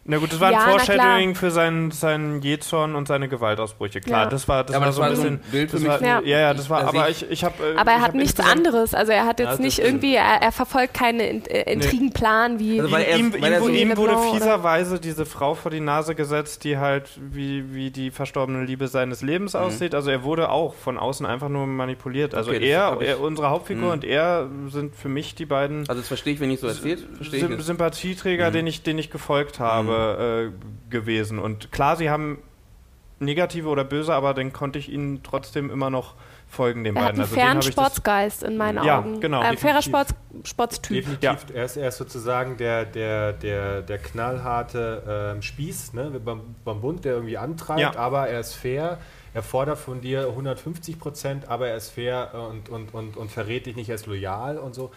Na 0.07 0.19
gut, 0.19 0.31
das 0.33 0.39
war 0.41 0.49
ein 0.49 0.53
Ja, 0.55 0.61
Foreshadowing 0.61 1.35
für 1.35 1.51
seinen, 1.51 1.91
seinen 1.91 2.43
Jezorn 2.43 2.95
und 2.95 3.09
seine 3.09 3.27
Gewaltausbrüche. 3.29 4.01
Klar, 4.01 4.25
Ja. 4.25 4.29
das 4.29 4.47
war, 4.49 4.63
das 4.65 4.77
Aber 4.77 4.83
war 4.83 4.87
das 4.89 4.97
so 4.97 5.03
ein 5.03 5.09
war 5.09 5.17
so 5.17 5.23
bisschen. 5.23 5.35
ein 5.37 5.51
Bild 5.51 5.71
für 5.71 5.77
das 5.77 5.83
mich, 5.83 5.91
war, 6.11 6.23
ja, 6.25 6.39
ja, 6.41 6.53
das 6.55 6.69
war, 6.69 6.85
aber 6.87 7.09
ich, 7.09 7.31
ich 7.31 7.43
habe. 7.43 7.55
Aber 7.77 7.91
er 7.91 8.03
hat 8.03 8.15
nichts 8.15 8.39
anderes. 8.39 8.93
Also 8.93 9.13
er 9.13 9.25
hat 9.25 9.41
Ja, 9.41 9.49
jetzt 9.51 9.61
nicht 9.61 9.79
irgendwie, 9.79 10.15
er, 10.15 10.43
er 10.43 10.53
verfolgt 10.53 10.93
keine 10.93 11.27
In- 11.31 11.47
äh, 11.47 11.73
Intrigenplan 11.73 12.59
wie. 12.59 12.81
Also, 12.81 12.93
weil 12.93 13.05
er- 13.05 13.17
ihm, 13.19 13.33
weil 13.33 13.53
er 13.53 13.59
ihm, 13.61 13.65
so- 13.65 13.71
ihm 13.71 13.97
wurde 13.97 14.13
Blanc, 14.13 14.25
oder? 14.29 14.33
fieserweise 14.35 15.01
diese 15.01 15.25
Frau 15.25 15.55
vor 15.55 15.71
die 15.71 15.81
Nase 15.81 16.15
gesetzt, 16.15 16.65
die 16.65 16.77
halt 16.77 17.09
wie, 17.19 17.73
wie 17.75 17.91
die 17.91 18.11
verstorbene 18.11 18.63
Liebe 18.65 18.89
seines 18.89 19.23
Lebens 19.23 19.55
aussieht. 19.55 19.95
Also 19.95 20.11
er 20.11 20.23
wurde 20.23 20.51
auch 20.51 20.75
von 20.75 20.99
außen 20.99 21.25
einfach 21.25 21.49
nur 21.49 21.67
manipuliert. 21.67 22.35
Also 22.35 22.51
Okay, 22.51 22.69
er, 22.69 22.99
er, 23.01 23.21
unsere 23.21 23.49
Hauptfigur 23.49 23.87
Mhm. 23.87 23.93
und 23.93 24.05
er 24.05 24.51
sind 24.69 24.95
für 24.97 25.09
mich 25.09 25.35
die 25.35 25.47
beiden 25.47 25.89
also 25.89 26.01
das 26.01 26.09
verstehe 26.09 26.35
ich, 26.35 26.41
wenn 26.41 26.51
ich 26.51 26.61
so 26.61 26.67
erzählt, 26.67 27.07
verstehe. 27.17 27.59
Sympathieträger, 27.63 28.51
Mhm. 28.51 28.53
den 28.53 28.67
ich, 28.67 28.83
den 28.83 28.99
ich 28.99 29.11
gefolgt 29.11 29.61
habe, 29.61 29.94
äh, 29.95 30.51
gewesen. 30.91 31.39
Und 31.39 31.73
klar, 31.73 31.97
sie 31.97 32.11
haben 32.11 32.39
negative 33.21 33.69
oder 33.69 33.85
böse, 33.85 34.13
aber 34.15 34.35
dann 34.35 34.53
konnte 34.53 34.79
ich 34.79 34.91
ihnen 34.91 35.23
trotzdem 35.23 35.71
immer 35.71 35.89
noch 35.89 36.15
folgen, 36.49 36.85
den 36.85 36.95
er 36.97 37.03
hat 37.03 37.09
beiden. 37.17 37.21
einen 37.23 37.31
Also 37.31 37.35
fairen 37.41 37.63
Sportsgeist 37.63 38.43
in 38.43 38.57
meinen 38.57 38.85
Ja, 38.85 38.99
Augen. 38.99 39.21
genau, 39.21 39.41
Äh, 39.41 39.47
Ein 39.47 39.57
fairer 39.57 39.81
definitiv. 39.81 40.09
Sports, 40.09 40.51
Sportstyp. 40.51 40.97
Definitiv. 40.97 41.47
Er, 41.55 41.65
ist, 41.65 41.77
er 41.77 41.89
ist 41.89 41.97
sozusagen 41.97 42.57
der, 42.57 42.85
der, 42.85 43.33
der, 43.33 43.83
der 43.83 43.99
knallharte 43.99 45.33
ähm, 45.37 45.43
Spieß 45.43 45.95
ne, 45.95 46.21
beim, 46.25 46.55
beim 46.65 46.81
Bund, 46.81 47.05
der 47.05 47.15
irgendwie 47.15 47.39
antreibt, 47.39 47.81
Ja. 47.81 47.97
aber 47.97 48.29
er 48.29 48.41
ist 48.41 48.55
fair. 48.55 48.99
Er 49.33 49.43
fordert 49.43 49.79
von 49.79 50.01
dir 50.01 50.29
150 50.29 50.99
Prozent, 50.99 51.49
aber 51.49 51.69
er 51.69 51.77
ist 51.77 51.91
fair 51.91 52.31
und, 52.51 52.69
und, 52.69 52.95
und, 52.95 53.17
und 53.17 53.31
verrät 53.33 53.67
dich 53.67 53.75
nicht, 53.75 53.89
er 53.89 53.97
ist 53.97 54.07
loyal 54.07 54.59
und 54.59 54.75
so. 54.75 54.91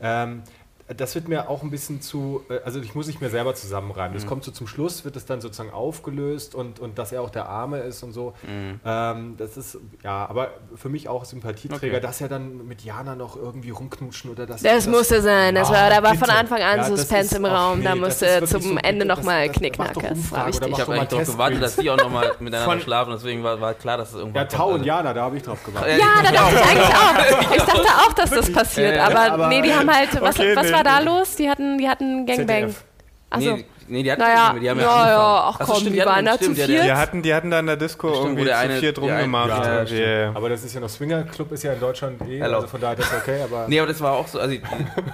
Ähm, 0.00 0.42
das 0.88 1.14
wird 1.14 1.28
mir 1.28 1.48
auch 1.48 1.62
ein 1.62 1.70
bisschen 1.70 2.02
zu, 2.02 2.42
äh, 2.50 2.58
also 2.64 2.78
ich 2.80 2.94
muss 2.94 3.06
nicht 3.06 3.20
mehr 3.20 3.30
selber 3.30 3.54
zusammenreimen. 3.54 4.10
Mhm. 4.12 4.14
Das 4.16 4.26
kommt 4.26 4.44
so 4.44 4.50
zum 4.50 4.66
Schluss, 4.66 5.04
wird 5.04 5.16
es 5.16 5.24
dann 5.24 5.40
sozusagen 5.40 5.70
aufgelöst 5.70 6.54
und, 6.54 6.78
und 6.78 6.98
dass 6.98 7.10
er 7.12 7.22
auch 7.22 7.30
der 7.30 7.48
Arme 7.48 7.78
ist 7.78 8.02
und 8.02 8.12
so. 8.12 8.34
Mhm. 8.46 8.80
Ähm, 8.84 9.34
das 9.38 9.56
ist, 9.56 9.78
ja, 10.02 10.26
aber 10.28 10.50
für 10.76 10.90
mich 10.90 11.08
auch 11.08 11.24
Sympathieträger, 11.24 11.96
Okay. 11.96 12.00
dass 12.00 12.20
er 12.20 12.28
dann 12.28 12.66
mit 12.66 12.82
Jana 12.82 13.14
noch 13.14 13.36
irgendwie 13.36 13.70
rumknutschen 13.70 14.30
oder 14.30 14.44
das. 14.46 14.60
Das 14.62 14.86
musste 14.86 15.22
sein. 15.22 15.54
Das 15.54 15.70
war, 15.70 15.88
da 15.88 16.02
war 16.02 16.10
von 16.10 16.20
bitte. 16.20 16.32
Anfang 16.34 16.58
an 16.58 16.76
Ja, 16.76 16.76
das 16.76 16.88
Suspense 16.88 17.26
ist- 17.26 17.38
im 17.38 17.46
Raum. 17.46 17.78
nee, 17.78 17.84
da 17.84 17.90
das 17.94 17.98
musste 18.00 18.44
zum 18.44 18.60
so, 18.62 18.76
Ende 18.82 19.06
das- 19.06 19.18
nochmal 19.18 19.48
das- 19.48 19.56
Knickknack. 19.56 19.94
Das 19.94 20.32
war 20.32 20.46
wichtig. 20.48 20.68
Ich 20.68 20.80
habe 20.80 20.92
eigentlich 20.94 21.08
darauf 21.08 21.26
gewartet, 21.26 21.62
dass 21.62 21.76
die 21.76 21.90
auch 21.90 21.96
nochmal 21.96 22.28
miteinander 22.40 22.64
Von- 22.70 22.80
schlafen, 22.80 23.12
deswegen 23.14 23.42
war, 23.42 23.58
war 23.60 23.72
klar, 23.74 23.96
dass 23.96 24.10
es 24.10 24.16
irgendwann 24.16 24.42
Ja, 24.42 24.48
Tau 24.48 24.70
und 24.72 24.84
Jana, 24.84 25.14
da 25.14 25.22
habe 25.22 25.36
ich 25.38 25.42
drauf 25.42 25.64
gewartet. 25.64 25.98
Ja, 25.98 26.22
da 26.22 26.30
dachte 26.30 26.54
ich 26.56 26.62
eigentlich 26.62 26.94
auch. 26.94 27.56
Ich 27.56 27.62
dachte 27.62 27.88
auch, 28.06 28.12
dass 28.12 28.30
das 28.30 28.52
passiert. 28.52 28.98
Aber, 28.98 29.48
nee, 29.48 29.62
die 29.62 29.72
haben 29.72 29.90
halt. 29.90 30.20
Was, 30.20 30.36
war 30.74 30.84
da 30.84 30.98
los? 31.00 31.36
Die 31.36 31.48
hatten, 31.48 31.78
die 31.78 31.88
hatten 31.88 32.26
Gangbang. 32.26 32.46
ZDF. 32.70 32.84
Achso. 33.30 33.56
Nee, 33.56 33.64
nee, 33.88 34.02
die 34.04 34.12
hatten 34.12 34.20
Naja, 34.22 34.54
die 34.60 34.70
haben 34.70 34.80
ja, 34.80 34.86
angefangen. 34.88 35.08
ja, 35.08 35.44
ach 35.48 35.58
komm, 35.58 35.76
stimmt, 35.80 35.96
die 35.96 36.00
hatten- 36.00 36.10
waren 36.12 36.24
da 36.24 36.38
zu 36.38 36.52
ja, 36.52 36.66
viert. 36.66 36.84
Die 36.84 36.92
hatten, 36.92 37.22
die 37.22 37.34
hatten 37.34 37.50
da 37.50 37.58
in 37.60 37.66
der 37.66 37.76
Disco 37.76 38.08
Stimmt, 38.08 38.24
irgendwie 38.26 38.44
der 38.44 38.54
zu 38.54 38.60
eine- 38.60 38.74
viert 38.78 38.96
der 38.96 39.02
eine- 39.04 39.12
rumgemacht. 39.14 39.48
ja, 39.48 39.86
stimmt. 39.86 40.36
Aber 40.36 40.48
das 40.48 40.64
ist 40.64 40.74
ja 40.74 40.80
noch 40.80 40.88
Swingerclub, 40.88 41.52
ist 41.52 41.62
ja 41.64 41.72
in 41.72 41.80
Deutschland 41.80 42.22
eh, 42.28 42.38
Erlaubt. 42.38 42.54
also 42.64 42.68
von 42.68 42.80
daher 42.80 42.98
ist 42.98 43.12
das 43.12 43.20
okay, 43.22 43.42
aber 43.42 43.66
Nee, 43.68 43.78
aber 43.80 43.88
das 43.88 44.00
war 44.00 44.12
auch 44.12 44.28
so, 44.28 44.38
also 44.38 44.56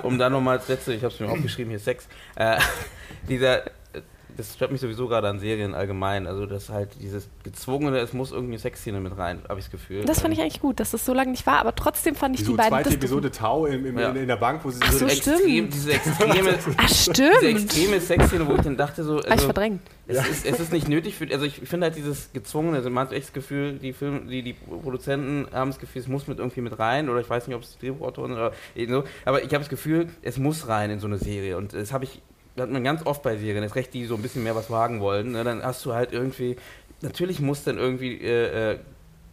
um 0.02 0.18
da 0.18 0.28
nochmal 0.28 0.58
das 0.58 0.68
letzte, 0.68 0.92
ich 0.92 1.02
habe 1.02 1.12
es 1.14 1.18
mir 1.20 1.28
aufgeschrieben, 1.30 1.70
hier 1.70 1.78
Sex, 1.80 2.06
äh, 2.36 2.58
dieser, 3.28 3.62
das 4.36 4.54
stört 4.54 4.72
mich 4.72 4.80
sowieso 4.80 5.08
gerade 5.08 5.28
an 5.28 5.38
Serien 5.38 5.74
allgemein, 5.74 6.26
also 6.26 6.46
dass 6.46 6.68
halt 6.68 6.90
dieses 7.00 7.28
gezwungene, 7.44 7.98
es 7.98 8.12
muss 8.12 8.32
irgendwie 8.32 8.52
eine 8.52 8.58
Sexszene 8.60 9.00
mit 9.00 9.16
rein, 9.16 9.40
habe 9.48 9.58
ich 9.60 9.66
das 9.66 9.72
Gefühl. 9.72 10.04
Das 10.04 10.20
fand 10.20 10.34
ich 10.34 10.40
eigentlich 10.40 10.60
gut, 10.60 10.80
dass 10.80 10.90
das 10.90 11.04
so 11.04 11.12
lange 11.14 11.30
nicht 11.30 11.46
war. 11.46 11.58
Aber 11.58 11.74
trotzdem 11.74 12.14
fand 12.14 12.34
ich 12.36 12.42
wieso 12.42 12.52
die 12.52 12.56
beiden. 12.58 12.70
zweite 12.70 12.84
das- 12.90 12.94
Episode 12.96 13.30
Tau 13.30 13.66
im, 13.66 13.86
im, 13.86 13.98
Ja. 13.98 14.10
in, 14.10 14.16
in 14.16 14.28
der 14.28 14.36
Bank, 14.36 14.64
wo 14.64 14.70
sie 14.70 14.80
Ach 14.82 14.92
so 14.92 14.98
so, 15.00 15.06
extrem, 15.06 15.36
stimmt. 15.38 15.74
diese 15.74 15.92
extreme, 15.92 16.58
Ach, 16.76 16.86
diese 16.88 17.10
stimmt. 17.12 17.42
extreme 17.44 18.00
Sexszene, 18.00 18.46
wo 18.46 18.54
ich 18.54 18.60
dann 18.62 18.76
dachte 18.76 19.02
so, 19.04 19.16
Hab 19.18 19.24
ich 19.26 19.30
also, 19.32 19.44
verdrängt. 19.46 19.80
es, 20.06 20.28
ist, 20.28 20.46
es 20.46 20.60
ist 20.60 20.72
nicht 20.72 20.88
nötig 20.88 21.14
für, 21.16 21.26
also 21.32 21.44
ich 21.44 21.56
finde 21.60 21.86
halt 21.86 21.96
dieses 21.96 22.32
gezwungene, 22.32 22.76
also 22.78 22.90
man 22.90 23.06
hat 23.06 23.12
echt 23.12 23.26
das 23.28 23.32
Gefühl, 23.32 23.74
die 23.78 23.92
Film, 23.92 24.28
die, 24.28 24.42
die 24.42 24.52
Produzenten 24.54 25.46
haben 25.52 25.70
das 25.70 25.78
Gefühl, 25.78 26.02
es 26.02 26.08
muss 26.08 26.26
mit 26.26 26.38
irgendwie 26.38 26.60
mit 26.60 26.78
rein 26.78 27.08
oder 27.08 27.20
ich 27.20 27.30
weiß 27.30 27.46
nicht, 27.46 27.56
ob 27.56 27.62
es 27.62 27.78
Drehbuchautoren 27.78 28.32
oder 28.32 28.52
so, 28.88 29.04
aber 29.24 29.38
ich 29.42 29.46
habe 29.52 29.58
das 29.58 29.68
Gefühl, 29.68 30.08
es 30.22 30.38
muss 30.38 30.68
rein 30.68 30.90
in 30.90 30.98
so 31.00 31.06
eine 31.06 31.18
Serie 31.18 31.56
und 31.56 31.72
das 31.72 31.92
habe 31.92 32.04
ich, 32.04 32.20
hat 32.56 32.70
man 32.70 32.84
ganz 32.84 33.04
oft 33.06 33.22
bei 33.22 33.36
Serien, 33.36 33.62
ist 33.64 33.76
recht, 33.76 33.94
die 33.94 34.04
so 34.04 34.16
ein 34.16 34.22
bisschen 34.22 34.42
mehr 34.42 34.56
was 34.56 34.70
wagen 34.70 35.00
wollen, 35.00 35.32
ne, 35.32 35.44
dann 35.44 35.62
hast 35.62 35.84
du 35.84 35.94
halt 35.94 36.12
irgendwie, 36.12 36.56
natürlich 37.00 37.40
muss 37.40 37.64
dann 37.64 37.78
irgendwie 37.78 38.20
äh, 38.20 38.72
äh, 38.72 38.78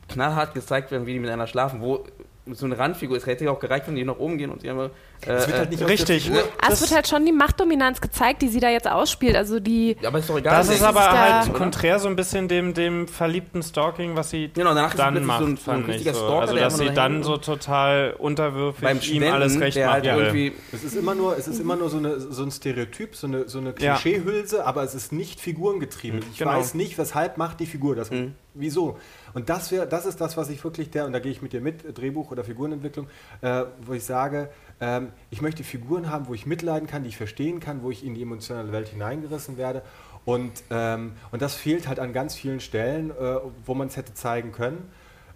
knallhart 0.08 0.54
gezeigt 0.54 0.92
werden, 0.92 1.06
wie 1.06 1.14
die 1.14 1.20
miteinander 1.20 1.48
schlafen, 1.48 1.82
wo 1.82 2.06
so 2.54 2.66
eine 2.66 2.78
Randfigur, 2.78 3.18
es 3.18 3.26
hätte 3.26 3.46
ja 3.46 3.52
auch 3.52 3.60
gereicht, 3.60 3.88
wenn 3.88 3.96
die 3.96 4.04
nach 4.06 4.18
oben 4.18 4.38
gehen 4.38 4.50
und 4.52 4.62
sie 4.62 4.70
einfach 4.70 4.90
äh, 5.26 5.32
Es 5.32 5.48
wird 5.48 5.58
halt 5.58 5.70
nicht 5.72 5.84
aus 5.84 5.90
Richtig. 5.90 6.32
Ah, 6.32 6.36
es 6.64 6.70
Das- 6.70 6.82
wird 6.82 6.92
halt 6.96 7.08
schon 7.08 7.26
die 7.26 7.32
Machtdominanz 7.32 8.00
gezeigt, 8.02 8.42
die 8.44 8.48
sie 8.50 8.60
da 8.60 8.70
jetzt 8.70 8.88
ausspielt. 8.88 9.36
Also 9.36 9.60
die. 9.60 9.98
ja, 10.00 10.10
aber 10.10 10.20
ist 10.20 10.30
doch 10.30 10.38
egal. 10.38 10.58
Das 10.58 10.68
wer 10.70 10.76
ist 10.76 10.84
aber 10.84 11.00
da- 11.00 11.42
halt 11.44 11.54
konträr 11.54 12.00
so 12.00 12.08
ein 12.08 12.16
bisschen 12.16 12.48
dem, 12.48 12.74
dem 12.74 13.08
verliebten 13.08 13.64
Stalking, 13.64 14.16
was 14.16 14.30
sie 14.30 14.50
Genau, 14.54 14.74
danach 14.74 14.92
ist 14.94 15.00
dann 15.00 15.14
plötzlich 15.16 15.28
macht, 15.28 15.40
so 15.40 15.46
ein- 15.46 15.58
so 15.58 15.72
ein 15.72 15.86
richtiger 15.86 16.14
so. 16.14 16.20
Stalker, 16.20 16.42
Also, 16.42 16.56
dass 16.56 16.78
sie 16.78 16.90
dann 16.92 17.24
so 17.24 17.38
total 17.38 18.16
unterwürfig 18.18 18.84
beim 18.84 18.98
ihm 18.98 19.02
Studenten, 19.04 19.34
alles 19.34 19.60
recht 19.60 19.78
der 19.78 19.86
macht. 19.88 19.94
halt 19.96 20.06
irgendwie 20.06 20.54
Es 20.72 20.84
ist 20.84 20.96
immer 20.96 21.16
nur, 21.16 21.38
es 21.38 21.48
ist 21.48 21.60
immer 21.60 21.76
nur 21.76 21.90
so, 21.90 21.98
eine, 21.98 22.20
so 22.20 22.44
ein 22.44 22.52
Stereotyp, 22.52 23.16
so 23.16 23.28
eine, 23.28 23.50
so 23.50 23.58
eine 23.60 23.74
Ja. 23.80 23.96
Klischeehülse, 23.96 24.66
aber 24.66 24.84
es 24.84 24.94
ist 24.94 25.12
nicht 25.12 25.40
figurengetrieben. 25.40 26.20
Ich 26.32 26.38
Genau. 26.40 26.52
weiß 26.52 26.74
nicht, 26.76 26.98
weshalb 26.98 27.38
macht 27.38 27.60
die 27.60 27.66
Figur 27.66 27.96
das. 27.96 28.12
Mhm. 28.12 28.36
Wieso? 28.54 28.98
Und 29.38 29.50
das 29.50 29.72
wäre, 29.72 29.86
das 29.86 30.08
ist 30.08 30.20
das, 30.20 30.36
was 30.36 30.50
ich 30.50 30.64
wirklich 30.64 30.90
der, 30.90 31.06
und 31.06 31.14
da 31.14 31.20
gehe 31.20 31.32
ich 31.32 31.44
mit 31.44 31.54
dir 31.54 31.62
mit, 31.62 31.96
Drehbuch 31.96 32.32
oder 32.32 32.44
Figurenentwicklung, 32.44 33.06
äh, 33.42 33.66
wo 33.86 33.94
ich 33.94 34.04
sage, 34.04 34.50
ähm, 34.82 35.10
ich 35.30 35.44
möchte 35.44 35.64
Figuren 35.64 36.10
haben, 36.10 36.28
wo 36.28 36.34
ich 36.34 36.48
mitleiden 36.48 36.88
kann, 36.88 37.04
die 37.04 37.10
ich 37.10 37.18
verstehen 37.18 37.60
kann, 37.60 37.84
wo 37.84 37.92
ich 37.92 38.04
in 38.04 38.16
die 38.16 38.24
emotionale 38.24 38.72
Welt 38.72 38.88
hineingerissen 38.88 39.60
werde. 39.60 39.84
Und, 40.26 40.64
ähm, 40.72 41.12
und 41.32 41.44
das 41.44 41.54
fehlt 41.54 41.88
halt 41.88 42.00
an 42.00 42.14
ganz 42.14 42.34
vielen 42.34 42.60
Stellen, 42.60 43.12
äh, 43.12 43.38
wo 43.64 43.76
man 43.76 43.90
es 43.90 43.96
hätte 43.96 44.16
zeigen 44.16 44.54
können. 44.54 44.90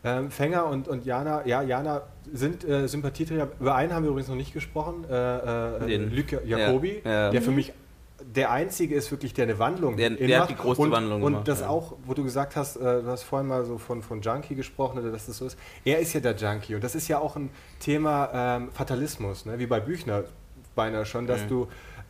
Ähm, 0.03 0.31
Fänger 0.31 0.65
und, 0.65 0.87
und 0.87 1.05
Jana, 1.05 1.45
ja, 1.45 1.61
Jana 1.61 2.01
sind 2.33 2.67
äh, 2.67 2.87
Sympathieträger. 2.87 3.49
Über 3.59 3.75
einen 3.75 3.93
haben 3.93 4.01
wir 4.01 4.09
übrigens 4.09 4.29
noch 4.29 4.35
nicht 4.35 4.51
gesprochen, 4.51 5.05
äh, 5.07 5.93
äh. 5.93 5.97
Luc 5.97 6.43
Jacobi, 6.43 7.01
Ja, 7.05 7.11
ja. 7.11 7.29
der 7.29 7.41
für 7.43 7.51
mich 7.51 7.71
der 8.25 8.51
einzige 8.51 8.95
ist 8.95 9.09
wirklich, 9.11 9.33
der 9.33 9.43
eine 9.43 9.59
Wandlung 9.59 9.97
Der- 9.97 10.09
der 10.11 10.41
hat 10.41 10.49
die 10.49 10.55
größte 10.55 10.83
und, 10.83 10.91
Wandlung 10.91 11.21
Und 11.23 11.31
gemacht, 11.33 11.47
das 11.47 11.61
ja. 11.61 11.69
auch, 11.69 11.93
wo 12.05 12.13
du 12.13 12.23
gesagt 12.23 12.55
hast, 12.55 12.77
äh, 12.77 12.79
du 13.01 13.07
hast 13.07 13.23
vorhin 13.23 13.47
mal 13.47 13.65
so 13.65 13.77
von, 13.77 14.01
von 14.01 14.21
Junkie 14.21 14.55
gesprochen, 14.55 14.99
oder 14.99 15.11
dass 15.11 15.25
das 15.25 15.37
so 15.37 15.45
ist. 15.45 15.57
Er 15.85 15.99
ist 15.99 16.13
ja 16.13 16.19
der 16.19 16.35
Junkie 16.35 16.75
und 16.75 16.83
das 16.83 16.95
ist 16.95 17.07
ja 17.07 17.19
auch 17.19 17.35
ein 17.35 17.49
Thema 17.79 18.29
ähm, 18.57 18.69
Fatalismus, 18.71 19.45
ne? 19.45 19.57
wie 19.59 19.65
bei 19.67 19.79
Büchner 19.79 20.23
beinahe 20.75 21.05
schon, 21.05 21.27
dass 21.27 21.43
Mhm. 21.43 21.47
du 21.49 21.67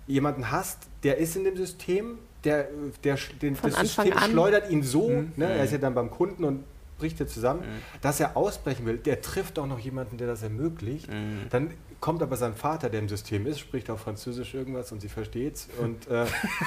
jemanden 0.08 0.52
hast, 0.52 0.80
der 1.04 1.18
ist 1.18 1.36
in 1.36 1.44
dem 1.44 1.56
System, 1.58 2.18
der, 2.44 2.68
der, 3.04 3.18
den, 3.42 3.56
das 3.56 3.76
Anfang 3.76 4.06
System 4.06 4.18
an. 4.18 4.32
schleudert 4.32 4.70
ihn 4.72 4.84
so, 4.84 5.10
Mhm. 5.10 5.32
ne? 5.38 5.46
er 5.52 5.64
ist 5.64 5.72
ja 5.72 5.78
dann 5.78 5.94
beim 5.94 6.10
Kunden 6.12 6.44
und 6.44 6.64
bricht 6.98 7.20
er 7.20 7.28
zusammen, 7.28 7.62
Mhm. 7.62 7.82
dass 8.02 8.20
er 8.20 8.38
ausbrechen 8.38 8.86
will. 8.86 8.98
Der 8.98 9.22
trifft 9.22 9.58
auch 9.58 9.66
noch 9.68 9.80
jemanden, 9.80 10.18
der 10.18 10.28
das 10.28 10.44
ermöglicht. 10.44 11.10
Mhm. 11.10 11.48
Dann 11.50 11.72
kommt 12.02 12.22
aber 12.22 12.36
sein 12.36 12.54
Vater, 12.56 12.90
der 12.90 13.00
im 13.00 13.08
System 13.08 13.46
ist, 13.48 13.60
spricht 13.60 13.90
auch 13.90 14.00
Französisch 14.00 14.54
irgendwas 14.54 14.92
und 14.92 15.00
sie 15.02 15.08
versteht's 15.08 15.70
und 15.80 16.10
äh, 16.10 16.26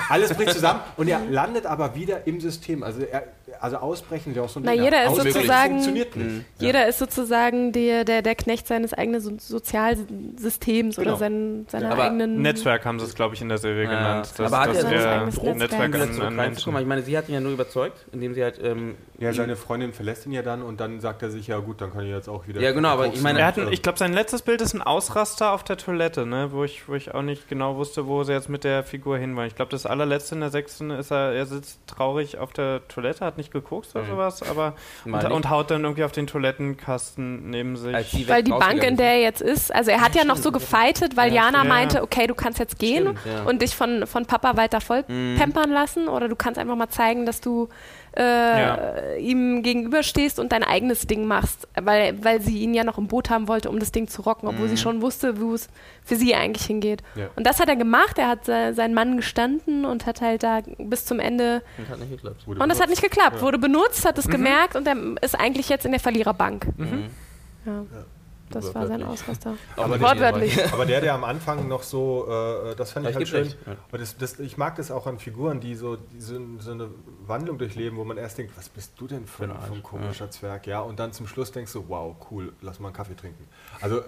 alles 0.08 0.32
bricht 0.32 0.52
zusammen 0.52 0.80
und 0.96 1.08
er 1.08 1.20
landet 1.28 1.66
aber 1.66 1.94
wieder 1.94 2.26
im 2.26 2.40
System. 2.40 2.82
Also, 2.82 3.02
er, 3.02 3.24
also 3.60 3.76
ausbrechen 3.76 4.34
ja 4.34 4.42
auch 4.42 4.48
so 4.48 4.60
ein 4.60 4.62
Na, 4.64 4.72
jeder 4.72 5.04
ist 5.04 5.16
sozusagen- 5.16 5.72
funktioniert 5.74 6.16
nicht. 6.16 6.30
Mhm. 6.30 6.44
Jeder 6.60 6.86
ist 6.88 6.98
sozusagen 6.98 7.72
der, 7.72 8.04
der, 8.04 8.22
der 8.22 8.34
Knecht 8.34 8.66
seines 8.66 8.94
eigenen 8.94 9.20
so 9.20 9.32
Sozialsystems 9.38 10.96
Genau. 10.96 11.10
oder 11.10 11.18
sein, 11.18 11.66
seiner 11.68 11.90
Aber 11.92 12.04
eigenen. 12.04 12.40
Netzwerk 12.42 12.84
haben 12.84 12.98
sie 13.00 13.06
es, 13.06 13.14
glaube 13.14 13.34
ich, 13.34 13.42
in 13.42 13.48
der 13.48 13.58
Serie 13.58 13.84
Ja. 13.84 13.90
genannt. 13.90 14.28
Das, 14.36 14.52
Aber 14.52 14.60
hat 14.62 14.68
das 14.70 14.76
er 14.76 14.82
so 14.82 14.86
ein 14.88 14.92
wäre 14.94 15.10
eigenes 15.10 15.34
Netzwerk, 15.36 15.58
Netzwerk? 15.58 15.82
an, 15.82 15.92
an 15.92 16.12
zurück 16.14 16.22
reinzukommen. 16.24 16.36
Menschen. 16.36 16.78
Ich 16.80 16.86
meine, 16.86 17.02
sie 17.02 17.18
hat 17.18 17.28
ihn 17.28 17.34
ja 17.34 17.40
nur 17.40 17.52
überzeugt, 17.52 18.06
indem 18.12 18.34
sie 18.34 18.42
halt. 18.42 18.60
Ähm, 18.62 18.94
Ja, 19.18 19.32
seine 19.32 19.56
Freundin 19.56 19.92
verlässt 19.92 20.26
ihn 20.26 20.32
ja 20.32 20.42
dann 20.42 20.62
und 20.62 20.80
dann 20.80 21.00
sagt 21.00 21.22
er 21.22 21.30
sich, 21.30 21.46
ja 21.46 21.58
gut, 21.58 21.80
dann 21.80 21.92
kann 21.92 22.02
ich 22.04 22.10
jetzt 22.10 22.28
auch 22.28 22.46
wieder. 22.48 22.60
Ja, 22.60 22.72
genau, 22.72 22.88
aber 22.90 23.06
ich 23.06 23.20
meine- 23.22 23.38
Er 23.40 23.46
hat 23.46 23.58
ein, 23.58 23.72
ich 23.72 23.80
glaube, 23.82 23.98
sein 23.98 24.12
letztes 24.12 24.42
Bild 24.42 24.60
ist 24.60 24.74
ein 24.74 24.82
Ausraster 24.82 25.23
was 25.24 25.36
da 25.36 25.54
auf 25.54 25.64
der 25.64 25.78
Toilette, 25.78 26.26
ne? 26.26 26.50
wo, 26.52 26.64
ich, 26.64 26.86
wo 26.86 26.94
ich 26.94 27.14
auch 27.14 27.22
nicht 27.22 27.48
genau 27.48 27.76
wusste, 27.76 28.06
wo 28.06 28.24
sie 28.24 28.32
jetzt 28.32 28.50
mit 28.50 28.62
der 28.62 28.84
Figur 28.84 29.16
hin 29.16 29.34
wollen. 29.36 29.46
Ich 29.46 29.54
glaube, 29.56 29.70
das 29.70 29.86
allerletzte 29.86 30.34
in 30.34 30.42
der 30.42 30.50
sechsten 30.50 30.90
ist 30.90 31.10
er, 31.10 31.32
er 31.32 31.46
sitzt 31.46 31.80
traurig 31.86 32.36
auf 32.36 32.52
der 32.52 32.86
Toilette, 32.88 33.24
hat 33.24 33.38
nicht 33.38 33.50
gekokst 33.50 33.96
oder 33.96 34.04
Mhm. 34.04 34.08
sowas, 34.10 34.42
aber 34.42 34.74
und, 35.06 35.14
und 35.24 35.48
haut 35.48 35.70
dann 35.70 35.82
irgendwie 35.84 36.04
auf 36.04 36.12
den 36.12 36.26
Toilettenkasten 36.26 37.48
neben 37.48 37.76
sich. 37.76 38.10
Die 38.10 38.28
Weil 38.28 38.42
die 38.42 38.50
Bank, 38.50 38.82
in 38.84 38.98
der 38.98 39.12
er 39.12 39.20
jetzt 39.22 39.40
ist, 39.40 39.74
also 39.74 39.90
er 39.90 40.02
hat 40.02 40.14
ja 40.14 40.24
noch 40.24 40.36
so 40.36 40.52
gefeitet, 40.52 41.16
weil 41.16 41.32
Ja, 41.32 41.44
Jana 41.46 41.58
ja. 41.62 41.64
meinte, 41.64 42.02
okay, 42.02 42.26
du 42.26 42.34
kannst 42.34 42.58
jetzt 42.58 42.78
gehen 42.78 43.02
Stimmt, 43.04 43.20
ja. 43.24 43.44
und 43.44 43.62
dich 43.62 43.74
von, 43.74 44.06
von 44.06 44.26
Papa 44.26 44.58
weiter 44.58 44.80
voll 44.82 45.04
Mhm. 45.08 45.36
pampern 45.38 45.70
lassen 45.70 46.06
oder 46.08 46.28
du 46.28 46.36
kannst 46.36 46.58
einfach 46.58 46.76
mal 46.76 46.88
zeigen, 46.90 47.24
dass 47.24 47.40
du 47.40 47.68
äh, 48.16 48.22
Ja. 48.22 49.14
ihm 49.18 49.62
gegenüberstehst 49.62 50.38
und 50.38 50.52
dein 50.52 50.62
eigenes 50.62 51.06
Ding 51.06 51.24
machst, 51.26 51.66
weil, 51.80 52.22
weil 52.24 52.40
sie 52.40 52.58
ihn 52.58 52.74
ja 52.74 52.84
noch 52.84 52.98
im 52.98 53.08
Boot 53.08 53.30
haben 53.30 53.48
wollte, 53.48 53.70
um 53.70 53.78
das 53.78 53.90
Ding 53.92 54.06
zu 54.08 54.22
rocken, 54.22 54.48
obwohl 54.48 54.68
sie 54.68 54.76
schon 54.76 55.02
wusste, 55.02 55.40
wo 55.40 55.54
es 55.54 55.68
für 56.04 56.16
sie 56.16 56.34
eigentlich 56.34 56.64
hingeht. 56.66 57.02
Ja. 57.16 57.26
Und 57.36 57.46
das 57.46 57.58
hat 57.60 57.68
er 57.68 57.76
gemacht, 57.76 58.18
er 58.18 58.28
hat 58.28 58.44
se- 58.44 58.72
seinen 58.74 58.94
Mann 58.94 59.16
gestanden 59.16 59.84
und 59.84 60.06
hat 60.06 60.20
halt 60.20 60.42
da 60.42 60.60
bis 60.78 61.06
zum 61.06 61.18
Ende 61.18 61.62
Und 61.78 61.88
hat 61.88 61.98
nicht 61.98 62.10
geklappt. 62.12 62.46
Wurde 62.46 62.60
und 62.62 62.68
das 62.68 62.80
hat 62.80 62.88
nicht 62.88 63.02
geklappt, 63.02 63.36
Ja. 63.36 63.42
wurde 63.42 63.58
benutzt, 63.58 64.04
hat 64.06 64.16
es 64.18 64.28
gemerkt 64.28 64.76
und 64.76 64.86
er 64.86 64.96
ist 65.22 65.38
eigentlich 65.38 65.68
jetzt 65.68 65.84
in 65.84 65.90
der 65.92 66.00
Verliererbank. 66.00 66.66
Mhm. 66.76 67.04
Ja. 67.66 67.84
Das 68.54 68.74
war 68.74 68.86
sein. 68.86 69.02
Ausraster. 69.02 69.54
Aber 69.76 70.00
Wortwörtlich. 70.00 70.72
Aber 70.72 70.86
der, 70.86 71.00
der 71.00 71.14
am 71.14 71.24
Anfang 71.24 71.66
noch 71.68 71.82
so, 71.82 72.26
äh, 72.28 72.74
das 72.74 72.92
fand 72.92 73.04
Ja, 73.04 73.10
ich 73.10 73.16
ich 73.20 73.34
halt 73.34 73.48
schön. 73.48 73.54
ja. 73.66 73.98
Das, 73.98 74.16
das, 74.16 74.38
ich 74.38 74.56
mag 74.56 74.76
das 74.76 74.90
auch 74.90 75.06
an 75.06 75.18
Figuren, 75.18 75.60
die 75.60 75.74
so, 75.74 75.96
die 75.96 76.20
so, 76.20 76.38
so 76.58 76.72
eine 76.72 76.88
Wandlung 77.26 77.58
durchleben, 77.58 77.98
wo 77.98 78.04
man 78.04 78.16
erst 78.16 78.38
denkt, 78.38 78.56
was 78.56 78.68
bist 78.68 78.92
du 78.96 79.06
denn 79.06 79.26
für, 79.26 79.46
Für 79.48 79.72
ein 79.72 79.82
komischer 79.82 80.30
Zwerg? 80.30 80.66
Ja, 80.66 80.80
und 80.80 80.98
dann 80.98 81.12
zum 81.12 81.26
Schluss 81.26 81.52
denkst 81.52 81.72
du, 81.72 81.84
wow, 81.88 82.14
cool, 82.30 82.52
lass 82.60 82.80
mal 82.80 82.88
einen 82.88 82.96
Kaffee 82.96 83.16
trinken. 83.16 83.46
Also, 83.80 84.02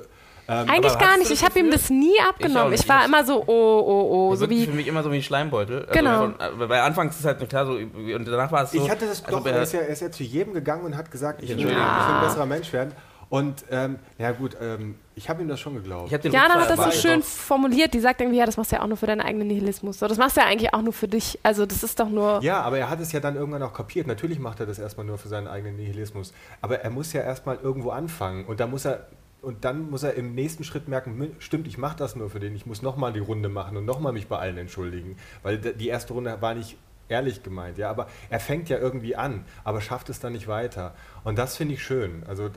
ähm, 0.48 0.68
Eigentlich 0.68 0.96
gar 0.98 1.18
nicht. 1.18 1.30
Ich 1.30 1.44
habe 1.44 1.58
ihm 1.58 1.70
das 1.72 1.90
nie 1.90 2.14
abgenommen. 2.20 2.70
nicht. 2.70 2.84
Ich, 2.84 2.88
war 2.88 3.04
immer 3.04 3.24
so, 3.24 3.42
oh, 3.46 3.48
oh, 3.48 4.28
oh. 4.28 4.30
Das 4.30 4.40
So 4.40 4.50
wie, 4.50 4.64
für 4.64 4.72
mich 4.72 4.86
immer 4.86 5.02
so 5.02 5.10
wie 5.10 5.16
ein 5.16 5.22
Schleimbeutel. 5.22 5.86
Also 5.86 5.92
Genau. 5.92 6.18
Von, 6.20 6.40
äh, 6.40 6.68
weil 6.68 6.80
anfangs 6.80 7.14
ist 7.14 7.20
es 7.20 7.26
halt 7.26 7.48
klar 7.48 7.66
so, 7.66 7.72
und 7.72 8.24
danach 8.28 8.52
war 8.52 8.62
es 8.62 8.70
so. 8.70 8.78
ich 8.78 8.88
hatte 8.88 9.06
das 9.06 9.24
als 9.24 9.30
doch, 9.34 9.44
er 9.44 9.62
ist, 9.62 9.72
ja, 9.72 9.80
er 9.80 9.88
ist 9.88 10.02
ja 10.02 10.10
zu 10.10 10.22
jedem 10.22 10.54
gegangen 10.54 10.84
und 10.84 10.96
hat 10.96 11.10
gesagt, 11.10 11.42
ich 11.42 11.48
will, 11.48 11.58
ich 11.58 11.64
will 11.64 11.72
Entschuldigung. 11.72 12.14
ein 12.14 12.24
besserer 12.24 12.46
Mensch 12.46 12.72
werden. 12.72 12.92
Und, 13.28 13.64
ähm, 13.70 13.98
ja 14.18 14.32
gut, 14.32 14.56
ähm, 14.60 14.96
ich 15.16 15.28
habe 15.28 15.42
ihm 15.42 15.48
das 15.48 15.58
schon 15.58 15.74
geglaubt. 15.74 16.12
ich 16.12 16.32
Jana 16.32 16.54
hat 16.60 16.70
das 16.70 16.84
so 16.84 16.90
schön 16.92 17.22
formuliert. 17.22 17.92
Die 17.94 18.00
sagt 18.00 18.20
irgendwie, 18.20 18.38
ja, 18.38 18.46
das 18.46 18.56
machst 18.56 18.70
du 18.70 18.76
ja 18.76 18.82
auch 18.82 18.86
nur 18.86 18.96
für 18.96 19.06
deinen 19.06 19.20
eigenen 19.20 19.48
Nihilismus. 19.48 19.98
So, 19.98 20.06
das 20.06 20.18
machst 20.18 20.36
du 20.36 20.42
ja 20.42 20.46
eigentlich 20.46 20.72
auch 20.72 20.82
nur 20.82 20.92
für 20.92 21.08
dich. 21.08 21.38
Also 21.42 21.66
das 21.66 21.82
ist 21.82 21.98
doch 21.98 22.08
nur... 22.08 22.40
Ja, 22.42 22.60
aber 22.60 22.78
er 22.78 22.88
hat 22.88 23.00
es 23.00 23.10
ja 23.12 23.18
dann 23.20 23.34
irgendwann 23.34 23.62
auch 23.62 23.72
kapiert. 23.72 24.06
Natürlich 24.06 24.38
macht 24.38 24.60
er 24.60 24.66
das 24.66 24.78
erstmal 24.78 25.06
nur 25.06 25.18
für 25.18 25.28
seinen 25.28 25.48
eigenen 25.48 25.76
Nihilismus. 25.76 26.32
Aber 26.60 26.80
er 26.80 26.90
muss 26.90 27.12
ja 27.12 27.22
erstmal 27.22 27.56
irgendwo 27.60 27.90
anfangen. 27.90 28.44
Und 28.44 28.60
da 28.60 28.66
muss 28.66 28.84
er. 28.84 29.06
Und 29.42 29.64
dann 29.64 29.90
muss 29.90 30.02
er 30.02 30.14
im 30.14 30.34
nächsten 30.34 30.64
Schritt 30.64 30.88
merken, 30.88 31.18
"Hm, 31.20 31.30
stimmt, 31.38 31.68
ich 31.68 31.78
mache 31.78 31.96
das 31.96 32.16
nur 32.16 32.30
für 32.30 32.40
den. 32.40 32.56
Ich 32.56 32.66
muss 32.66 32.82
nochmal 32.82 33.12
die 33.12 33.20
Runde 33.20 33.48
machen 33.48 33.76
und 33.76 33.84
nochmal 33.84 34.12
mich 34.12 34.26
bei 34.26 34.38
allen 34.38 34.58
entschuldigen. 34.58 35.16
Weil 35.42 35.58
die 35.58 35.86
erste 35.88 36.14
Runde 36.14 36.36
war 36.40 36.54
nicht 36.54 36.76
ehrlich 37.08 37.42
gemeint. 37.42 37.78
Ja, 37.78 37.90
aber 37.90 38.08
er 38.30 38.40
fängt 38.40 38.68
ja 38.68 38.78
irgendwie 38.78 39.16
an, 39.16 39.44
aber 39.64 39.80
schafft 39.80 40.08
es 40.08 40.20
dann 40.20 40.32
nicht 40.32 40.48
weiter. 40.48 40.94
Und 41.24 41.38
das 41.38 41.56
finde 41.56 41.74
ich 41.74 41.82
schön. 41.82 42.22
Also 42.26 42.50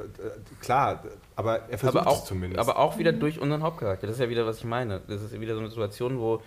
klar, 0.61 1.03
aber 1.35 1.61
er 1.69 1.77
versucht 1.77 2.01
aber 2.01 2.09
auch, 2.09 2.19
es 2.19 2.25
zumindest. 2.25 2.59
aber 2.59 2.77
auch 2.79 2.97
wieder 2.97 3.11
durch 3.11 3.39
unseren 3.39 3.63
Hauptcharakter. 3.63 4.07
Das 4.07 4.15
ist 4.17 4.21
ja 4.21 4.29
wieder, 4.29 4.45
was 4.45 4.57
ich 4.59 4.65
meine. 4.65 5.01
Das 5.07 5.21
ist 5.21 5.39
wieder 5.39 5.53
so 5.53 5.59
eine 5.59 5.69
Situation, 5.69 6.19
wo 6.19 6.41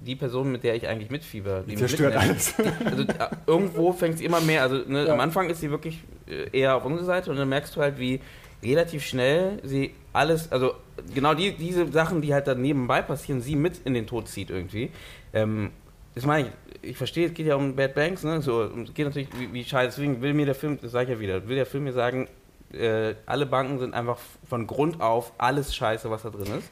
die 0.00 0.16
Person, 0.16 0.52
mit 0.52 0.64
der 0.64 0.74
ich 0.74 0.88
eigentlich 0.88 1.10
mitfieber, 1.10 1.64
die 1.68 1.74
zerstört 1.76 2.16
alles. 2.16 2.54
Also 2.84 3.02
äh, 3.02 3.14
irgendwo 3.46 3.92
fängt 3.92 4.14
es 4.14 4.20
immer 4.20 4.40
mehr. 4.40 4.62
Also 4.62 4.76
ne, 4.86 5.06
Ja. 5.06 5.12
am 5.12 5.20
Anfang 5.20 5.50
ist 5.50 5.60
sie 5.60 5.70
wirklich 5.70 6.02
äh, 6.26 6.48
eher 6.58 6.76
auf 6.76 6.84
unserer 6.84 7.04
Seite 7.04 7.30
und 7.30 7.36
dann 7.36 7.48
merkst 7.48 7.76
du 7.76 7.80
halt, 7.80 7.98
wie 7.98 8.20
relativ 8.62 9.04
schnell 9.04 9.60
sie 9.62 9.92
alles, 10.14 10.50
also 10.50 10.74
genau 11.14 11.34
die, 11.34 11.52
diese 11.52 11.90
Sachen, 11.92 12.22
die 12.22 12.32
halt 12.32 12.46
dann 12.46 12.62
nebenbei 12.62 13.02
passieren, 13.02 13.42
sie 13.42 13.56
mit 13.56 13.78
in 13.84 13.92
den 13.92 14.06
Tod 14.06 14.28
zieht 14.28 14.48
irgendwie. 14.48 14.90
Ähm, 15.34 15.70
das 16.14 16.24
meine 16.24 16.48
ich, 16.48 16.90
ich 16.90 16.96
verstehe, 16.96 17.26
es 17.26 17.34
geht 17.34 17.46
ja 17.46 17.56
um 17.56 17.74
Bad 17.74 17.94
Banks, 17.94 18.22
ne? 18.22 18.40
So, 18.42 18.62
es 18.62 18.94
geht 18.94 19.06
natürlich, 19.06 19.28
wie, 19.38 19.52
wie 19.52 19.64
scheiße, 19.64 19.96
deswegen 19.96 20.20
will 20.22 20.34
mir 20.34 20.46
der 20.46 20.54
Film, 20.54 20.78
das 20.80 20.92
sage 20.92 21.04
ich 21.04 21.10
ja 21.16 21.20
wieder, 21.20 21.48
will 21.48 21.56
der 21.56 21.66
Film 21.66 21.84
mir 21.84 21.92
sagen, 21.92 22.28
äh, 22.72 23.14
alle 23.26 23.46
Banken 23.46 23.78
sind 23.78 23.94
einfach 23.94 24.18
von 24.48 24.66
Grund 24.66 25.00
auf 25.00 25.32
alles 25.38 25.74
scheiße, 25.74 26.10
was 26.10 26.22
da 26.22 26.30
drin 26.30 26.58
ist. 26.58 26.70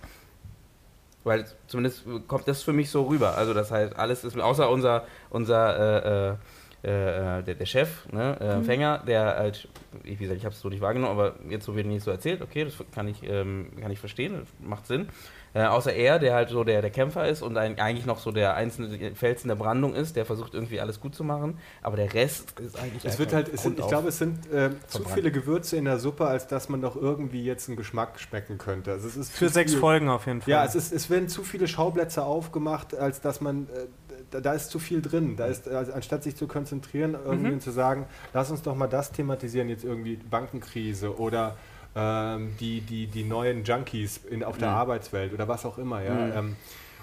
Weil 1.24 1.46
zumindest 1.68 2.04
kommt 2.26 2.48
das 2.48 2.62
für 2.62 2.72
mich 2.72 2.90
so 2.90 3.04
rüber. 3.04 3.36
Also 3.36 3.54
das 3.54 3.70
heißt, 3.70 3.96
alles 3.96 4.24
ist, 4.24 4.38
außer 4.38 4.68
unser, 4.68 5.06
unser 5.30 6.04
äh, 6.04 6.30
äh, 6.30 6.34
äh, 6.82 7.42
der, 7.42 7.54
der 7.54 7.66
Chef, 7.66 8.06
ne, 8.12 8.36
äh, 8.40 8.56
Mhm. 8.56 8.64
Fänger, 8.64 8.98
der 9.06 9.24
halt, 9.36 9.68
ich, 10.04 10.18
wie 10.18 10.24
gesagt, 10.24 10.38
ich 10.38 10.44
habe 10.44 10.54
es 10.54 10.60
so 10.60 10.68
nicht 10.68 10.80
wahrgenommen, 10.80 11.12
aber 11.18 11.34
jetzt 11.48 11.64
so 11.64 11.76
wird 11.76 11.86
nicht 11.86 12.02
so 12.04 12.10
erzählt, 12.10 12.42
okay, 12.42 12.64
das 12.64 12.74
kann 12.94 13.06
ich, 13.08 13.22
ähm, 13.22 13.70
kann 13.80 13.90
ich 13.90 13.98
verstehen, 13.98 14.34
das 14.40 14.48
macht 14.68 14.86
Sinn. 14.86 15.08
Äh, 15.54 15.64
außer 15.66 15.92
er, 15.92 16.18
der 16.18 16.34
halt 16.34 16.48
so 16.48 16.64
der, 16.64 16.80
der 16.80 16.90
Kämpfer 16.90 17.28
ist 17.28 17.42
und 17.42 17.58
ein, 17.58 17.78
eigentlich 17.78 18.06
noch 18.06 18.18
so 18.18 18.32
der 18.32 18.54
einzelne 18.54 19.14
Fels 19.14 19.42
in 19.42 19.48
der 19.48 19.54
Brandung 19.54 19.94
ist, 19.94 20.16
der 20.16 20.24
versucht 20.24 20.54
irgendwie 20.54 20.80
alles 20.80 20.98
gut 20.98 21.14
zu 21.14 21.24
machen, 21.24 21.58
aber 21.82 21.96
der 21.96 22.14
Rest 22.14 22.58
ist 22.58 22.78
eigentlich 22.80 23.04
Es 23.04 23.18
wird 23.18 23.34
halt, 23.34 23.52
es 23.52 23.62
sind, 23.62 23.78
ich 23.78 23.86
glaube, 23.86 24.08
es 24.08 24.16
sind 24.16 24.50
äh, 24.50 24.70
zu 24.88 25.04
viele 25.04 25.30
Gewürze 25.30 25.76
in 25.76 25.84
der 25.84 25.98
Suppe, 25.98 26.26
als 26.26 26.46
dass 26.46 26.70
man 26.70 26.80
doch 26.80 26.96
irgendwie 26.96 27.44
jetzt 27.44 27.68
einen 27.68 27.76
Geschmack 27.76 28.18
schmecken 28.18 28.56
könnte. 28.56 28.92
Also 28.92 29.06
es 29.06 29.16
ist 29.18 29.30
Für 29.30 29.50
sechs 29.50 29.72
viel. 29.72 29.80
Folgen 29.80 30.08
auf 30.08 30.24
jeden 30.26 30.40
Fall. 30.40 30.50
Ja, 30.50 30.64
es, 30.64 30.74
ist, 30.74 30.90
es 30.90 31.10
werden 31.10 31.28
zu 31.28 31.42
viele 31.42 31.68
Schauplätze 31.68 32.24
aufgemacht, 32.24 32.94
als 32.96 33.20
dass 33.20 33.42
man, 33.42 33.64
äh, 33.64 33.88
da, 34.32 34.40
da 34.40 34.52
ist 34.54 34.70
zu 34.70 34.78
viel 34.80 35.00
drin. 35.00 35.36
Da 35.36 35.46
ist, 35.46 35.68
also 35.68 35.92
anstatt 35.92 36.24
sich 36.24 36.34
zu 36.34 36.48
konzentrieren, 36.48 37.14
irgendwie 37.24 37.48
Mhm. 37.48 37.52
und 37.54 37.62
zu 37.62 37.70
sagen, 37.70 38.06
lass 38.34 38.50
uns 38.50 38.62
doch 38.62 38.74
mal 38.74 38.88
das 38.88 39.12
thematisieren, 39.12 39.68
jetzt 39.68 39.84
irgendwie 39.84 40.16
Bankenkrise 40.16 41.16
oder 41.18 41.56
ähm, 41.94 42.56
die, 42.58 42.80
die, 42.80 43.06
die 43.06 43.22
neuen 43.24 43.64
Junkies 43.64 44.20
in, 44.28 44.42
auf 44.42 44.58
der 44.58 44.70
Mhm. 44.70 44.74
Arbeitswelt 44.76 45.32
oder 45.32 45.46
was 45.46 45.64
auch 45.64 45.78
immer, 45.78 46.02
ja. 46.02 46.14
Mhm. 46.14 46.32
Ähm, 46.36 46.56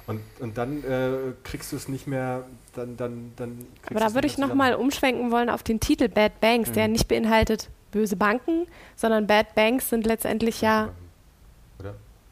und, 0.07 0.21
und 0.39 0.57
dann 0.57 0.83
äh, 0.83 1.09
kriegst 1.43 1.71
du 1.71 1.75
es 1.75 1.87
nicht 1.87 2.07
mehr, 2.07 2.43
dann, 2.75 2.97
dann, 2.97 3.31
dann 3.35 3.67
Aber 3.91 3.99
da 3.99 4.15
würde 4.15 4.25
ich 4.25 4.39
nochmal 4.39 4.73
umschwenken 4.73 5.29
wollen 5.31 5.51
auf 5.51 5.61
den 5.61 5.79
Titel 5.79 6.07
Bad 6.09 6.41
Banks, 6.41 6.71
der 6.71 6.87
Mhm. 6.87 6.93
nicht 6.93 7.07
beinhaltet 7.07 7.69
böse 7.91 8.15
Banken, 8.15 8.65
sondern 8.95 9.27
Bad 9.27 9.53
Banks 9.53 9.89
sind 9.89 10.07
letztendlich 10.07 10.61
ja, 10.61 10.89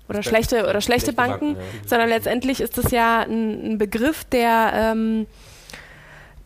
Oder? 0.09 0.23
schlechte, 0.23 0.63
oder 0.63 0.81
schlechte 0.81 1.07
schlechte 1.07 1.13
Banken, 1.13 1.55
Banken, 1.55 1.61
ja. 1.61 1.87
sondern 1.87 2.09
letztendlich 2.09 2.61
ist 2.61 2.77
es 2.77 2.91
ja 2.91 3.21
ein, 3.21 3.73
ein 3.73 3.77
Begriff, 3.77 4.23
der 4.25 4.71
ähm, 4.73 5.27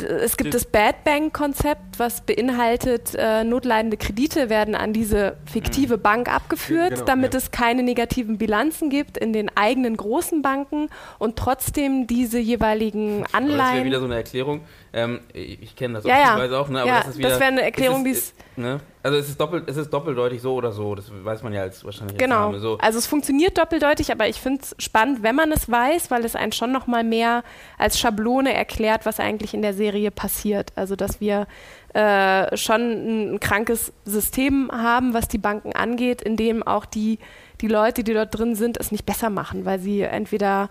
es 0.04 0.38
gibt 0.38 0.54
das 0.54 0.66
Bad 0.66 1.04
Bank 1.04 1.34
Konzept, 1.34 2.00
was 2.00 2.22
beinhaltet, 2.22 3.16
äh, 3.16 3.44
notleidende 3.44 3.98
Kredite 3.98 4.50
werden 4.50 4.76
an 4.76 4.94
diese 4.94 5.38
fiktive 5.46 5.98
Bank 5.98 6.34
abgeführt, 6.34 6.92
Genau, 6.92 7.06
damit 7.06 7.34
ja. 7.34 7.38
es 7.38 7.52
keine 7.52 7.84
negativen 7.84 8.38
Bilanzen 8.38 8.90
gibt 8.90 9.18
in 9.18 9.34
den 9.34 9.56
eigenen 9.56 9.98
großen 9.98 10.42
Banken 10.42 10.90
und 11.20 11.36
trotzdem 11.36 12.08
diese 12.08 12.40
jeweiligen 12.40 13.18
Aber 13.18 13.22
das 13.22 13.34
wäre 13.34 13.62
Anleihen. 13.62 13.86
wieder 13.86 14.00
so 14.00 14.06
eine 14.06 14.16
Erklärung. 14.16 14.62
Ähm, 14.94 15.22
ich 15.34 15.76
kenne 15.76 15.96
das 15.96 16.04
Ja, 16.06 16.20
ja. 16.20 16.38
weiß 16.38 16.52
auch, 16.52 16.68
ne? 16.68 16.82
Aber 16.82 16.90
ja, 16.90 17.04
das 17.06 17.18
wieder. 17.18 17.30
wäre 17.30 17.44
eine 17.46 17.62
Erklärung, 17.62 18.04
die 18.04 18.12
es 18.12 18.34
ne? 18.58 18.82
Also 19.04 19.18
es 19.18 19.30
ist 19.30 19.40
doppelt, 19.40 19.64
es 19.68 19.78
ist 19.78 19.90
doppeldeutig 19.92 20.42
so 20.42 20.54
oder 20.54 20.72
so. 20.74 20.94
Das 20.96 21.06
weiß 21.12 21.44
man 21.44 21.54
ja 21.54 21.62
als 21.62 21.84
wahrscheinlich 21.86 22.16
als 22.16 22.22
Genau. 22.24 22.48
Name. 22.48 22.60
So. 22.60 22.78
Also 22.78 23.00
es 23.00 23.08
funktioniert 23.08 23.58
doppeldeutig, 23.58 24.12
aber 24.12 24.28
ich 24.28 24.40
finde 24.42 24.62
es 24.64 24.76
spannend, 24.84 25.24
wenn 25.24 25.36
man 25.36 25.52
es 25.52 25.72
weiß, 25.72 26.12
weil 26.12 26.26
es 26.26 26.36
einen 26.36 26.52
schon 26.52 26.72
noch 26.74 26.88
mal 26.88 27.04
mehr 27.06 27.44
als 27.78 27.98
Schablone 28.00 28.54
erklärt, 28.54 29.06
was 29.06 29.20
eigentlich 29.20 29.54
in 29.54 29.62
der 29.62 29.74
Serie 29.74 30.12
passiert. 30.12 30.72
Also 30.76 30.96
dass 30.98 31.22
wir 31.22 31.48
äh, 31.94 32.56
schon 32.58 32.82
ein, 32.82 33.34
ein 33.36 33.40
krankes 33.40 33.94
System 34.06 34.70
haben, 34.72 35.14
was 35.14 35.28
die 35.30 35.38
Banken 35.40 35.74
angeht, 35.74 36.22
in 36.22 36.36
dem 36.38 36.62
auch 36.64 36.86
die, 36.86 37.18
die 37.62 37.68
Leute, 37.68 38.04
die 38.04 38.14
dort 38.14 38.38
drin 38.38 38.56
sind, 38.56 38.78
es 38.78 38.92
nicht 38.92 39.06
besser 39.06 39.30
machen, 39.30 39.66
weil 39.66 39.80
sie 39.80 40.02
entweder 40.02 40.70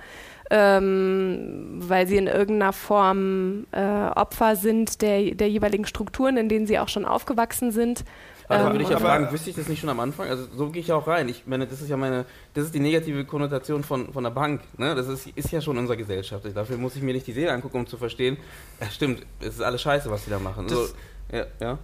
ähm, 0.51 1.79
weil 1.81 2.07
sie 2.07 2.17
in 2.17 2.27
irgendeiner 2.27 2.73
Form 2.73 3.67
äh, 3.73 3.81
Opfer 3.81 4.57
sind 4.57 5.03
der, 5.03 5.35
der 5.35 5.49
jeweiligen 5.49 5.87
Strukturen, 5.87 6.37
in 6.37 6.49
denen 6.49 6.67
sie 6.67 6.79
auch 6.79 6.89
schon 6.89 7.05
aufgewachsen 7.05 7.71
sind. 7.73 8.05
Also 8.49 8.67
Ähm, 8.67 8.73
würde 8.73 8.83
ich 8.85 8.91
ja 8.91 8.99
fragen, 8.99 9.31
wüsste 9.31 9.51
ich 9.51 9.57
das 9.57 9.69
nicht 9.69 9.79
schon 9.81 9.89
am 9.91 10.01
Anfang? 10.01 10.29
Also 10.29 10.45
so 10.57 10.71
gehe 10.71 10.81
ich 10.83 10.89
ja 10.89 10.97
auch 10.97 11.07
rein. 11.07 11.29
Ich 11.29 11.45
meine, 11.47 11.69
das 11.69 11.81
ist 11.81 11.89
ja 11.89 11.97
meine, 11.97 12.25
das 12.55 12.65
ist 12.65 12.75
die 12.75 12.81
negative 12.81 13.25
Konnotation 13.25 13.85
von, 13.85 14.13
von 14.13 14.25
der 14.25 14.31
Bank. 14.33 14.61
Ne? 14.77 14.95
Das 14.97 15.07
ist, 15.07 15.29
ist 15.37 15.53
ja 15.53 15.61
schon 15.61 15.79
unsere 15.79 15.97
Gesellschaft. 15.97 16.45
Dafür 16.55 16.77
muss 16.77 16.97
ich 16.97 17.03
mir 17.03 17.15
nicht 17.15 17.27
die 17.29 17.33
Seele 17.33 17.53
angucken, 17.53 17.79
um 17.79 17.87
zu 17.87 17.97
verstehen, 17.97 18.37
ja, 18.81 18.89
stimmt, 18.91 19.25
es 19.41 19.55
ist 19.55 19.63
alles 19.63 19.81
scheiße, 19.83 20.11
was 20.11 20.25
die 20.25 20.31
da 20.31 20.41
machen. 20.41 20.67
Das- 20.67 20.89
so, 20.91 20.95
ja, 21.37 21.47
ja. 21.61 21.79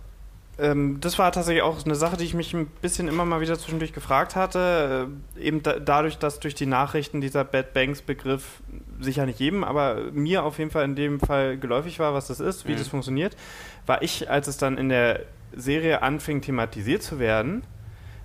Ähm, 0.58 0.98
das 1.00 1.18
war 1.18 1.30
tatsächlich 1.32 1.62
auch 1.62 1.84
eine 1.84 1.94
Sache, 1.94 2.16
die 2.16 2.24
ich 2.24 2.32
mich 2.34 2.54
ein 2.54 2.66
bisschen 2.80 3.08
immer 3.08 3.24
mal 3.26 3.40
wieder 3.42 3.58
zwischendurch 3.58 3.92
gefragt 3.92 4.36
hatte. 4.36 5.08
Äh, 5.38 5.46
eben 5.46 5.62
da, 5.62 5.78
dadurch, 5.78 6.16
dass 6.18 6.40
durch 6.40 6.54
die 6.54 6.64
Nachrichten 6.66 7.20
dieser 7.20 7.44
Bad 7.44 7.74
Banks 7.74 8.00
Begriff 8.00 8.62
sicher 9.00 9.26
nicht 9.26 9.38
jedem, 9.38 9.64
aber 9.64 9.96
mir 10.12 10.44
auf 10.44 10.58
jeden 10.58 10.70
Fall 10.70 10.84
in 10.84 10.96
dem 10.96 11.20
Fall 11.20 11.58
geläufig 11.58 11.98
war, 11.98 12.14
was 12.14 12.28
das 12.28 12.40
ist, 12.40 12.66
wie 12.66 12.72
Mhm. 12.72 12.78
das 12.78 12.88
funktioniert, 12.88 13.36
war 13.84 14.00
ich, 14.02 14.30
als 14.30 14.48
es 14.48 14.56
dann 14.56 14.78
in 14.78 14.88
der 14.88 15.20
Serie 15.54 16.00
anfing 16.02 16.40
thematisiert 16.40 17.02
zu 17.02 17.18
werden, 17.18 17.62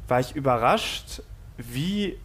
war 0.07 0.19
ich 0.21 0.33
überrascht, 0.35 1.21
wie 1.57 2.17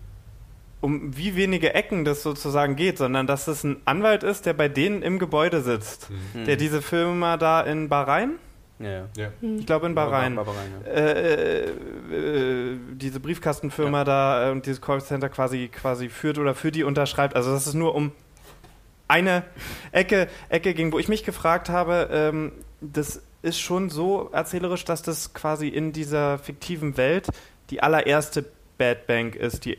um 0.81 1.17
wie 1.17 1.35
wenige 1.37 1.75
Ecken 1.75 2.05
das 2.05 2.23
sozusagen 2.23 2.77
geht, 2.77 2.99
sondern 2.99 3.27
dass 3.27 3.49
es 3.49 3.65
ein 3.65 3.79
Anwalt 3.87 4.23
ist, 4.23 4.47
der 4.47 4.53
bei 4.53 4.69
denen 4.69 5.03
im 5.03 5.19
Gebäude 5.19 5.63
sitzt, 5.63 6.11
Mhm. 6.35 6.45
der 6.45 6.57
diese 6.57 6.81
Firma 6.83 7.37
da 7.39 7.61
in 7.63 7.89
Bahrain, 7.89 8.33
Ja, 8.79 8.89
ja. 8.89 9.09
Ja. 9.17 9.31
ich 9.41 9.67
glaube 9.67 9.87
in 9.87 9.95
Bahrain, 9.95 10.35
Bahrain 10.35 10.71
ja. 10.85 10.91
äh, 10.91 11.65
äh, 11.65 12.73
äh, 12.73 12.79
diese 12.93 13.21
Briefkastenfirma 13.21 14.05
da 14.05 14.49
äh, 14.49 14.53
und 14.53 14.67
dieses 14.67 14.81
Callcenter 14.83 15.29
quasi, 15.29 15.69
quasi 15.69 16.09
führt 16.09 16.39
oder 16.39 16.55
für 16.55 16.71
die 16.71 16.85
unterschreibt. 16.85 17.37
Also 17.37 17.53
dass 17.53 17.67
es 17.67 17.75
nur 17.75 17.95
um 17.95 18.13
eine 19.09 19.45
Ecke, 19.93 20.29
Ecke 20.49 20.75
ging, 20.75 20.93
wo 20.93 20.99
ich 20.99 21.09
mich 21.09 21.25
gefragt 21.25 21.69
habe, 21.69 22.09
ähm, 22.13 22.53
das 22.81 23.23
ist 23.43 23.61
schon 23.61 23.91
so 23.91 24.29
erzählerisch, 24.33 24.85
dass 24.85 25.03
das 25.03 25.33
quasi 25.33 25.69
in 25.69 25.93
dieser 25.93 26.39
fiktiven 26.39 26.97
Welt 26.97 27.29
die 27.71 27.83
allererste 27.83 28.45
Bad 28.77 29.07
Bank 29.07 29.37
ist, 29.37 29.65
die 29.65 29.79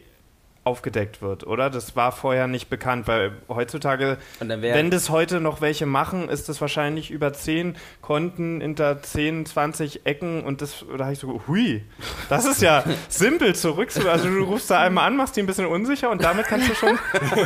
aufgedeckt 0.67 1.21
wird, 1.21 1.47
oder? 1.47 1.69
Das 1.69 1.95
war 1.95 2.11
vorher 2.11 2.47
nicht 2.47 2.69
bekannt, 2.69 3.07
weil 3.07 3.31
heutzutage, 3.47 4.17
wenn 4.39 4.91
das 4.91 5.09
heute 5.09 5.39
noch 5.39 5.61
welche 5.61 5.85
machen, 5.85 6.27
ist 6.27 6.49
das 6.49 6.59
wahrscheinlich 6.59 7.09
über 7.09 7.31
zehn 7.31 7.77
Konten 8.01 8.59
hinter 8.59 9.01
10, 9.01 9.45
20 9.45 10.05
Ecken 10.05 10.43
und 10.43 10.61
das, 10.61 10.83
da 10.97 11.05
habe 11.05 11.13
ich 11.13 11.19
so, 11.19 11.41
hui, 11.47 11.83
das 12.27 12.45
ist 12.45 12.61
ja 12.61 12.83
simpel 13.09 13.55
zurück. 13.55 13.89
Also 14.07 14.27
du 14.27 14.43
rufst 14.43 14.69
da 14.69 14.81
einmal 14.81 15.07
an, 15.07 15.15
machst 15.15 15.37
die 15.37 15.41
ein 15.41 15.45
bisschen 15.45 15.65
unsicher 15.65 16.09
und 16.09 16.21
damit 16.21 16.47
kannst 16.47 16.69
du 16.69 16.75
schon, 16.75 16.99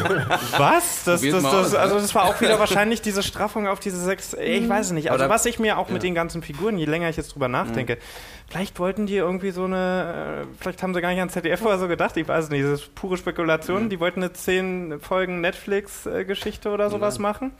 was? 0.57 1.03
Das, 1.03 1.21
das, 1.21 1.43
das, 1.43 1.75
also 1.75 1.95
das 1.99 2.15
war 2.15 2.25
auch 2.25 2.41
wieder 2.41 2.59
wahrscheinlich 2.59 3.03
diese 3.03 3.21
Straffung 3.21 3.67
auf 3.67 3.79
diese 3.79 3.99
sechs, 3.99 4.33
ich 4.33 4.67
weiß 4.67 4.87
es 4.87 4.91
nicht. 4.93 5.11
Also 5.11 5.29
was 5.29 5.45
ich 5.45 5.59
mir 5.59 5.77
auch 5.77 5.89
mit 5.89 6.01
den 6.01 6.15
ganzen 6.15 6.41
Figuren, 6.41 6.79
je 6.79 6.85
länger 6.85 7.09
ich 7.09 7.17
jetzt 7.17 7.35
drüber 7.35 7.47
nachdenke, 7.47 7.95
mhm 7.95 8.40
Vielleicht 8.51 8.79
wollten 8.79 9.05
die 9.05 9.15
irgendwie 9.15 9.51
so 9.51 9.63
eine, 9.63 10.43
äh, 10.43 10.55
vielleicht 10.59 10.83
haben 10.83 10.93
sie 10.93 10.99
gar 10.99 11.11
nicht 11.11 11.21
an 11.21 11.29
ZDF 11.29 11.61
oder 11.61 11.79
so 11.79 11.87
gedacht, 11.87 12.17
ich 12.17 12.27
weiß 12.27 12.49
nicht, 12.49 12.65
das 12.65 12.81
ist 12.81 12.95
pure 12.95 13.15
Spekulation. 13.15 13.85
Mhm. 13.85 13.89
Die 13.89 14.01
wollten 14.01 14.21
eine 14.21 14.33
zehn 14.33 14.99
Folgen 14.99 15.39
Netflix-Geschichte 15.39 16.69
oder 16.69 16.89
sowas 16.89 17.17
mhm. 17.17 17.21
machen. 17.21 17.51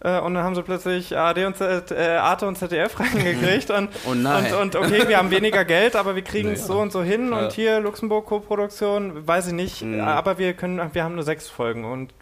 Äh, 0.00 0.18
und 0.18 0.34
dann 0.34 0.42
haben 0.42 0.56
sie 0.56 0.64
plötzlich 0.64 1.16
AD 1.16 1.44
und 1.44 1.56
Z 1.56 1.92
äh, 1.92 2.16
Arte 2.16 2.48
und 2.48 2.58
ZDF 2.58 2.98
reingekriegt 3.00 3.70
und, 3.70 3.88
oh 4.04 4.10
und, 4.10 4.52
und, 4.52 4.74
okay, 4.74 5.06
wir 5.06 5.16
haben 5.18 5.30
weniger 5.30 5.64
Geld, 5.64 5.94
aber 5.94 6.16
wir 6.16 6.22
kriegen 6.22 6.50
es 6.50 6.62
nee, 6.62 6.66
so 6.66 6.80
und 6.80 6.90
so 6.90 7.04
hin 7.04 7.30
ja. 7.30 7.38
und 7.38 7.52
hier 7.52 7.78
Luxemburg 7.78 8.26
Co-Produktion, 8.26 9.28
weiß 9.28 9.46
ich 9.46 9.52
nicht, 9.52 9.82
mhm. 9.82 10.00
aber 10.00 10.38
wir 10.38 10.54
können, 10.54 10.90
wir 10.92 11.04
haben 11.04 11.14
nur 11.14 11.22
sechs 11.22 11.48
Folgen 11.48 11.84
und 11.84 12.12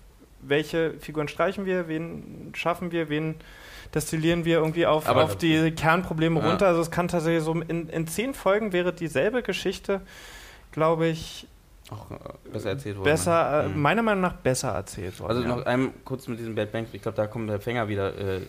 welche 0.42 0.92
Figuren 1.00 1.28
streichen 1.28 1.64
wir, 1.64 1.88
wen 1.88 2.52
schaffen 2.54 2.92
wir, 2.92 3.08
wen 3.08 3.36
destillieren 3.94 4.44
wir 4.44 4.58
irgendwie 4.58 4.86
auf, 4.86 5.08
auf 5.08 5.36
die 5.36 5.70
Kernprobleme 5.70 6.40
ja. 6.40 6.48
runter. 6.48 6.66
Also 6.66 6.80
es 6.80 6.90
kann 6.90 7.08
tatsächlich 7.08 7.44
so 7.44 7.52
in, 7.52 7.88
in 7.88 8.06
zehn 8.06 8.34
Folgen 8.34 8.72
wäre 8.72 8.92
dieselbe 8.92 9.42
Geschichte, 9.42 10.00
glaube 10.72 11.06
ich, 11.06 11.46
auch 11.90 12.10
äh, 12.10 12.14
besser 12.52 12.70
erzählt 12.70 12.96
worden. 12.96 13.04
Besser, 13.04 13.62
ne? 13.64 13.68
meiner 13.74 14.02
Meinung 14.02 14.22
nach 14.22 14.34
besser 14.34 14.70
erzählt 14.70 15.18
worden. 15.20 15.30
Also 15.30 15.42
ja. 15.42 15.48
noch 15.48 15.66
einmal 15.66 15.90
kurz 16.04 16.26
mit 16.28 16.38
diesem 16.38 16.54
Bad 16.54 16.72
Bank, 16.72 16.88
ich 16.92 17.02
glaube, 17.02 17.16
da 17.16 17.26
kommt 17.26 17.48
der 17.48 17.60
Fänger 17.60 17.88
wieder, 17.88 18.16
äh, 18.18 18.40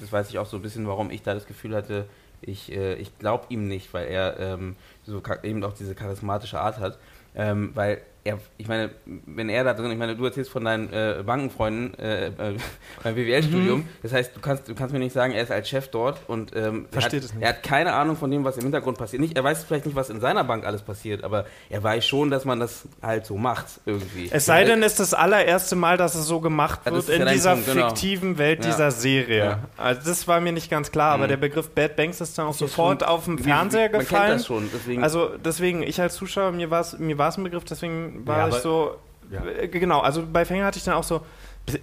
das 0.00 0.12
weiß 0.12 0.30
ich 0.30 0.38
auch 0.38 0.46
so 0.46 0.56
ein 0.56 0.62
bisschen, 0.62 0.86
warum 0.86 1.10
ich 1.10 1.22
da 1.22 1.34
das 1.34 1.46
Gefühl 1.46 1.74
hatte, 1.74 2.06
ich, 2.40 2.72
äh, 2.72 2.94
ich 2.94 3.18
glaube 3.18 3.44
ihm 3.50 3.68
nicht, 3.68 3.92
weil 3.92 4.06
er 4.06 4.38
ähm, 4.38 4.76
so 5.04 5.22
eben 5.42 5.62
auch 5.62 5.74
diese 5.74 5.94
charismatische 5.94 6.58
Art 6.58 6.78
hat. 6.78 6.98
Ähm, 7.34 7.70
weil 7.74 8.00
er, 8.22 8.38
ich 8.58 8.68
meine, 8.68 8.90
wenn 9.06 9.48
er 9.48 9.64
da 9.64 9.72
drin, 9.72 9.90
ich 9.90 9.98
meine, 9.98 10.14
du 10.14 10.24
erzählst 10.24 10.50
von 10.50 10.64
deinen 10.64 10.92
äh, 10.92 11.22
Bankenfreunden 11.24 11.98
äh, 11.98 12.26
äh, 12.26 12.32
beim 13.02 13.14
BWL-Studium, 13.14 13.80
mhm. 13.80 13.88
das 14.02 14.12
heißt, 14.12 14.36
du 14.36 14.40
kannst, 14.40 14.68
du 14.68 14.74
kannst 14.74 14.92
mir 14.92 14.98
nicht 14.98 15.12
sagen, 15.12 15.32
er 15.32 15.42
ist 15.42 15.50
als 15.50 15.68
Chef 15.68 15.88
dort 15.88 16.20
und 16.28 16.54
ähm, 16.54 16.86
Versteht 16.90 17.22
hat, 17.24 17.30
er 17.40 17.48
hat 17.50 17.62
keine 17.62 17.94
Ahnung 17.94 18.16
von 18.16 18.30
dem, 18.30 18.44
was 18.44 18.56
im 18.58 18.64
Hintergrund 18.64 18.98
passiert. 18.98 19.22
Nicht, 19.22 19.36
er 19.36 19.44
weiß 19.44 19.64
vielleicht 19.64 19.86
nicht, 19.86 19.94
was 19.94 20.10
in 20.10 20.20
seiner 20.20 20.44
Bank 20.44 20.66
alles 20.66 20.82
passiert, 20.82 21.24
aber 21.24 21.46
er 21.70 21.82
weiß 21.82 22.06
schon, 22.06 22.30
dass 22.30 22.44
man 22.44 22.60
das 22.60 22.88
halt 23.02 23.24
so 23.24 23.36
macht 23.36 23.66
irgendwie. 23.86 24.28
Es 24.30 24.44
sei 24.44 24.64
denn, 24.64 24.82
es 24.82 24.92
ist 24.92 25.00
das 25.00 25.14
allererste 25.14 25.76
Mal, 25.76 25.96
dass 25.96 26.14
es 26.14 26.26
so 26.26 26.40
gemacht 26.40 26.80
wird 26.84 27.08
in 27.08 27.26
dieser 27.26 27.54
Punkt, 27.54 27.72
genau. 27.72 27.88
fiktiven 27.88 28.36
Welt 28.36 28.64
ja. 28.64 28.70
dieser 28.70 28.90
Serie. 28.90 29.44
Ja. 29.44 29.58
Also 29.78 30.02
das 30.04 30.28
war 30.28 30.40
mir 30.40 30.52
nicht 30.52 30.70
ganz 30.70 30.92
klar, 30.92 31.16
mhm. 31.16 31.22
aber 31.22 31.28
der 31.28 31.38
Begriff 31.38 31.70
Bad 31.70 31.96
Banks 31.96 32.20
ist 32.20 32.36
dann 32.36 32.46
auch 32.46 32.54
sofort 32.54 33.02
auf 33.02 33.24
dem 33.24 33.38
Fernseher 33.38 33.88
wie, 33.88 33.98
gefallen. 33.98 34.26
Kennt 34.26 34.40
das 34.40 34.46
schon, 34.46 34.70
deswegen. 34.74 35.02
Also 35.02 35.30
deswegen, 35.42 35.82
ich 35.82 36.00
als 36.00 36.16
Zuschauer, 36.16 36.52
mir 36.52 36.70
war 36.70 36.80
es 36.80 36.98
mir 36.98 37.16
ein 37.18 37.44
Begriff, 37.44 37.64
deswegen 37.64 38.09
war 38.24 38.38
ja, 38.38 38.48
ich 38.48 38.54
so 38.56 38.96
ja. 39.30 39.44
Äh, 39.44 39.68
genau, 39.68 40.00
also 40.00 40.24
bei 40.30 40.44
Fänger 40.44 40.66
hatte 40.66 40.78
ich 40.78 40.84
dann 40.84 40.94
auch 40.94 41.04
so, 41.04 41.22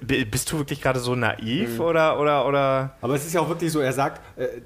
bist 0.02 0.52
du 0.52 0.58
wirklich 0.58 0.82
gerade 0.82 1.00
so 1.00 1.16
naiv 1.16 1.76
mhm. 1.76 1.82
oder, 1.82 2.20
oder, 2.20 2.46
oder? 2.46 2.96
Aber 3.02 3.16
es 3.16 3.26
ist 3.26 3.34
ja 3.34 3.42
auch 3.42 3.50
wirklich 3.50 3.72
so, 3.72 3.80
er 3.80 3.94
sagt, 3.94 4.22
äh, 4.38 4.62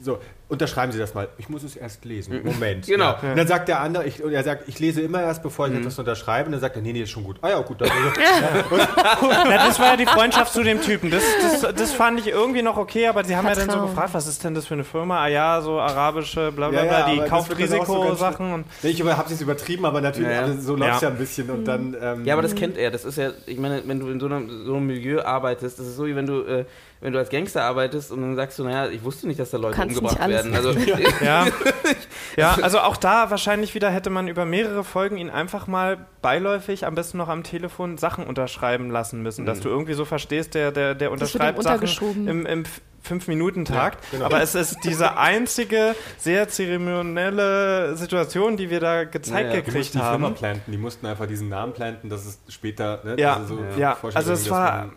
so, 0.00 0.18
unterschreiben 0.48 0.92
Sie 0.92 0.98
das 0.98 1.14
mal. 1.14 1.28
Ich 1.38 1.48
muss 1.48 1.62
es 1.62 1.74
erst 1.74 2.04
lesen. 2.04 2.38
Mhm. 2.38 2.44
Moment. 2.44 2.86
genau. 2.86 3.16
Ja. 3.22 3.30
Und 3.30 3.36
dann 3.36 3.46
sagt 3.46 3.68
der 3.68 3.80
andere, 3.80 4.04
ich, 4.04 4.22
und 4.22 4.32
er 4.32 4.42
sagt, 4.42 4.68
ich 4.68 4.78
lese 4.78 5.00
immer 5.00 5.22
erst, 5.22 5.42
bevor 5.42 5.66
ich 5.66 5.72
mhm. 5.72 5.80
etwas 5.80 5.98
unterschreibe. 5.98 6.46
Und 6.46 6.52
dann 6.52 6.60
sagt 6.60 6.76
er, 6.76 6.82
nee, 6.82 6.92
nee, 6.92 7.02
ist 7.02 7.10
schon 7.10 7.24
gut. 7.24 7.38
Ah 7.40 7.50
ja, 7.50 7.60
gut. 7.60 7.80
Dann, 7.80 7.88
ja, 9.50 9.56
das 9.66 9.78
war 9.78 9.86
ja 9.86 9.96
die 9.96 10.06
Freundschaft 10.06 10.52
zu 10.52 10.62
dem 10.62 10.80
Typen. 10.82 11.10
Das, 11.10 11.22
das, 11.40 11.74
das 11.74 11.92
fand 11.92 12.20
ich 12.20 12.28
irgendwie 12.28 12.62
noch 12.62 12.76
okay, 12.76 13.06
aber 13.06 13.24
sie 13.24 13.36
haben 13.36 13.46
Vertrauen. 13.46 13.68
ja 13.68 13.74
dann 13.74 13.82
so 13.82 13.88
gefragt, 13.88 14.14
was 14.14 14.26
ist 14.26 14.44
denn 14.44 14.54
das 14.54 14.66
für 14.66 14.74
eine 14.74 14.84
Firma? 14.84 15.22
Ah 15.22 15.28
ja, 15.28 15.60
so 15.62 15.80
arabische, 15.80 16.52
bla 16.52 16.68
bla 16.68 16.82
bla, 16.82 17.08
ja, 17.08 17.14
die 17.14 17.28
kauft 17.28 17.56
Risikosachen. 17.56 18.64
So 18.82 18.88
ich 18.88 19.02
habe 19.02 19.32
es 19.32 19.40
übertrieben, 19.40 19.86
aber 19.86 20.00
natürlich, 20.00 20.36
also 20.36 20.60
so 20.60 20.76
läuft 20.76 20.96
es 20.96 21.00
ja. 21.02 21.08
ein 21.08 21.18
bisschen. 21.18 21.50
Und 21.50 21.64
dann, 21.64 21.96
ähm, 22.00 22.24
ja, 22.24 22.34
aber 22.34 22.42
das 22.42 22.54
kennt 22.54 22.76
er. 22.76 22.90
Das 22.90 23.04
ist 23.04 23.16
ja, 23.16 23.30
ich 23.46 23.58
meine, 23.58 23.82
wenn 23.86 24.00
du 24.00 24.08
in 24.08 24.20
so 24.20 24.26
einem, 24.26 24.66
so 24.66 24.74
einem 24.76 24.86
Milieu 24.86 25.22
arbeitest, 25.22 25.78
das 25.78 25.86
ist 25.86 25.96
so, 25.96 26.06
wie 26.06 26.14
wenn 26.14 26.26
du... 26.26 26.42
Äh, 26.42 26.64
wenn 27.04 27.12
du 27.12 27.18
als 27.18 27.28
Gangster 27.28 27.64
arbeitest 27.64 28.10
und 28.12 28.22
dann 28.22 28.34
sagst 28.34 28.58
du, 28.58 28.64
naja, 28.64 28.88
ich 28.88 29.04
wusste 29.04 29.26
nicht, 29.26 29.38
dass 29.38 29.50
da 29.50 29.58
Leute 29.58 29.76
Kannst 29.76 29.98
umgebracht 29.98 30.26
werden. 30.26 30.54
Also, 30.54 30.70
ja. 31.20 31.46
ja, 32.38 32.56
also 32.62 32.78
auch 32.80 32.96
da 32.96 33.30
wahrscheinlich 33.30 33.74
wieder 33.74 33.90
hätte 33.90 34.08
man 34.08 34.26
über 34.26 34.46
mehrere 34.46 34.84
Folgen 34.84 35.18
ihn 35.18 35.28
einfach 35.28 35.66
mal 35.66 36.06
beiläufig, 36.22 36.86
am 36.86 36.94
besten 36.94 37.18
noch 37.18 37.28
am 37.28 37.42
Telefon, 37.42 37.98
Sachen 37.98 38.24
unterschreiben 38.24 38.90
lassen 38.90 39.22
müssen, 39.22 39.42
mhm. 39.42 39.46
dass 39.46 39.60
du 39.60 39.68
irgendwie 39.68 39.92
so 39.92 40.06
verstehst, 40.06 40.54
der, 40.54 40.72
der, 40.72 40.94
der 40.94 41.12
unterschreibt 41.12 41.62
Sachen 41.62 42.26
im, 42.26 42.46
im 42.46 42.64
Fünf-Minuten-Takt. 43.02 44.02
Ja, 44.04 44.10
genau. 44.12 44.24
Aber 44.24 44.40
es 44.40 44.54
ist 44.54 44.78
diese 44.82 45.16
einzige 45.18 45.94
sehr 46.16 46.48
zeremonielle 46.48 47.96
Situation, 47.96 48.56
die 48.56 48.70
wir 48.70 48.80
da 48.80 49.04
gezeigt 49.04 49.50
ja, 49.50 49.56
ja. 49.56 49.60
gekriegt 49.60 49.92
die 49.92 49.98
haben. 49.98 50.22
Die 50.22 50.24
Firma 50.24 50.36
planten, 50.38 50.72
die 50.72 50.78
mussten 50.78 51.04
einfach 51.04 51.26
diesen 51.26 51.50
Namen 51.50 51.74
planten, 51.74 52.08
dass 52.08 52.24
es 52.24 52.40
später. 52.48 53.00
Ne, 53.04 53.16
ja, 53.18 53.36
also, 53.36 53.56
so 53.56 53.78
ja. 53.78 53.98
also 54.14 54.32
es 54.32 54.48
war. 54.48 54.90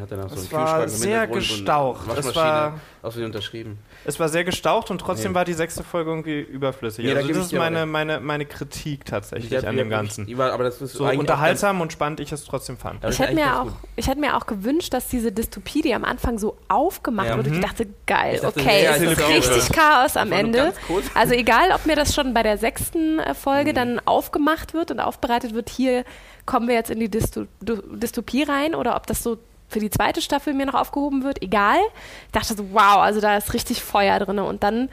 Hat 0.00 0.10
dann 0.10 0.24
auch 0.24 0.28
so 0.30 0.36
es 0.36 0.52
war 0.52 0.88
sehr 0.88 1.26
gestaucht. 1.26 2.06
Es 2.16 2.34
war 2.34 2.80
auch 3.02 3.16
wieder 3.16 3.26
unterschrieben. 3.26 3.78
Es 4.04 4.18
war 4.20 4.28
sehr 4.28 4.44
gestaucht 4.44 4.90
und 4.90 5.00
trotzdem 5.00 5.32
nee. 5.32 5.36
war 5.36 5.44
die 5.44 5.52
sechste 5.54 5.82
Folge 5.82 6.10
irgendwie 6.10 6.40
überflüssig. 6.40 7.04
Ja, 7.04 7.16
also 7.16 7.28
das 7.28 7.46
ist 7.46 7.52
meine, 7.52 7.86
meine, 7.86 8.20
meine 8.20 8.46
Kritik 8.46 9.04
tatsächlich 9.04 9.54
hab, 9.54 9.68
an 9.68 9.76
dem 9.76 9.90
Ganzen. 9.90 10.28
Ich, 10.28 10.38
war, 10.38 10.52
aber 10.52 10.64
das 10.64 10.80
ist 10.80 10.94
so 10.94 11.04
unterhaltsam 11.04 11.80
und 11.80 11.92
spannend 11.92 12.20
ich 12.20 12.32
es 12.32 12.44
trotzdem 12.44 12.76
fand. 12.76 13.04
Ich 13.04 13.18
hätte 13.18 13.34
mir, 13.34 13.60
auch, 13.60 13.72
ich 13.96 14.06
hätte 14.06 14.20
mir 14.20 14.36
auch 14.36 14.46
gewünscht, 14.46 14.94
dass 14.94 15.08
diese 15.08 15.32
Dystopie, 15.32 15.82
die 15.82 15.94
am 15.94 16.04
Anfang 16.04 16.38
so 16.38 16.56
aufgemacht 16.68 17.28
ja. 17.28 17.36
wurde, 17.36 17.50
ich 17.50 17.56
mhm. 17.56 17.62
dachte, 17.62 17.86
geil, 18.06 18.36
ich 18.36 18.40
dachte, 18.40 18.60
okay, 18.60 18.86
es 18.86 19.02
ist 19.02 19.28
richtig 19.28 19.70
auch, 19.70 19.76
Chaos 19.76 20.16
am 20.16 20.32
Ende. 20.32 20.72
Also 21.14 21.34
egal, 21.34 21.70
ob 21.74 21.86
mir 21.86 21.96
das 21.96 22.14
schon 22.14 22.32
bei 22.34 22.42
der 22.42 22.58
sechsten 22.58 23.18
äh, 23.18 23.34
Folge 23.34 23.70
mhm. 23.72 23.76
dann 23.76 24.00
aufgemacht 24.04 24.74
wird 24.74 24.90
und 24.90 25.00
aufbereitet 25.00 25.54
wird, 25.54 25.68
hier 25.68 26.04
kommen 26.46 26.68
wir 26.68 26.74
jetzt 26.74 26.90
in 26.90 27.00
die 27.00 27.10
Dystopie 27.10 28.42
rein 28.42 28.74
oder 28.74 28.96
ob 28.96 29.06
das 29.06 29.22
so 29.22 29.38
für 29.72 29.80
die 29.80 29.90
zweite 29.90 30.22
Staffel 30.22 30.54
mir 30.54 30.66
noch 30.66 30.74
aufgehoben 30.74 31.24
wird, 31.24 31.42
egal. 31.42 31.78
Ich 32.26 32.32
dachte 32.32 32.54
so, 32.54 32.72
wow, 32.72 32.98
also 32.98 33.20
da 33.20 33.36
ist 33.36 33.54
richtig 33.54 33.82
Feuer 33.82 34.18
drin. 34.18 34.38
Und 34.38 34.62
dann 34.62 34.88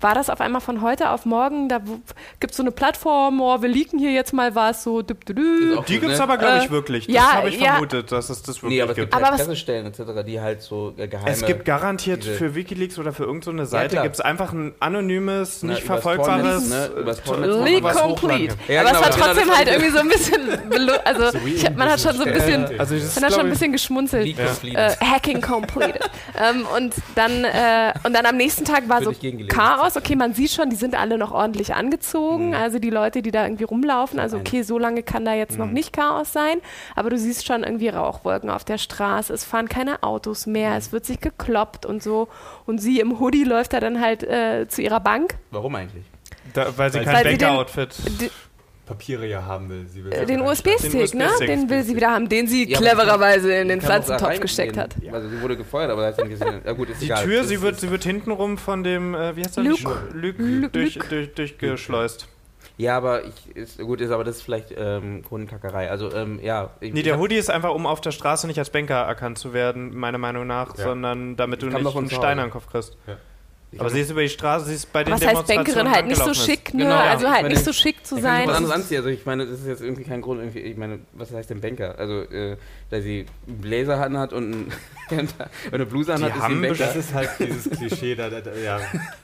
war 0.00 0.14
das 0.14 0.30
auf 0.30 0.40
einmal 0.40 0.60
von 0.60 0.80
heute 0.80 1.10
auf 1.10 1.26
morgen, 1.26 1.68
da 1.68 1.80
gibt 2.40 2.52
es 2.52 2.56
so 2.56 2.62
eine 2.62 2.70
Plattform, 2.70 3.40
oh, 3.40 3.60
wir 3.60 3.68
leaken 3.68 3.98
hier 3.98 4.12
jetzt 4.12 4.32
mal 4.32 4.54
was, 4.54 4.82
so 4.82 5.02
dü, 5.02 5.14
dü, 5.14 5.34
dü. 5.34 5.78
Die 5.86 5.98
gibt 6.00 6.12
es 6.12 6.18
ne? 6.18 6.24
aber, 6.24 6.38
glaube 6.38 6.58
ich, 6.58 6.66
äh, 6.66 6.70
wirklich. 6.70 7.06
Das 7.06 7.14
ja, 7.14 7.32
habe 7.34 7.48
ich 7.50 7.60
ja. 7.60 7.72
vermutet, 7.72 8.10
dass 8.10 8.30
es 8.30 8.42
das 8.42 8.62
wirklich 8.62 8.78
nee, 8.78 8.82
aber 8.82 8.92
es 8.92 8.96
gibt. 8.96 9.12
Aber 9.12 9.26
halt 9.26 9.36
Pressestellen 9.36 9.86
etc., 9.86 10.02
die 10.26 10.40
halt 10.40 10.62
so 10.62 10.94
äh, 10.96 11.06
geheime... 11.06 11.30
Es 11.30 11.44
gibt 11.44 11.64
garantiert 11.64 12.24
für 12.24 12.54
Wikileaks 12.54 12.98
oder 12.98 13.12
für 13.12 13.24
irgendeine 13.24 13.66
so 13.66 13.72
Seite, 13.72 13.96
ja, 13.96 14.02
gibt 14.02 14.14
es 14.14 14.20
einfach 14.20 14.52
ein 14.52 14.74
anonymes, 14.80 15.62
Na, 15.62 15.74
nicht 15.74 15.82
verfolgbares... 15.82 16.68
Ne? 16.68 16.90
Leak 17.64 17.82
complete. 17.82 18.54
Ja, 18.68 18.80
aber 18.80 18.90
genau, 18.90 19.00
es 19.00 19.06
war 19.06 19.26
trotzdem 19.26 19.44
genau, 19.44 19.56
halt 19.56 19.68
irgendwie 19.68 19.90
so 19.90 19.98
ein 19.98 20.08
bisschen... 20.08 21.00
Also 21.04 21.38
ich, 21.46 21.76
man 21.76 21.90
hat 21.90 22.00
schon 22.00 22.16
so 22.16 22.24
ein 22.24 22.32
bisschen... 22.32 22.78
Also 22.78 22.94
man 22.94 23.24
hat 23.24 23.32
schon 23.32 23.46
ein 23.46 23.50
bisschen 23.50 23.72
geschmunzelt. 23.72 24.38
Äh, 24.64 24.96
hacking 25.00 25.40
completed. 25.40 26.00
ähm, 26.40 26.66
und, 26.76 26.94
dann, 27.14 27.44
äh, 27.44 27.92
und 28.04 28.14
dann 28.14 28.26
am 28.26 28.36
nächsten 28.36 28.64
Tag 28.64 28.88
war 28.88 29.02
so 29.02 29.12
Chaos 29.48 29.89
aus. 29.90 29.96
Okay, 29.96 30.16
man 30.16 30.34
sieht 30.34 30.50
schon, 30.50 30.70
die 30.70 30.76
sind 30.76 30.94
alle 30.94 31.18
noch 31.18 31.32
ordentlich 31.32 31.74
angezogen. 31.74 32.48
Mhm. 32.48 32.54
Also 32.54 32.78
die 32.78 32.90
Leute, 32.90 33.22
die 33.22 33.30
da 33.30 33.44
irgendwie 33.44 33.64
rumlaufen. 33.64 34.18
Also 34.18 34.38
okay, 34.38 34.62
so 34.62 34.78
lange 34.78 35.02
kann 35.02 35.24
da 35.24 35.34
jetzt 35.34 35.52
mhm. 35.52 35.58
noch 35.58 35.70
nicht 35.70 35.92
Chaos 35.92 36.32
sein. 36.32 36.58
Aber 36.96 37.10
du 37.10 37.18
siehst 37.18 37.46
schon 37.46 37.62
irgendwie 37.62 37.88
Rauchwolken 37.88 38.50
auf 38.50 38.64
der 38.64 38.78
Straße. 38.78 39.32
Es 39.32 39.44
fahren 39.44 39.68
keine 39.68 40.02
Autos 40.02 40.46
mehr. 40.46 40.70
Mhm. 40.70 40.76
Es 40.76 40.92
wird 40.92 41.04
sich 41.04 41.20
gekloppt 41.20 41.86
und 41.86 42.02
so. 42.02 42.28
Und 42.66 42.78
sie 42.78 43.00
im 43.00 43.20
Hoodie 43.20 43.44
läuft 43.44 43.72
da 43.72 43.80
dann 43.80 44.00
halt 44.00 44.22
äh, 44.22 44.66
zu 44.68 44.82
ihrer 44.82 45.00
Bank. 45.00 45.36
Warum 45.50 45.74
eigentlich? 45.74 46.04
Da, 46.52 46.76
weil 46.76 46.90
sie 46.90 47.00
kein 47.00 47.22
Banker-Outfit 47.22 47.94
Papiere 48.90 49.24
ja 49.24 49.44
haben 49.44 49.68
will. 49.68 49.86
Sie 49.88 50.04
will 50.04 50.12
äh, 50.12 50.26
den 50.26 50.40
USB-Stick, 50.40 51.14
ne? 51.14 51.28
Den 51.40 51.70
will 51.70 51.84
sie 51.84 51.94
wieder 51.94 52.10
haben, 52.10 52.28
den 52.28 52.48
sie 52.48 52.68
ja, 52.68 52.76
clevererweise 52.76 53.54
in 53.54 53.68
den 53.68 53.80
Pflanzentopf 53.80 54.40
gesteckt 54.40 54.76
hat. 54.76 54.96
Ja. 55.00 55.12
Also 55.12 55.28
sie 55.28 55.40
wurde 55.40 55.56
gefeuert, 55.56 55.92
aber 55.92 56.02
da 56.02 56.08
hat 56.08 56.16
sie 56.16 56.22
nicht 56.22 56.40
gesehen. 56.40 56.60
Ja 56.64 56.72
gut, 56.72 56.90
ist 56.90 57.00
Die 57.00 57.04
egal. 57.04 57.24
Tür, 57.24 57.44
sie 57.44 57.62
wird, 57.62 57.78
sie 57.78 57.88
wird 57.88 58.02
hintenrum 58.02 58.58
von 58.58 58.82
dem, 58.82 59.14
äh, 59.14 59.36
wie 59.36 59.44
heißt 59.44 59.58
das? 59.58 59.64
Luke. 59.64 60.08
Luke, 60.12 60.42
Luke. 60.42 60.70
Durch, 60.70 60.98
durch, 61.08 61.32
durchgeschleust. 61.34 62.26
Ja, 62.78 62.96
aber 62.96 63.24
ich, 63.24 63.54
ist, 63.54 63.78
gut, 63.78 64.00
ist 64.00 64.10
aber 64.10 64.24
das 64.24 64.36
ist 64.36 64.42
vielleicht 64.42 64.74
ähm, 64.76 65.22
Kundenkackerei. 65.22 65.88
Also, 65.88 66.12
ähm, 66.12 66.40
ja. 66.42 66.70
Ich, 66.80 66.92
nee, 66.92 67.02
der 67.02 67.18
Hoodie 67.18 67.36
ist 67.36 67.50
einfach, 67.50 67.72
um 67.72 67.86
auf 67.86 68.00
der 68.00 68.10
Straße 68.10 68.48
nicht 68.48 68.58
als 68.58 68.70
Banker 68.70 68.96
erkannt 68.96 69.38
zu 69.38 69.52
werden, 69.52 69.96
meiner 69.96 70.18
Meinung 70.18 70.46
nach, 70.48 70.76
ja. 70.76 70.84
sondern 70.84 71.36
damit 71.36 71.62
du 71.62 71.66
nicht 71.66 71.96
einen 71.96 72.10
Stein 72.10 72.38
an 72.40 72.46
den 72.46 72.50
Kopf 72.50 72.66
kriegst. 72.68 72.96
Ja. 73.06 73.18
Aber 73.78 73.90
sie 73.90 74.00
ist 74.00 74.10
über 74.10 74.22
die 74.22 74.28
Straße, 74.28 74.66
sie 74.66 74.74
ist 74.74 74.92
bei 74.92 75.04
den 75.04 75.14
Was 75.14 75.24
heißt 75.24 75.46
Bankerin 75.46 75.90
halt 75.90 76.06
nicht 76.06 76.22
so 76.22 76.34
schick, 76.34 76.74
ne? 76.74 76.82
Genau, 76.84 76.94
ja. 76.96 77.10
also 77.10 77.26
Ich 77.26 77.32
halt 77.32 77.42
meine, 77.42 77.54
nicht 77.54 77.64
so 77.64 77.72
schick 77.72 78.04
zu 78.04 78.16
Ich 78.16 78.22
sein. 78.22 78.48
was 78.48 78.56
anderes 78.56 78.74
anziehen. 78.74 78.96
Also 78.98 79.10
ich 79.10 79.24
meine, 79.26 79.46
das 79.46 79.60
ist 79.60 79.66
jetzt 79.66 79.82
irgendwie 79.82 80.04
kein 80.04 80.20
Grund. 80.20 80.40
Irgendwie, 80.40 80.58
ich 80.60 80.76
meine, 80.76 80.98
was 81.12 81.32
heißt 81.32 81.50
denn 81.50 81.60
Banker? 81.60 81.96
Also, 81.98 82.22
äh, 82.22 82.56
da 82.90 83.00
sie 83.00 83.26
einen 83.46 83.58
Blazer 83.60 83.98
hat 83.98 84.32
und, 84.32 84.50
ein, 84.50 84.72
und 85.10 85.34
eine 85.72 85.86
Bluse 85.86 86.14
Die 86.16 86.22
hat, 86.24 86.30
ist 86.30 86.36
sie 86.36 86.42
haben 86.42 86.54
ein 86.56 86.62
Banker. 86.62 86.86
Das 86.86 86.96
ist 86.96 87.14
halt 87.14 87.30
dieses 87.38 87.70
Klischee, 87.70 88.14
da, 88.14 88.28
da, 88.30 88.40
da 88.40 88.52
ja, 88.54 88.78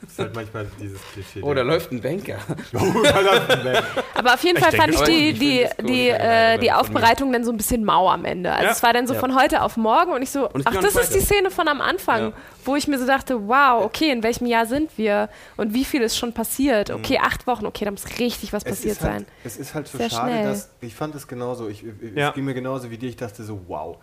ist 0.07 0.19
halt 0.19 0.35
manchmal 0.35 0.67
dieses 0.81 1.01
Klischee. 1.13 1.43
Oh, 1.43 1.53
da 1.55 1.63
läuft 1.63 1.91
ein 1.93 2.01
Banker. 2.01 2.39
Oh, 2.75 3.03
da 3.03 3.21
läuft 3.21 3.51
ein 3.51 3.65
Bank. 3.65 3.85
Aber 4.15 4.35
auf 4.35 4.43
jeden 4.45 4.57
Ich 4.59 4.63
Fall 4.65 4.73
denke 4.73 4.93
fand 4.99 5.09
ich 5.09 5.15
die, 5.15 5.29
Ich 5.31 5.39
die, 5.39 5.63
das 5.65 5.87
die, 5.87 6.09
äh, 6.11 6.59
die. 6.59 6.73
Aufbereitung 6.73 7.33
dann 7.33 7.45
so 7.45 7.51
ein 7.53 7.57
bisschen 7.57 7.85
mau 7.85 8.09
am 8.11 8.25
Ende. 8.25 8.53
Also 8.53 8.65
Ja. 8.65 8.71
es 8.73 8.83
war 8.83 8.93
dann 8.93 9.07
so 9.07 9.15
Ja. 9.15 9.21
von 9.21 9.35
heute 9.39 9.63
auf 9.63 9.77
morgen 9.77 10.13
und 10.13 10.23
ich 10.23 10.31
so, 10.31 10.49
Und 10.51 10.67
ach, 10.67 10.75
das 10.75 10.95
ist 10.97 11.15
die. 11.15 11.21
Szene 11.21 11.51
von 11.51 11.69
am 11.69 11.81
Anfang, 11.81 12.21
Ja. 12.29 12.33
wo 12.65 12.77
ich 12.77 12.87
mir 12.89 12.99
so 12.99 13.07
dachte, 13.07 13.49
wow, 13.49 13.85
okay, 13.85 14.11
in 14.11 14.23
welchem 14.23 14.47
Jahr 14.47 14.67
sind 14.67 14.91
wir 14.97 15.29
und 15.57 15.75
wie 15.75 15.85
viel 15.85 16.03
ist 16.03 16.17
schon 16.19 16.33
passiert? 16.33 16.91
Okay, 16.91 17.19
acht 17.23 17.47
Wochen, 17.47 17.67
okay, 17.67 17.85
da 17.85 17.91
muss 17.91 18.05
richtig 18.19 18.53
was 18.53 18.63
Es 18.65 18.71
passiert 18.71 19.01
halt, 19.01 19.13
sein. 19.13 19.27
es 19.45 19.57
ist 19.57 19.75
halt 19.75 19.87
so 19.89 19.99
Sehr 19.99 20.11
schade, 20.11 20.33
schnell. 20.33 20.45
dass 20.45 20.71
ich 20.81 20.95
fand 20.95 21.15
es 21.15 21.27
genauso. 21.29 21.69
Ich, 21.69 21.85
ich, 21.85 22.15
Ja. 22.15 22.29
Es 22.31 22.35
ging 22.35 22.45
mir 22.45 22.55
genauso 22.55 22.91
wie 22.91 22.99
dir. 22.99 23.09
Ich 23.09 23.17
dachte 23.17 23.43
so, 23.45 23.56
wow. 23.67 23.97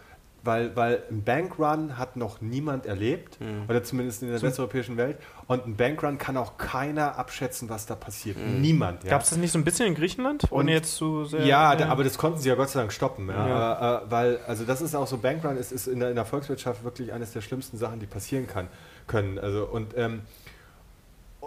Weil, 0.46 0.76
weil 0.76 1.04
ein 1.10 1.24
Bankrun 1.24 1.98
hat 1.98 2.18
noch 2.18 2.42
niemand 2.42 2.86
erlebt, 2.86 3.40
Mhm. 3.40 3.64
oder 3.70 3.82
zumindest 3.82 4.24
in 4.24 4.30
der 4.30 4.42
westeuropäischen 4.42 4.98
Welt. 4.98 5.18
Und 5.48 5.66
ein 5.66 5.78
Bankrun 5.78 6.18
kann 6.18 6.36
auch 6.36 6.58
keiner 6.58 7.18
abschätzen, 7.18 7.70
was 7.70 7.86
da 7.86 7.96
passiert. 7.96 8.36
Mhm. 8.38 8.60
Niemand. 8.60 9.06
Ja. 9.06 9.12
Gab 9.12 9.22
es 9.22 9.30
das 9.30 9.38
nicht 9.38 9.54
so 9.54 9.58
ein 9.60 9.64
bisschen 9.64 9.86
in 9.88 9.96
Griechenland? 9.96 10.44
Und- 10.52 10.52
Ohne 10.60 10.74
jetzt 10.74 10.96
zu 10.98 11.24
sehr. 11.24 11.46
Ja, 11.46 11.78
da, 11.78 11.88
aber 11.88 12.04
das 12.04 12.18
konnten 12.18 12.40
sie 12.40 12.50
ja 12.50 12.56
Gott 12.56 12.68
sei 12.72 12.82
Dank 12.82 12.92
stoppen. 12.92 13.30
Ja. 13.30 13.48
Ja. 13.48 14.00
Äh, 14.00 14.04
äh, 14.04 14.12
weil, 14.12 14.40
also 14.46 14.66
das 14.66 14.82
ist 14.82 14.96
auch 14.96 15.08
so, 15.08 15.18
Bankrun 15.18 15.56
ist, 15.56 15.72
ist 15.72 15.88
in, 15.88 16.02
der, 16.02 16.10
in 16.10 16.16
der 16.16 16.26
Volkswirtschaft 16.26 16.84
wirklich 16.84 17.14
eines 17.14 17.32
der 17.32 17.40
schlimmsten 17.40 17.78
Sachen, 17.78 18.02
die 18.02 18.06
passieren 18.06 18.46
kann, 18.46 18.68
können. 19.08 19.40
Also, 19.40 19.64
und, 19.66 19.94
ähm, 19.98 20.24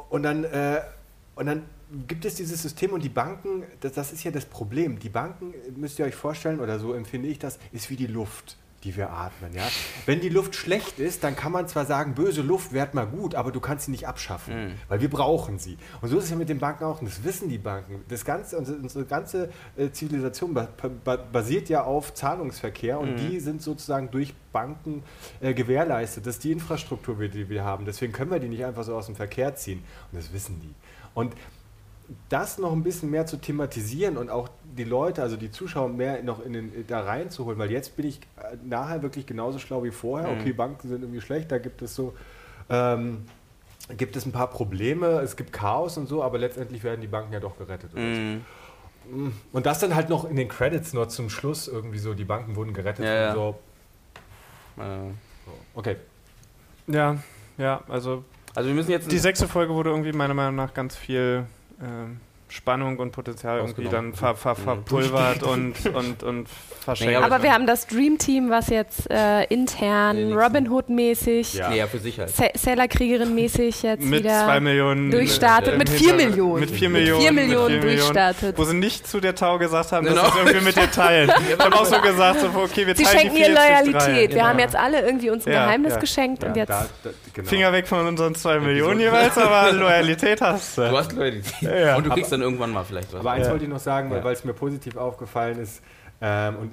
und, 0.08 0.22
dann, 0.22 0.44
äh, 0.44 0.80
und 1.34 1.44
dann 1.44 1.64
gibt 2.06 2.24
es 2.24 2.34
dieses 2.34 2.62
System 2.62 2.92
und 2.92 3.02
die 3.02 3.08
Banken, 3.08 3.64
das, 3.80 3.92
das 3.92 4.12
ist 4.12 4.24
ja 4.24 4.30
das 4.30 4.44
Problem. 4.44 4.98
Die 4.98 5.08
Banken, 5.08 5.54
müsst 5.76 5.98
ihr 5.98 6.04
euch 6.04 6.14
vorstellen, 6.14 6.60
oder 6.60 6.78
so 6.78 6.92
empfinde 6.92 7.28
ich 7.28 7.38
das, 7.38 7.58
ist 7.72 7.90
wie 7.90 7.96
die 7.96 8.06
Luft 8.06 8.56
die 8.86 8.96
wir 8.96 9.10
atmen. 9.10 9.52
Ja? 9.52 9.64
Wenn 10.06 10.20
die 10.20 10.28
Luft 10.28 10.54
schlecht 10.54 11.00
ist, 11.00 11.24
dann 11.24 11.34
kann 11.34 11.50
man 11.50 11.66
zwar 11.66 11.86
sagen, 11.86 12.14
böse 12.14 12.40
Luft 12.40 12.72
wäre 12.72 12.88
mal 12.92 13.06
gut, 13.06 13.34
aber 13.34 13.50
du 13.50 13.58
kannst 13.58 13.86
sie 13.86 13.90
nicht 13.90 14.06
abschaffen, 14.06 14.74
weil 14.88 15.00
wir 15.00 15.10
brauchen 15.10 15.58
sie. 15.58 15.76
Und 16.00 16.08
so 16.08 16.18
ist 16.18 16.24
es 16.24 16.30
ja 16.30 16.36
mit 16.36 16.48
den 16.48 16.60
Banken 16.60 16.84
auch, 16.84 17.00
und 17.00 17.08
das 17.08 17.24
wissen 17.24 17.48
die 17.48 17.58
Banken. 17.58 18.04
Das 18.08 18.24
ganze, 18.24 18.56
unsere, 18.58 19.04
ganze 19.04 19.50
äh, 19.76 19.90
Zivilisation 19.90 20.54
ba 20.54 20.68
ba 21.04 21.16
basiert 21.16 21.68
ja 21.68 21.82
auf 21.82 22.14
Zahlungsverkehr 22.14 23.00
und 23.00 23.16
die 23.16 23.40
sind 23.40 23.60
sozusagen 23.60 24.10
durch 24.10 24.34
Banken 24.52 25.02
äh, 25.40 25.52
gewährleistet. 25.52 26.24
Das 26.26 26.36
ist 26.36 26.44
die 26.44 26.52
Infrastruktur, 26.52 27.16
die 27.16 27.48
wir 27.48 27.64
haben. 27.64 27.84
Deswegen 27.86 28.12
können 28.12 28.30
wir 28.30 28.38
die 28.38 28.48
nicht 28.48 28.64
einfach 28.64 28.84
so 28.84 28.94
aus 28.94 29.06
dem 29.06 29.16
Verkehr 29.16 29.56
ziehen. 29.56 29.82
Und 30.12 30.18
das 30.18 30.32
wissen 30.32 30.60
die. 30.60 30.74
Und 31.14 31.32
das 32.28 32.58
noch 32.58 32.72
ein 32.72 32.82
bisschen 32.82 33.10
mehr 33.10 33.26
zu 33.26 33.36
thematisieren 33.36 34.16
und 34.16 34.30
auch 34.30 34.48
die 34.76 34.84
Leute, 34.84 35.22
also 35.22 35.36
die 35.36 35.50
Zuschauer 35.50 35.88
mehr 35.88 36.22
noch 36.22 36.44
in 36.44 36.52
den, 36.52 36.86
da 36.86 37.00
reinzuholen, 37.00 37.58
weil 37.58 37.70
jetzt 37.70 37.96
bin 37.96 38.06
ich 38.06 38.20
äh, 38.36 38.56
nachher 38.64 39.02
wirklich 39.02 39.26
genauso 39.26 39.58
schlau 39.58 39.82
wie 39.82 39.90
vorher. 39.90 40.30
Okay, 40.30 40.52
Banken 40.52 40.88
sind 40.88 41.02
irgendwie 41.02 41.20
schlecht, 41.20 41.50
da 41.50 41.58
gibt 41.58 41.82
es 41.82 41.94
so, 41.94 42.14
ähm, 42.68 43.24
gibt 43.96 44.16
es 44.16 44.26
ein 44.26 44.32
paar 44.32 44.48
Probleme, 44.50 45.20
es 45.20 45.36
gibt 45.36 45.52
Chaos 45.52 45.96
und 45.96 46.08
so, 46.08 46.22
aber 46.22 46.38
letztendlich 46.38 46.84
werden 46.84 47.00
die 47.00 47.06
Banken 47.06 47.32
ja 47.32 47.40
doch 47.40 47.58
gerettet. 47.58 47.90
so. 47.92 47.98
Mhm. 47.98 48.42
Und 49.52 49.66
das 49.66 49.78
dann 49.78 49.94
halt 49.94 50.08
noch 50.08 50.28
in 50.28 50.36
den 50.36 50.48
Credits 50.48 50.92
nur 50.92 51.08
zum 51.08 51.30
Schluss 51.30 51.68
irgendwie 51.68 51.98
so, 51.98 52.14
die 52.14 52.24
Banken 52.24 52.56
wurden 52.56 52.72
gerettet 52.72 53.04
Ja, 53.04 53.14
ja. 53.14 53.34
so. 53.34 53.56
Äh. 54.78 55.12
Okay. 55.74 55.96
Ja, 56.88 57.16
ja, 57.56 57.82
also 57.88 58.24
Also 58.54 58.68
wir 58.68 58.74
müssen 58.74 58.90
jetzt... 58.90 59.10
die 59.10 59.18
sechste 59.18 59.46
Folge 59.46 59.74
wurde 59.74 59.90
irgendwie 59.90 60.12
meiner 60.12 60.34
Meinung 60.34 60.56
nach 60.56 60.74
ganz 60.74 60.96
viel 60.96 61.46
ähm, 61.80 62.20
Spannung 62.48 62.98
und 62.98 63.10
Potenzial 63.10 63.58
irgendwie 63.58 63.88
dann 63.88 64.14
ver, 64.14 64.34
ver, 64.36 64.52
Mhm. 64.54 64.62
verpulvert 64.62 65.42
und, 65.42 65.74
und, 65.92 66.22
und 66.22 66.48
verschenkt. 66.84 67.16
Aber 67.22 67.42
wir 67.42 67.52
haben 67.52 67.66
das 67.66 67.86
Dream 67.88 68.18
Team, 68.18 68.50
was 68.50 68.68
jetzt 68.68 69.10
äh, 69.10 69.42
intern. 69.44 70.32
Robin 70.32 70.70
Hood-mäßig, 70.70 71.54
Ja. 71.54 71.70
nee, 71.70 71.78
ja, 71.78 71.86
für 71.88 71.98
sich. 71.98 72.16
Sa 72.26 72.44
Sailor-Kriegerin-mäßig 72.54 73.82
jetzt 73.82 74.04
mit 74.04 74.24
wieder 74.24 74.44
zwei 74.44 74.60
Millionen 74.60 75.10
durchstartet. 75.10 75.74
äh, 75.74 75.78
mit 75.78 75.88
vier 75.88 76.14
Millionen. 76.14 76.60
Mit 76.60 76.70
vier 76.70 76.88
Mit 76.88 77.00
Millionen. 77.02 77.22
vier 77.22 77.32
mit 77.32 77.44
Millionen 77.46 77.82
vier 77.82 77.90
durchstartet. 77.90 78.56
Wo 78.58 78.64
sie 78.64 78.74
nicht 78.76 79.06
zu 79.08 79.20
der 79.20 79.34
Tau 79.34 79.58
gesagt 79.58 79.92
haben, 79.92 80.06
Genau. 80.06 80.22
dass 80.22 80.32
sie 80.34 80.38
irgendwie 80.38 80.64
mit 80.64 80.76
dir 80.76 80.90
teilen. 80.90 81.30
Ich 81.48 81.58
habe 81.64 81.74
auch 81.76 81.84
so 81.84 82.00
gesagt, 82.00 82.40
so, 82.40 82.46
okay, 82.60 82.86
wir 82.86 82.94
Sie 82.96 83.04
teilen 83.04 83.18
schenken 83.18 83.36
ihr 83.36 83.48
Loyalität. 83.50 84.34
Wir 84.34 84.44
haben 84.46 84.56
Genau. 84.56 84.62
jetzt 84.68 84.76
alle 84.76 85.00
irgendwie 85.00 85.30
uns 85.30 85.46
ein 85.46 85.52
Ja, 85.52 85.64
Geheimnis 85.64 85.94
ja. 85.94 85.98
geschenkt 86.00 86.44
und 86.44 86.56
jetzt. 86.56 86.68
Da, 86.70 86.86
da, 87.02 87.10
genau. 87.34 87.48
Finger 87.48 87.72
weg 87.72 87.86
von 87.88 88.06
unseren 88.06 88.34
zwei 88.34 88.58
Millionen 88.60 89.00
jeweils, 89.00 89.36
aber 89.38 89.72
Loyalität 89.72 90.40
hast 90.40 90.78
Du 90.78 90.82
du. 90.82 90.96
hast 90.96 91.12
Loyalität. 91.12 91.62
Ja. 91.62 91.96
Und 91.96 92.06
du 92.06 92.10
kriegst 92.10 92.32
dann 92.38 92.42
irgendwann 92.42 92.72
mal 92.72 92.84
vielleicht 92.84 93.12
was. 93.12 93.20
Aber 93.20 93.32
eins 93.32 93.46
Ja. 93.46 93.52
wollte 93.52 93.64
ich 93.64 93.70
noch 93.70 93.78
sagen, 93.78 94.10
weil 94.10 94.24
Ja. 94.24 94.30
es 94.30 94.44
mir 94.44 94.52
positiv 94.54 94.96
aufgefallen 94.96 95.58
ist, 95.58 95.82
ähm, 96.20 96.56
und 96.56 96.70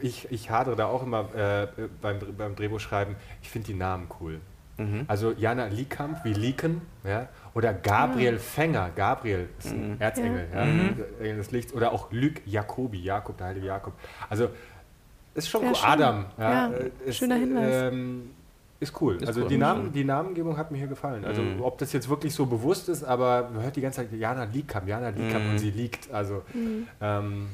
ich, 0.00 0.30
ich 0.30 0.50
hadere 0.50 0.76
da 0.76 0.86
auch 0.86 1.02
immer 1.02 1.34
äh, 1.34 1.66
beim, 2.00 2.18
beim 2.38 2.54
Drehbuchschreiben, 2.54 3.16
ich 3.42 3.50
finde 3.50 3.66
die 3.68 3.74
Namen 3.74 4.06
cool. 4.20 4.40
Mhm. 4.78 5.04
Also 5.08 5.32
Jana 5.32 5.66
Liekamp 5.66 6.22
wie 6.24 6.34
Lieken, 6.34 6.82
ja, 7.02 7.28
oder 7.54 7.72
Gabriel 7.72 8.38
Fänger, 8.38 8.90
Gabriel 8.94 9.48
ist 9.58 9.72
ein 9.72 9.96
Erzengel, 10.00 10.46
ja. 10.54 10.62
Engel 10.62 11.36
des 11.38 11.50
Lichts, 11.50 11.72
oder 11.72 11.92
auch 11.92 12.12
Luc 12.12 12.34
Jacobi, 12.46 13.02
Jakob, 13.02 13.38
der 13.38 13.46
heilige 13.48 13.66
Jakob. 13.68 13.94
Also 14.28 14.48
ist 15.34 15.48
schon 15.48 15.62
Sehr 15.62 15.70
cool. 15.70 15.76
schön. 15.76 15.88
Adam, 15.90 16.26
ja, 16.38 16.50
Ja, 16.52 16.70
äh, 16.74 16.90
ist, 17.06 17.16
schöner 17.16 17.34
Hinweis. 17.36 17.92
Ähm, 17.92 18.30
ist 18.80 19.00
cool. 19.00 19.16
Ist 19.16 19.26
also 19.28 19.42
cool. 19.42 19.48
Die, 19.48 19.56
Namen, 19.56 19.86
Mhm. 19.86 19.92
die 19.92 20.04
Namengebung 20.04 20.56
hat 20.56 20.70
mir 20.70 20.78
hier 20.78 20.86
gefallen. 20.86 21.24
Also 21.24 21.42
Mhm. 21.42 21.60
ob 21.62 21.78
das 21.78 21.92
jetzt 21.92 22.08
wirklich 22.08 22.34
so 22.34 22.46
bewusst 22.46 22.88
ist, 22.88 23.02
aber 23.04 23.48
man 23.52 23.62
hört 23.62 23.76
die 23.76 23.80
ganze 23.80 24.02
Zeit 24.02 24.12
Jana 24.12 24.44
Liekamp, 24.44 24.86
Jana 24.88 25.08
Liekamp 25.10 25.44
Mhm. 25.44 25.50
und 25.52 25.58
sie 25.58 25.70
liegt. 25.70 26.10
Also 26.12 26.42
ähm, 27.00 27.48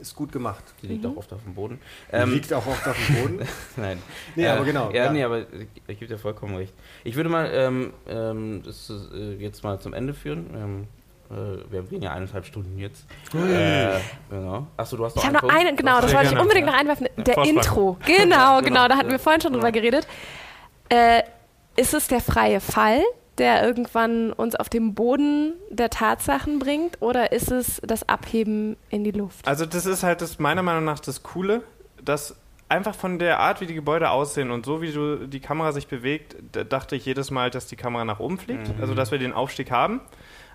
ist 0.00 0.14
gut 0.14 0.30
gemacht. 0.30 0.62
Die 0.82 0.88
liegt 0.88 1.06
auch 1.06 1.16
oft 1.16 1.32
auf 1.32 1.42
dem 1.44 1.54
Boden. 1.54 1.78
Die 2.12 2.16
Ähm, 2.16 2.30
liegt 2.32 2.52
auch 2.52 2.66
oft 2.66 2.86
auf 2.86 2.96
dem 3.06 3.14
Boden. 3.16 3.38
Nein. 3.76 3.98
Nee, 4.34 4.46
aber 4.48 4.64
genau, 4.64 4.90
Ja, 4.90 5.04
ja. 5.06 5.12
nee, 5.12 5.22
aber 5.24 5.40
ich, 5.40 5.68
ich 5.86 5.98
gebe 5.98 6.06
dir 6.06 6.18
vollkommen 6.18 6.54
recht. 6.56 6.74
Ich 7.04 7.16
würde 7.16 7.30
mal 7.30 7.48
ähm, 7.52 7.92
ähm, 8.06 8.62
das 8.64 8.92
äh, 9.14 9.36
jetzt 9.36 9.64
mal 9.64 9.80
zum 9.80 9.94
Ende 9.94 10.12
führen. 10.12 10.86
Äh, 11.30 11.70
wir 11.70 11.80
haben 11.80 12.02
ja 12.02 12.12
eineinhalb 12.12 12.44
Stunden 12.46 12.78
jetzt. 12.78 13.06
Äh, 13.34 13.98
genau. 14.30 14.66
Achso, 14.76 14.96
du 14.96 15.04
hast 15.04 15.16
noch 15.16 15.22
Ich 15.22 15.28
habe 15.28 15.46
noch 15.46 15.54
einen, 15.54 15.76
genau, 15.76 16.00
das 16.00 16.14
wollte 16.14 16.34
ich 16.34 16.38
unbedingt 16.38 16.66
noch 16.66 16.74
einwerfen. 16.74 17.08
Der 17.16 17.34
Vorspann. 17.34 17.56
Intro. 17.56 17.96
Genau, 18.06 18.16
Genau. 18.26 18.60
genau, 18.62 18.88
da 18.88 18.96
hatten 18.96 19.10
wir 19.10 19.18
vorhin 19.18 19.40
schon 19.40 19.52
drüber 19.52 19.72
geredet. 19.72 20.06
Äh, 20.88 21.22
ist 21.76 21.94
es 21.94 22.08
der 22.08 22.20
freie 22.20 22.60
Fall, 22.60 23.02
der 23.38 23.64
irgendwann 23.64 24.32
uns 24.32 24.54
auf 24.54 24.68
den 24.68 24.94
Boden 24.94 25.52
der 25.70 25.90
Tatsachen 25.90 26.58
bringt, 26.58 27.02
oder 27.02 27.32
ist 27.32 27.50
es 27.50 27.80
das 27.84 28.08
Abheben 28.08 28.76
in 28.88 29.04
die 29.04 29.10
Luft? 29.10 29.46
Also 29.46 29.66
das 29.66 29.84
ist 29.86 30.02
halt 30.02 30.22
das 30.22 30.38
meiner 30.38 30.62
Meinung 30.62 30.84
nach 30.84 31.00
das 31.00 31.22
Coole, 31.22 31.62
dass 32.02 32.36
einfach 32.68 32.94
von 32.94 33.18
der 33.18 33.40
Art, 33.40 33.60
wie 33.60 33.66
die 33.66 33.74
Gebäude 33.74 34.10
aussehen 34.10 34.50
und 34.50 34.64
so 34.64 34.80
wie 34.80 34.90
du 34.90 35.26
die 35.28 35.40
Kamera 35.40 35.72
sich 35.72 35.86
bewegt, 35.86 36.36
da 36.52 36.64
dachte 36.64 36.96
ich 36.96 37.04
jedes 37.04 37.30
Mal, 37.30 37.50
dass 37.50 37.66
die 37.66 37.76
Kamera 37.76 38.04
nach 38.04 38.20
oben 38.20 38.38
fliegt, 38.38 38.70
also 38.80 38.94
dass 38.94 39.10
wir 39.10 39.18
den 39.18 39.32
Aufstieg 39.32 39.70
haben. 39.70 40.00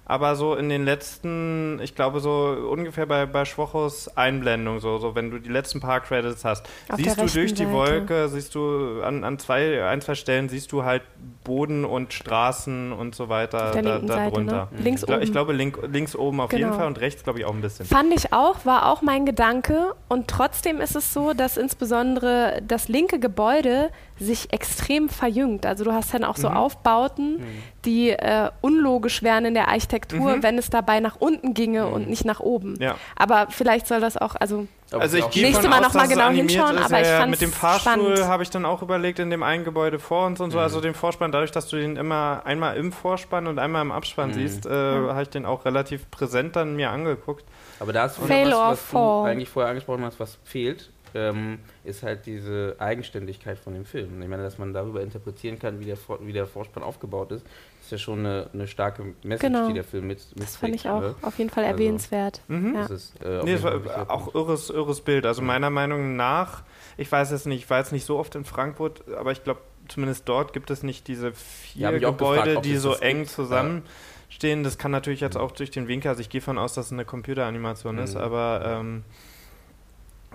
Aber 0.05 0.35
so 0.35 0.55
in 0.55 0.67
den 0.67 0.83
letzten, 0.83 1.79
ich 1.81 1.95
glaube 1.95 2.19
so 2.19 2.57
ungefähr 2.69 3.05
bei, 3.05 3.25
bei 3.25 3.45
Schwochos 3.45 4.09
Einblendung, 4.17 4.79
so, 4.81 4.97
so 4.97 5.15
wenn 5.15 5.31
du 5.31 5.39
die 5.39 5.49
letzten 5.49 5.79
paar 5.79 6.01
Credits 6.01 6.43
hast, 6.43 6.65
Auf 6.89 6.97
siehst 6.97 7.17
du 7.21 7.25
durch 7.27 7.53
die 7.53 7.63
Seite. 7.63 7.71
Wolke, 7.71 8.27
siehst 8.27 8.53
du 8.55 9.01
an, 9.03 9.23
an 9.23 9.39
zwei, 9.39 9.85
ein, 9.85 10.01
zwei 10.01 10.15
Stellen 10.15 10.49
siehst 10.49 10.71
du 10.73 10.83
halt 10.83 11.03
Boden 11.45 11.85
und 11.85 12.11
Straßen 12.13 12.91
und 12.91 13.15
so 13.15 13.29
weiter 13.29 13.71
da, 13.71 13.79
linken 13.79 14.07
da 14.07 14.15
Seite, 14.15 14.31
drunter. 14.35 14.67
ne? 14.71 14.79
Links 14.83 15.03
Ich, 15.03 15.09
oben. 15.09 15.21
ich 15.21 15.31
glaube 15.31 15.53
link, 15.53 15.79
links 15.89 16.15
oben 16.15 16.41
auf 16.41 16.51
jeden 16.51 16.63
Genau. 16.65 16.75
Fall 16.77 16.87
und 16.87 16.99
rechts 16.99 17.23
glaube 17.23 17.39
ich 17.39 17.45
auch 17.45 17.53
ein 17.53 17.61
bisschen. 17.61 17.85
Fand 17.85 18.13
ich 18.13 18.33
auch, 18.33 18.65
war 18.65 18.91
auch 18.91 19.01
mein 19.01 19.25
Gedanke. 19.25 19.93
Und 20.09 20.27
trotzdem 20.27 20.81
ist 20.81 20.95
es 20.95 21.13
so, 21.13 21.33
dass 21.33 21.55
insbesondere 21.57 22.61
das 22.67 22.87
linke 22.89 23.19
Gebäude 23.19 23.89
sich 24.19 24.51
extrem 24.53 25.09
verjüngt. 25.09 25.65
Also 25.65 25.83
du 25.83 25.93
hast 25.93 26.13
dann 26.13 26.23
auch 26.23 26.37
so 26.37 26.49
Mhm. 26.49 26.57
Aufbauten, 26.57 27.41
die 27.85 28.09
äh, 28.11 28.49
unlogisch 28.61 29.23
wären 29.23 29.45
in 29.45 29.53
der 29.55 29.67
Architektur, 29.69 29.90
Mhm. 30.37 30.43
wenn 30.43 30.57
es 30.57 30.69
dabei 30.69 30.99
nach 30.99 31.15
unten 31.19 31.53
ginge 31.53 31.87
und 31.87 32.09
nicht 32.09 32.25
nach 32.25 32.39
oben. 32.39 32.75
Ja. 32.79 32.95
Aber 33.15 33.47
vielleicht 33.49 33.87
soll 33.87 33.99
das 33.99 34.17
auch, 34.17 34.35
also 34.35 34.67
Also 34.91 35.17
ich 35.17 35.23
auch 35.23 35.31
gehe 35.31 35.43
Nächstes 35.43 35.65
von 35.65 35.69
Mal 35.71 35.79
aus, 35.85 35.87
noch 35.87 35.93
mal 35.93 36.01
dass 36.03 36.11
es 36.11 36.17
genau 36.17 36.29
hinschauen, 36.29 36.77
ist. 36.77 36.85
aber 36.85 37.01
ich 37.01 37.07
ja, 37.07 37.17
fand's 37.17 37.31
mit 37.31 37.41
dem 37.41 37.53
Fahrstuhl 37.53 38.25
habe 38.25 38.43
ich 38.43 38.49
dann 38.49 38.65
auch 38.65 38.81
überlegt 38.81 39.19
in 39.19 39.29
dem 39.29 39.43
einen 39.43 39.63
Gebäude 39.63 39.99
vor 39.99 40.25
uns 40.25 40.39
und 40.39 40.51
so, 40.51 40.59
also 40.59 40.81
den 40.81 40.93
Vorspann, 40.93 41.31
dadurch, 41.31 41.51
dass 41.51 41.67
du 41.67 41.77
den 41.77 41.95
immer 41.97 42.41
einmal 42.45 42.77
im 42.77 42.91
Vorspann 42.91 43.47
und 43.47 43.59
einmal 43.59 43.81
im 43.81 43.91
Abspann 43.91 44.29
Mhm. 44.29 44.33
siehst, 44.33 44.65
äh, 44.65 44.69
habe 44.69 45.21
ich 45.23 45.29
den 45.29 45.45
auch 45.45 45.65
relativ 45.65 46.09
präsent 46.11 46.55
dann 46.55 46.75
mir 46.75 46.89
angeguckt. 46.91 47.45
Aber 47.79 47.93
da 47.93 48.05
ist 48.05 48.21
was, 48.21 48.29
was 48.29 48.89
du 48.91 49.23
eigentlich 49.23 49.49
vorher 49.49 49.69
angesprochen 49.69 50.03
hast, 50.05 50.19
was 50.19 50.37
fehlt, 50.43 50.89
ähm, 51.13 51.59
ist 51.83 52.03
halt 52.03 52.25
diese 52.25 52.75
Eigenständigkeit 52.79 53.57
von 53.59 53.73
dem 53.73 53.85
Film. 53.85 54.21
Ich 54.21 54.27
meine, 54.27 54.43
dass 54.43 54.57
man 54.57 54.73
darüber 54.73 55.01
interpretieren 55.01 55.59
kann, 55.59 55.79
wie 55.79 55.85
der, 55.85 55.97
wie 56.21 56.33
der 56.33 56.47
Vorspann 56.47 56.83
aufgebaut 56.83 57.31
ist, 57.31 57.45
ist 57.81 57.91
ja 57.91 57.97
schon 57.97 58.19
eine, 58.19 58.49
eine 58.53 58.67
starke 58.67 59.03
Message, 59.23 59.41
Genau. 59.51 59.67
die 59.67 59.73
der 59.73 59.83
Film 59.83 60.07
mit 60.07 60.19
das 60.35 60.55
fand 60.57 60.75
ich 60.75 60.87
auch 60.87 61.01
Ne? 61.01 61.15
auf 61.21 61.37
jeden 61.37 61.49
Fall 61.49 61.63
Also, 61.65 61.75
erwähnenswert. 61.75 62.41
Mhm. 62.47 62.75
Ja. 62.75 62.81
Das 62.81 62.91
ist, 62.91 63.21
äh, 63.23 63.41
Nee, 63.43 63.61
war 63.63 64.09
auch 64.09 64.33
irres, 64.35 64.69
irres 64.69 65.01
Bild. 65.01 65.25
Also 65.25 65.41
meiner 65.41 65.69
Meinung 65.69 66.15
nach, 66.15 66.63
ich 66.97 67.11
weiß 67.11 67.31
es 67.31 67.45
nicht, 67.45 67.63
ich 67.63 67.69
war 67.69 67.79
jetzt 67.79 67.91
nicht 67.91 68.05
so 68.05 68.17
oft 68.17 68.35
in 68.35 68.45
Frankfurt, 68.45 69.03
aber 69.17 69.31
ich 69.31 69.43
glaube, 69.43 69.61
zumindest 69.87 70.29
dort 70.29 70.53
gibt 70.53 70.69
es 70.69 70.83
nicht 70.83 71.07
diese 71.07 71.33
vier 71.33 71.91
Ja, 71.91 72.11
Gebäude, 72.11 72.43
gefragt, 72.43 72.65
die 72.65 72.77
so 72.77 72.93
eng 72.93 73.19
gibt. 73.19 73.31
zusammenstehen. 73.31 74.63
Das 74.63 74.77
kann 74.77 74.91
natürlich 74.91 75.19
jetzt 75.19 75.37
auch 75.37 75.51
durch 75.51 75.71
den 75.71 75.87
Winkel, 75.87 76.09
also 76.09 76.21
ich 76.21 76.29
gehe 76.29 76.41
von 76.41 76.57
aus, 76.57 76.73
dass 76.73 76.87
es 76.87 76.91
eine 76.93 77.03
Computeranimation 77.05 77.97
ist, 77.97 78.15
Mhm. 78.15 78.21
aber 78.21 78.61
ähm, 78.79 79.03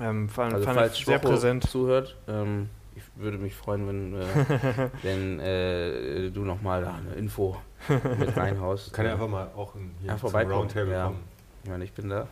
ähm, 0.01 0.29
fand, 0.29 0.55
Also 0.55 0.65
fand 0.65 0.79
falls 0.79 0.99
ich 0.99 1.05
sehr 1.05 1.19
präsent. 1.19 1.69
zuhört, 1.69 2.17
ähm, 2.29 2.69
ich 2.95 3.03
würde 3.17 3.39
mich 3.39 3.55
freuen, 3.55 3.87
wenn, 3.89 4.15
äh, 4.15 4.91
wenn 5.03 5.41
äh, 5.41 6.31
du 6.31 6.41
nochmal 6.45 6.83
da 6.83 6.95
eine 6.95 7.15
Info 7.15 7.57
mit 8.19 8.37
reinhaust. 8.37 8.93
Kann 8.93 9.07
ja 9.07 9.13
einfach 9.13 9.29
mal 9.29 9.49
auch 9.57 9.75
in, 9.75 9.91
hier 10.01 10.11
Ja, 10.13 10.19
zum 10.19 10.35
Roundtable 10.35 10.93
ja. 10.93 11.07
kommen. 11.07 11.23
Ich 11.65 11.71
meine, 11.71 11.85
ich 11.85 11.93
bin 11.93 12.09
da. 12.09 12.27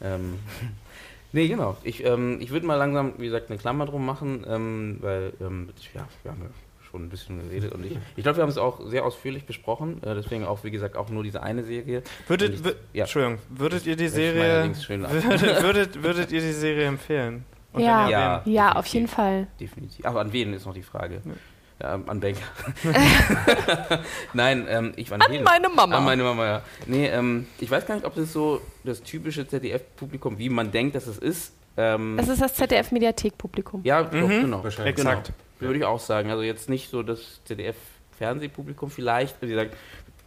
Ähm, 0.00 0.38
nee, 1.32 1.48
genau. 1.48 1.76
Ich, 1.82 2.04
ähm, 2.04 2.38
ich 2.40 2.50
würde 2.50 2.66
mal 2.66 2.76
langsam, 2.76 3.14
wie 3.18 3.26
gesagt, 3.26 3.50
eine 3.50 3.58
Klammer 3.58 3.86
drum 3.86 4.04
machen, 4.06 4.44
ähm, 4.48 4.98
weil, 5.00 5.32
ähm, 5.40 5.68
ja, 5.94 6.06
wir 6.22 6.32
haben 6.32 6.42
ja 6.42 6.48
schon 6.96 7.06
ein 7.06 7.08
bisschen 7.10 7.38
geredet 7.48 7.72
und 7.72 7.84
ich, 7.84 7.98
ich 8.16 8.22
glaube, 8.22 8.38
wir 8.38 8.42
haben 8.42 8.48
es 8.50 8.58
auch 8.58 8.80
sehr 8.88 9.04
ausführlich 9.04 9.44
besprochen. 9.44 10.02
Äh, 10.02 10.14
deswegen 10.14 10.44
auch, 10.44 10.64
wie 10.64 10.70
gesagt, 10.70 10.96
auch 10.96 11.08
nur 11.10 11.22
diese 11.22 11.42
eine 11.42 11.62
Serie. 11.62 12.02
Würdet, 12.26 12.54
ich- 12.54 12.74
ja. 12.92 13.04
Entschuldigung, 13.04 13.38
würdet 13.50 13.86
ihr 13.86 13.96
die 13.96 14.08
Serie, 14.08 14.64
würdet, 14.98 15.62
würdet, 15.62 16.02
würdet 16.02 16.32
ihr 16.32 16.40
die 16.40 16.52
Serie 16.52 16.86
empfehlen? 16.86 17.44
Und 17.72 17.82
Ja. 17.82 18.08
Ja. 18.08 18.42
Ja, 18.46 18.72
auf 18.72 18.86
jeden 18.86 19.08
Fall. 19.08 19.46
Definitiv. 19.60 20.04
Aber 20.06 20.20
an 20.20 20.32
wen 20.32 20.54
ist 20.54 20.64
noch 20.66 20.74
die 20.74 20.82
Frage? 20.82 21.20
Ja. 21.24 21.32
Ja, 21.78 22.00
an 22.06 22.20
Banker. 22.20 22.40
Nein, 24.32 24.66
ähm, 24.68 24.92
ich 24.96 25.12
an, 25.12 25.20
wen? 25.28 25.42
meine 25.42 25.68
Mama. 25.68 25.98
An 25.98 26.04
meine 26.04 26.22
Mama, 26.22 26.46
ja. 26.46 26.62
Nee, 26.86 27.06
ähm, 27.08 27.46
ich 27.58 27.70
weiß 27.70 27.86
gar 27.86 27.94
nicht, 27.96 28.06
ob 28.06 28.14
das 28.14 28.32
so 28.32 28.60
das 28.84 29.02
typische 29.02 29.46
ZDF-Publikum, 29.46 30.38
wie 30.38 30.48
man 30.48 30.70
denkt, 30.72 30.94
dass 30.96 31.06
es 31.06 31.18
ist. 31.18 31.52
Ähm, 31.76 32.18
Es 32.18 32.28
ist 32.28 32.40
das 32.40 32.54
ZDF-Mediathek-Publikum. 32.54 33.82
ja, 33.84 34.02
doch, 34.02 34.12
Mhm. 34.28 34.40
genau. 34.42 34.64
Wahrscheinlich. 34.64 34.96
Exakt. 34.96 35.26
Genau. 35.26 35.68
Würde 35.68 35.78
ich 35.78 35.84
auch 35.84 36.00
sagen. 36.00 36.30
Also 36.30 36.42
jetzt 36.42 36.68
nicht 36.68 36.90
so 36.90 37.02
das 37.02 37.42
ZDF-Fernsehpublikum 37.44 38.90
vielleicht. 38.90 39.40
Wie 39.42 39.48
gesagt, 39.48 39.76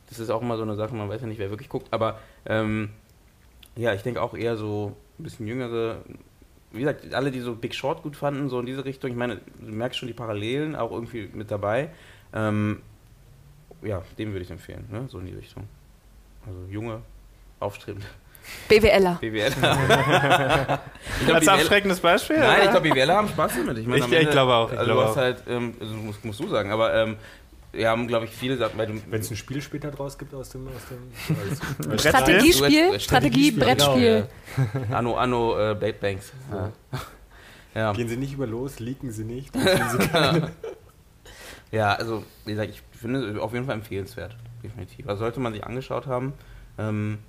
das 0.09 0.19
ist 0.19 0.29
auch 0.29 0.41
immer 0.41 0.57
so 0.57 0.63
eine 0.63 0.75
Sache, 0.75 0.95
man 0.95 1.07
weiß 1.09 1.21
ja 1.21 1.27
nicht, 1.27 1.39
wer 1.39 1.49
wirklich 1.49 1.69
guckt. 1.69 1.87
Aber 1.91 2.19
ähm, 2.45 2.89
ja, 3.75 3.93
ich 3.93 4.01
denke 4.01 4.21
auch 4.21 4.33
eher 4.33 4.57
so 4.57 4.95
ein 5.19 5.23
bisschen 5.23 5.47
jüngere. 5.47 5.97
Wie 6.71 6.79
gesagt, 6.79 7.13
alle, 7.13 7.31
die 7.31 7.39
so 7.39 7.55
Big 7.55 7.73
Short 7.73 8.03
gut 8.03 8.15
fanden, 8.15 8.49
so 8.49 8.59
in 8.59 8.65
diese 8.65 8.85
Richtung. 8.85 9.09
Ich 9.11 9.17
meine, 9.17 9.37
du 9.59 9.71
merkst 9.71 9.97
schon 9.99 10.07
die 10.07 10.13
Parallelen 10.13 10.75
auch 10.75 10.91
irgendwie 10.91 11.29
mit 11.33 11.49
dabei. 11.51 11.89
Ähm, 12.33 12.81
ja, 13.81 14.03
dem 14.17 14.33
würde 14.33 14.43
ich 14.43 14.51
empfehlen, 14.51 14.85
ne? 14.91 15.05
so 15.07 15.19
in 15.19 15.25
die 15.27 15.33
Richtung. 15.33 15.67
Also 16.45 16.59
junge, 16.71 17.01
aufstrebende 17.59 18.05
BWLer. 18.67 19.17
BWL. 19.21 19.47
ich 19.49 19.55
glaub, 21.25 21.35
Als 21.35 21.45
BWL 21.45 21.49
abschreckendes 21.49 21.99
Beispiel? 21.99 22.37
Nein, 22.37 22.47
oder? 22.49 22.63
ich 22.65 22.69
glaube, 22.71 22.89
BWLer 22.89 23.15
haben 23.15 23.27
Spaß 23.29 23.51
damit. 23.57 23.77
Ich, 23.79 23.85
meine, 23.87 23.97
Ich- 23.99 24.03
am 24.03 24.11
ich 24.13 24.19
Ende- 24.19 24.31
glaube 24.31 24.53
auch, 24.53 24.71
ich 24.71 24.77
Also 24.77 24.91
glaube 24.91 25.01
du 25.03 25.07
hast 25.07 25.17
auch. 25.17 25.21
halt, 25.21 25.43
ähm, 25.49 25.73
also 25.79 25.93
musst, 25.95 26.25
musst 26.25 26.39
du 26.39 26.47
sagen, 26.47 26.71
aber 26.71 26.93
ähm, 26.93 27.15
wir 27.71 27.87
haben, 27.89 28.07
glaube 28.07 28.25
ich, 28.25 28.31
viele 28.31 28.57
Sachen, 28.57 28.77
Wenn 28.77 29.19
es 29.19 29.29
ein 29.29 29.35
Spiel 29.37 29.61
später 29.61 29.91
draus 29.91 30.17
gibt 30.17 30.33
aus 30.33 30.49
dem, 30.49 30.67
aus 30.67 30.85
dem 30.89 31.37
Brettspiel? 31.87 31.99
Strategiespiel, 31.99 32.99
Strategie, 32.99 33.51
genau, 33.51 33.65
Brettspiel. 33.65 34.25
Anno, 34.91 35.15
Anno, 35.17 35.71
äh, 35.71 35.75
Bait 35.75 35.99
Banks. 35.99 36.31
Ja. 36.51 36.71
Ja. 37.75 37.93
Gehen 37.93 38.09
Sie 38.09 38.17
nicht 38.17 38.33
über 38.33 38.47
los, 38.47 38.79
leaken 38.79 39.11
Sie 39.11 39.23
nicht. 39.23 39.53
Sie 39.55 40.41
ja, 41.71 41.93
also, 41.93 42.23
wie 42.45 42.51
gesagt, 42.51 42.71
ich 42.71 42.81
finde 42.99 43.29
es 43.29 43.37
auf 43.37 43.53
jeden 43.53 43.65
Fall 43.65 43.75
empfehlenswert. 43.75 44.35
Definitiv. 44.63 45.07
Also 45.07 45.19
sollte 45.19 45.39
man 45.39 45.53
sich 45.53 45.63
angeschaut 45.63 46.07
haben. 46.07 46.33
Ähm, 46.79 47.19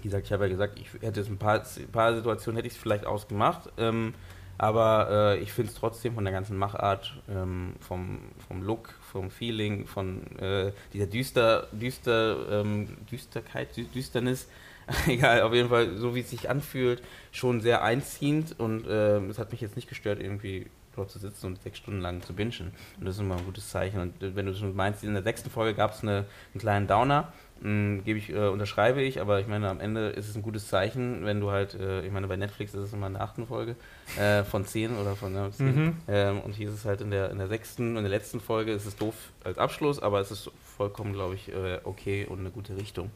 wie 0.00 0.08
gesagt, 0.08 0.26
ich 0.26 0.32
habe 0.32 0.44
ja 0.44 0.50
gesagt, 0.50 0.78
ich 0.78 1.02
hätte 1.02 1.20
es 1.20 1.28
ein 1.28 1.38
paar, 1.38 1.60
ein 1.60 1.92
paar 1.92 2.14
Situationen 2.14 2.56
hätte 2.56 2.68
ich 2.68 2.74
es 2.74 2.80
vielleicht 2.80 3.06
ausgemacht. 3.06 3.70
Ähm, 3.78 4.14
aber 4.58 5.08
äh, 5.10 5.38
ich 5.38 5.52
finde 5.52 5.72
es 5.72 5.78
trotzdem 5.78 6.14
von 6.14 6.24
der 6.24 6.34
ganzen 6.34 6.56
Machart, 6.58 7.14
ähm, 7.30 7.76
vom, 7.80 8.20
vom 8.46 8.62
Look, 8.62 8.90
vom 9.00 9.30
Feeling, 9.30 9.86
von 9.86 10.36
äh, 10.36 10.72
dieser 10.92 11.06
düster, 11.06 11.66
düster, 11.72 12.60
ähm, 12.60 12.88
Düsterkeit, 13.10 13.74
Dü 13.74 13.84
Düsternis, 13.84 14.48
egal, 15.06 15.42
auf 15.42 15.54
jeden 15.54 15.70
Fall, 15.70 15.96
so 15.96 16.14
wie 16.14 16.20
es 16.20 16.28
sich 16.28 16.50
anfühlt, 16.50 17.02
schon 17.32 17.62
sehr 17.62 17.82
einziehend 17.82 18.60
und 18.60 18.84
ähm, 18.86 19.30
es 19.30 19.38
hat 19.38 19.50
mich 19.50 19.62
jetzt 19.62 19.76
nicht 19.76 19.88
gestört, 19.88 20.20
irgendwie 20.20 20.66
dort 20.94 21.10
zu 21.10 21.18
sitzen 21.18 21.46
und 21.46 21.62
sechs 21.62 21.78
Stunden 21.78 22.00
lang 22.00 22.20
zu 22.20 22.34
bingen. 22.34 22.72
Und 22.98 23.06
das 23.06 23.14
ist 23.16 23.20
immer 23.22 23.36
ein 23.36 23.44
gutes 23.44 23.68
Zeichen. 23.70 24.00
Und 24.00 24.22
äh, 24.22 24.34
wenn 24.36 24.46
du 24.46 24.54
schon 24.54 24.74
meinst, 24.74 25.04
in 25.04 25.14
der 25.14 25.22
sechsten 25.22 25.50
Folge 25.50 25.74
gab 25.74 25.92
es 25.92 26.02
eine, 26.02 26.26
einen 26.52 26.60
kleinen 26.60 26.86
Downer, 26.86 27.32
gebe 27.62 28.18
ich, 28.18 28.30
äh, 28.30 28.48
unterschreibe 28.48 29.02
ich, 29.02 29.20
aber 29.20 29.40
ich 29.40 29.46
meine, 29.46 29.68
am 29.68 29.80
Ende 29.80 30.08
ist 30.08 30.28
es 30.28 30.36
ein 30.36 30.42
gutes 30.42 30.68
Zeichen, 30.68 31.24
wenn 31.24 31.40
du 31.40 31.50
halt, 31.50 31.74
äh, 31.74 32.04
ich 32.06 32.12
meine, 32.12 32.26
bei 32.26 32.36
Netflix 32.36 32.72
ist 32.72 32.80
es 32.80 32.92
immer 32.92 33.06
in 33.08 33.14
der 33.14 33.22
achten 33.22 33.46
Folge 33.46 33.76
äh, 34.18 34.44
von 34.44 34.64
zehn 34.64 34.96
oder 34.96 35.14
von 35.14 35.34
ja, 35.34 35.50
zehn. 35.50 35.84
Mhm. 35.84 35.96
Ähm, 36.08 36.40
und 36.40 36.54
hier 36.54 36.68
ist 36.68 36.74
es 36.74 36.84
halt 36.84 37.02
in 37.02 37.10
der, 37.10 37.30
in 37.30 37.38
der 37.38 37.48
sechsten, 37.48 37.96
in 37.96 38.02
der 38.02 38.10
letzten 38.10 38.40
Folge 38.40 38.72
ist 38.72 38.86
es 38.86 38.96
doof 38.96 39.14
als 39.44 39.58
Abschluss, 39.58 40.00
aber 40.00 40.20
es 40.20 40.30
ist 40.30 40.50
vollkommen, 40.76 41.12
glaube 41.12 41.34
ich, 41.34 41.52
äh, 41.52 41.80
okay 41.84 42.26
und 42.26 42.40
eine 42.40 42.50
gute 42.50 42.76
Richtung. 42.76 43.10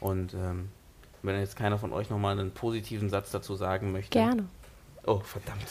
Und 0.00 0.32
ähm, 0.34 0.70
wenn 1.22 1.38
jetzt 1.38 1.56
keiner 1.56 1.78
von 1.78 1.92
euch 1.92 2.10
nochmal 2.10 2.38
einen 2.38 2.52
positiven 2.52 3.10
Satz 3.10 3.30
dazu 3.30 3.54
sagen 3.54 3.92
möchte. 3.92 4.18
Gerne. 4.18 4.46
Oh, 5.06 5.20
verdammt. 5.20 5.66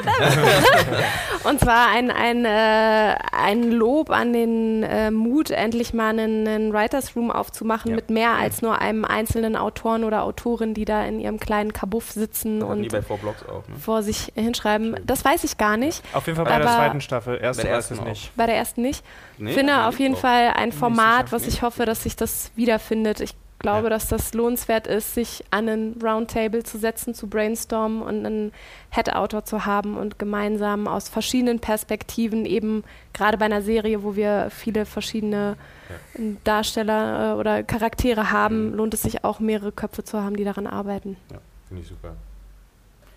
Und 1.44 1.60
zwar 1.60 1.88
ein, 1.88 2.10
ein, 2.10 2.44
äh, 2.44 3.16
ein 3.32 3.70
Lob 3.70 4.10
an 4.10 4.32
den 4.32 4.82
äh, 4.82 5.10
Mut, 5.10 5.50
endlich 5.50 5.92
mal 5.92 6.10
einen, 6.10 6.46
einen 6.46 6.72
Writers 6.72 7.14
Room 7.16 7.30
aufzumachen 7.30 7.90
Ja. 7.90 7.96
mit 7.96 8.08
mehr 8.10 8.32
als 8.32 8.62
nur 8.62 8.80
einem 8.80 9.04
einzelnen 9.04 9.56
Autoren 9.56 10.04
oder 10.04 10.22
Autorin, 10.22 10.72
die 10.74 10.84
da 10.84 11.04
in 11.04 11.20
ihrem 11.20 11.38
kleinen 11.40 11.72
Kabuff 11.72 12.10
sitzen 12.12 12.62
und 12.62 12.88
bei 12.90 13.02
Four 13.02 13.18
Blocks 13.18 13.42
auch, 13.44 13.66
ne? 13.68 13.76
vor 13.78 14.02
sich 14.02 14.32
hinschreiben. 14.34 14.96
Das 15.04 15.24
weiß 15.24 15.44
ich 15.44 15.58
gar 15.58 15.76
nicht. 15.76 16.02
Auf 16.14 16.26
jeden 16.26 16.36
Fall 16.36 16.46
bei 16.46 16.58
der 16.58 16.66
zweiten 16.68 17.00
Staffel. 17.00 17.38
Erste 17.40 17.62
Bei 17.62 17.68
der 17.68 17.76
weiß 17.78 17.84
ich 17.86 17.90
ersten 17.98 18.08
nicht. 18.08 18.36
Bei 18.36 18.46
der 18.46 18.56
ersten 18.56 18.82
nicht. 18.82 19.04
Nee, 19.38 19.52
finde 19.52 19.84
auf 19.86 19.98
jeden 19.98 20.14
auch. 20.14 20.18
Fall 20.20 20.52
ein 20.56 20.72
Format, 20.72 21.32
was 21.32 21.46
ich 21.46 21.62
hoffe, 21.62 21.84
dass 21.84 22.04
sich 22.04 22.16
das 22.16 22.50
wiederfindet. 22.56 23.20
Ich 23.20 23.34
glaube, 23.58 23.84
Ja. 23.84 23.90
dass 23.90 24.08
das 24.08 24.34
lohnenswert 24.34 24.86
ist, 24.86 25.14
sich 25.14 25.44
an 25.50 25.68
einen 25.68 26.00
Roundtable 26.02 26.62
zu 26.62 26.78
setzen, 26.78 27.14
zu 27.14 27.26
brainstormen 27.28 28.02
und 28.02 28.24
einen 28.24 28.52
Head-Autor 28.90 29.44
zu 29.44 29.66
haben 29.66 29.96
und 29.96 30.18
gemeinsam 30.18 30.86
aus 30.86 31.08
verschiedenen 31.08 31.58
Perspektiven, 31.60 32.46
eben 32.46 32.84
gerade 33.12 33.36
bei 33.38 33.46
einer 33.46 33.62
Serie, 33.62 34.02
wo 34.02 34.14
wir 34.16 34.48
viele 34.50 34.86
verschiedene 34.86 35.56
Darsteller 36.44 37.32
äh, 37.34 37.38
oder 37.38 37.62
Charaktere 37.62 38.30
haben, 38.30 38.70
Mhm. 38.70 38.74
lohnt 38.76 38.94
es 38.94 39.02
sich 39.02 39.24
auch, 39.24 39.40
mehrere 39.40 39.72
Köpfe 39.72 40.04
zu 40.04 40.22
haben, 40.22 40.36
die 40.36 40.44
daran 40.44 40.66
arbeiten. 40.66 41.16
Finde 41.68 41.82
ich 41.82 41.88
super. 41.88 42.14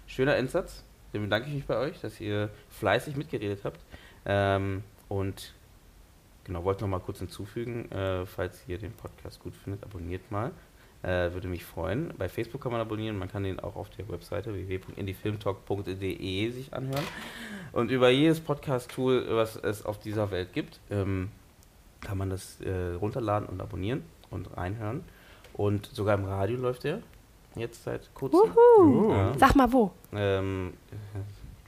Schöner 0.07 0.35
Endsatz. 0.35 0.83
Dem 1.13 1.23
bedanke 1.23 1.49
ich 1.49 1.55
mich 1.55 1.65
bei 1.65 1.77
euch, 1.77 1.99
dass 2.01 2.19
ihr 2.21 2.49
fleißig 2.69 3.15
mitgeredet 3.15 3.61
habt. 3.63 3.79
Ähm, 4.25 4.83
und 5.09 5.53
genau, 6.43 6.63
wollte 6.63 6.81
noch 6.81 6.89
mal 6.89 6.99
kurz 6.99 7.19
hinzufügen, 7.19 7.91
äh, 7.91 8.25
falls 8.25 8.63
ihr 8.67 8.77
den 8.77 8.91
Podcast 8.93 9.39
gut 9.39 9.55
findet, 9.55 9.83
abonniert 9.83 10.31
mal. 10.31 10.51
Äh, 11.03 11.33
würde 11.33 11.47
mich 11.47 11.65
freuen. 11.65 12.13
Bei 12.17 12.29
Facebook 12.29 12.61
kann 12.61 12.71
man 12.71 12.79
abonnieren, 12.79 13.17
man 13.17 13.27
kann 13.27 13.43
den 13.43 13.59
auch 13.59 13.75
auf 13.75 13.89
der 13.89 14.07
Webseite 14.07 14.53
www.indiefilmtalk.de 14.53 16.51
sich 16.51 16.73
anhören. 16.73 17.03
Und 17.71 17.89
über 17.89 18.09
jedes 18.09 18.39
Podcast-Tool, 18.39 19.25
was 19.31 19.55
es 19.55 19.83
auf 19.83 19.99
dieser 19.99 20.29
Welt 20.29 20.53
gibt, 20.53 20.79
ähm, 20.91 21.31
kann 22.01 22.19
man 22.19 22.29
das 22.29 22.61
äh, 22.61 22.93
runterladen 22.93 23.47
und 23.47 23.61
abonnieren 23.61 24.03
und 24.29 24.55
reinhören. 24.55 25.03
Und 25.53 25.87
sogar 25.87 26.17
im 26.17 26.25
Radio 26.25 26.57
läuft 26.57 26.83
der 26.83 27.01
jetzt 27.55 27.83
seit 27.83 28.13
kurzem. 28.13 28.39
Wuhu! 28.77 29.11
Ja. 29.11 29.33
Sag 29.37 29.55
mal 29.55 29.71
wo. 29.71 29.91
Ähm, 30.13 30.73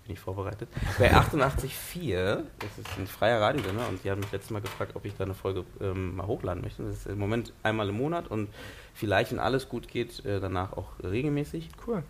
bin 0.06 0.14
ich 0.14 0.20
vorbereitet. 0.20 0.70
Bei 1.00 1.14
88.4, 1.14 2.44
das 2.60 2.78
ist 2.78 2.98
ein 2.98 3.08
freier 3.08 3.42
Radiosender 3.42 3.88
und 3.88 4.04
die 4.04 4.12
haben 4.12 4.20
mich 4.20 4.32
letztes 4.32 4.52
Mal 4.52 4.62
gefragt, 4.62 4.96
ob 4.96 5.06
ich 5.06 5.16
da 5.16 5.24
eine 5.24 5.34
Folge 5.34 5.64
ähm, 5.80 6.16
mal 6.16 6.28
hochladen 6.28 6.62
möchte. 6.62 6.84
Das 6.84 6.98
ist 6.98 7.08
im 7.08 7.20
Moment 7.20 7.54
einmal 7.64 7.90
im 7.90 7.98
Monat 7.98 8.28
und 8.28 8.50
vielleicht, 8.94 9.32
wenn 9.32 9.40
alles 9.40 9.70
gut 9.70 9.88
geht, 9.88 10.26
äh, 10.26 10.40
danach 10.40 10.74
auch 10.74 10.88
regelmäßig. 11.02 11.70
Cool. 11.88 12.04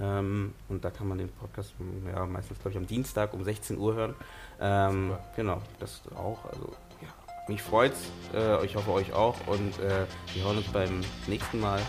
Ähm, 0.00 0.52
und 0.68 0.84
da 0.84 0.90
kann 0.90 1.08
man 1.08 1.18
den 1.18 1.28
Podcast 1.28 1.74
m, 1.78 2.08
ja, 2.12 2.26
meistens, 2.26 2.58
glaube 2.58 2.70
ich, 2.70 2.76
am 2.76 2.86
Dienstag 2.86 3.32
um 3.32 3.44
16 3.44 3.78
Uhr 3.78 3.94
hören. 3.94 4.14
Ähm, 4.60 5.12
genau, 5.36 5.60
das 5.78 6.02
auch. 6.16 6.44
Also, 6.46 6.72
ja, 7.00 7.08
mich 7.48 7.62
freut's. 7.62 8.10
Äh, 8.32 8.64
ich 8.64 8.74
hoffe, 8.74 8.90
euch 8.92 9.12
auch. 9.12 9.36
Und 9.46 9.78
äh, 9.80 10.06
wir 10.34 10.44
hören 10.44 10.58
uns 10.58 10.68
beim 10.68 11.00
nächsten 11.26 11.60
Mal. 11.60 11.80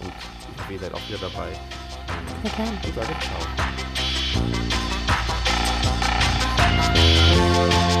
Und 0.00 0.12
ich 0.54 0.60
hoffe, 0.60 0.72
ihr 0.72 0.78
seid 0.80 0.94
auch 0.94 1.08
wieder 1.08 1.18
dabei. 1.18 1.48
Gerne. 2.56 2.78
Und 2.84 2.94
sage 2.94 3.14
ciao. 3.20 4.01
Música 6.90 7.91